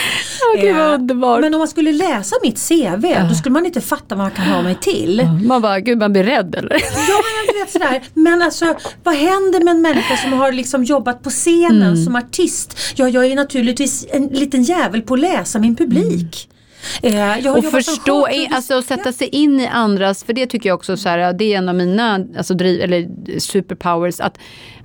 Vad 0.76 0.94
underbart. 0.94 1.42
Men 1.42 1.54
om 1.54 1.58
man 1.60 1.68
skulle 1.68 1.92
läsa 1.92 2.36
mitt 2.44 2.68
CV 2.70 3.16
då 3.30 3.36
skulle 3.36 3.54
man 3.54 3.66
inte 3.66 3.82
fatta 3.82 4.16
vad 4.16 4.18
man 4.18 4.32
kan 4.32 4.46
ha 4.46 4.62
mig 4.62 4.78
till. 4.82 5.28
Man 5.44 5.62
bara, 5.62 5.80
gud 5.80 5.98
man 5.98 6.14
blir 6.14 6.24
rädd 6.24 6.56
eller? 6.56 6.76
Ja 7.10 7.22
men 7.24 7.60
vet 7.62 7.72
sådär. 7.74 8.02
Men 8.14 8.42
alltså 8.42 8.76
vad 9.04 9.16
händer 9.16 9.64
med 9.64 9.72
en 9.72 9.82
människa 9.82 10.18
som 10.18 10.34
har 10.34 10.52
liksom 10.52 10.84
jobbat 10.84 11.24
på 11.24 11.30
scenen 11.30 11.82
Mm. 11.88 12.04
som 12.06 12.16
artist? 12.16 12.78
Ja 12.96 13.10
jag 13.10 13.26
är 13.26 13.36
naturligtvis 13.36 14.06
en 14.12 14.28
liten 14.28 14.64
jävel 14.64 15.02
på 15.02 15.14
att 15.14 15.20
läsa 15.20 15.60
min 15.60 15.76
publik. 15.76 15.98
Eh, 16.08 16.26
har 16.28 16.57
Och 17.04 17.10
jobbat 17.40 17.64
som 17.64 17.72
förstå, 17.72 18.22
showproducent. 18.22 18.54
alltså 18.54 18.74
att 18.78 18.86
sätta 18.86 19.14
sig 19.14 19.28
in 19.28 19.60
i 19.60 19.68
andras, 19.68 20.24
för 20.24 20.34
det 20.34 20.46
tycker 20.48 20.70
jag 20.70 20.76
också 20.76 20.98
så 20.98 21.10
här, 21.10 21.34
det 21.34 21.54
är 21.54 21.58
en 21.58 21.70
av 21.70 21.76
mina 21.76 22.26
alltså, 22.38 22.54
driv, 22.54 22.82
eller 22.82 23.40
superpowers, 23.40 24.20
att, 24.20 24.38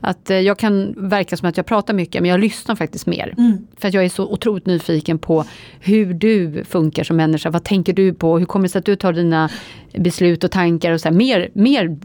att 0.03 0.31
eh, 0.31 0.37
jag 0.37 0.59
kan 0.59 0.95
verka 0.97 1.37
som 1.37 1.49
att 1.49 1.57
jag 1.57 1.67
pratar 1.67 1.95
mycket, 1.95 2.23
men 2.23 2.31
jag 2.31 2.41
lyssnar 2.41 2.77
faktiskt 2.77 3.07
mer. 3.07 3.35
För 3.79 3.89
att 3.89 3.95
jag 3.95 4.05
är 4.05 4.09
så 4.09 4.27
otroligt 4.27 4.67
nyfiken 4.67 5.19
på 5.19 5.45
hur 5.81 6.15
du 6.15 6.65
funkar 6.65 7.05
som 7.05 7.17
människa, 7.17 7.51
vad 7.51 7.65
tänker 7.65 7.93
du 7.93 8.15
på, 8.15 8.39
hur 8.39 8.47
kommer 8.47 8.63
det 8.63 8.69
sig 8.69 8.79
att 8.79 8.85
du 8.85 8.97
tar 8.97 9.13
dina 9.13 9.51
beslut 9.95 10.45
och 10.45 10.51
tankar 10.51 10.93
och 10.93 11.01
så 11.01 11.09
här, 11.09 11.17
mer, 11.17 11.51
mer 11.53 11.97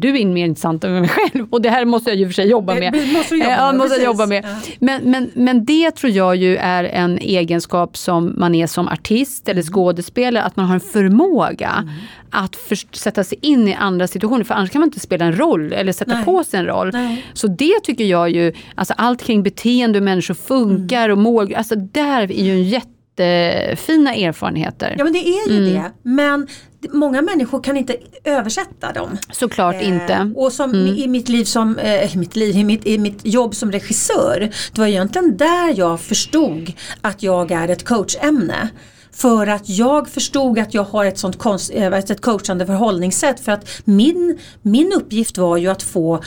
du 0.00 0.18
är 0.18 0.26
mer 0.26 0.46
intressant 0.46 0.84
än 0.84 0.92
mig 1.00 1.08
själv 1.08 1.46
och 1.50 1.62
det 1.62 1.70
här 1.70 1.84
måste 1.84 2.10
jag 2.10 2.18
ju 2.18 2.26
för 2.26 2.32
sig 2.32 2.48
jobba 2.48 2.74
med. 2.74 2.92
det 2.92 3.12
måste 3.12 3.34
du 3.34 3.38
jobba 3.38 3.50
Eh, 3.50 3.58
ja, 3.58 3.72
med, 3.72 3.78
måste 3.78 3.94
jag 3.94 3.98
precis. 3.98 4.06
jobba 4.06 4.26
med. 4.26 4.44
Ja. 4.44 4.74
Men, 4.78 5.10
men, 5.10 5.30
men 5.34 5.64
det 5.64 5.90
tror 5.90 6.12
jag 6.12 6.36
ju 6.36 6.56
är 6.56 6.84
en 6.84 7.18
egenskap 7.18 7.96
som 7.96 8.34
man 8.38 8.54
är 8.54 8.66
som 8.66 8.88
artist 8.88 9.48
eller 9.48 9.62
skådespelare, 9.62 10.44
att 10.44 10.56
man 10.56 10.66
har 10.66 10.74
en 10.74 10.80
förmåga 10.80 11.88
att 12.30 12.56
för, 12.56 12.96
sätta 12.96 13.24
sig 13.24 13.38
in 13.42 13.68
i 13.68 13.74
andra 13.74 14.06
situationer, 14.06 14.44
för 14.44 14.54
annars 14.54 14.70
kan 14.70 14.80
man 14.80 14.88
inte 14.88 15.00
spela 15.00 15.24
en 15.24 15.38
roll 15.38 15.72
eller 15.72 15.92
sätta 15.92 16.14
Nej. 16.14 16.24
på 16.24 16.44
sig 16.44 16.60
en 16.60 16.66
roll. 16.66 16.90
Nej. 16.92 17.24
Så 17.34 17.46
det 17.46 17.80
tycker 17.82 18.04
jag 18.04 18.30
ju, 18.30 18.52
alltså 18.74 18.94
allt 18.96 19.22
kring 19.22 19.42
beteende, 19.42 19.98
hur 19.98 20.04
människor 20.04 20.34
funkar 20.34 21.08
och 21.08 21.18
mål, 21.18 21.54
alltså 21.54 21.74
där 21.76 22.22
är 22.32 22.44
ju 22.44 22.52
en 22.52 22.64
jättefina 22.64 24.14
erfarenheter. 24.14 24.94
Ja 24.98 25.04
men 25.04 25.12
det 25.12 25.28
är 25.28 25.50
Mm. 25.50 25.64
ju 25.64 25.72
det. 25.74 25.90
Men 26.02 26.46
många 26.92 27.22
människor 27.22 27.62
kan 27.62 27.76
inte 27.76 27.96
översätta 28.24 28.92
dem. 28.92 29.18
Såklart 29.32 29.74
Eh, 29.74 29.88
inte. 29.88 30.14
Mm. 30.14 30.36
Och 30.36 30.52
som 30.52 30.74
i 30.74 31.08
mitt 31.08 31.28
liv 31.28 31.44
som, 31.44 31.78
eh, 31.78 32.16
mitt 32.16 32.36
liv, 32.36 32.56
i 32.56 32.64
mitt, 32.64 32.86
i 32.86 32.98
mitt 32.98 33.20
jobb 33.26 33.54
som 33.54 33.72
regissör. 33.72 34.50
Det 34.72 34.80
var 34.80 34.86
egentligen 34.86 35.36
där 35.36 35.78
jag 35.78 36.00
förstod 36.00 36.72
att 37.00 37.22
jag 37.22 37.50
är 37.50 37.68
ett 37.68 37.84
coachämne. 37.84 38.68
För 39.16 39.46
att 39.46 39.68
jag 39.68 40.08
förstod 40.08 40.58
att 40.58 40.74
jag 40.74 40.84
har 40.84 41.04
ett 41.04 41.18
sånt 41.18 41.38
konst, 41.38 41.70
eh, 41.74 41.94
ett 41.94 42.20
coachande 42.20 42.66
förhållningssätt. 42.66 43.40
För 43.40 43.52
att 43.52 43.68
min, 43.84 44.38
min 44.62 44.92
uppgift 44.92 45.38
var 45.38 45.56
ju 45.56 45.68
att 45.68 45.82
få 45.82 46.22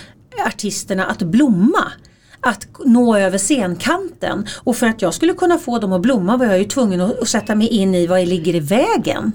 artisterna 0.45 1.05
att 1.05 1.21
blomma. 1.21 1.91
Att 2.41 2.67
nå 2.85 3.17
över 3.17 3.37
scenkanten. 3.37 4.47
Och 4.63 4.75
för 4.75 4.87
att 4.87 5.01
jag 5.01 5.13
skulle 5.13 5.33
kunna 5.33 5.57
få 5.57 5.79
dem 5.79 5.93
att 5.93 6.01
blomma 6.01 6.37
var 6.37 6.45
jag 6.45 6.59
ju 6.59 6.65
tvungen 6.65 7.01
att, 7.01 7.19
att 7.19 7.27
sätta 7.27 7.55
mig 7.55 7.67
in 7.67 7.95
i 7.95 8.07
vad 8.07 8.27
ligger 8.27 8.55
i 8.55 8.59
vägen 8.59 9.31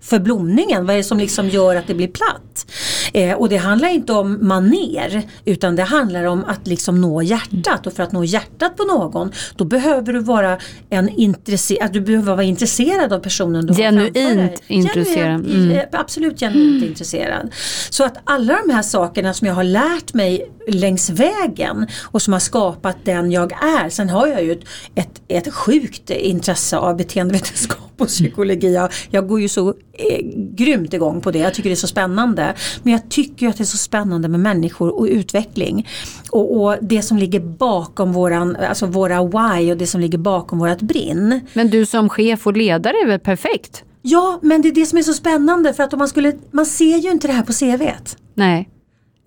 för 0.00 0.18
blomningen. 0.18 0.86
Vad 0.86 0.94
är 0.94 0.96
det 0.98 1.04
som 1.04 1.18
liksom 1.18 1.48
gör 1.48 1.76
att 1.76 1.86
det 1.86 1.94
blir 1.94 2.08
platt? 2.08 2.66
Eh, 3.12 3.32
och 3.32 3.48
det 3.48 3.56
handlar 3.56 3.88
inte 3.88 4.12
om 4.12 4.38
maner 4.48 5.22
utan 5.44 5.76
det 5.76 5.82
handlar 5.82 6.24
om 6.24 6.44
att 6.44 6.66
liksom 6.66 7.00
nå 7.00 7.22
hjärtat 7.22 7.86
och 7.86 7.92
för 7.92 8.02
att 8.02 8.12
nå 8.12 8.24
hjärtat 8.24 8.76
på 8.76 8.82
någon 8.84 9.32
då 9.56 9.64
behöver 9.64 10.12
du 10.12 10.18
vara 10.20 10.58
en 10.90 11.08
intresserad, 11.08 11.92
du 11.92 12.00
behöver 12.00 12.32
vara 12.32 12.42
intresserad 12.44 13.12
av 13.12 13.18
personen 13.20 13.66
du 13.66 13.72
har 13.72 13.78
Genuint 13.78 14.14
framför 14.16 14.34
dig. 14.40 14.56
intresserad. 14.68 15.16
Genuint, 15.46 15.48
Mm. 15.48 15.70
eh, 15.70 15.84
Absolut 15.92 16.40
genuint 16.40 16.84
intresserad. 16.84 17.50
Så 17.90 18.04
att 18.04 18.16
alla 18.24 18.58
de 18.66 18.72
här 18.74 18.82
sakerna 18.82 19.34
som 19.34 19.46
jag 19.46 19.54
har 19.54 19.64
lärt 19.64 20.14
mig 20.14 20.50
längs 20.68 21.10
vägen 21.10 21.86
och 22.04 22.22
som 22.22 22.32
har 22.32 22.40
skapat 22.40 22.96
den 23.04 23.32
jag 23.32 23.52
är. 23.52 23.88
Sen 23.88 24.08
har 24.08 24.26
jag 24.26 24.44
ju 24.44 24.52
ett, 24.52 24.64
ett, 24.94 25.20
ett 25.28 25.54
sjukt 25.54 26.10
intresse 26.10 26.76
av 26.76 26.96
beteendevetenskap 26.96 27.78
och 27.98 28.06
psykologi. 28.06 28.74
Jag, 28.74 28.92
jag 29.10 29.28
går 29.28 29.40
ju 29.40 29.48
så 29.48 29.74
eh, 29.98 30.20
grymt 30.54 30.94
igång 30.94 31.20
på 31.20 31.30
det. 31.30 31.38
Jag 31.38 31.54
tycker 31.54 31.70
det 31.70 31.74
är 31.74 31.76
så 31.76 31.86
spännande. 31.86 32.54
Men 32.82 32.92
jag 32.92 33.08
tycker 33.08 33.48
att 33.48 33.56
det 33.56 33.62
är 33.62 33.66
så 33.66 33.76
spännande 33.76 34.28
med 34.28 34.40
människor 34.40 34.98
och 34.98 35.04
utveckling. 35.04 35.88
Och, 36.30 36.62
och 36.62 36.76
det 36.80 37.02
som 37.02 37.18
ligger 37.18 37.40
bakom 37.40 38.12
våran, 38.12 38.56
alltså 38.56 38.86
våra 38.86 39.24
why 39.24 39.72
och 39.72 39.78
det 39.78 39.86
som 39.86 40.00
ligger 40.00 40.18
bakom 40.18 40.58
vårat 40.58 40.82
brinn. 40.82 41.40
Men 41.52 41.70
du 41.70 41.86
som 41.86 42.08
chef 42.08 42.46
och 42.46 42.56
ledare 42.56 42.96
är 43.02 43.06
väl 43.06 43.20
perfekt? 43.20 43.84
Ja, 44.02 44.38
men 44.42 44.62
det 44.62 44.68
är 44.68 44.74
det 44.74 44.86
som 44.86 44.98
är 44.98 45.02
så 45.02 45.12
spännande 45.12 45.74
för 45.74 45.82
att 45.82 45.92
om 45.92 45.98
man 45.98 46.08
skulle, 46.08 46.32
man 46.50 46.66
ser 46.66 46.96
ju 46.96 47.10
inte 47.10 47.26
det 47.26 47.32
här 47.32 47.42
på 47.42 47.52
CVt. 47.52 48.16
Nej. 48.34 48.68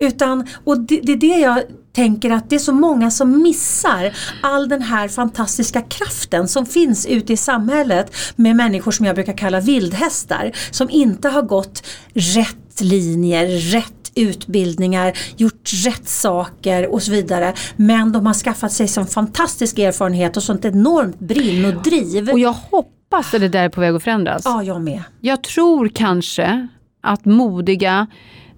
Utan, 0.00 0.46
och 0.64 0.80
det, 0.80 1.00
det 1.02 1.12
är 1.12 1.16
det 1.16 1.38
jag 1.38 1.62
tänker 1.92 2.30
att 2.30 2.50
det 2.50 2.56
är 2.56 2.60
så 2.60 2.72
många 2.72 3.10
som 3.10 3.42
missar 3.42 4.16
all 4.42 4.68
den 4.68 4.82
här 4.82 5.08
fantastiska 5.08 5.82
kraften 5.82 6.48
som 6.48 6.66
finns 6.66 7.06
ute 7.06 7.32
i 7.32 7.36
samhället 7.36 8.16
med 8.36 8.56
människor 8.56 8.90
som 8.90 9.06
jag 9.06 9.14
brukar 9.14 9.36
kalla 9.36 9.60
vildhästar 9.60 10.52
som 10.70 10.90
inte 10.90 11.28
har 11.28 11.42
gått 11.42 11.86
rätt 12.14 12.80
linjer, 12.80 13.46
rätt 13.46 14.02
utbildningar, 14.14 15.18
gjort 15.36 15.70
rätt 15.84 16.08
saker 16.08 16.92
och 16.92 17.02
så 17.02 17.10
vidare. 17.10 17.54
Men 17.76 18.12
de 18.12 18.26
har 18.26 18.34
skaffat 18.34 18.72
sig 18.72 18.88
sån 18.88 19.06
fantastisk 19.06 19.78
erfarenhet 19.78 20.36
och 20.36 20.42
sånt 20.42 20.64
enormt 20.64 21.18
brinn 21.18 21.64
och 21.64 21.82
driv. 21.82 22.30
Och 22.30 22.38
jag 22.38 22.52
hoppas 22.52 23.34
att 23.34 23.40
det 23.40 23.48
där 23.48 23.64
är 23.64 23.68
på 23.68 23.80
väg 23.80 23.94
att 23.94 24.02
förändras. 24.02 24.42
Ja, 24.44 24.62
jag 24.62 24.82
med. 24.82 25.02
Jag 25.20 25.42
tror 25.42 25.88
kanske 25.88 26.68
att 27.00 27.24
modiga 27.24 28.06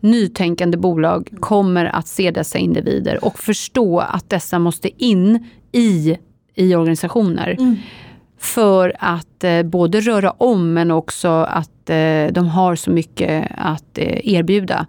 nytänkande 0.05 0.77
bolag 0.77 1.29
kommer 1.41 1.85
att 1.85 2.09
se 2.09 2.31
dessa 2.31 2.59
individer 2.59 3.25
och 3.25 3.39
förstå 3.39 3.99
att 3.99 4.31
dessa 4.31 4.59
måste 4.59 5.05
in 5.05 5.49
i, 5.73 6.17
i 6.55 6.75
organisationer. 6.75 7.57
För 8.39 8.93
att 8.99 9.45
eh, 9.45 9.63
både 9.63 10.01
röra 10.01 10.31
om 10.31 10.73
men 10.73 10.91
också 10.91 11.29
att 11.29 11.91
eh, 11.91 12.27
de 12.33 12.49
har 12.49 12.75
så 12.77 12.91
mycket 12.91 13.47
att 13.57 13.99
eh, 13.99 14.35
erbjuda. 14.35 14.87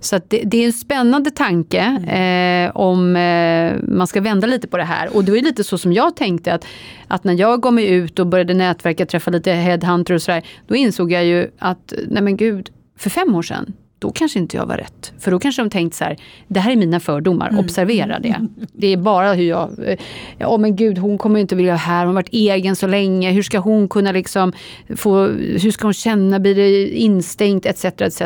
Så 0.00 0.20
det, 0.28 0.42
det 0.44 0.62
är 0.62 0.66
en 0.66 0.72
spännande 0.72 1.30
tanke 1.30 1.80
eh, 2.08 2.76
om 2.76 3.16
eh, 3.16 3.74
man 3.96 4.06
ska 4.06 4.20
vända 4.20 4.46
lite 4.46 4.68
på 4.68 4.76
det 4.76 4.84
här. 4.84 5.16
Och 5.16 5.24
det 5.24 5.32
var 5.32 5.38
lite 5.38 5.64
så 5.64 5.78
som 5.78 5.92
jag 5.92 6.16
tänkte 6.16 6.54
att, 6.54 6.66
att 7.08 7.24
när 7.24 7.34
jag 7.34 7.62
gav 7.62 7.72
mig 7.72 7.88
ut 7.90 8.18
och 8.18 8.26
började 8.26 8.54
nätverka, 8.54 9.06
träffa 9.06 9.30
lite 9.30 9.52
headhunter 9.52 10.14
och 10.14 10.22
sådär. 10.22 10.42
Då 10.66 10.76
insåg 10.76 11.12
jag 11.12 11.24
ju 11.24 11.50
att, 11.58 11.92
nej 12.08 12.22
men 12.22 12.36
gud, 12.36 12.70
för 12.96 13.10
fem 13.10 13.34
år 13.34 13.42
sedan 13.42 13.72
då 13.98 14.12
kanske 14.12 14.38
inte 14.38 14.56
jag 14.56 14.66
var 14.66 14.76
rätt. 14.76 15.12
För 15.18 15.30
då 15.30 15.38
kanske 15.38 15.62
de 15.62 15.70
tänkt 15.70 15.94
så 15.94 16.04
här, 16.04 16.16
det 16.48 16.60
här 16.60 16.72
är 16.72 16.76
mina 16.76 17.00
fördomar, 17.00 17.58
observera 17.58 18.18
det. 18.18 18.46
Det 18.72 18.86
är 18.86 18.96
bara 18.96 19.32
hur 19.32 19.44
jag, 19.44 19.88
eh, 19.88 19.98
ja 20.38 20.56
men 20.56 20.76
gud 20.76 20.98
hon 20.98 21.18
kommer 21.18 21.40
inte 21.40 21.56
vilja 21.56 21.72
vara 21.72 21.78
här, 21.78 21.98
hon 21.98 22.06
har 22.06 22.14
varit 22.14 22.32
egen 22.32 22.76
så 22.76 22.86
länge, 22.86 23.32
hur 23.32 23.42
ska 23.42 23.58
hon 23.58 23.88
kunna 23.88 24.12
liksom 24.12 24.52
få, 24.96 25.26
hur 25.36 25.70
ska 25.70 25.86
hon 25.86 25.94
känna, 25.94 26.38
blir 26.40 26.54
det 26.54 26.88
instängt 26.88 27.66
etc. 27.66 27.84
etc. 27.84 28.22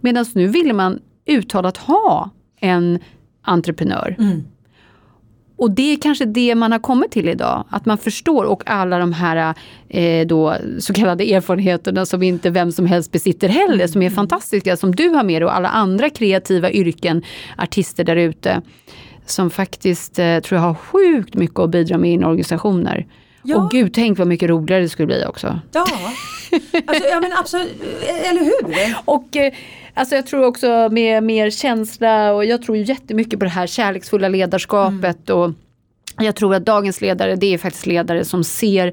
Medan 0.00 0.24
nu 0.34 0.46
ville 0.46 0.72
man 0.72 0.98
uttalat 1.26 1.76
ha 1.76 2.30
en 2.60 2.98
entreprenör. 3.42 4.16
Och 5.62 5.70
det 5.70 5.92
är 5.92 5.96
kanske 5.96 6.24
det 6.24 6.54
man 6.54 6.72
har 6.72 6.78
kommit 6.78 7.10
till 7.10 7.28
idag, 7.28 7.64
att 7.70 7.86
man 7.86 7.98
förstår 7.98 8.44
och 8.44 8.62
alla 8.66 8.98
de 8.98 9.12
här 9.12 9.54
eh, 9.88 10.26
då, 10.26 10.56
så 10.78 10.92
kallade 10.92 11.24
erfarenheterna 11.34 12.06
som 12.06 12.22
inte 12.22 12.50
vem 12.50 12.72
som 12.72 12.86
helst 12.86 13.12
besitter 13.12 13.48
heller, 13.48 13.86
som 13.86 14.02
är 14.02 14.06
Mm. 14.06 14.14
fantastiska, 14.16 14.76
som 14.76 14.94
du 14.94 15.08
har 15.08 15.24
med 15.24 15.42
dig 15.42 15.46
och 15.46 15.56
alla 15.56 15.68
andra 15.68 16.10
kreativa 16.10 16.70
yrken, 16.70 17.22
artister 17.58 18.04
där 18.04 18.16
ute, 18.16 18.62
som 19.26 19.50
faktiskt 19.50 20.18
eh, 20.18 20.38
tror 20.38 20.60
jag 20.60 20.66
har 20.66 20.74
sjukt 20.74 21.34
mycket 21.34 21.58
att 21.58 21.70
bidra 21.70 21.98
med 21.98 22.10
in 22.10 22.24
organisationer. 22.24 23.06
Ja. 23.42 23.56
Och 23.56 23.70
gud, 23.70 23.94
tänk 23.94 24.18
vad 24.18 24.28
mycket 24.28 24.48
roligare 24.48 24.82
det 24.82 24.88
skulle 24.88 25.06
bli 25.06 25.24
också. 25.28 25.60
Ja, 25.72 25.80
alltså, 26.86 27.08
ja 27.10 27.20
men 27.20 27.32
absolut, 27.38 27.82
eller 28.30 28.40
hur? 28.40 28.94
Och 29.04 29.36
eh, 29.36 29.52
alltså 29.94 30.14
jag 30.14 30.26
tror 30.26 30.44
också 30.44 30.88
med 30.92 31.22
mer 31.22 31.50
känsla 31.50 32.32
och 32.32 32.44
jag 32.44 32.62
tror 32.62 32.76
ju 32.76 32.84
jättemycket 32.84 33.38
på 33.38 33.44
det 33.44 33.50
här 33.50 33.66
kärleksfulla 33.66 34.28
ledarskapet. 34.28 35.30
Mm. 35.30 35.42
Och 35.42 35.52
jag 36.18 36.36
tror 36.36 36.54
att 36.54 36.66
dagens 36.66 37.00
ledare 37.00 37.36
det 37.36 37.54
är 37.54 37.58
faktiskt 37.58 37.86
ledare 37.86 38.24
som 38.24 38.44
ser 38.44 38.92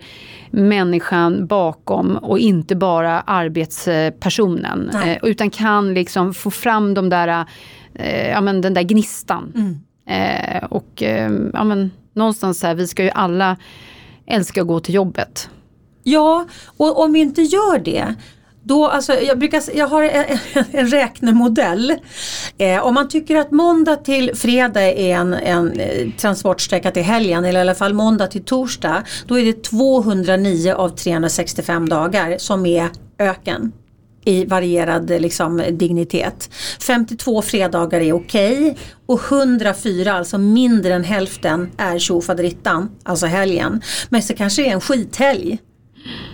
människan 0.52 1.48
bakom 1.48 2.18
och 2.18 2.40
inte 2.40 2.76
bara 2.76 3.22
arbetspersonen. 3.22 4.90
Nej. 4.94 5.20
Eh, 5.24 5.30
utan 5.30 5.50
kan 5.50 5.94
liksom 5.94 6.34
få 6.34 6.52
fram 6.52 6.94
de 6.94 7.10
där, 7.10 7.46
eh, 7.94 8.30
ja, 8.30 8.42
men 8.42 8.62
den 8.62 8.74
där 8.74 8.84
gnistan. 8.84 9.54
Mm. 9.56 9.80
Eh, 10.06 10.64
och 10.64 11.02
ja, 11.54 11.64
men, 11.64 11.92
någonstans 12.14 12.60
så 12.60 12.68
här, 12.68 12.76
vi 12.76 12.88
ska 12.88 13.04
ju 13.04 13.10
alla 13.10 13.58
älska 14.26 14.62
att 14.62 14.68
gå 14.68 14.80
till 14.80 14.96
jobbet. 14.96 15.50
Ja, 16.04 16.46
och 16.78 17.04
om 17.04 17.14
vi 17.14 17.20
inte 17.20 17.42
gör 17.42 17.80
det 17.80 18.16
då, 18.64 18.88
alltså, 18.88 19.14
jag, 19.14 19.40
brukar, 19.40 19.64
jag 19.74 19.88
har 19.88 20.04
en, 20.04 20.38
en 20.72 20.88
räknemodell. 20.88 21.96
Eh, 22.58 22.86
om 22.86 22.94
man 22.94 23.10
tycker 23.10 23.36
att 23.36 23.52
måndag 23.52 23.96
till 23.96 24.36
fredag 24.36 24.82
är 24.82 25.16
en, 25.16 25.34
en 25.34 25.80
eh, 25.80 26.10
transportsträcka 26.18 26.92
till 26.92 27.04
helgen 27.04 27.46
eller 27.46 27.60
i 27.60 27.62
alla 27.62 27.76
fall 27.76 27.94
måndag 27.94 28.28
till 28.28 28.44
torsdag. 28.44 29.04
Då 29.28 29.40
är 29.40 29.46
det 29.46 29.64
209 29.64 30.74
av 30.74 30.90
365 30.90 31.90
dagar 31.90 32.38
som 32.38 32.66
är 32.66 32.90
öken 33.20 33.72
i 34.26 34.46
varierad 34.46 35.10
liksom, 35.10 35.64
dignitet. 35.72 36.50
52 36.80 37.42
fredagar 37.42 38.02
är 38.02 38.14
okej 38.14 38.78
och 39.06 39.32
104, 39.32 40.14
alltså 40.14 40.38
mindre 40.38 40.94
än 40.94 41.04
hälften, 41.04 41.72
är 41.78 42.00
tjofaderittan, 42.00 42.90
alltså 43.04 43.26
helgen. 43.26 43.82
Men 44.10 44.24
så 44.24 44.34
kanske 44.34 44.62
det 44.62 44.70
är 44.70 44.74
en 44.74 44.82
skithelg. 44.82 45.60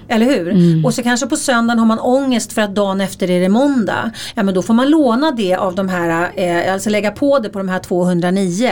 Eller 0.08 0.26
hur? 0.26 0.86
Och 0.86 0.94
så 0.94 1.04
kanske 1.04 1.28
på 1.28 1.38
söndagen 1.38 1.80
har 1.80 1.86
man 1.86 2.00
ångest 2.00 2.54
för 2.54 2.62
att 2.62 2.76
dagen 2.76 3.02
efter 3.02 3.30
är 3.32 3.42
det 3.42 3.50
måndag. 3.50 4.12
Ja 4.36 4.44
men 4.44 4.54
då 4.54 4.62
får 4.62 4.74
man 4.74 4.90
låna 4.90 5.32
det 5.32 5.56
av 5.56 5.76
de 5.76 5.90
här, 5.90 6.32
eh, 6.36 6.74
alltså 6.74 6.90
lägga 6.90 7.12
på 7.12 7.40
det 7.40 7.50
på 7.50 7.58
de 7.60 7.70
här 7.70 7.80
209. 7.80 8.72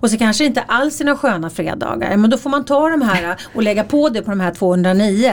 Och 0.00 0.10
så 0.10 0.18
kanske 0.18 0.44
det 0.44 0.48
inte 0.48 0.62
alls 0.62 1.00
är 1.00 1.04
några 1.04 1.18
sköna 1.18 1.50
fredagar. 1.50 2.10
Ja, 2.10 2.16
men 2.16 2.30
då 2.30 2.38
får 2.38 2.50
man 2.50 2.64
ta 2.64 2.88
de 2.88 3.02
här 3.02 3.36
och 3.54 3.62
lägga 3.62 3.84
på 3.84 4.08
det 4.08 4.22
på 4.22 4.30
de 4.30 4.40
här 4.40 4.54
209. 4.54 5.32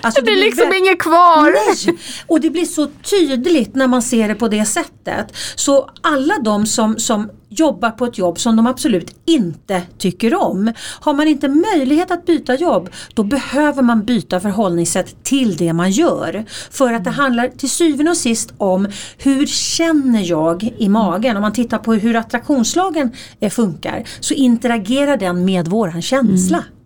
Alltså, 0.00 0.20
Det 0.20 0.24
blir 0.24 0.34
blir 0.34 0.44
liksom 0.44 0.68
vä- 0.70 0.74
inget 0.78 0.98
kvar! 1.02 1.42
Nej! 1.86 1.98
Och 2.26 2.40
det 2.40 2.50
blir 2.50 2.64
så 2.64 2.86
tydligt 3.10 3.74
när 3.74 3.86
man 3.86 4.02
ser 4.02 4.28
det 4.28 4.34
på 4.34 4.48
det 4.48 4.64
sättet. 4.64 5.36
Så 5.56 5.90
alla 6.00 6.34
de 6.44 6.66
som, 6.66 6.98
som 6.98 7.30
jobbar 7.50 7.90
på 7.90 8.04
ett 8.04 8.18
jobb 8.18 8.38
som 8.38 8.56
de 8.56 8.66
absolut 8.66 9.14
inte 9.24 9.82
tycker 9.98 10.34
om. 10.34 10.72
Har 11.00 11.14
man 11.14 11.28
inte 11.28 11.48
möjlighet 11.48 12.10
att 12.10 12.26
byta 12.26 12.54
jobb 12.54 12.90
då 13.14 13.22
behöver 13.22 13.82
man 13.82 14.04
byta 14.04 14.40
förhållningssätt 14.40 15.24
till 15.24 15.56
det 15.56 15.72
man 15.72 15.90
gör. 15.90 16.44
För 16.70 16.92
att 16.92 17.04
det 17.04 17.10
handlar 17.10 17.48
till 17.48 17.70
syvende 17.70 18.10
och 18.10 18.16
sist 18.16 18.52
om 18.58 18.88
hur 19.18 19.46
känner 19.46 20.30
jag 20.30 20.74
i 20.78 20.88
magen. 20.88 21.36
Om 21.36 21.42
man 21.42 21.52
tittar 21.52 21.78
på 21.78 21.94
hur 21.94 22.16
attraktionslagen 22.16 23.10
eh, 23.40 23.50
funkar 23.50 24.04
så 24.20 24.34
interagerar 24.34 25.16
den 25.16 25.44
med 25.44 25.68
våran 25.68 26.02
känsla. 26.02 26.58
Mm. 26.58 26.79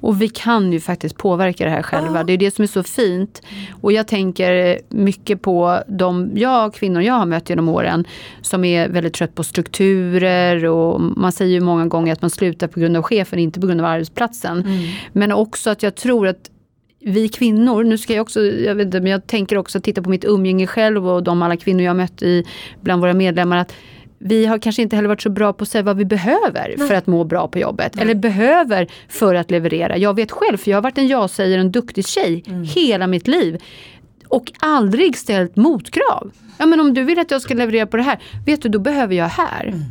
Och 0.00 0.22
vi 0.22 0.28
kan 0.28 0.72
ju 0.72 0.80
faktiskt 0.80 1.16
påverka 1.16 1.64
det 1.64 1.70
här 1.70 1.82
själva. 1.82 2.24
Det 2.24 2.32
är 2.32 2.36
det 2.36 2.54
som 2.54 2.62
är 2.62 2.66
så 2.66 2.82
fint. 2.82 3.42
Och 3.80 3.92
jag 3.92 4.08
tänker 4.08 4.78
mycket 4.88 5.42
på 5.42 5.82
de 5.88 6.30
jag, 6.34 6.74
kvinnor 6.74 7.02
jag 7.02 7.14
har 7.14 7.26
mött 7.26 7.50
genom 7.50 7.68
åren 7.68 8.04
som 8.42 8.64
är 8.64 8.88
väldigt 8.88 9.14
trött 9.14 9.34
på 9.34 9.44
strukturer 9.44 10.64
och 10.64 11.00
man 11.00 11.32
säger 11.32 11.52
ju 11.52 11.60
många 11.60 11.86
gånger 11.86 12.12
att 12.12 12.22
man 12.22 12.30
slutar 12.30 12.68
på 12.68 12.80
grund 12.80 12.96
av 12.96 13.02
chefen, 13.02 13.38
inte 13.38 13.60
på 13.60 13.66
grund 13.66 13.80
av 13.80 13.86
arbetsplatsen. 13.86 14.64
Men 15.12 15.32
också 15.32 15.70
att 15.70 15.82
jag 15.82 15.94
tror 15.94 16.28
att 16.28 16.50
vi 17.00 17.28
kvinnor, 17.28 17.84
nu 17.84 17.98
ska 17.98 18.14
jag 18.14 18.22
också, 18.22 18.40
jag 18.40 18.74
vet 18.74 18.84
inte, 18.84 19.00
men 19.00 19.12
jag 19.12 19.26
tänker 19.26 19.58
också 19.58 19.80
titta 19.80 20.02
på 20.02 20.10
mitt 20.10 20.24
umgänge 20.24 20.66
själv 20.66 21.08
och 21.08 21.22
de 21.22 21.42
alla 21.42 21.56
kvinnor 21.56 21.82
jag 21.82 21.90
har 21.90 21.96
mött 21.96 22.22
i, 22.22 22.44
bland 22.80 23.00
våra 23.00 23.14
medlemmar. 23.14 23.56
att 23.56 23.74
vi 24.18 24.46
har 24.46 24.58
kanske 24.58 24.82
inte 24.82 24.96
heller 24.96 25.08
varit 25.08 25.22
så 25.22 25.30
bra 25.30 25.52
på 25.52 25.62
att 25.62 25.68
säga 25.68 25.82
vad 25.82 25.96
vi 25.96 26.04
behöver 26.04 26.86
för 26.88 26.94
att 26.94 27.06
må 27.06 27.24
bra 27.24 27.48
på 27.48 27.58
jobbet. 27.58 28.00
Eller 28.00 28.14
behöver 28.14 28.86
för 29.08 29.34
att 29.34 29.50
leverera. 29.50 29.96
Jag 29.96 30.16
vet 30.16 30.30
själv, 30.30 30.56
för 30.56 30.70
jag 30.70 30.76
har 30.76 30.82
varit 30.82 30.98
en 30.98 31.08
ja-sägare, 31.08 31.60
en 31.60 31.72
duktig 31.72 32.06
tjej 32.06 32.44
hela 32.74 33.06
mitt 33.06 33.28
liv. 33.28 33.62
Och 34.28 34.52
aldrig 34.58 35.16
ställt 35.16 35.56
motkrav. 35.56 36.30
Ja 36.58 36.66
men 36.66 36.80
om 36.80 36.94
du 36.94 37.02
vill 37.02 37.18
att 37.18 37.30
jag 37.30 37.42
ska 37.42 37.54
leverera 37.54 37.86
på 37.86 37.96
det 37.96 38.02
här, 38.02 38.18
vet 38.46 38.62
du 38.62 38.68
då 38.68 38.78
behöver 38.78 39.14
jag 39.14 39.28
här. 39.28 39.82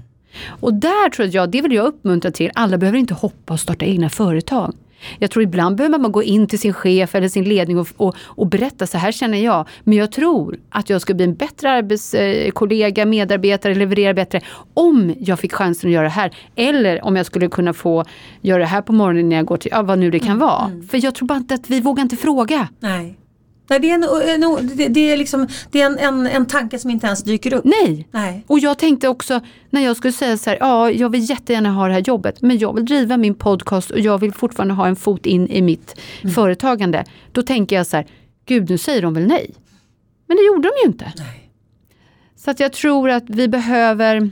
Och 0.59 0.73
där 0.73 1.09
tror 1.09 1.27
jag, 1.31 1.49
det 1.49 1.61
vill 1.61 1.71
jag 1.71 1.85
uppmuntra 1.85 2.31
till, 2.31 2.51
alla 2.53 2.77
behöver 2.77 2.99
inte 2.99 3.13
hoppa 3.13 3.53
och 3.53 3.59
starta 3.59 3.85
egna 3.85 4.09
företag. 4.09 4.73
Jag 5.19 5.31
tror 5.31 5.43
ibland 5.43 5.75
behöver 5.75 5.99
man 5.99 6.11
gå 6.11 6.23
in 6.23 6.47
till 6.47 6.59
sin 6.59 6.73
chef 6.73 7.15
eller 7.15 7.27
sin 7.27 7.43
ledning 7.43 7.79
och, 7.79 7.87
och, 7.97 8.15
och 8.19 8.47
berätta 8.47 8.87
så 8.87 8.97
här 8.97 9.11
känner 9.11 9.37
jag. 9.37 9.67
Men 9.83 9.97
jag 9.97 10.11
tror 10.11 10.57
att 10.69 10.89
jag 10.89 11.01
skulle 11.01 11.15
bli 11.15 11.25
en 11.25 11.35
bättre 11.35 11.69
arbetskollega, 11.71 13.05
medarbetare, 13.05 13.75
leverera 13.75 14.13
bättre 14.13 14.41
om 14.73 15.15
jag 15.19 15.39
fick 15.39 15.53
chansen 15.53 15.89
att 15.89 15.93
göra 15.93 16.03
det 16.03 16.09
här. 16.09 16.35
Eller 16.55 17.05
om 17.05 17.15
jag 17.15 17.25
skulle 17.25 17.47
kunna 17.47 17.73
få 17.73 18.05
göra 18.41 18.59
det 18.59 18.65
här 18.65 18.81
på 18.81 18.93
morgonen 18.93 19.29
när 19.29 19.35
jag 19.35 19.45
går 19.45 19.57
till, 19.57 19.71
ja, 19.73 19.81
vad 19.81 19.99
nu 19.99 20.11
det 20.11 20.19
kan 20.19 20.37
vara. 20.39 20.71
För 20.89 21.03
jag 21.03 21.15
tror 21.15 21.27
bara 21.27 21.37
inte 21.37 21.53
att 21.53 21.69
vi 21.69 21.81
vågar 21.81 22.03
inte 22.03 22.15
fråga. 22.15 22.67
Nej. 22.79 23.17
Nej, 23.69 23.79
det 23.79 23.89
är, 23.89 23.93
en, 23.93 24.43
en, 24.43 24.71
det, 24.75 24.87
det 24.87 25.11
är, 25.11 25.17
liksom, 25.17 25.47
det 25.71 25.81
är 25.81 25.85
en, 25.85 25.97
en, 25.97 26.27
en 26.27 26.45
tanke 26.45 26.79
som 26.79 26.89
inte 26.89 27.07
ens 27.07 27.23
dyker 27.23 27.53
upp. 27.53 27.65
Nej. 27.65 28.07
Nej. 28.11 28.43
Och 28.47 28.59
jag 28.59 28.77
tänkte 28.77 29.07
också 29.07 29.41
när 29.69 29.81
jag 29.81 29.97
skulle 29.97 30.13
säga 30.13 30.37
så 30.37 30.49
här, 30.49 30.57
ja 30.59 30.91
jag 30.91 31.09
vill 31.09 31.29
jättegärna 31.29 31.71
ha 31.71 31.87
det 31.87 31.93
här 31.93 32.01
jobbet 32.01 32.41
men 32.41 32.57
jag 32.57 32.75
vill 32.75 32.85
driva 32.85 33.17
min 33.17 33.35
podcast 33.35 33.91
och 33.91 33.99
jag 33.99 34.17
vill 34.17 34.33
fortfarande 34.33 34.73
ha 34.73 34.87
en 34.87 34.95
fot 34.95 35.25
in 35.25 35.47
i 35.47 35.61
mitt 35.61 35.99
företagande. 36.35 37.05
Då 37.31 37.41
tänker 37.41 37.75
jag 37.75 37.87
så 37.87 37.97
här, 37.97 38.05
gud 38.45 38.69
nu 38.69 38.77
säger 38.77 39.01
de 39.01 39.13
väl 39.13 39.27
nej. 39.27 39.55
Men 40.27 40.37
det 40.37 40.43
gjorde 40.43 40.69
de 40.69 40.73
ju 40.83 40.87
inte. 40.91 41.13
Nej. 41.17 41.51
Så 42.35 42.51
att 42.51 42.59
jag 42.59 42.73
tror 42.73 43.09
att 43.09 43.29
vi 43.29 43.47
behöver 43.47 44.31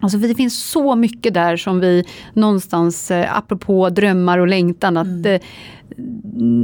Alltså 0.00 0.18
det 0.18 0.34
finns 0.34 0.64
så 0.64 0.94
mycket 0.94 1.34
där 1.34 1.56
som 1.56 1.80
vi 1.80 2.04
någonstans, 2.32 3.10
eh, 3.10 3.36
apropå 3.36 3.90
drömmar 3.90 4.38
och 4.38 4.46
längtan, 4.46 4.96
att 4.96 5.26
eh, 5.26 5.40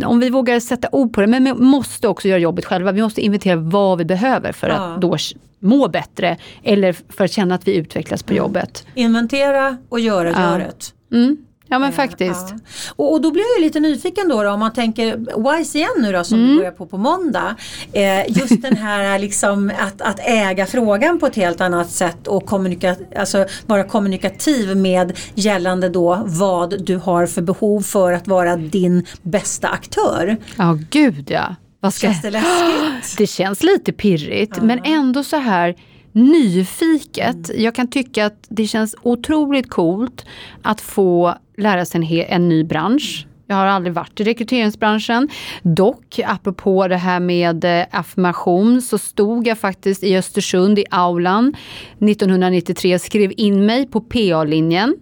om 0.04 0.20
vi 0.20 0.30
vågar 0.30 0.60
sätta 0.60 0.88
ord 0.92 1.12
på 1.12 1.20
det, 1.20 1.26
men 1.26 1.44
vi 1.44 1.52
måste 1.54 2.08
också 2.08 2.28
göra 2.28 2.38
jobbet 2.38 2.64
själva. 2.64 2.92
Vi 2.92 3.02
måste 3.02 3.20
inventera 3.20 3.56
vad 3.56 3.98
vi 3.98 4.04
behöver 4.04 4.52
för 4.52 4.68
Ja. 4.68 4.74
att 4.74 5.00
då 5.00 5.16
må 5.58 5.88
bättre 5.88 6.36
eller 6.62 6.92
för 7.08 7.24
att 7.24 7.32
känna 7.32 7.54
att 7.54 7.68
vi 7.68 7.74
utvecklas 7.76 8.22
på 8.22 8.34
jobbet. 8.34 8.86
Inventera 8.94 9.76
och 9.88 10.00
göra 10.00 10.30
Ja. 10.30 10.52
göret. 10.52 10.94
Mm. 11.12 11.36
Ja 11.72 11.78
men 11.78 11.88
Eh, 11.88 11.94
faktiskt. 11.94 12.46
ja. 12.50 12.56
Och, 12.96 13.12
och 13.12 13.20
då 13.20 13.30
blir 13.30 13.42
jag 13.42 13.58
ju 13.58 13.64
lite 13.64 13.80
nyfiken 13.80 14.28
då, 14.28 14.42
då 14.42 14.50
om 14.50 14.60
man 14.60 14.72
tänker 14.72 15.16
WISE 15.58 15.78
igen 15.78 15.90
nu 15.98 16.12
då 16.12 16.24
som 16.24 16.38
Mm. 16.38 16.50
vi 16.50 16.56
börjar 16.56 16.70
på 16.72 16.86
på 16.86 16.98
måndag. 16.98 17.56
Eh, 17.92 18.38
just 18.38 18.62
den 18.62 18.76
här 18.76 19.18
liksom 19.26 19.72
att, 19.80 20.02
att 20.02 20.18
äga 20.20 20.66
frågan 20.66 21.18
på 21.18 21.26
ett 21.26 21.36
helt 21.36 21.60
annat 21.60 21.90
sätt 21.90 22.26
och 22.26 22.46
kommunika, 22.46 22.96
alltså 23.16 23.46
vara 23.66 23.84
kommunikativ 23.84 24.76
med 24.76 25.18
gällande 25.34 25.88
då 25.88 26.22
vad 26.26 26.84
du 26.86 26.96
har 26.96 27.26
för 27.26 27.42
behov 27.42 27.80
för 27.80 28.12
att 28.12 28.28
vara 28.28 28.56
din 28.56 29.06
bästa 29.22 29.68
aktör. 29.68 30.36
Ja 30.56 30.78
gud 30.90 31.30
ja. 31.30 31.54
Vad 31.80 31.94
ska... 31.94 32.06
Känns 32.06 32.22
det 32.22 32.30
läskigt? 32.30 33.16
Det 33.18 33.26
känns 33.26 33.62
lite 33.62 33.92
pirrigt 33.92 34.62
men 34.62 34.80
ändå 34.84 35.24
så 35.24 35.36
här 35.36 35.74
nyfiket. 36.12 37.50
Jag 37.56 37.74
kan 37.74 37.88
tycka 37.88 38.26
att 38.26 38.46
det 38.48 38.66
känns 38.66 38.96
otroligt 39.02 39.70
coolt 39.70 40.26
att 40.62 40.80
få 40.80 41.34
lära 41.56 41.84
sig 41.84 42.00
en, 42.00 42.26
en 42.28 42.48
ny 42.48 42.64
bransch. 42.64 43.26
Jag 43.46 43.56
har 43.56 43.66
aldrig 43.66 43.94
varit 43.94 44.20
i 44.20 44.24
rekryteringsbranschen. 44.24 45.28
Dock, 45.62 46.20
apropå 46.24 46.88
det 46.88 46.96
här 46.96 47.20
med 47.20 47.64
eh, 47.64 47.86
affirmation, 47.90 48.82
så 48.82 48.98
stod 48.98 49.46
jag 49.46 49.58
faktiskt 49.58 50.02
i 50.04 50.16
Östersund 50.16 50.78
i 50.78 50.84
aulan 50.90 51.54
1993, 52.00 52.98
skrev 52.98 53.32
in 53.36 53.66
mig 53.66 53.86
på 53.86 54.00
PA-linjen 54.00 54.96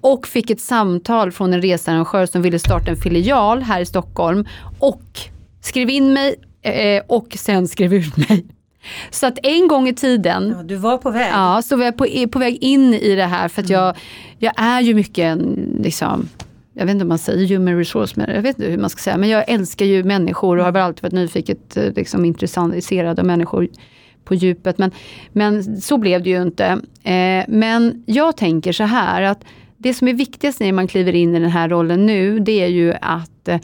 och 0.00 0.26
fick 0.26 0.50
ett 0.50 0.60
samtal 0.60 1.32
från 1.32 1.52
en 1.52 1.62
researrangör 1.62 2.26
som 2.26 2.42
ville 2.42 2.58
starta 2.58 2.90
en 2.90 2.96
filial 2.96 3.62
här 3.62 3.80
i 3.80 3.86
Stockholm 3.86 4.44
och 4.78 5.02
skrev 5.60 5.90
in 5.90 6.12
mig 6.12 6.34
eh, 6.62 7.02
och 7.06 7.36
sen 7.38 7.68
skrev 7.68 7.94
ut 7.94 8.16
mig. 8.16 8.46
Så 9.10 9.26
att 9.26 9.38
en 9.42 9.68
gång 9.68 9.88
i 9.88 9.94
tiden 9.94 10.54
Ja, 10.56 10.62
du 10.62 10.76
var 10.76 10.98
på 10.98 11.10
väg. 11.10 11.30
Ja, 11.32 11.62
så 11.62 11.76
var 11.76 11.84
jag 11.84 11.96
på, 11.96 12.06
på 12.32 12.38
väg 12.38 12.58
in 12.60 12.94
i 12.94 13.14
det 13.14 13.24
här 13.24 13.48
för 13.48 13.62
att 13.62 13.70
jag, 13.70 13.96
jag 14.38 14.52
är 14.56 14.80
ju 14.80 14.94
mycket 14.94 15.22
en, 15.22 15.76
liksom, 15.82 16.28
jag 16.72 16.86
vet 16.86 16.92
inte 16.92 17.02
om 17.02 17.08
man 17.08 17.18
säger 17.18 17.48
human 17.48 17.78
resource, 17.78 18.12
men 18.16 18.34
jag 18.34 18.42
vet 18.42 18.58
inte 18.58 18.70
hur 18.70 18.78
man 18.78 18.90
ska 18.90 19.02
säga, 19.02 19.16
men 19.16 19.28
jag 19.28 19.44
älskar 19.48 19.86
ju 19.86 20.04
människor 20.04 20.58
och 20.58 20.64
har 20.64 20.72
väl 20.72 20.82
alltid 20.82 21.02
varit 21.02 21.12
nyfiket 21.12 21.76
eh, 21.76 21.92
liksom, 21.92 22.24
intresserad 22.24 23.18
av 23.20 23.26
människor 23.26 23.68
på 24.24 24.34
djupet. 24.34 24.78
Men, 24.78 24.90
men 25.32 25.80
så 25.80 25.98
blev 25.98 26.22
det 26.22 26.30
ju 26.30 26.42
inte. 26.42 26.66
Eh, 27.02 27.44
men 27.48 28.04
jag 28.06 28.36
tänker 28.36 28.72
så 28.72 28.84
här 28.84 29.22
att 29.22 29.44
det 29.76 29.94
som 29.94 30.08
är 30.08 30.14
viktigast 30.14 30.60
när 30.60 30.72
man 30.72 30.88
kliver 30.88 31.14
in 31.14 31.34
i 31.34 31.40
den 31.40 31.50
här 31.50 31.68
rollen 31.68 32.06
nu, 32.06 32.38
det 32.38 32.62
är 32.62 32.68
ju 32.68 32.94
att 33.00 33.48
eh, 33.48 33.58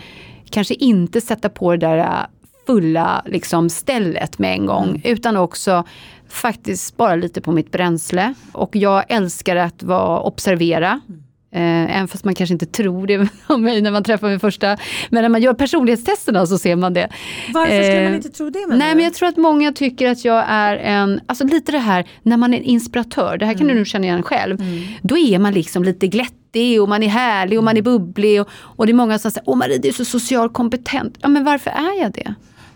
kanske 0.51 0.75
inte 0.75 1.21
sätta 1.21 1.49
på 1.49 1.71
det 1.71 1.87
där 1.87 2.27
fulla 2.67 3.23
liksom, 3.27 3.71
stället 3.71 4.39
med 4.39 4.53
en 4.53 4.67
gång, 4.67 4.89
mm. 4.89 5.01
utan 5.05 5.37
också 5.37 5.85
faktiskt 6.29 6.87
spara 6.87 7.17
lite 7.17 7.41
på 7.41 7.53
mitt 7.53 7.73
bränsle. 7.73 8.35
Och 8.53 8.77
jag 8.77 9.05
älskar 9.09 9.57
att 9.57 9.83
vara, 9.83 10.21
observera. 10.21 11.01
Mm. 11.09 11.25
Eh, 11.55 11.97
även 11.97 12.09
fast 12.09 12.25
man 12.25 12.35
kanske 12.35 12.53
inte 12.53 12.67
tror 12.67 13.07
det 13.07 13.29
om 13.47 13.63
mig 13.63 13.83
när 13.83 13.91
man 13.91 14.05
träffar 14.05 14.29
mig 14.29 14.39
första. 14.39 14.77
Men 15.11 15.23
när 15.23 15.29
man 15.29 15.43
gör 15.43 15.55
personlighetstesterna 15.55 16.47
så 16.47 16.59
ser 16.59 16.77
man 16.77 16.95
det. 16.95 17.09
Varför 17.53 17.83
skulle 17.83 18.03
man 18.03 18.13
eh, 18.13 18.17
inte 18.17 18.29
tro 18.29 18.51
det? 18.51 18.67
Nej, 18.69 18.95
men 18.95 19.05
jag 19.05 19.15
tror 19.15 19.29
att 19.29 19.37
många 19.37 19.73
tycker 19.73 20.11
att 20.11 20.25
jag 20.25 20.45
är 20.49 20.77
en, 20.77 21.21
alltså 21.27 21.45
lite 21.45 21.73
det 21.73 21.79
här 21.79 22.09
när 22.23 22.37
man 22.37 22.55
är 22.55 22.59
en 22.59 22.65
inspiratör, 22.65 23.37
det 23.39 23.47
här 23.47 23.53
kan 23.53 23.63
mm. 23.63 23.75
du 23.75 23.81
nu 23.81 23.85
känna 23.85 24.05
igen 24.05 24.23
själv. 24.23 24.61
Mm. 24.61 24.83
Då 25.03 25.19
är 25.19 25.39
man 25.39 25.53
liksom 25.53 25.85
lite 25.85 26.07
glättig 26.07 26.83
och 26.83 26.89
man 26.89 27.03
är 27.03 27.09
härlig 27.09 27.59
och 27.59 27.65
man 27.65 27.77
är 27.77 27.81
mm. 27.81 27.93
bubblig. 27.93 28.41
Och, 28.41 28.49
och 28.53 28.87
det 28.87 28.93
är 28.93 28.95
många 28.95 29.19
som 29.19 29.31
säger, 29.31 29.49
åh 29.49 29.57
Marie 29.57 29.79
du 29.79 29.89
är 29.89 29.93
så 29.93 30.05
socialt 30.05 30.53
kompetent. 30.53 31.19
Ja 31.21 31.29
men 31.29 31.45
varför 31.45 31.71
är 31.71 32.03
jag 32.03 32.13
det? 32.13 32.35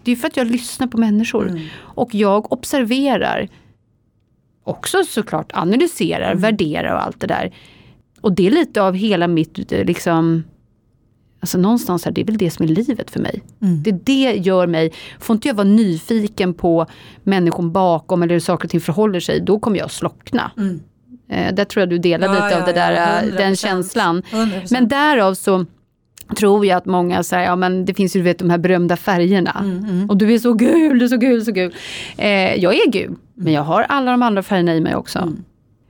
Det 0.09 0.13
är 0.13 0.17
för 0.17 0.27
att 0.29 0.37
jag 0.37 0.47
lyssnar 0.47 0.87
på 0.87 0.99
människor. 0.99 1.49
Mm. 1.49 1.63
Och 1.79 2.15
jag 2.15 2.53
observerar. 2.53 3.49
Också 4.65 5.05
såklart 5.05 5.51
analyserar, 5.55 6.31
mm. 6.31 6.41
värderar 6.41 6.95
och 6.95 7.03
allt 7.03 7.21
det 7.21 7.27
där. 7.27 7.55
Och 8.21 8.33
det 8.33 8.47
är 8.47 8.51
lite 8.51 8.83
av 8.83 8.95
hela 8.95 9.29
mitt, 9.29 9.73
eh, 9.73 9.85
liksom, 9.85 10.45
alltså 11.41 11.59
någonstans 11.59 12.05
här, 12.05 12.13
det 12.13 12.21
är 12.21 12.25
väl 12.25 12.37
det 12.37 12.51
som 12.51 12.65
är 12.65 12.69
livet 12.69 13.11
för 13.11 13.21
mig. 13.21 13.43
Mm. 13.63 13.83
Det, 13.83 13.93
det 13.93 14.37
gör 14.37 14.67
mig, 14.67 14.93
får 15.21 15.35
inte 15.35 15.49
jag 15.49 15.55
vara 15.55 15.69
nyfiken 15.69 16.55
på 16.55 16.87
människan 17.23 17.73
bakom 17.73 18.23
eller 18.23 18.35
hur 18.35 18.41
saker 18.41 18.67
och 18.67 18.71
ting 18.71 18.81
förhåller 18.81 19.21
sig, 19.21 19.41
då 19.41 19.59
kommer 19.59 19.79
jag 19.79 19.91
slockna. 19.91 20.51
Mm. 20.57 20.81
Eh, 21.31 21.55
där 21.55 21.65
tror 21.65 21.81
jag 21.81 21.91
du 21.91 21.99
delar 21.99 22.27
ja, 22.27 22.33
lite 22.33 22.55
ja, 22.55 22.61
av 22.61 22.67
det 22.67 22.73
där, 22.73 22.93
ja, 22.93 23.37
den 23.37 23.57
känslan. 23.57 24.23
100%. 24.23 24.69
Men 24.71 24.89
därav 24.89 25.35
så 25.35 25.67
tror 26.37 26.67
jag 26.67 26.77
att 26.77 26.87
många 26.87 27.23
säger, 27.23 27.45
ja 27.45 27.57
men 27.57 27.85
det 27.85 27.95
finns 27.95 28.17
ju 28.17 28.23
vet, 28.23 28.39
de 28.39 28.51
här 28.51 28.59
berömda 28.59 28.97
färgerna. 28.97 29.57
Mm, 29.61 29.85
mm. 29.85 30.11
Och 30.11 30.17
du 30.17 30.35
är 30.35 30.39
så 30.39 30.53
gul, 30.53 30.99
du 30.99 31.05
är 31.05 31.09
så 31.09 31.17
gul, 31.17 31.45
så 31.45 31.53
gul. 31.53 31.75
Eh, 32.17 32.55
jag 32.55 32.75
är 32.75 32.91
gul, 32.91 33.15
men 33.35 33.53
jag 33.53 33.63
har 33.63 33.83
alla 33.83 34.11
de 34.11 34.23
andra 34.23 34.43
färgerna 34.43 34.75
i 34.75 34.81
mig 34.81 34.95
också. 34.95 35.19
Mm. 35.19 35.45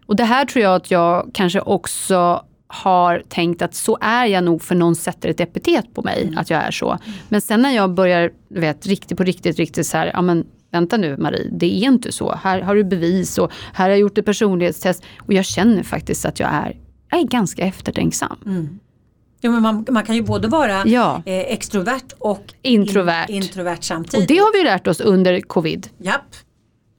Och 0.06 0.16
det 0.16 0.24
här 0.24 0.44
tror 0.44 0.62
jag 0.62 0.74
att 0.74 0.90
jag 0.90 1.31
kanske 1.35 1.60
också 1.60 2.44
har 2.66 3.23
tänkt 3.28 3.62
att 3.62 3.74
så 3.74 3.98
är 4.01 4.27
jag 4.27 4.44
nog 4.44 4.62
för 4.62 4.74
någon 4.74 4.97
sätter 4.97 5.28
ett 5.28 5.40
epitet 5.40 5.94
på 5.94 6.02
mig, 6.02 6.23
mm. 6.23 6.39
att 6.39 6.51
jag 6.51 6.62
är 6.62 6.70
så. 6.70 6.98
Men 7.28 7.40
sen 7.40 7.62
när 7.62 7.70
jag 7.70 7.94
börjar, 7.94 8.31
du 8.48 8.60
vet, 8.60 8.86
riktigt 8.86 9.19
på 9.19 9.24
riktigt, 9.24 9.56
riktigt 9.56 9.86
så 9.86 9.97
här, 9.97 10.10
ja 10.15 10.23
men 10.23 10.47
vänta 10.70 10.97
nu 10.97 11.16
Marie, 11.16 11.48
det 11.52 11.66
är 11.66 11.85
inte 11.85 12.12
så. 12.12 12.35
Här 12.43 12.60
har 12.60 12.74
du 12.74 12.85
bevis 12.85 13.39
och 13.39 13.52
här 13.73 13.85
har 13.85 13.90
jag 13.90 13.98
gjort 13.98 14.19
ett 14.19 14.24
personlighetstest. 14.24 15.05
Och 15.19 15.32
jag 15.32 15.44
känner 15.44 15.82
faktiskt 15.82 16.24
att 16.24 16.40
jag 16.40 16.48
är, 16.52 16.77
jag 17.10 17.20
är 17.20 17.24
ganska 17.24 17.62
eftertänksam. 17.62 18.39
Ja, 19.40 19.51
men 19.51 19.62
man, 19.62 19.86
man, 19.90 20.05
kan 20.05 20.15
ju 20.15 20.23
både 20.23 20.48
vara 20.48 20.86
ja. 20.86 21.23
eh, 21.27 21.39
extrovert 21.39 22.12
och 22.19 22.55
introvert. 22.62 23.27
In, 23.28 23.43
introvert 23.43 23.78
samtidigt. 23.81 24.20
Och 24.20 24.27
det 24.27 24.39
har 24.39 24.52
vi 24.52 24.65
lärt 24.65 24.86
oss 24.86 25.01
under 25.01 25.40
covid. 25.40 25.89
Japp. 25.98 26.35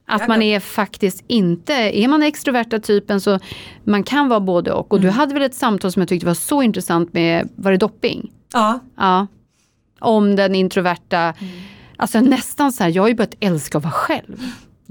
Att 0.06 0.28
man 0.28 0.42
är 0.42 0.60
faktiskt 0.60 1.24
inte, 1.26 1.72
är 1.72 2.08
man 2.08 2.22
extroverta 2.22 2.78
typen 2.78 3.20
så 3.20 3.38
man 3.84 4.02
kan 4.02 4.28
vara 4.28 4.40
både 4.40 4.72
och. 4.72 4.92
Och 4.92 4.98
mm. 4.98 5.10
du 5.10 5.16
hade 5.16 5.34
väl 5.34 5.42
ett 5.42 5.54
samtal 5.54 5.92
som 5.92 6.00
jag 6.00 6.08
tyckte 6.08 6.26
var 6.26 6.34
så 6.34 6.62
intressant 6.62 7.12
med, 7.12 7.48
var 7.56 7.70
det 7.70 7.76
dopping? 7.76 8.32
Ja. 8.52 8.80
ja. 8.96 9.26
Om 10.00 10.36
den 10.36 10.54
introverta, 10.54 11.18
mm. 11.18 11.34
alltså 11.96 12.20
nästan 12.20 12.72
så 12.72 12.82
här, 12.82 12.90
jag 12.90 13.02
har 13.02 13.08
ju 13.08 13.14
börjat 13.14 13.34
älska 13.40 13.78
att 13.78 13.84
vara 13.84 13.92
själv. 13.92 14.42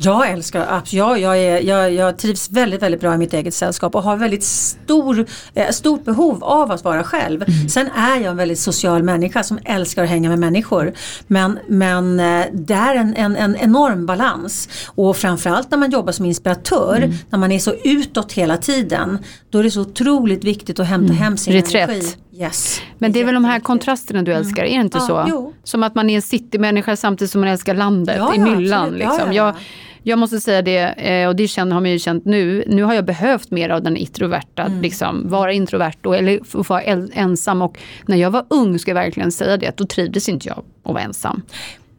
Jag 0.02 0.30
älskar, 0.30 0.82
jag, 0.92 1.20
jag, 1.20 1.38
är, 1.38 1.62
jag, 1.62 1.94
jag 1.94 2.18
trivs 2.18 2.52
väldigt, 2.52 2.82
väldigt 2.82 3.02
bra 3.02 3.14
i 3.14 3.18
mitt 3.18 3.34
eget 3.34 3.54
sällskap 3.54 3.96
och 3.96 4.04
har 4.04 4.18
väldigt 4.18 4.44
stor, 4.44 5.26
eh, 5.54 5.70
stort 5.70 6.06
behov 6.06 6.44
av 6.44 6.72
att 6.72 6.84
vara 6.84 7.04
själv. 7.04 7.44
Mm. 7.44 7.70
Sen 7.70 7.88
är 7.88 8.16
jag 8.16 8.26
en 8.26 8.38
väldigt 8.38 8.60
social 8.60 9.04
människa 9.04 9.44
som 9.44 9.60
älskar 9.66 10.04
att 10.04 10.10
hänga 10.10 10.30
med 10.30 10.40
människor. 10.40 10.94
Men, 11.28 11.60
men 11.68 12.20
eh, 12.20 12.46
det 12.54 12.74
är 12.74 12.96
en, 12.96 13.16
en, 13.16 13.36
en 13.36 13.56
enorm 13.56 14.06
balans. 14.06 14.70
Och 14.88 15.18
framförallt 15.18 15.72
när 15.72 15.78
man 15.78 15.92
jobbar 15.92 16.12
som 16.12 16.26
inspiratör, 16.26 16.98
mm. 16.98 17.12
när 17.30 17.40
man 17.40 17.52
är 17.52 17.60
så 17.60 17.74
utåt 17.84 18.32
hela 18.32 18.58
tiden, 18.58 19.20
då 19.50 19.60
är 19.60 19.64
det 19.64 19.72
så 19.72 19.82
otroligt 19.82 20.44
viktigt 20.44 20.80
att 20.80 20.88
hämta 20.88 21.14
mm. 21.14 21.18
hem 21.18 21.38
sin 21.38 21.54
Reträtt. 21.54 21.90
energi. 21.90 22.16
Yes. 22.34 22.82
Men 22.98 23.12
det 23.12 23.20
är 23.20 23.26
väl 23.26 23.34
de 23.34 23.46
här 23.46 23.60
kontrasterna 23.60 24.22
du 24.22 24.34
älskar, 24.34 24.64
är 24.64 24.78
det 24.78 24.84
inte 24.84 24.98
ja, 24.98 25.08
så? 25.08 25.26
Jo. 25.28 25.54
Som 25.64 25.84
att 25.84 25.96
man 25.96 26.10
är 26.10 26.16
en 26.16 26.22
citymänniska 26.22 26.96
samtidigt 26.96 27.32
som 27.32 27.42
man 27.42 27.50
älskar 27.50 27.76
landet 27.76 28.16
ja, 28.18 28.36
i 28.36 28.40
myllan. 28.40 28.92
Liksom. 28.92 29.34
Ja, 29.34 29.34
jag, 29.34 29.56
jag 30.04 30.20
måste 30.20 30.40
säga 30.40 30.62
det, 30.62 30.78
eh, 30.80 31.28
och 31.28 31.36
det 31.36 31.48
känner, 31.48 31.74
har 31.74 31.82
man 31.82 31.92
ju 31.92 32.00
känt 32.00 32.26
nu, 32.26 32.64
nu 32.68 32.84
har 32.84 32.94
jag 32.94 33.06
behövt 33.06 33.52
mer 33.52 33.70
av 33.70 33.84
den 33.84 33.98
introverta, 33.98 34.64
mm. 34.64 34.82
liksom, 34.82 35.30
vara 35.30 35.54
introvert 35.54 36.06
och, 36.06 36.16
eller 36.16 36.64
vara 36.70 36.82
ensam. 37.14 37.62
Och 37.62 37.78
när 38.06 38.18
jag 38.18 38.32
var 38.32 38.46
ung, 38.50 38.80
ska 38.80 38.92
jag 38.92 38.96
verkligen 38.96 39.32
säga 39.32 39.58
det, 39.58 39.78
då 39.78 39.86
trivdes 39.86 40.30
inte 40.30 40.48
jag 40.48 40.58
att 40.58 40.94
vara 40.94 41.02
ensam. 41.02 41.42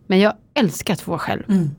Men 0.06 0.18
jag 0.18 0.32
älskar 0.54 0.94
att 0.94 1.00
få 1.00 1.10
vara 1.10 1.18
själv. 1.18 1.42
Mm. 1.48 1.70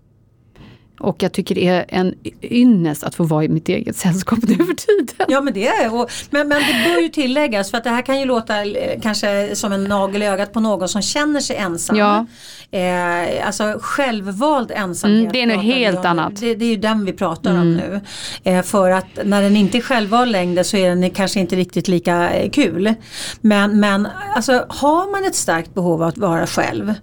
Och 1.02 1.24
jag 1.24 1.32
tycker 1.32 1.56
det 1.56 1.68
är 1.68 1.86
en 1.88 2.16
ynnest 2.42 3.04
att 3.04 3.16
få 3.16 3.24
vara 3.24 3.44
i 3.44 3.50
mitt 3.50 3.70
eget 3.70 3.96
sällskap 3.96 4.40
nu 4.48 4.56
för 4.56 4.74
tiden. 4.74 5.26
Ja 5.28 5.42
men 5.42 5.54
det 5.54 5.68
är 5.68 5.96
och, 5.96 6.12
men, 6.30 6.48
men 6.48 6.62
det 6.62 6.90
bör 6.90 7.02
ju 7.02 7.10
tilläggas 7.10 7.72
för 7.72 7.78
att 7.78 7.84
det 7.84 7.90
här 7.90 8.02
kan 8.02 8.20
ju 8.20 8.26
låta 8.26 8.66
eh, 8.66 9.02
kanske 9.02 9.56
som 9.56 9.72
en 9.72 9.84
nagel 9.84 10.24
i 10.24 10.26
ögat 10.26 10.54
på 10.54 10.60
någon 10.60 10.90
som 10.90 11.02
känner 11.02 11.40
sig 11.40 11.56
ensam. 11.56 11.98
Ja. 11.98 12.26
Eh, 12.72 13.48
alltså 13.48 13.80
självvald 13.82 14.72
ensamhet. 14.72 15.20
Mm, 15.20 15.32
det 15.32 15.42
är 15.42 15.58
något 15.58 15.66
helt 15.66 16.06
annat. 16.06 16.36
Det, 16.36 16.56
det, 16.56 16.66
är 16.66 16.70
ju 16.70 16.78
den 16.78 17.06
vi 17.06 17.14
pratar 17.14 17.50
mm. 17.52 17.62
om 17.62 17.76
nu. 17.76 18.02
Eh, 18.44 18.62
för 18.62 18.90
att 18.90 19.06
när 19.26 19.42
den 19.42 19.56
inte 19.56 19.78
är 19.78 19.82
självvald 19.82 20.32
längre 20.32 20.64
så 20.64 20.78
är 20.78 20.90
den 20.90 21.10
kanske 21.10 21.40
inte 21.40 21.56
riktigt 21.56 21.88
lika 21.88 22.30
eh, 22.34 22.50
kul. 22.50 22.94
Men, 23.42 23.80
men 23.80 24.08
alltså, 24.36 24.66
har 24.70 25.12
man 25.12 25.26
ett 25.26 25.36
starkt 25.36 25.74
behov 25.74 26.02
av 26.02 26.08
att 26.08 26.18
vara 26.18 26.48
själv 26.48 26.94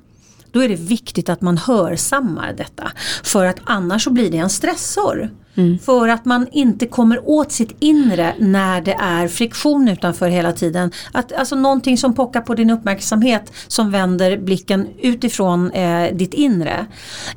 då 0.53 0.62
är 0.62 0.69
det 0.69 0.75
viktigt 0.75 1.29
att 1.29 1.41
man 1.41 1.59
hörsammar 1.59 2.53
detta. 2.57 2.93
För 3.23 3.45
att 3.45 3.61
annars 3.65 4.05
så 4.05 4.11
blir 4.11 4.31
det 4.31 4.39
en 4.39 4.51
stressor. 4.51 5.31
Mm. 5.59 5.79
För 5.79 6.09
att 6.09 6.25
man 6.25 6.47
inte 6.53 6.87
kommer 6.87 7.29
åt 7.29 7.53
sitt 7.53 7.77
inre 7.79 8.35
när 8.39 8.81
det 8.81 8.93
är 8.93 9.29
friktion 9.29 9.89
utanför 9.89 10.29
hela 10.29 10.53
tiden. 10.53 10.91
Att, 11.12 11.33
alltså 11.33 11.57
någonting 11.57 11.99
som 11.99 12.15
pockar 12.15 12.41
på 12.41 12.55
din 12.55 12.70
uppmärksamhet 12.70 13.53
som 13.69 13.91
vänder 13.91 14.37
blicken 14.39 14.89
utifrån 15.03 15.70
eh, 15.70 16.16
ditt 16.16 16.35
inre. 16.35 16.87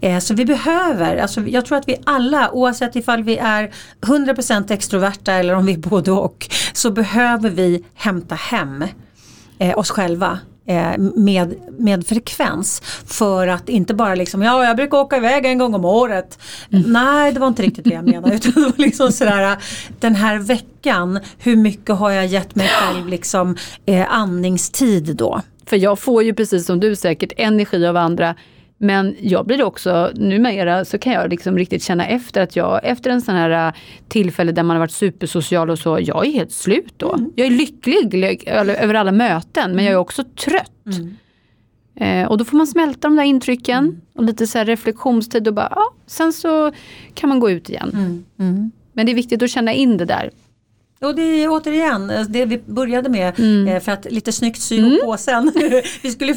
Eh, 0.02 0.20
så 0.20 0.34
vi 0.34 0.46
behöver, 0.46 1.18
alltså 1.18 1.42
jag 1.42 1.66
tror 1.66 1.78
att 1.78 1.88
vi 1.88 1.98
alla 2.04 2.52
oavsett 2.52 2.96
ifall 2.96 3.24
vi 3.24 3.38
är 3.38 3.72
100% 4.02 4.72
extroverta 4.72 5.34
eller 5.34 5.56
om 5.56 5.66
vi 5.66 5.74
är 5.74 5.78
både 5.78 6.12
och 6.12 6.50
så 6.74 6.92
behöver 6.92 7.50
vi 7.50 7.86
hämta 7.94 8.36
hem 8.36 8.84
eh, 9.58 9.78
oss 9.78 9.90
själva 9.90 10.40
med, 11.16 11.56
med 11.80 12.08
frekvens. 12.08 12.82
För 13.06 13.48
att 13.48 13.70
inte 13.70 13.94
bara 13.94 14.16
liksom, 14.16 14.42
ja 14.42 14.66
jag 14.66 14.76
brukar 14.76 14.98
åka 14.98 15.18
iväg 15.18 15.46
en 15.46 15.58
gång 15.58 15.74
om 15.74 15.86
året. 15.86 16.40
Mm. 16.72 16.92
Nej 16.92 17.32
det 17.32 17.40
var 17.40 17.48
inte 17.48 17.64
riktigt 17.64 17.84
det 17.84 17.94
jag 17.94 18.06
menade. 18.06 18.36
Utan 18.36 18.54
det 18.54 18.70
var 18.70 18.78
liksom 18.78 19.12
sådär, 19.12 19.58
den 20.00 20.16
här 20.16 20.40
veckan, 20.40 21.20
hur 21.40 21.56
mycket 21.56 21.96
har 21.96 22.12
jag 22.12 22.26
gett 22.26 22.56
mig 22.56 22.68
själv 22.68 23.08
liksom, 23.08 23.58
eh, 23.86 24.14
andningstid 24.14 25.16
då? 25.16 25.42
För 25.66 25.78
jag 25.78 26.00
får 26.00 26.24
ju 26.24 26.34
precis 26.34 26.66
som 26.66 26.80
du 26.80 26.96
säkert 26.96 27.34
energi 27.38 27.88
av 27.88 27.98
andra 27.98 28.36
men 28.84 29.16
jag 29.20 29.46
blir 29.46 29.64
också, 29.64 30.12
numera 30.16 30.86
så 30.86 30.98
kan 30.98 31.14
jag 31.14 31.30
liksom 31.30 31.58
riktigt 31.58 31.84
känna 31.84 32.08
efter 32.08 32.42
att 32.42 32.56
jag, 32.56 32.80
efter 32.84 33.10
en 33.10 33.22
sån 33.22 33.36
här 33.36 33.68
äh, 33.68 33.74
tillfälle 34.08 34.52
där 34.52 34.64
man 34.64 34.76
har 34.76 34.80
varit 34.80 34.92
supersocial 34.92 35.70
och 35.70 35.80
så, 35.80 36.00
jag 36.02 36.28
är 36.28 36.32
helt 36.32 36.52
slut 36.52 36.94
då. 36.98 37.14
Mm. 37.14 37.32
Jag 37.36 37.48
är 37.48 37.52
lycklig 37.52 38.44
över 38.48 38.94
alla 38.94 39.12
möten 39.12 39.76
men 39.76 39.86
jag 39.86 39.92
är 39.92 39.96
mm. 39.96 40.02
också 40.02 40.24
trött. 40.24 40.72
Mm. 40.86 41.18
Eh, 41.96 42.30
och 42.30 42.38
då 42.38 42.46
får 42.46 42.58
man 42.58 42.68
smälta 42.68 43.08
de 43.08 43.16
där 43.16 43.24
intrycken 43.24 43.84
mm. 43.84 44.02
och 44.16 44.24
lite 44.24 44.48
så 44.48 44.64
reflektionstid 44.64 45.48
och 45.48 45.54
bara, 45.54 45.74
ja, 45.76 45.94
sen 46.06 46.34
så 46.34 46.72
kan 47.14 47.30
man 47.30 47.40
gå 47.40 47.52
ut 47.52 47.70
igen. 47.70 47.90
Mm. 47.94 48.26
Mm. 48.40 48.72
Men 48.94 49.06
det 49.06 49.12
är 49.12 49.16
viktigt 49.16 49.44
att 49.44 49.50
känna 49.50 49.74
in 49.74 49.98
det 49.98 50.06
där. 50.06 50.32
Och 51.06 51.16
det 51.16 51.44
är 51.44 51.50
återigen 51.50 52.10
eh, 52.10 52.22
det 52.22 52.46
vi 52.46 52.58
började 52.58 53.10
med 53.10 53.40
mm. 53.40 53.68
Eh, 53.68 53.80
för 53.80 53.92
att 53.92 54.06
lite 54.12 54.32
snyggt 54.32 54.62
sy 54.62 54.80
mm. 54.80 55.00
påsen. 55.04 55.52
vi 56.02 56.12
skulle 56.12 56.34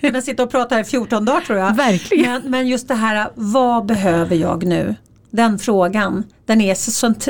kunna 0.00 0.20
sitta 0.20 0.42
och 0.42 0.50
prata 0.50 0.74
här 0.74 0.82
i 0.82 0.84
14 0.84 1.24
dagar 1.24 1.40
tror 1.40 1.58
jag. 1.58 1.76
Verkligen. 1.76 2.32
Men, 2.32 2.50
men 2.50 2.68
just 2.68 2.88
det 2.88 2.94
här, 2.94 3.28
vad 3.34 3.86
behöver 3.86 4.36
jag 4.36 4.64
nu? 4.64 4.94
Den 5.30 5.58
frågan, 5.58 6.24
den 6.46 6.60
är 6.60 6.74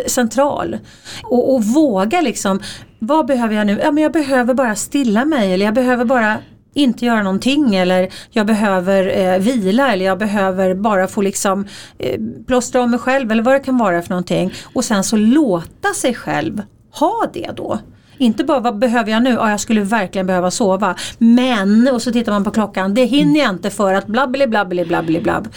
central. 0.09 0.79
Och, 1.23 1.55
och 1.55 1.65
våga 1.65 2.21
liksom, 2.21 2.61
vad 2.99 3.27
behöver 3.27 3.55
jag 3.55 3.67
nu? 3.67 3.81
Ja 3.83 3.91
men 3.91 4.03
jag 4.03 4.13
behöver 4.13 4.55
bara 4.55 4.77
stilla 4.77 5.25
mig 5.25 5.55
eller 5.55 5.65
jag 5.65 5.75
behöver 5.75 6.05
bara 6.05 6.39
inte 6.75 7.07
göra 7.07 7.23
någonting 7.23 7.75
eller 7.75 8.09
jag 8.31 8.47
behöver 8.47 9.19
eh, 9.19 9.39
vila 9.39 9.93
eller 9.93 10.05
jag 10.05 10.19
behöver 10.19 10.75
bara 10.75 11.07
få 11.07 11.23
liksom 11.23 11.67
eh, 11.99 12.21
plåstra 12.47 12.83
om 12.83 12.91
mig 12.91 13.01
själv 13.01 13.33
eller 13.33 13.43
vad 13.43 13.55
det 13.55 13.61
kan 13.61 13.79
vara 13.79 14.03
för 14.03 14.11
någonting. 14.11 14.53
Och 14.75 14.85
sen 14.85 15.05
så 15.05 15.17
låta 15.17 15.95
sig 15.95 16.15
själv 16.15 16.63
ha 17.01 17.31
det 17.33 17.51
då. 17.57 17.79
Inte 18.19 18.45
bara 18.45 18.61
vad 18.61 18.79
behöver 18.79 19.11
jag 19.11 19.23
nu? 19.23 19.31
Ja, 19.31 19.51
jag 19.51 19.61
skulle 19.61 19.81
verkligen 19.81 20.27
behöva 20.27 20.51
sova. 20.51 20.95
Men, 21.19 21.89
och 21.93 22.03
så 22.03 22.13
tittar 22.13 22.33
man 22.33 22.45
på 22.45 22.51
klockan, 22.51 22.95
det 22.95 23.05
hinner 23.05 23.41
jag 23.41 23.51
inte 23.51 23.71
för 23.71 23.95
att 23.95 24.07
blabbeli 24.07 24.47
blabbeli 24.47 24.85
blabbeli 24.85 25.21
blabb. 25.21 25.49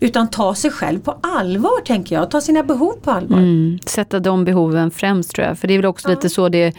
Utan 0.00 0.28
ta 0.28 0.54
sig 0.54 0.70
själv 0.70 0.98
på 0.98 1.18
allvar 1.22 1.84
tänker 1.84 2.16
jag, 2.16 2.30
ta 2.30 2.40
sina 2.40 2.62
behov 2.62 2.92
på 3.02 3.10
allvar. 3.10 3.38
Mm, 3.38 3.78
sätta 3.86 4.20
de 4.20 4.44
behoven 4.44 4.90
främst 4.90 5.34
tror 5.34 5.46
jag. 5.46 5.58
För 5.58 5.68
det 5.68 5.74
är 5.74 5.78
väl 5.78 5.86
också 5.86 6.08
ja. 6.08 6.14
lite 6.14 6.28
så 6.28 6.48
det 6.48 6.74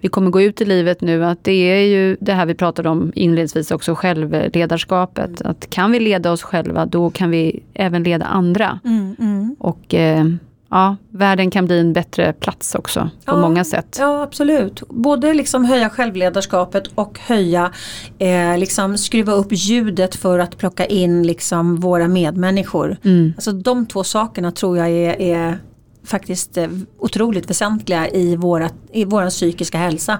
vi 0.00 0.08
kommer 0.08 0.30
gå 0.30 0.40
ut 0.40 0.60
i 0.60 0.64
livet 0.64 1.00
nu, 1.00 1.24
att 1.24 1.44
det 1.44 1.52
är 1.52 1.86
ju 1.86 2.16
det 2.20 2.32
här 2.32 2.46
vi 2.46 2.54
pratade 2.54 2.88
om 2.88 3.12
inledningsvis 3.14 3.70
också, 3.70 3.94
självledarskapet. 3.94 5.40
Mm. 5.40 5.50
Att 5.50 5.70
kan 5.70 5.92
vi 5.92 6.00
leda 6.00 6.32
oss 6.32 6.42
själva, 6.42 6.86
då 6.86 7.10
kan 7.10 7.30
vi 7.30 7.62
även 7.74 8.02
leda 8.02 8.24
andra. 8.24 8.80
Mm, 8.84 9.16
mm. 9.18 9.56
Och 9.58 9.94
eh, 9.94 10.24
ja, 10.70 10.96
världen 11.10 11.50
kan 11.50 11.66
bli 11.66 11.80
en 11.80 11.92
bättre 11.92 12.32
plats 12.32 12.74
också 12.74 13.00
på 13.00 13.32
Ja, 13.32 13.40
många 13.40 13.64
sätt. 13.64 13.96
Ja 13.98 14.22
absolut. 14.22 14.82
Både 14.88 15.34
liksom 15.34 15.64
höja 15.64 15.90
självledarskapet 15.90 16.86
och 16.94 17.18
höja, 17.18 17.72
eh, 18.18 18.58
liksom 18.58 18.98
skruva 18.98 19.32
upp 19.32 19.48
ljudet 19.50 20.14
för 20.14 20.38
att 20.38 20.58
plocka 20.58 20.86
in 20.86 21.22
liksom 21.22 21.76
våra 21.76 22.08
medmänniskor. 22.08 22.96
Mm. 23.02 23.32
Alltså 23.36 23.52
de 23.52 23.86
två 23.86 24.04
sakerna 24.04 24.52
tror 24.52 24.78
jag 24.78 24.88
är, 24.90 25.20
är 25.20 25.58
faktiskt 26.04 26.56
eh, 26.56 26.68
otroligt 26.98 27.50
väsentliga 27.50 28.08
i, 28.08 28.36
våra, 28.36 28.70
i 28.92 29.04
vår 29.04 29.30
psykiska 29.30 29.78
hälsa. 29.78 30.18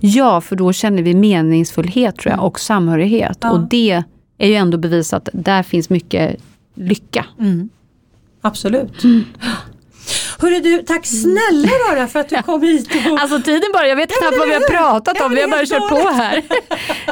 Ja, 0.00 0.40
för 0.40 0.56
då 0.56 0.72
känner 0.72 1.02
vi 1.02 1.14
meningsfullhet 1.14 2.18
tror 2.18 2.34
jag 2.34 2.44
och 2.44 2.60
samhörighet. 2.60 3.38
Ja. 3.40 3.50
Och 3.50 3.60
det 3.60 4.02
är 4.38 4.48
ju 4.48 4.54
ändå 4.54 4.78
bevisat, 4.78 5.28
där 5.32 5.62
finns 5.62 5.90
mycket 5.90 6.36
lycka. 6.74 7.26
Absolut. 8.40 9.02
Hörru 10.42 10.60
du, 10.60 10.82
tack 10.82 11.06
snälla 11.06 11.68
Rara 11.68 12.06
för 12.06 12.20
att 12.20 12.28
du 12.28 12.42
kom 12.42 12.62
hit. 12.62 12.88
Och... 13.10 13.18
Alltså 13.18 13.42
tiden 13.42 13.70
bara, 13.72 13.86
jag 13.86 13.96
vet 13.96 14.10
knappt 14.18 14.38
vad 14.38 14.48
vi 14.48 14.54
har 14.54 14.70
pratat 14.70 15.20
om, 15.20 15.34
vi 15.34 15.40
har 15.40 15.48
bara 15.48 15.66
kört 15.66 15.88
på 15.88 16.08
här. 16.08 16.42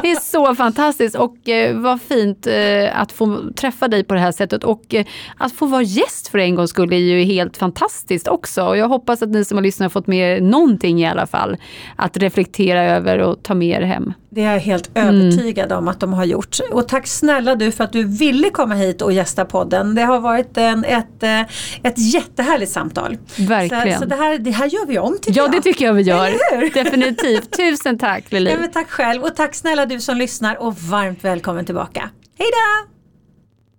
Det 0.01 0.11
är 0.11 0.19
så 0.19 0.55
fantastiskt 0.55 1.15
och 1.15 1.49
eh, 1.49 1.77
vad 1.77 2.01
fint 2.01 2.47
eh, 2.47 3.01
att 3.01 3.11
få 3.11 3.51
träffa 3.55 3.87
dig 3.87 4.03
på 4.03 4.13
det 4.13 4.19
här 4.19 4.31
sättet 4.31 4.63
och 4.63 4.93
eh, 4.93 5.05
att 5.37 5.53
få 5.53 5.65
vara 5.65 5.81
gäst 5.81 6.27
för 6.27 6.37
en 6.37 6.55
gångs 6.55 6.69
skull 6.69 6.93
är 6.93 6.97
ju 6.97 7.23
helt 7.23 7.57
fantastiskt 7.57 8.27
också. 8.27 8.63
Och 8.63 8.77
jag 8.77 8.87
hoppas 8.87 9.21
att 9.21 9.29
ni 9.29 9.45
som 9.45 9.57
har 9.57 9.63
lyssnat 9.63 9.85
har 9.85 9.89
fått 10.01 10.07
med 10.07 10.37
er 10.37 10.41
någonting 10.41 11.01
i 11.01 11.07
alla 11.07 11.27
fall 11.27 11.57
att 11.95 12.17
reflektera 12.17 12.83
över 12.83 13.17
och 13.17 13.43
ta 13.43 13.53
med 13.53 13.81
er 13.81 13.85
hem. 13.85 14.13
Det 14.33 14.43
är 14.43 14.53
jag 14.53 14.59
helt 14.59 14.91
övertygad 14.95 15.71
om 15.71 15.87
att 15.87 15.99
de 15.99 16.13
har 16.13 16.25
gjort. 16.25 16.57
Och 16.71 16.87
tack 16.87 17.07
snälla 17.07 17.55
du 17.55 17.71
för 17.71 17.83
att 17.83 17.91
du 17.93 18.03
ville 18.03 18.49
komma 18.49 18.75
hit 18.75 19.01
och 19.01 19.13
gästa 19.13 19.45
podden. 19.45 19.95
Det 19.95 20.01
har 20.01 20.19
varit 20.19 20.57
en, 20.57 20.85
ett, 20.85 21.23
eh, 21.23 21.41
ett 21.83 21.97
jättehärligt 21.97 22.71
samtal. 22.71 23.17
Verkligen. 23.37 23.93
Så, 23.93 23.99
så 23.99 24.05
det, 24.05 24.15
här, 24.15 24.37
det 24.37 24.51
här 24.51 24.65
gör 24.67 24.85
vi 24.85 24.99
om 24.99 25.17
tycker 25.21 25.37
Ja, 25.39 25.43
jag. 25.43 25.51
det 25.51 25.61
tycker 25.61 25.85
jag 25.85 25.93
vi 25.93 26.01
gör. 26.01 26.33
Definitivt. 26.73 27.51
Tusen 27.57 27.97
tack 27.99 28.31
Lili. 28.31 28.51
Ja, 28.51 28.67
tack 28.73 28.89
själv 28.89 29.23
och 29.23 29.35
tack 29.35 29.55
snälla 29.55 29.85
du 29.85 29.99
som 29.99 30.17
lyssnar 30.17 30.55
och 30.61 30.75
varmt 30.77 31.23
välkommen 31.23 31.65
tillbaka. 31.65 32.09
Hej 32.39 32.47
då! 32.51 33.00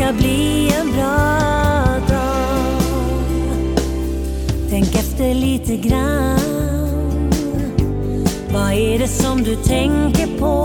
ska 0.00 0.12
bli 0.12 0.72
en 0.80 0.92
bra 0.92 1.38
dag. 2.08 2.82
Tänk 4.70 4.94
efter 4.94 5.34
lite 5.34 5.76
grann. 5.76 7.30
Vad 8.52 8.72
är 8.72 8.98
det 8.98 9.08
som 9.08 9.42
du 9.42 9.56
tänker 9.56 10.38
på 10.38 10.56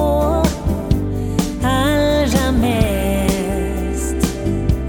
allra 1.63 2.51
mest? 2.51 4.15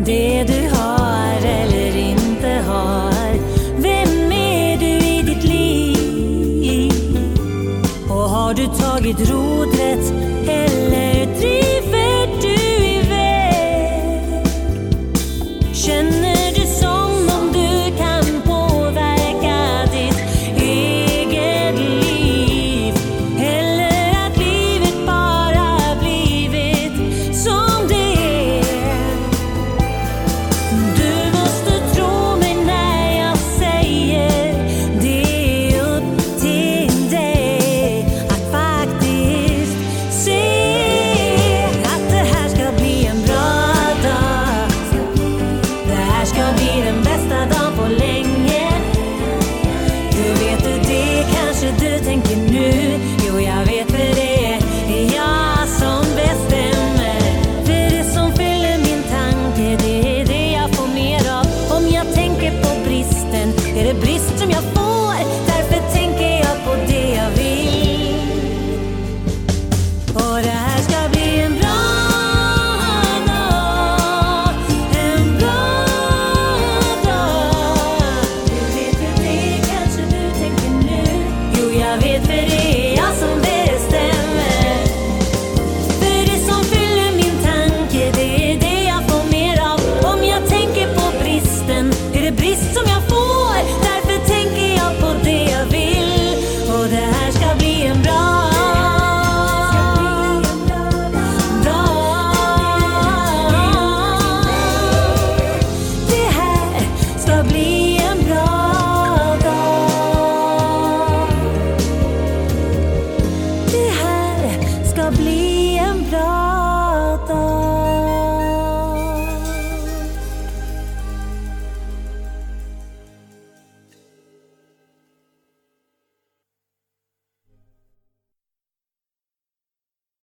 Det 0.04 0.44
du 0.44 0.76
har 0.76 1.46
eller 1.46 1.96
inte 1.96 2.62
har. 2.66 3.34
Vem 3.78 4.32
är 4.32 4.78
du 4.78 5.06
i 5.06 5.22
ditt 5.22 5.44
liv? 5.44 6.92
Och 8.08 8.30
har 8.30 8.54
du 8.54 8.66
tagit 8.66 9.30
rodret 9.30 10.12
eller 10.48 11.40
driver 11.40 12.05